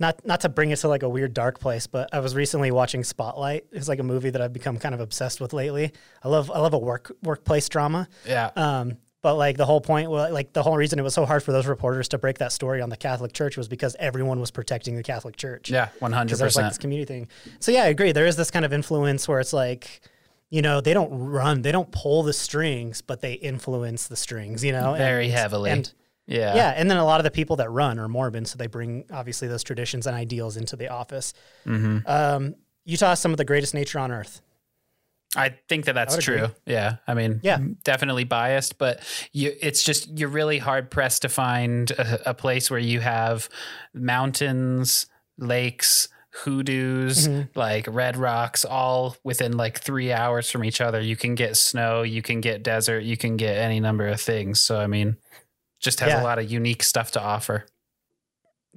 not 0.00 0.24
not 0.24 0.40
to 0.42 0.48
bring 0.48 0.70
it 0.70 0.76
to 0.76 0.88
like 0.88 1.02
a 1.02 1.08
weird 1.08 1.34
dark 1.34 1.58
place, 1.58 1.86
but 1.88 2.08
I 2.12 2.20
was 2.20 2.34
recently 2.36 2.70
watching 2.70 3.02
Spotlight. 3.02 3.64
It's 3.72 3.88
like 3.88 3.98
a 3.98 4.04
movie 4.04 4.30
that 4.30 4.40
I've 4.40 4.52
become 4.52 4.78
kind 4.78 4.94
of 4.94 5.00
obsessed 5.00 5.40
with 5.40 5.52
lately. 5.52 5.90
I 6.22 6.28
love 6.28 6.50
I 6.52 6.60
love 6.60 6.74
a 6.74 6.78
work 6.78 7.10
workplace 7.22 7.68
drama. 7.68 8.06
yeah. 8.24 8.50
Um, 8.54 8.98
but 9.28 9.34
like 9.34 9.58
the 9.58 9.66
whole 9.66 9.82
point, 9.82 10.10
like 10.10 10.54
the 10.54 10.62
whole 10.62 10.74
reason 10.78 10.98
it 10.98 11.02
was 11.02 11.12
so 11.12 11.26
hard 11.26 11.42
for 11.42 11.52
those 11.52 11.66
reporters 11.66 12.08
to 12.08 12.16
break 12.16 12.38
that 12.38 12.50
story 12.50 12.80
on 12.80 12.88
the 12.88 12.96
Catholic 12.96 13.34
Church 13.34 13.58
was 13.58 13.68
because 13.68 13.94
everyone 13.98 14.40
was 14.40 14.50
protecting 14.50 14.96
the 14.96 15.02
Catholic 15.02 15.36
Church. 15.36 15.68
yeah, 15.68 15.90
100%. 16.00 16.38
there's 16.38 16.56
like 16.56 16.70
this 16.70 16.78
community 16.78 17.04
thing. 17.04 17.28
So 17.60 17.70
yeah, 17.70 17.82
I 17.82 17.88
agree. 17.88 18.12
There 18.12 18.24
is 18.24 18.36
this 18.36 18.50
kind 18.50 18.64
of 18.64 18.72
influence 18.72 19.28
where 19.28 19.38
it's 19.38 19.52
like, 19.52 20.00
you 20.48 20.62
know, 20.62 20.80
they 20.80 20.94
don't 20.94 21.10
run, 21.12 21.60
they 21.60 21.72
don't 21.72 21.92
pull 21.92 22.22
the 22.22 22.32
strings, 22.32 23.02
but 23.02 23.20
they 23.20 23.34
influence 23.34 24.06
the 24.08 24.16
strings. 24.16 24.64
You 24.64 24.72
know, 24.72 24.94
very 24.94 25.24
And- 25.26 25.34
heavily. 25.34 25.72
And 25.72 25.92
yeah. 26.26 26.54
yeah, 26.56 26.72
and 26.74 26.90
then 26.90 26.96
a 26.96 27.04
lot 27.04 27.20
of 27.20 27.24
the 27.24 27.30
people 27.30 27.56
that 27.56 27.68
run 27.68 27.98
are 27.98 28.08
Mormon, 28.08 28.46
so 28.46 28.56
they 28.56 28.66
bring 28.66 29.04
obviously 29.12 29.46
those 29.46 29.62
traditions 29.62 30.06
and 30.06 30.16
ideals 30.16 30.56
into 30.56 30.74
the 30.74 30.88
office. 30.88 31.34
Mm-hmm. 31.66 31.98
Um, 32.06 32.54
Utah 32.86 33.10
has 33.10 33.20
some 33.20 33.32
of 33.32 33.36
the 33.36 33.44
greatest 33.44 33.74
nature 33.74 33.98
on 33.98 34.10
earth. 34.10 34.40
I 35.36 35.54
think 35.68 35.84
that 35.84 35.94
that's 35.94 36.16
true. 36.16 36.36
agree. 36.44 36.54
Yeah. 36.66 36.96
I 37.06 37.12
mean, 37.14 37.40
Yeah. 37.42 37.58
definitely 37.84 38.24
biased, 38.24 38.78
but 38.78 39.00
you, 39.32 39.52
it's 39.60 39.82
just, 39.82 40.18
you're 40.18 40.28
really 40.30 40.56
hard 40.58 40.90
pressed 40.90 41.22
to 41.22 41.28
find 41.28 41.90
a, 41.90 42.30
a 42.30 42.34
place 42.34 42.70
where 42.70 42.80
you 42.80 43.00
have 43.00 43.48
mountains, 43.92 45.06
lakes, 45.36 46.08
hoodoos, 46.44 47.28
Mm-hmm. 47.28 47.58
like 47.58 47.86
red 47.88 48.16
rocks, 48.16 48.64
all 48.64 49.16
within 49.22 49.56
like 49.56 49.78
three 49.80 50.12
hours 50.12 50.50
from 50.50 50.64
each 50.64 50.80
other. 50.80 51.00
You 51.00 51.16
can 51.16 51.34
get 51.34 51.56
snow, 51.56 52.02
you 52.02 52.22
can 52.22 52.40
get 52.40 52.62
desert, 52.62 53.00
you 53.00 53.16
can 53.16 53.36
get 53.36 53.58
any 53.58 53.80
number 53.80 54.06
of 54.08 54.20
things. 54.20 54.62
So, 54.62 54.78
I 54.80 54.86
mean, 54.86 55.16
just 55.80 56.00
has 56.00 56.10
Yeah. 56.10 56.22
a 56.22 56.24
lot 56.24 56.38
of 56.38 56.50
unique 56.50 56.82
stuff 56.82 57.10
to 57.12 57.22
offer. 57.22 57.66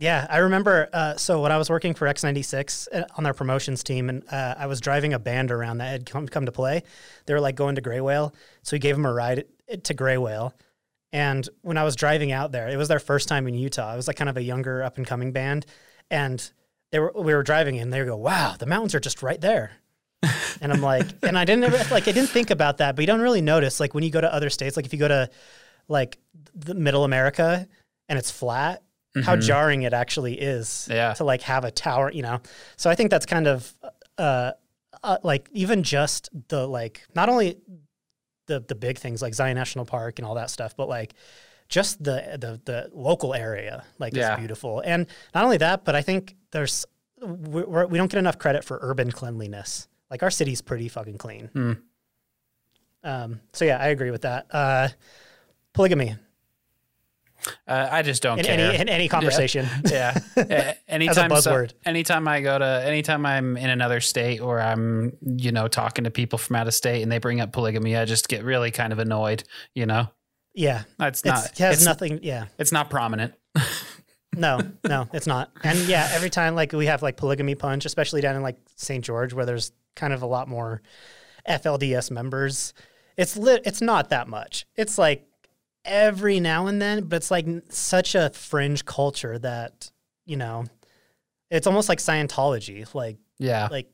Yeah, 0.01 0.25
I 0.31 0.39
remember. 0.39 0.89
Uh, 0.91 1.15
so 1.15 1.43
when 1.43 1.51
I 1.51 1.59
was 1.59 1.69
working 1.69 1.93
for 1.93 2.07
X96 2.07 2.87
uh, 2.91 3.05
on 3.17 3.23
their 3.23 3.35
promotions 3.35 3.83
team, 3.83 4.09
and 4.09 4.23
uh, 4.33 4.55
I 4.57 4.65
was 4.65 4.81
driving 4.81 5.13
a 5.13 5.19
band 5.19 5.51
around 5.51 5.77
that 5.77 5.91
had 5.91 6.05
come 6.07 6.27
come 6.27 6.47
to 6.47 6.51
play. 6.51 6.81
They 7.27 7.35
were 7.35 7.39
like 7.39 7.55
going 7.55 7.75
to 7.75 7.83
Graywhale, 7.83 8.33
so 8.63 8.75
we 8.75 8.79
gave 8.79 8.95
them 8.95 9.05
a 9.05 9.13
ride 9.13 9.45
to 9.83 9.93
Graywhale. 9.93 10.53
And 11.13 11.47
when 11.61 11.77
I 11.77 11.83
was 11.83 11.95
driving 11.95 12.31
out 12.31 12.51
there, 12.51 12.67
it 12.67 12.77
was 12.77 12.87
their 12.87 12.97
first 12.97 13.27
time 13.27 13.47
in 13.47 13.53
Utah. 13.53 13.93
It 13.93 13.97
was 13.97 14.07
like 14.07 14.15
kind 14.15 14.29
of 14.29 14.37
a 14.37 14.41
younger 14.41 14.81
up 14.81 14.97
and 14.97 15.05
coming 15.05 15.33
band, 15.33 15.67
and 16.09 16.51
they 16.91 16.97
were 16.97 17.13
we 17.15 17.35
were 17.35 17.43
driving 17.43 17.77
and 17.77 17.93
they 17.93 18.03
go, 18.03 18.17
"Wow, 18.17 18.55
the 18.57 18.65
mountains 18.65 18.95
are 18.95 18.99
just 18.99 19.21
right 19.21 19.39
there." 19.39 19.69
and 20.61 20.73
I'm 20.73 20.81
like, 20.81 21.05
and 21.21 21.37
I 21.37 21.45
didn't 21.45 21.65
ever, 21.65 21.77
like 21.93 22.07
I 22.07 22.11
didn't 22.11 22.31
think 22.31 22.49
about 22.49 22.79
that, 22.79 22.95
but 22.95 23.03
you 23.03 23.07
don't 23.07 23.21
really 23.21 23.41
notice 23.41 23.79
like 23.79 23.93
when 23.93 24.03
you 24.03 24.09
go 24.09 24.21
to 24.21 24.33
other 24.33 24.49
states, 24.49 24.77
like 24.77 24.87
if 24.87 24.93
you 24.93 24.99
go 24.99 25.07
to 25.07 25.29
like 25.87 26.17
the 26.55 26.73
Middle 26.73 27.03
America 27.03 27.67
and 28.09 28.17
it's 28.17 28.31
flat, 28.31 28.81
how 29.23 29.35
Mhm. 29.35 29.41
jarring 29.41 29.81
it 29.83 29.93
actually 29.93 30.39
is 30.39 30.87
Yeah. 30.89 31.13
to 31.15 31.23
like 31.23 31.41
have 31.41 31.65
a 31.65 31.71
tower, 31.71 32.11
you 32.11 32.21
know. 32.21 32.41
So 32.77 32.89
I 32.89 32.95
think 32.95 33.09
that's 33.11 33.25
kind 33.25 33.47
of 33.47 33.73
uh, 34.17 34.51
uh 35.03 35.17
like 35.23 35.49
even 35.51 35.83
just 35.83 36.29
the 36.49 36.67
like 36.67 37.05
not 37.15 37.27
only 37.29 37.57
the 38.47 38.59
the 38.61 38.75
big 38.75 38.97
things 38.97 39.21
like 39.21 39.33
Zion 39.33 39.55
National 39.55 39.85
Park 39.85 40.19
and 40.19 40.25
all 40.25 40.35
that 40.35 40.49
stuff, 40.49 40.75
but 40.75 40.87
like 40.89 41.13
just 41.69 42.03
the 42.03 42.37
the 42.39 42.61
the 42.65 42.89
local 42.93 43.33
area 43.33 43.83
like 43.99 44.13
Yeah. 44.13 44.33
is 44.33 44.39
beautiful. 44.39 44.81
And 44.85 45.07
not 45.33 45.43
only 45.43 45.57
that, 45.57 45.83
but 45.85 45.95
I 45.95 46.01
think 46.01 46.35
there's 46.51 46.85
we 47.21 47.63
we're, 47.63 47.85
we 47.87 47.97
don't 47.97 48.11
get 48.11 48.17
enough 48.17 48.37
credit 48.37 48.63
for 48.63 48.79
urban 48.81 49.11
cleanliness. 49.11 49.87
Like 50.09 50.23
our 50.23 50.31
city's 50.31 50.61
pretty 50.61 50.87
fucking 50.89 51.17
clean. 51.17 51.47
Hmm. 51.53 51.73
Um, 53.03 53.41
so 53.53 53.65
yeah, 53.65 53.77
I 53.77 53.87
agree 53.87 54.11
with 54.11 54.21
that. 54.23 54.47
Uh, 54.51 54.89
polygamy 55.73 56.15
Uh, 57.67 57.87
I 57.91 58.01
just 58.01 58.21
don't 58.21 58.39
in 58.39 58.45
care. 58.45 58.71
any 58.71 58.79
in 58.79 58.89
any 58.89 59.07
conversation. 59.07 59.67
yeah. 59.89 60.17
A- 60.37 60.75
Anytime, 60.87 61.35
so- 61.41 61.67
anytime 61.85 62.27
I 62.27 62.41
go 62.41 62.59
to, 62.59 62.83
anytime 62.85 63.25
I'm 63.25 63.57
in 63.57 63.69
another 63.69 63.99
state 64.01 64.41
or 64.41 64.59
I'm, 64.61 65.13
you 65.21 65.51
know, 65.51 65.67
talking 65.67 66.03
to 66.03 66.11
people 66.11 66.37
from 66.37 66.57
out 66.57 66.67
of 66.67 66.73
state 66.73 67.01
and 67.01 67.11
they 67.11 67.17
bring 67.17 67.41
up 67.41 67.51
polygamy, 67.53 67.95
I 67.97 68.05
just 68.05 68.27
get 68.27 68.43
really 68.43 68.71
kind 68.71 68.93
of 68.93 68.99
annoyed. 68.99 69.43
You 69.73 69.85
know, 69.85 70.07
Yeah, 70.53 70.83
it's 70.99 71.19
it's, 71.21 71.25
not. 71.25 71.45
it 71.51 71.57
has 71.59 71.75
it's, 71.77 71.85
nothing. 71.85 72.19
Yeah, 72.23 72.45
It's 72.59 72.71
not 72.71 72.89
prominent. 72.89 73.33
no, 74.35 74.59
no, 74.87 75.07
it's 75.13 75.27
not. 75.27 75.51
And 75.63 75.77
yeah, 75.87 76.09
every 76.13 76.29
time 76.29 76.55
like 76.55 76.71
we 76.73 76.85
have 76.85 77.01
like 77.01 77.17
polygamy 77.17 77.55
punch, 77.55 77.85
especially 77.85 78.21
down 78.21 78.35
in 78.35 78.41
like 78.41 78.57
St. 78.75 79.03
George, 79.03 79.33
where 79.33 79.45
there's 79.45 79.71
kind 79.95 80.13
of 80.13 80.21
a 80.21 80.27
lot 80.27 80.47
more 80.47 80.81
FLDS 81.47 82.11
members. 82.11 82.73
It's 83.17 83.35
lit. 83.35 83.63
It's 83.65 83.81
not 83.81 84.09
that 84.09 84.27
much. 84.27 84.65
It's 84.75 84.97
like 84.97 85.25
every 85.85 86.39
now 86.39 86.67
and 86.67 86.81
then, 86.81 87.03
but 87.05 87.17
it's 87.17 87.31
like 87.31 87.47
such 87.69 88.15
a 88.15 88.29
fringe 88.31 88.85
culture 88.85 89.37
that 89.39 89.91
you 90.25 90.37
know, 90.37 90.65
it's 91.49 91.67
almost 91.67 91.89
like 91.89 91.99
Scientology. 91.99 92.93
Like 92.93 93.17
Yeah. 93.39 93.67
like 93.71 93.89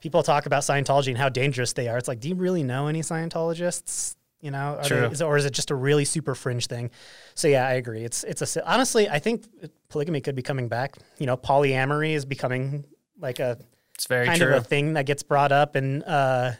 people 0.00 0.22
talk 0.22 0.46
about 0.46 0.62
Scientology 0.62 1.08
and 1.08 1.18
how 1.18 1.28
dangerous 1.28 1.72
they 1.72 1.88
are. 1.88 1.96
It's 1.98 2.06
like, 2.08 2.20
do 2.20 2.28
you 2.28 2.34
really 2.34 2.62
know 2.62 2.86
any 2.86 3.00
Scientologists? 3.00 4.14
You 4.40 4.52
know, 4.52 4.78
True. 4.84 5.00
they, 5.00 5.06
is, 5.08 5.20
or 5.22 5.36
is 5.36 5.46
it 5.46 5.52
just 5.52 5.72
a 5.72 5.74
really 5.74 6.04
super 6.04 6.36
fringe 6.36 6.68
thing? 6.68 6.90
So 7.34 7.48
yeah, 7.48 7.66
I 7.66 7.72
agree. 7.72 8.04
It's 8.04 8.22
it's 8.22 8.56
a 8.56 8.70
honestly, 8.70 9.08
I 9.08 9.18
think 9.18 9.44
polygamy 9.88 10.20
could 10.20 10.36
be 10.36 10.42
coming 10.42 10.68
back. 10.68 10.94
You 11.18 11.26
know, 11.26 11.36
polyamory 11.36 12.12
is 12.12 12.24
becoming 12.24 12.84
like 13.18 13.40
a 13.40 13.58
it's 13.96 14.06
very 14.06 14.26
kind 14.26 14.40
true. 14.40 14.54
of 14.54 14.62
a 14.62 14.64
thing 14.64 14.92
that 14.92 15.06
gets 15.06 15.24
brought 15.24 15.50
up, 15.50 15.74
and 15.74 16.04
uh, 16.04 16.52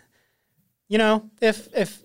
you 0.89 0.99
know, 0.99 1.31
if 1.41 1.69
if 1.73 2.03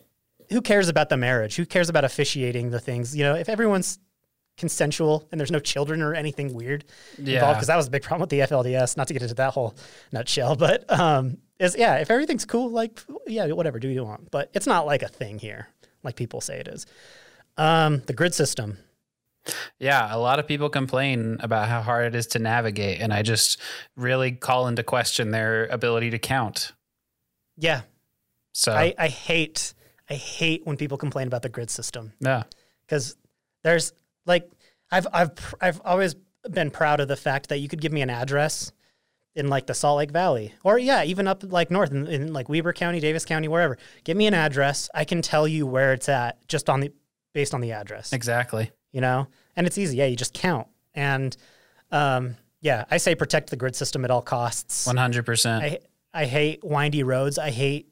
who 0.54 0.62
cares 0.62 0.88
about 0.88 1.10
the 1.10 1.18
marriage? 1.18 1.56
Who 1.58 1.66
cares 1.66 1.90
about 1.90 2.06
officiating 2.06 2.70
the 2.70 2.80
things? 2.80 3.16
You 3.16 3.24
know, 3.24 3.36
if 3.36 3.50
everyone's 3.50 4.00
consensual 4.56 5.28
and 5.32 5.40
there's 5.40 5.52
no 5.52 5.60
children 5.60 6.02
or 6.02 6.14
anything 6.14 6.54
weird 6.54 6.86
involved, 7.18 7.56
because 7.58 7.68
that 7.68 7.76
was 7.76 7.88
a 7.88 7.92
big 7.92 8.04
problem 8.04 8.22
with 8.22 8.30
the 8.30 8.40
FLDS. 8.40 8.96
Not 8.96 9.08
to 9.08 9.14
get 9.14 9.22
into 9.24 9.36
that 9.36 9.54
whole 9.54 9.76
nutshell, 10.12 10.56
but 10.56 10.90
um, 10.92 11.38
is 11.60 11.76
yeah, 11.78 11.96
if 11.98 12.10
everything's 12.10 12.46
cool, 12.46 12.70
like 12.70 13.02
yeah, 13.28 13.48
whatever, 13.48 13.80
do 13.80 13.88
what 13.90 13.94
you 13.94 14.04
want. 14.04 14.32
But 14.32 14.50
it's 14.54 14.68
not 14.68 14.86
like 14.86 15.02
a 15.04 15.08
thing 15.08 15.40
here. 15.40 15.68
like 16.04 16.16
people 16.16 16.40
say 16.40 16.60
it 16.60 16.68
is. 16.68 16.86
Um, 17.58 18.02
the 18.06 18.14
grid 18.14 18.34
system. 18.34 18.78
Yeah, 19.78 20.08
a 20.10 20.18
lot 20.18 20.40
of 20.40 20.48
people 20.48 20.70
complain 20.70 21.38
about 21.42 21.68
how 21.68 21.82
hard 21.82 22.06
it 22.06 22.16
is 22.16 22.28
to 22.28 22.40
navigate, 22.40 23.02
and 23.02 23.14
I 23.14 23.24
just 23.24 23.60
really 23.98 24.32
call 24.32 24.68
into 24.68 24.84
question 24.84 25.32
their 25.32 25.66
ability 25.66 26.12
to 26.12 26.20
count. 26.20 26.72
Yeah, 27.58 27.82
So 28.54 28.72
I, 28.72 28.94
I 28.98 29.08
hate 29.10 29.74
I 30.10 30.16
hate 30.16 30.66
when 30.66 30.78
people 30.78 30.98
complain 30.98 31.28
about 31.28 31.42
the 31.42 31.50
grid 31.50 31.70
system 31.70 32.14
yeah, 32.20 32.44
because 32.86 33.16
there's 33.64 33.94
like 34.26 34.50
I've 34.92 35.08
I've 35.14 35.56
I've 35.62 35.82
always 35.86 36.16
been 36.50 36.72
proud 36.72 37.00
of 37.00 37.08
the 37.08 37.16
fact 37.16 37.50
that 37.50 37.60
you 37.60 37.68
could 37.70 37.82
give 37.82 37.92
me 37.92 38.02
an 38.02 38.10
address 38.10 38.72
in 39.36 39.48
like 39.48 39.66
the 39.66 39.74
Salt 39.74 39.98
Lake 39.98 40.12
Valley 40.12 40.54
or 40.64 40.78
yeah 40.78 41.04
even 41.04 41.28
up 41.28 41.44
like 41.44 41.72
north 41.72 41.92
in, 41.92 42.08
in 42.08 42.34
like 42.34 42.50
Weber 42.50 42.74
County, 42.74 43.00
Davis 43.00 43.26
County, 43.26 43.48
wherever. 43.48 43.78
Give 44.04 44.18
me 44.18 44.28
an 44.28 44.34
address, 44.34 44.90
I 44.94 45.06
can 45.06 45.22
tell 45.22 45.48
you 45.48 45.66
where 45.66 45.94
it's 45.94 46.10
at 46.10 46.46
just 46.48 46.70
on 46.70 46.82
the 46.82 46.92
based 47.34 47.54
on 47.54 47.62
the 47.62 47.72
address. 47.72 48.14
exactly. 48.14 48.72
You 48.92 49.02
know, 49.02 49.28
and 49.56 49.66
it's 49.66 49.78
easy. 49.78 49.98
Yeah, 49.98 50.06
you 50.06 50.16
just 50.16 50.34
count 50.34 50.68
and 50.94 51.36
um, 51.92 52.36
yeah, 52.62 52.86
I 52.90 52.98
say 52.98 53.16
protect 53.16 53.50
the 53.50 53.56
grid 53.56 53.76
system 53.76 54.06
at 54.06 54.12
all 54.12 54.22
costs. 54.22 54.86
One 54.86 54.98
hundred 54.98 55.26
percent. 55.26 55.64
I 55.64 55.80
I 56.14 56.26
hate 56.26 56.64
windy 56.64 57.04
roads. 57.04 57.38
I 57.38 57.50
hate. 57.50 57.88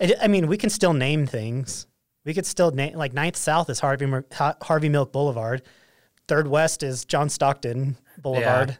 I 0.00 0.14
I 0.22 0.28
mean, 0.28 0.46
we 0.46 0.56
can 0.56 0.70
still 0.70 0.92
name 0.92 1.26
things. 1.26 1.86
We 2.24 2.34
could 2.34 2.46
still 2.46 2.70
name 2.70 2.94
like 2.94 3.12
Ninth 3.12 3.36
South 3.36 3.70
is 3.70 3.80
Harvey 3.80 4.06
Harvey 4.62 4.88
Milk 4.88 5.12
Boulevard. 5.12 5.62
Third 6.28 6.46
West 6.46 6.82
is 6.82 7.04
John 7.04 7.28
Stockton 7.28 7.96
Boulevard. 8.18 8.78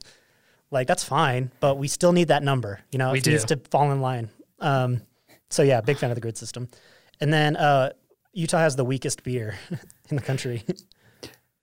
Like 0.70 0.86
that's 0.86 1.02
fine, 1.02 1.50
but 1.60 1.78
we 1.78 1.88
still 1.88 2.12
need 2.12 2.28
that 2.28 2.42
number. 2.42 2.80
You 2.92 2.98
know, 2.98 3.12
We 3.12 3.18
it 3.18 3.26
needs 3.26 3.44
to 3.46 3.56
fall 3.70 3.90
in 3.90 4.00
line. 4.00 4.30
Um, 4.60 5.02
so 5.50 5.62
yeah, 5.62 5.80
big 5.80 5.98
fan 5.98 6.10
of 6.10 6.14
the 6.14 6.20
grid 6.20 6.38
system. 6.38 6.68
And 7.20 7.32
then 7.32 7.56
uh, 7.56 7.90
Utah 8.32 8.58
has 8.58 8.76
the 8.76 8.84
weakest 8.84 9.24
beer 9.24 9.56
in 10.10 10.16
the 10.16 10.22
country. 10.22 10.64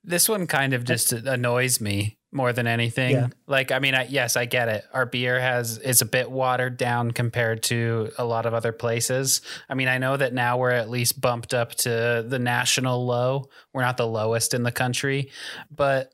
This 0.04 0.28
one 0.28 0.46
kind 0.46 0.74
of 0.74 0.84
just 0.84 1.12
annoys 1.12 1.80
me 1.80 2.17
more 2.30 2.52
than 2.52 2.66
anything. 2.66 3.12
Yeah. 3.12 3.28
Like, 3.46 3.72
I 3.72 3.78
mean, 3.78 3.94
I, 3.94 4.06
yes, 4.06 4.36
I 4.36 4.44
get 4.44 4.68
it. 4.68 4.84
Our 4.92 5.06
beer 5.06 5.40
has 5.40 5.78
is 5.78 6.02
a 6.02 6.06
bit 6.06 6.30
watered 6.30 6.76
down 6.76 7.12
compared 7.12 7.62
to 7.64 8.10
a 8.18 8.24
lot 8.24 8.44
of 8.44 8.52
other 8.52 8.72
places. 8.72 9.40
I 9.68 9.74
mean, 9.74 9.88
I 9.88 9.98
know 9.98 10.16
that 10.16 10.34
now 10.34 10.58
we're 10.58 10.70
at 10.70 10.90
least 10.90 11.20
bumped 11.20 11.54
up 11.54 11.74
to 11.76 12.24
the 12.26 12.38
national 12.38 13.06
low. 13.06 13.48
We're 13.72 13.82
not 13.82 13.96
the 13.96 14.06
lowest 14.06 14.52
in 14.52 14.62
the 14.62 14.72
country, 14.72 15.30
but 15.70 16.12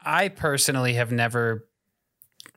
I 0.00 0.28
personally 0.28 0.94
have 0.94 1.10
never 1.10 1.66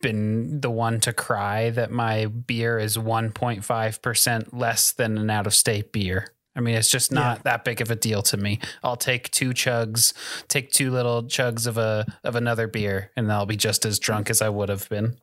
been 0.01 0.61
the 0.61 0.71
one 0.71 0.99
to 1.01 1.13
cry 1.13 1.69
that 1.71 1.91
my 1.91 2.25
beer 2.25 2.77
is 2.77 2.97
1.5% 2.97 4.47
less 4.51 4.91
than 4.91 5.17
an 5.17 5.29
out 5.29 5.47
of 5.47 5.53
state 5.53 5.91
beer. 5.91 6.33
I 6.55 6.59
mean, 6.59 6.75
it's 6.75 6.89
just 6.89 7.11
not 7.11 7.43
that 7.43 7.63
big 7.63 7.79
of 7.81 7.89
a 7.91 7.95
deal 7.95 8.21
to 8.23 8.37
me. 8.37 8.59
I'll 8.83 8.97
take 8.97 9.31
two 9.31 9.51
chugs, 9.51 10.13
take 10.49 10.71
two 10.71 10.91
little 10.91 11.23
chugs 11.23 11.65
of 11.65 11.77
a 11.77 12.05
of 12.23 12.35
another 12.35 12.67
beer, 12.67 13.11
and 13.15 13.31
I'll 13.31 13.45
be 13.45 13.55
just 13.55 13.85
as 13.85 13.99
drunk 13.99 14.29
as 14.29 14.41
I 14.41 14.49
would 14.49 14.67
have 14.69 14.89
been. 14.89 15.17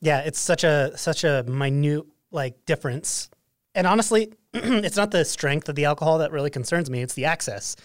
Yeah, 0.00 0.18
it's 0.20 0.40
such 0.40 0.64
a 0.64 0.96
such 0.96 1.22
a 1.22 1.44
minute 1.44 2.04
like 2.32 2.66
difference. 2.66 3.30
And 3.74 3.86
honestly, 3.86 4.32
it's 4.52 4.96
not 4.96 5.12
the 5.12 5.24
strength 5.24 5.68
of 5.68 5.76
the 5.76 5.84
alcohol 5.84 6.18
that 6.18 6.32
really 6.32 6.50
concerns 6.50 6.90
me. 6.90 7.02
It's 7.02 7.14
the 7.14 7.26
access 7.26 7.76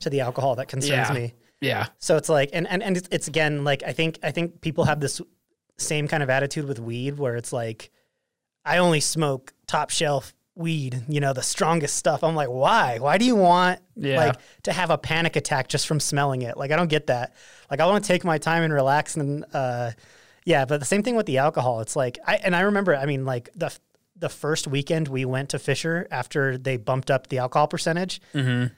to 0.00 0.08
the 0.10 0.20
alcohol 0.20 0.56
that 0.56 0.68
concerns 0.68 1.08
Yeah. 1.10 1.12
me. 1.14 1.34
Yeah. 1.60 1.86
So 1.98 2.16
it's 2.16 2.28
like, 2.30 2.50
and 2.54 2.66
and 2.68 2.82
and 2.82 2.96
it's, 2.96 3.08
it's 3.10 3.28
again 3.28 3.64
like 3.64 3.82
I 3.82 3.92
think 3.92 4.18
I 4.22 4.30
think 4.30 4.62
people 4.62 4.84
have 4.84 5.00
this 5.00 5.20
same 5.76 6.08
kind 6.08 6.22
of 6.22 6.30
attitude 6.30 6.64
with 6.66 6.78
weed 6.80 7.18
where 7.18 7.36
it's 7.36 7.52
like, 7.52 7.90
I 8.64 8.78
only 8.78 9.00
smoke 9.00 9.52
top 9.66 9.90
shelf 9.90 10.34
weed, 10.58 11.04
you 11.08 11.20
know, 11.20 11.32
the 11.32 11.42
strongest 11.42 11.96
stuff. 11.96 12.24
I'm 12.24 12.34
like, 12.34 12.48
why? 12.48 12.98
Why 12.98 13.16
do 13.16 13.24
you 13.24 13.36
want 13.36 13.80
Yeah. 13.96 14.16
like 14.16 14.36
to 14.64 14.72
have 14.72 14.90
a 14.90 14.98
panic 14.98 15.36
attack 15.36 15.68
just 15.68 15.86
from 15.86 16.00
smelling 16.00 16.42
it? 16.42 16.56
Like 16.56 16.72
I 16.72 16.76
don't 16.76 16.88
get 16.90 17.06
that. 17.06 17.34
Like 17.70 17.80
I 17.80 17.86
want 17.86 18.04
to 18.04 18.08
take 18.08 18.24
my 18.24 18.38
time 18.38 18.62
and 18.64 18.72
relax 18.72 19.16
and 19.16 19.44
uh, 19.54 19.92
yeah. 20.44 20.64
But 20.64 20.80
the 20.80 20.86
same 20.86 21.02
thing 21.02 21.14
with 21.16 21.26
the 21.26 21.38
alcohol. 21.38 21.80
It's 21.80 21.94
like 21.96 22.18
I 22.26 22.36
and 22.36 22.56
I 22.56 22.60
remember. 22.62 22.94
I 22.96 23.06
mean, 23.06 23.24
like 23.24 23.50
the 23.54 23.72
the 24.16 24.28
first 24.28 24.66
weekend 24.66 25.06
we 25.06 25.24
went 25.24 25.50
to 25.50 25.60
Fisher 25.60 26.08
after 26.10 26.58
they 26.58 26.76
bumped 26.76 27.08
up 27.10 27.28
the 27.28 27.38
alcohol 27.38 27.68
percentage 27.68 28.20
Mm-hmm. 28.34 28.74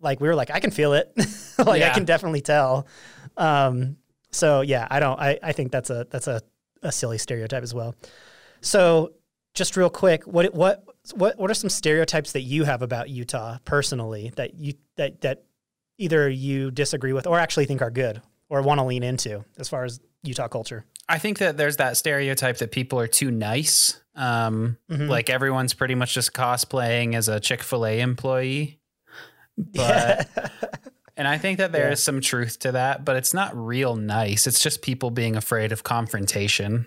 like 0.00 0.20
we 0.20 0.28
were 0.28 0.34
like, 0.34 0.50
I 0.50 0.60
can 0.60 0.70
feel 0.70 0.92
it. 0.92 1.10
like 1.58 1.82
I 1.82 1.88
can 1.90 2.04
definitely 2.04 2.42
tell. 2.42 2.86
Um, 3.38 3.96
so 4.32 4.60
yeah, 4.60 4.86
I 4.90 5.00
don't, 5.00 5.18
I, 5.18 5.38
I 5.42 5.52
think 5.52 5.72
that's 5.72 5.88
a, 5.88 6.06
that's 6.10 6.26
a, 6.26 6.42
a 6.82 6.92
silly 6.92 7.16
stereotype 7.16 7.62
as 7.62 7.72
well. 7.72 7.94
So 8.60 9.12
just 9.56 9.76
real 9.76 9.90
quick, 9.90 10.24
what, 10.24 10.54
what, 10.54 10.84
what, 11.14 11.36
what 11.38 11.50
are 11.50 11.54
some 11.54 11.70
stereotypes 11.70 12.32
that 12.32 12.42
you 12.42 12.62
have 12.64 12.82
about 12.82 13.10
Utah 13.10 13.58
personally 13.64 14.30
that 14.36 14.54
you, 14.54 14.74
that, 14.96 15.20
that 15.22 15.44
either 15.98 16.28
you 16.28 16.70
disagree 16.70 17.12
with 17.12 17.26
or 17.26 17.38
actually 17.40 17.64
think 17.66 17.82
are 17.82 17.90
good 17.90 18.22
or 18.48 18.62
want 18.62 18.78
to 18.78 18.84
lean 18.84 19.02
into 19.02 19.44
as 19.58 19.68
far 19.68 19.84
as 19.84 19.98
Utah 20.22 20.46
culture? 20.46 20.84
I 21.08 21.18
think 21.18 21.38
that 21.38 21.56
there's 21.56 21.76
that 21.78 21.96
stereotype 21.96 22.58
that 22.58 22.70
people 22.70 23.00
are 23.00 23.06
too 23.08 23.30
nice. 23.30 24.00
Um, 24.14 24.76
Mhm. 24.90 25.08
Like 25.08 25.30
everyone's 25.30 25.74
pretty 25.74 25.94
much 25.94 26.14
just 26.14 26.32
cosplaying 26.32 27.14
as 27.14 27.28
a 27.28 27.38
Chick 27.40 27.62
Fil 27.62 27.86
A 27.86 28.00
employee. 28.00 28.78
But 29.56 30.28
and 31.16 31.26
I 31.28 31.38
think 31.38 31.58
that 31.58 31.72
there 31.72 31.90
is 31.90 32.00
Yeah. 32.00 32.04
some 32.04 32.20
truth 32.20 32.58
to 32.60 32.72
that, 32.72 33.04
but 33.04 33.16
it's 33.16 33.32
not 33.32 33.56
real 33.56 33.94
nice. 33.96 34.46
It's 34.46 34.60
just 34.60 34.82
people 34.82 35.10
being 35.10 35.36
afraid 35.36 35.70
of 35.72 35.82
confrontation. 35.84 36.86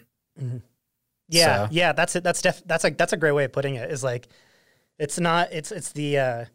Yeah, 1.29 1.67
So- 1.67 1.69
yeah, 1.71 1.93
that's 1.93 2.15
it. 2.15 2.23
That's 2.23 2.41
def- 2.41 2.63
that's 2.65 2.83
like 2.83 2.97
that's 2.97 3.13
a 3.13 3.17
great 3.17 3.31
way 3.33 3.45
of 3.45 3.53
putting 3.53 3.75
it. 3.75 3.89
Is 3.91 4.03
like, 4.03 4.27
it's 4.97 5.19
not. 5.19 5.53
It's 5.53 5.71
it's 5.71 5.91
the 5.93 6.17
uh, 6.17 6.45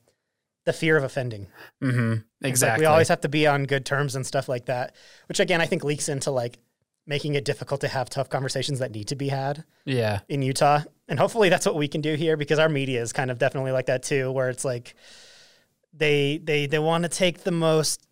the 0.64 0.72
fear 0.72 0.97
of 0.97 1.05
offending. 1.05 1.47
Mm-hmm. 1.83 2.12
It's 2.12 2.22
like 2.43 2.51
Exactly. 2.51 2.83
we 2.83 2.87
always 2.87 3.09
have 3.09 3.20
to 3.22 3.29
be 3.29 3.47
on 3.47 3.64
good 3.64 3.87
terms 3.87 4.16
and 4.16 4.27
stuff 4.27 4.49
like 4.49 4.66
that, 4.66 4.95
which 5.29 5.41
again 5.41 5.61
I 5.61 5.66
think 5.66 5.85
leaks 5.85 6.09
into 6.09 6.31
like 6.31 6.59
making 7.07 7.35
it 7.35 7.45
difficult 7.45 7.83
to 7.83 7.89
have 7.89 8.09
tough 8.09 8.31
conversations 8.31 8.79
that 8.79 8.91
need 8.91 9.09
to 9.09 9.14
be 9.14 9.29
had 9.29 9.62
yeah. 9.85 10.20
in 10.29 10.41
Utah. 10.41 10.81
And 11.07 11.18
hopefully 11.18 11.51
that's 11.51 11.66
what 11.66 11.75
we 11.75 11.87
can 11.87 12.01
do 12.01 12.14
here 12.14 12.35
because 12.39 12.59
our 12.59 12.70
media 12.70 13.03
is 13.03 13.12
kind 13.12 13.31
of 13.31 13.39
definitely 13.39 13.72
like 13.72 13.87
that 13.87 14.03
too, 14.03 14.33
where 14.33 14.49
it's 14.49 14.64
like 14.64 14.95
they 15.93 16.39
they 16.43 16.66
they 16.66 16.79
want 16.79 17.03
to 17.05 17.09
take 17.11 17.45
the 17.45 17.51
most 17.51 18.07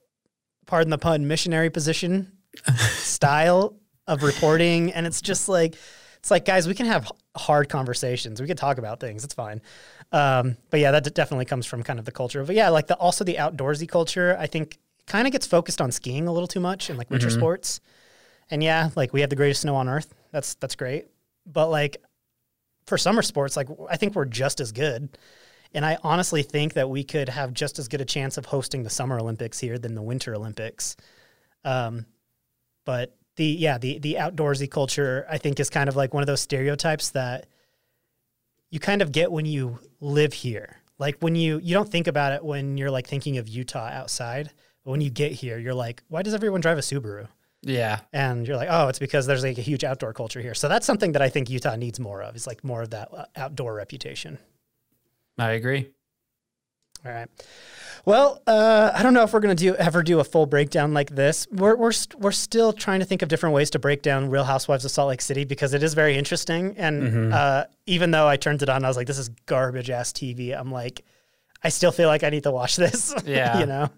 pardon 0.67 0.91
the 0.91 0.99
pun 0.99 1.27
missionary 1.27 1.71
position 1.71 2.33
style 2.77 3.77
of 4.07 4.23
reporting 4.23 4.93
and 4.93 5.07
it's 5.07 5.21
just 5.23 5.49
like 5.49 5.75
it's 6.23 6.31
like 6.31 6.45
guys 6.45 6.69
we 6.69 6.75
can 6.75 6.87
have 6.87 7.11
hard 7.37 7.69
conversations. 7.69 8.41
We 8.41 8.47
can 8.47 8.57
talk 8.57 8.79
about 8.79 9.01
things. 9.01 9.25
It's 9.25 9.35
fine. 9.35 9.61
Um, 10.13 10.57
but 10.71 10.79
yeah 10.81 10.93
that 10.93 11.05
d- 11.05 11.11
definitely 11.11 11.47
comes 11.47 11.67
from 11.67 11.83
kind 11.83 11.99
of 11.99 12.05
the 12.05 12.13
culture 12.13 12.45
but 12.45 12.55
yeah 12.55 12.69
like 12.69 12.87
the 12.87 12.97
also 12.97 13.25
the 13.25 13.37
outdoorsy 13.37 13.89
culture 13.89 14.37
i 14.39 14.47
think 14.47 14.79
kind 15.07 15.27
of 15.27 15.33
gets 15.33 15.47
focused 15.47 15.81
on 15.81 15.91
skiing 15.91 16.29
a 16.29 16.33
little 16.33 16.47
too 16.47 16.61
much 16.61 16.91
and 16.91 16.99
like 16.99 17.11
winter 17.11 17.29
Mhm. 17.29 17.37
sports. 17.39 17.81
And 18.51 18.63
yeah 18.63 18.91
like 18.95 19.13
we 19.15 19.21
have 19.23 19.31
the 19.31 19.37
greatest 19.37 19.63
snow 19.63 19.75
on 19.75 19.89
earth. 19.89 20.13
That's 20.31 20.55
that's 20.57 20.75
great. 20.77 21.07
But 21.47 21.69
like 21.69 21.97
for 22.87 22.99
summer 22.99 23.23
sports 23.23 23.57
like 23.57 23.69
i 23.89 23.97
think 23.97 24.15
we're 24.15 24.27
just 24.27 24.61
as 24.61 24.71
good. 24.71 25.09
And 25.75 25.85
i 25.87 25.97
honestly 26.03 26.43
think 26.43 26.75
that 26.75 26.91
we 26.91 27.03
could 27.05 27.31
have 27.31 27.55
just 27.55 27.79
as 27.79 27.89
good 27.89 28.03
a 28.03 28.05
chance 28.05 28.37
of 28.37 28.45
hosting 28.45 28.83
the 28.83 28.91
summer 28.91 29.19
olympics 29.19 29.59
here 29.59 29.79
than 29.79 29.95
the 29.95 30.03
winter 30.03 30.35
olympics. 30.35 30.95
Um, 31.65 32.05
but 32.85 33.17
the 33.37 33.45
yeah 33.45 33.79
the 33.79 33.99
the 33.99 34.15
outdoorsy 34.15 34.71
culture 34.71 35.27
i 35.31 35.39
think 35.39 35.59
is 35.59 35.71
kind 35.71 35.89
of 35.89 35.97
like 35.97 36.13
one 36.13 36.23
of 36.23 36.27
those 36.27 36.41
stereotypes 36.41 37.11
that 37.11 37.47
you 38.71 38.79
kind 38.81 39.03
of 39.03 39.13
get 39.13 39.31
when 39.33 39.47
you 39.47 39.79
live 40.01 40.33
here 40.33 40.77
like 40.99 41.17
when 41.21 41.35
you 41.35 41.59
you 41.63 41.75
don't 41.75 41.89
think 41.91 42.07
about 42.07 42.33
it 42.33 42.45
when 42.45 42.77
you're 42.77 42.91
like 42.91 43.07
thinking 43.07 43.39
of 43.39 43.49
utah 43.49 43.89
outside 43.89 44.51
but 44.85 44.91
when 44.91 45.01
you 45.01 45.11
get 45.11 45.33
here 45.33 45.59
you're 45.59 45.75
like 45.75 46.03
why 46.09 46.23
does 46.23 46.35
everyone 46.35 46.61
drive 46.61 46.79
a 46.79 46.83
subaru 46.83 47.27
Yeah. 47.63 48.01
and 48.13 48.47
you're 48.47 48.57
like 48.57 48.69
oh 48.71 48.89
it's 48.89 48.99
because 48.99 49.27
there's 49.27 49.43
like 49.45 49.59
a 49.59 49.63
huge 49.63 49.85
outdoor 49.85 50.13
culture 50.13 50.41
here 50.41 50.55
so 50.55 50.69
that's 50.69 50.85
something 50.87 51.13
that 51.13 51.23
i 51.23 51.29
think 51.29 51.49
utah 51.49 51.77
needs 51.77 51.99
more 51.99 52.23
of 52.23 52.37
is 52.37 52.47
like 52.47 52.63
more 52.65 52.83
of 52.83 52.91
that 52.91 53.09
uh, 53.13 53.25
outdoor 53.37 53.75
reputation 53.75 54.39
I 55.39 55.53
agree. 55.53 55.89
All 57.05 57.13
right. 57.13 57.29
Well, 58.05 58.43
uh, 58.49 58.91
I 58.95 59.03
don't 59.05 59.15
know 59.15 59.23
if 59.23 59.33
we're 59.33 59.39
gonna 59.41 59.55
do 59.55 59.77
ever 59.77 60.03
do 60.03 60.19
a 60.19 60.25
full 60.25 60.47
breakdown 60.47 60.93
like 60.93 61.11
this. 61.11 61.47
We're 61.53 61.77
we're 61.77 61.93
st- 61.93 62.21
we're 62.21 62.33
still 62.33 62.73
trying 62.73 62.99
to 63.01 63.07
think 63.07 63.23
of 63.23 63.29
different 63.29 63.55
ways 63.55 63.71
to 63.71 63.79
break 63.79 64.03
down 64.03 64.29
Real 64.29 64.43
Housewives 64.45 64.85
of 64.85 64.91
Salt 64.91 65.09
Lake 65.11 65.21
City 65.21 65.45
because 65.45 65.73
it 65.73 65.83
is 65.85 65.95
very 65.95 66.17
interesting. 66.17 66.75
And 66.77 67.03
Mhm. 67.03 67.33
uh, 67.33 67.65
even 67.87 68.11
though 68.11 68.27
I 68.27 68.37
turned 68.37 68.61
it 68.63 68.69
on, 68.69 68.85
I 68.85 68.89
was 68.89 68.97
like, 68.97 69.07
"This 69.07 69.19
is 69.19 69.29
garbage 69.47 69.89
ass 69.89 70.13
TV." 70.13 70.53
I'm 70.53 70.73
like, 70.73 71.05
I 71.65 71.69
still 71.69 71.93
feel 71.93 72.09
like 72.09 72.25
I 72.25 72.31
need 72.31 72.43
to 72.43 72.51
watch 72.51 72.77
this. 72.85 73.15
Yeah. 73.25 73.59
you 73.61 73.67
know. 73.67 73.89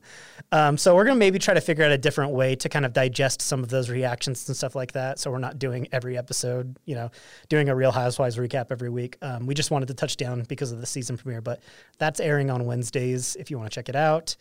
Um, 0.53 0.77
so 0.77 0.95
we're 0.95 1.05
gonna 1.05 1.19
maybe 1.19 1.39
try 1.39 1.55
to 1.55 1.61
figure 1.61 1.85
out 1.85 1.91
a 1.91 1.99
different 1.99 2.33
way 2.33 2.55
to 2.57 2.69
kind 2.69 2.85
of 2.85 2.93
digest 2.93 3.41
some 3.43 3.63
of 3.63 3.71
those 3.71 3.89
reactions 3.91 4.47
and 4.49 4.57
stuff 4.57 4.75
like 4.75 4.93
that. 4.93 5.19
So 5.19 5.31
we're 5.31 5.39
not 5.39 5.59
doing 5.59 5.89
every 5.93 6.19
episode, 6.19 6.77
you 6.85 6.95
know, 6.95 7.11
doing 7.49 7.69
a 7.69 7.75
Real 7.75 7.93
Housewives 7.93 8.37
recap 8.37 8.67
every 8.71 8.91
week. 8.91 9.17
Um, 9.23 9.47
we 9.47 9.55
just 9.55 9.71
wanted 9.71 9.89
to 9.89 9.95
touch 9.95 10.17
down 10.17 10.43
because 10.43 10.73
of 10.73 10.81
the 10.81 10.87
season 10.87 11.17
premiere, 11.17 11.41
but 11.41 11.61
that's 11.99 12.21
airing 12.21 12.51
on 12.51 12.67
Wednesdays 12.67 13.37
if 13.37 13.51
you 13.51 13.59
want 13.59 13.71
to 13.71 13.75
check 13.75 13.89
it 13.89 13.97
out. 13.97 14.37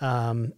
Um, 0.00 0.52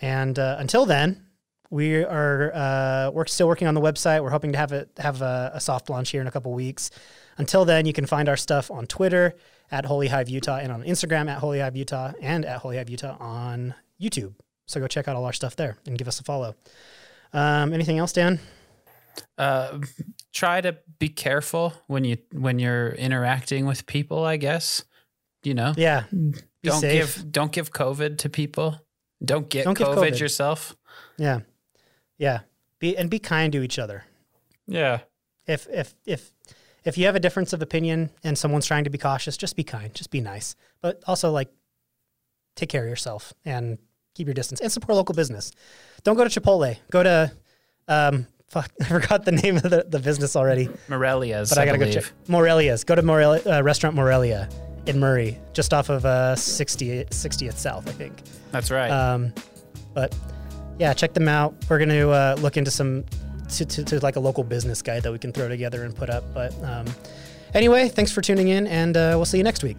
and 0.00 0.38
uh, 0.38 0.56
until 0.58 0.86
then, 0.86 1.26
we 1.70 2.02
are 2.04 2.52
uh, 2.54 3.10
we're 3.12 3.26
still 3.26 3.46
working 3.46 3.68
on 3.68 3.74
the 3.74 3.80
website. 3.80 4.22
We're 4.22 4.30
hoping 4.30 4.52
to 4.52 4.58
have 4.58 4.72
it 4.72 4.90
have 4.98 5.22
a, 5.22 5.52
a 5.54 5.60
soft 5.60 5.90
launch 5.90 6.10
here 6.10 6.20
in 6.20 6.26
a 6.26 6.30
couple 6.30 6.52
weeks. 6.52 6.90
Until 7.38 7.64
then, 7.64 7.86
you 7.86 7.92
can 7.92 8.06
find 8.06 8.28
our 8.28 8.36
stuff 8.36 8.70
on 8.70 8.86
Twitter 8.86 9.34
at 9.70 9.84
Holy 9.84 10.08
Hive 10.08 10.28
Utah 10.28 10.56
and 10.56 10.72
on 10.72 10.82
Instagram 10.82 11.28
at 11.28 11.38
Holy 11.38 11.60
Hive 11.60 11.76
Utah 11.76 12.12
and 12.20 12.44
at 12.44 12.58
Holy 12.58 12.76
Hive 12.76 12.90
Utah 12.90 13.16
on 13.20 13.74
YouTube. 14.00 14.34
So 14.66 14.80
go 14.80 14.86
check 14.86 15.08
out 15.08 15.16
all 15.16 15.24
our 15.24 15.32
stuff 15.32 15.56
there 15.56 15.76
and 15.86 15.98
give 15.98 16.08
us 16.08 16.20
a 16.20 16.24
follow. 16.24 16.54
Um, 17.32 17.72
anything 17.72 17.98
else, 17.98 18.12
Dan? 18.12 18.40
Uh, 19.36 19.78
try 20.32 20.60
to 20.60 20.76
be 20.98 21.08
careful 21.08 21.72
when 21.86 22.04
you 22.04 22.18
when 22.32 22.58
you're 22.58 22.90
interacting 22.90 23.66
with 23.66 23.86
people. 23.86 24.24
I 24.24 24.36
guess 24.36 24.84
you 25.42 25.54
know. 25.54 25.74
Yeah. 25.76 26.04
Don't 26.62 26.80
safe. 26.80 27.16
give 27.16 27.32
don't 27.32 27.52
give 27.52 27.72
COVID 27.72 28.18
to 28.18 28.28
people. 28.28 28.80
Don't 29.24 29.48
get 29.48 29.64
Don't 29.64 29.76
COVID, 29.76 30.12
COVID. 30.12 30.18
yourself. 30.18 30.76
Yeah. 31.18 31.40
Yeah. 32.18 32.40
Be 32.78 32.96
and 32.96 33.10
be 33.10 33.18
kind 33.18 33.52
to 33.52 33.62
each 33.62 33.78
other. 33.78 34.04
Yeah. 34.66 35.00
If 35.46 35.66
if 35.70 35.94
if 36.06 36.32
if 36.84 36.96
you 36.96 37.06
have 37.06 37.14
a 37.14 37.20
difference 37.20 37.52
of 37.52 37.62
opinion 37.62 38.10
and 38.24 38.36
someone's 38.36 38.66
trying 38.66 38.84
to 38.84 38.90
be 38.90 38.98
cautious, 38.98 39.36
just 39.36 39.56
be 39.56 39.64
kind, 39.64 39.94
just 39.94 40.10
be 40.10 40.20
nice. 40.20 40.56
But 40.80 41.02
also 41.06 41.30
like 41.30 41.48
take 42.56 42.68
care 42.68 42.82
of 42.82 42.88
yourself 42.88 43.32
and 43.44 43.78
keep 44.14 44.26
your 44.26 44.34
distance 44.34 44.60
and 44.60 44.70
support 44.70 44.96
local 44.96 45.14
business. 45.14 45.52
Don't 46.02 46.16
go 46.16 46.26
to 46.26 46.40
Chipotle. 46.40 46.76
Go 46.90 47.02
to 47.02 47.32
um 47.88 48.26
fuck 48.48 48.70
I 48.80 48.84
forgot 48.84 49.24
the 49.24 49.32
name 49.32 49.56
of 49.56 49.62
the, 49.62 49.86
the 49.88 50.00
business 50.00 50.36
already. 50.36 50.68
Morelia's. 50.88 51.50
But 51.50 51.58
I, 51.58 51.66
gotta 51.66 51.78
go 51.78 51.86
believe. 51.86 52.04
check 52.04 52.28
Morelia's. 52.28 52.84
Go 52.84 52.94
to 52.94 53.02
Morelia, 53.02 53.42
uh, 53.46 53.62
restaurant 53.62 53.94
Morelia 53.96 54.48
in 54.86 54.98
Murray, 54.98 55.38
just 55.52 55.74
off 55.74 55.90
of 55.90 56.04
uh 56.04 56.34
60, 56.34 57.04
60th 57.04 57.56
South, 57.56 57.86
I 57.88 57.92
think. 57.92 58.22
That's 58.50 58.70
right. 58.70 58.90
Um, 58.90 59.32
but 59.94 60.16
yeah, 60.80 60.94
check 60.94 61.12
them 61.12 61.28
out. 61.28 61.54
We're 61.68 61.78
going 61.78 61.90
to 61.90 62.10
uh, 62.10 62.36
look 62.40 62.56
into 62.56 62.70
some 62.70 63.04
to, 63.50 63.64
to, 63.64 63.84
to 63.84 64.00
like 64.00 64.16
a 64.16 64.20
local 64.20 64.44
business 64.44 64.82
guide 64.82 65.02
that 65.02 65.12
we 65.12 65.18
can 65.18 65.32
throw 65.32 65.48
together 65.48 65.84
and 65.84 65.94
put 65.94 66.10
up. 66.10 66.24
But 66.32 66.54
um, 66.62 66.86
anyway, 67.54 67.88
thanks 67.88 68.12
for 68.12 68.20
tuning 68.20 68.48
in, 68.48 68.66
and 68.66 68.96
uh, 68.96 69.12
we'll 69.16 69.24
see 69.24 69.38
you 69.38 69.44
next 69.44 69.62
week. 69.62 69.76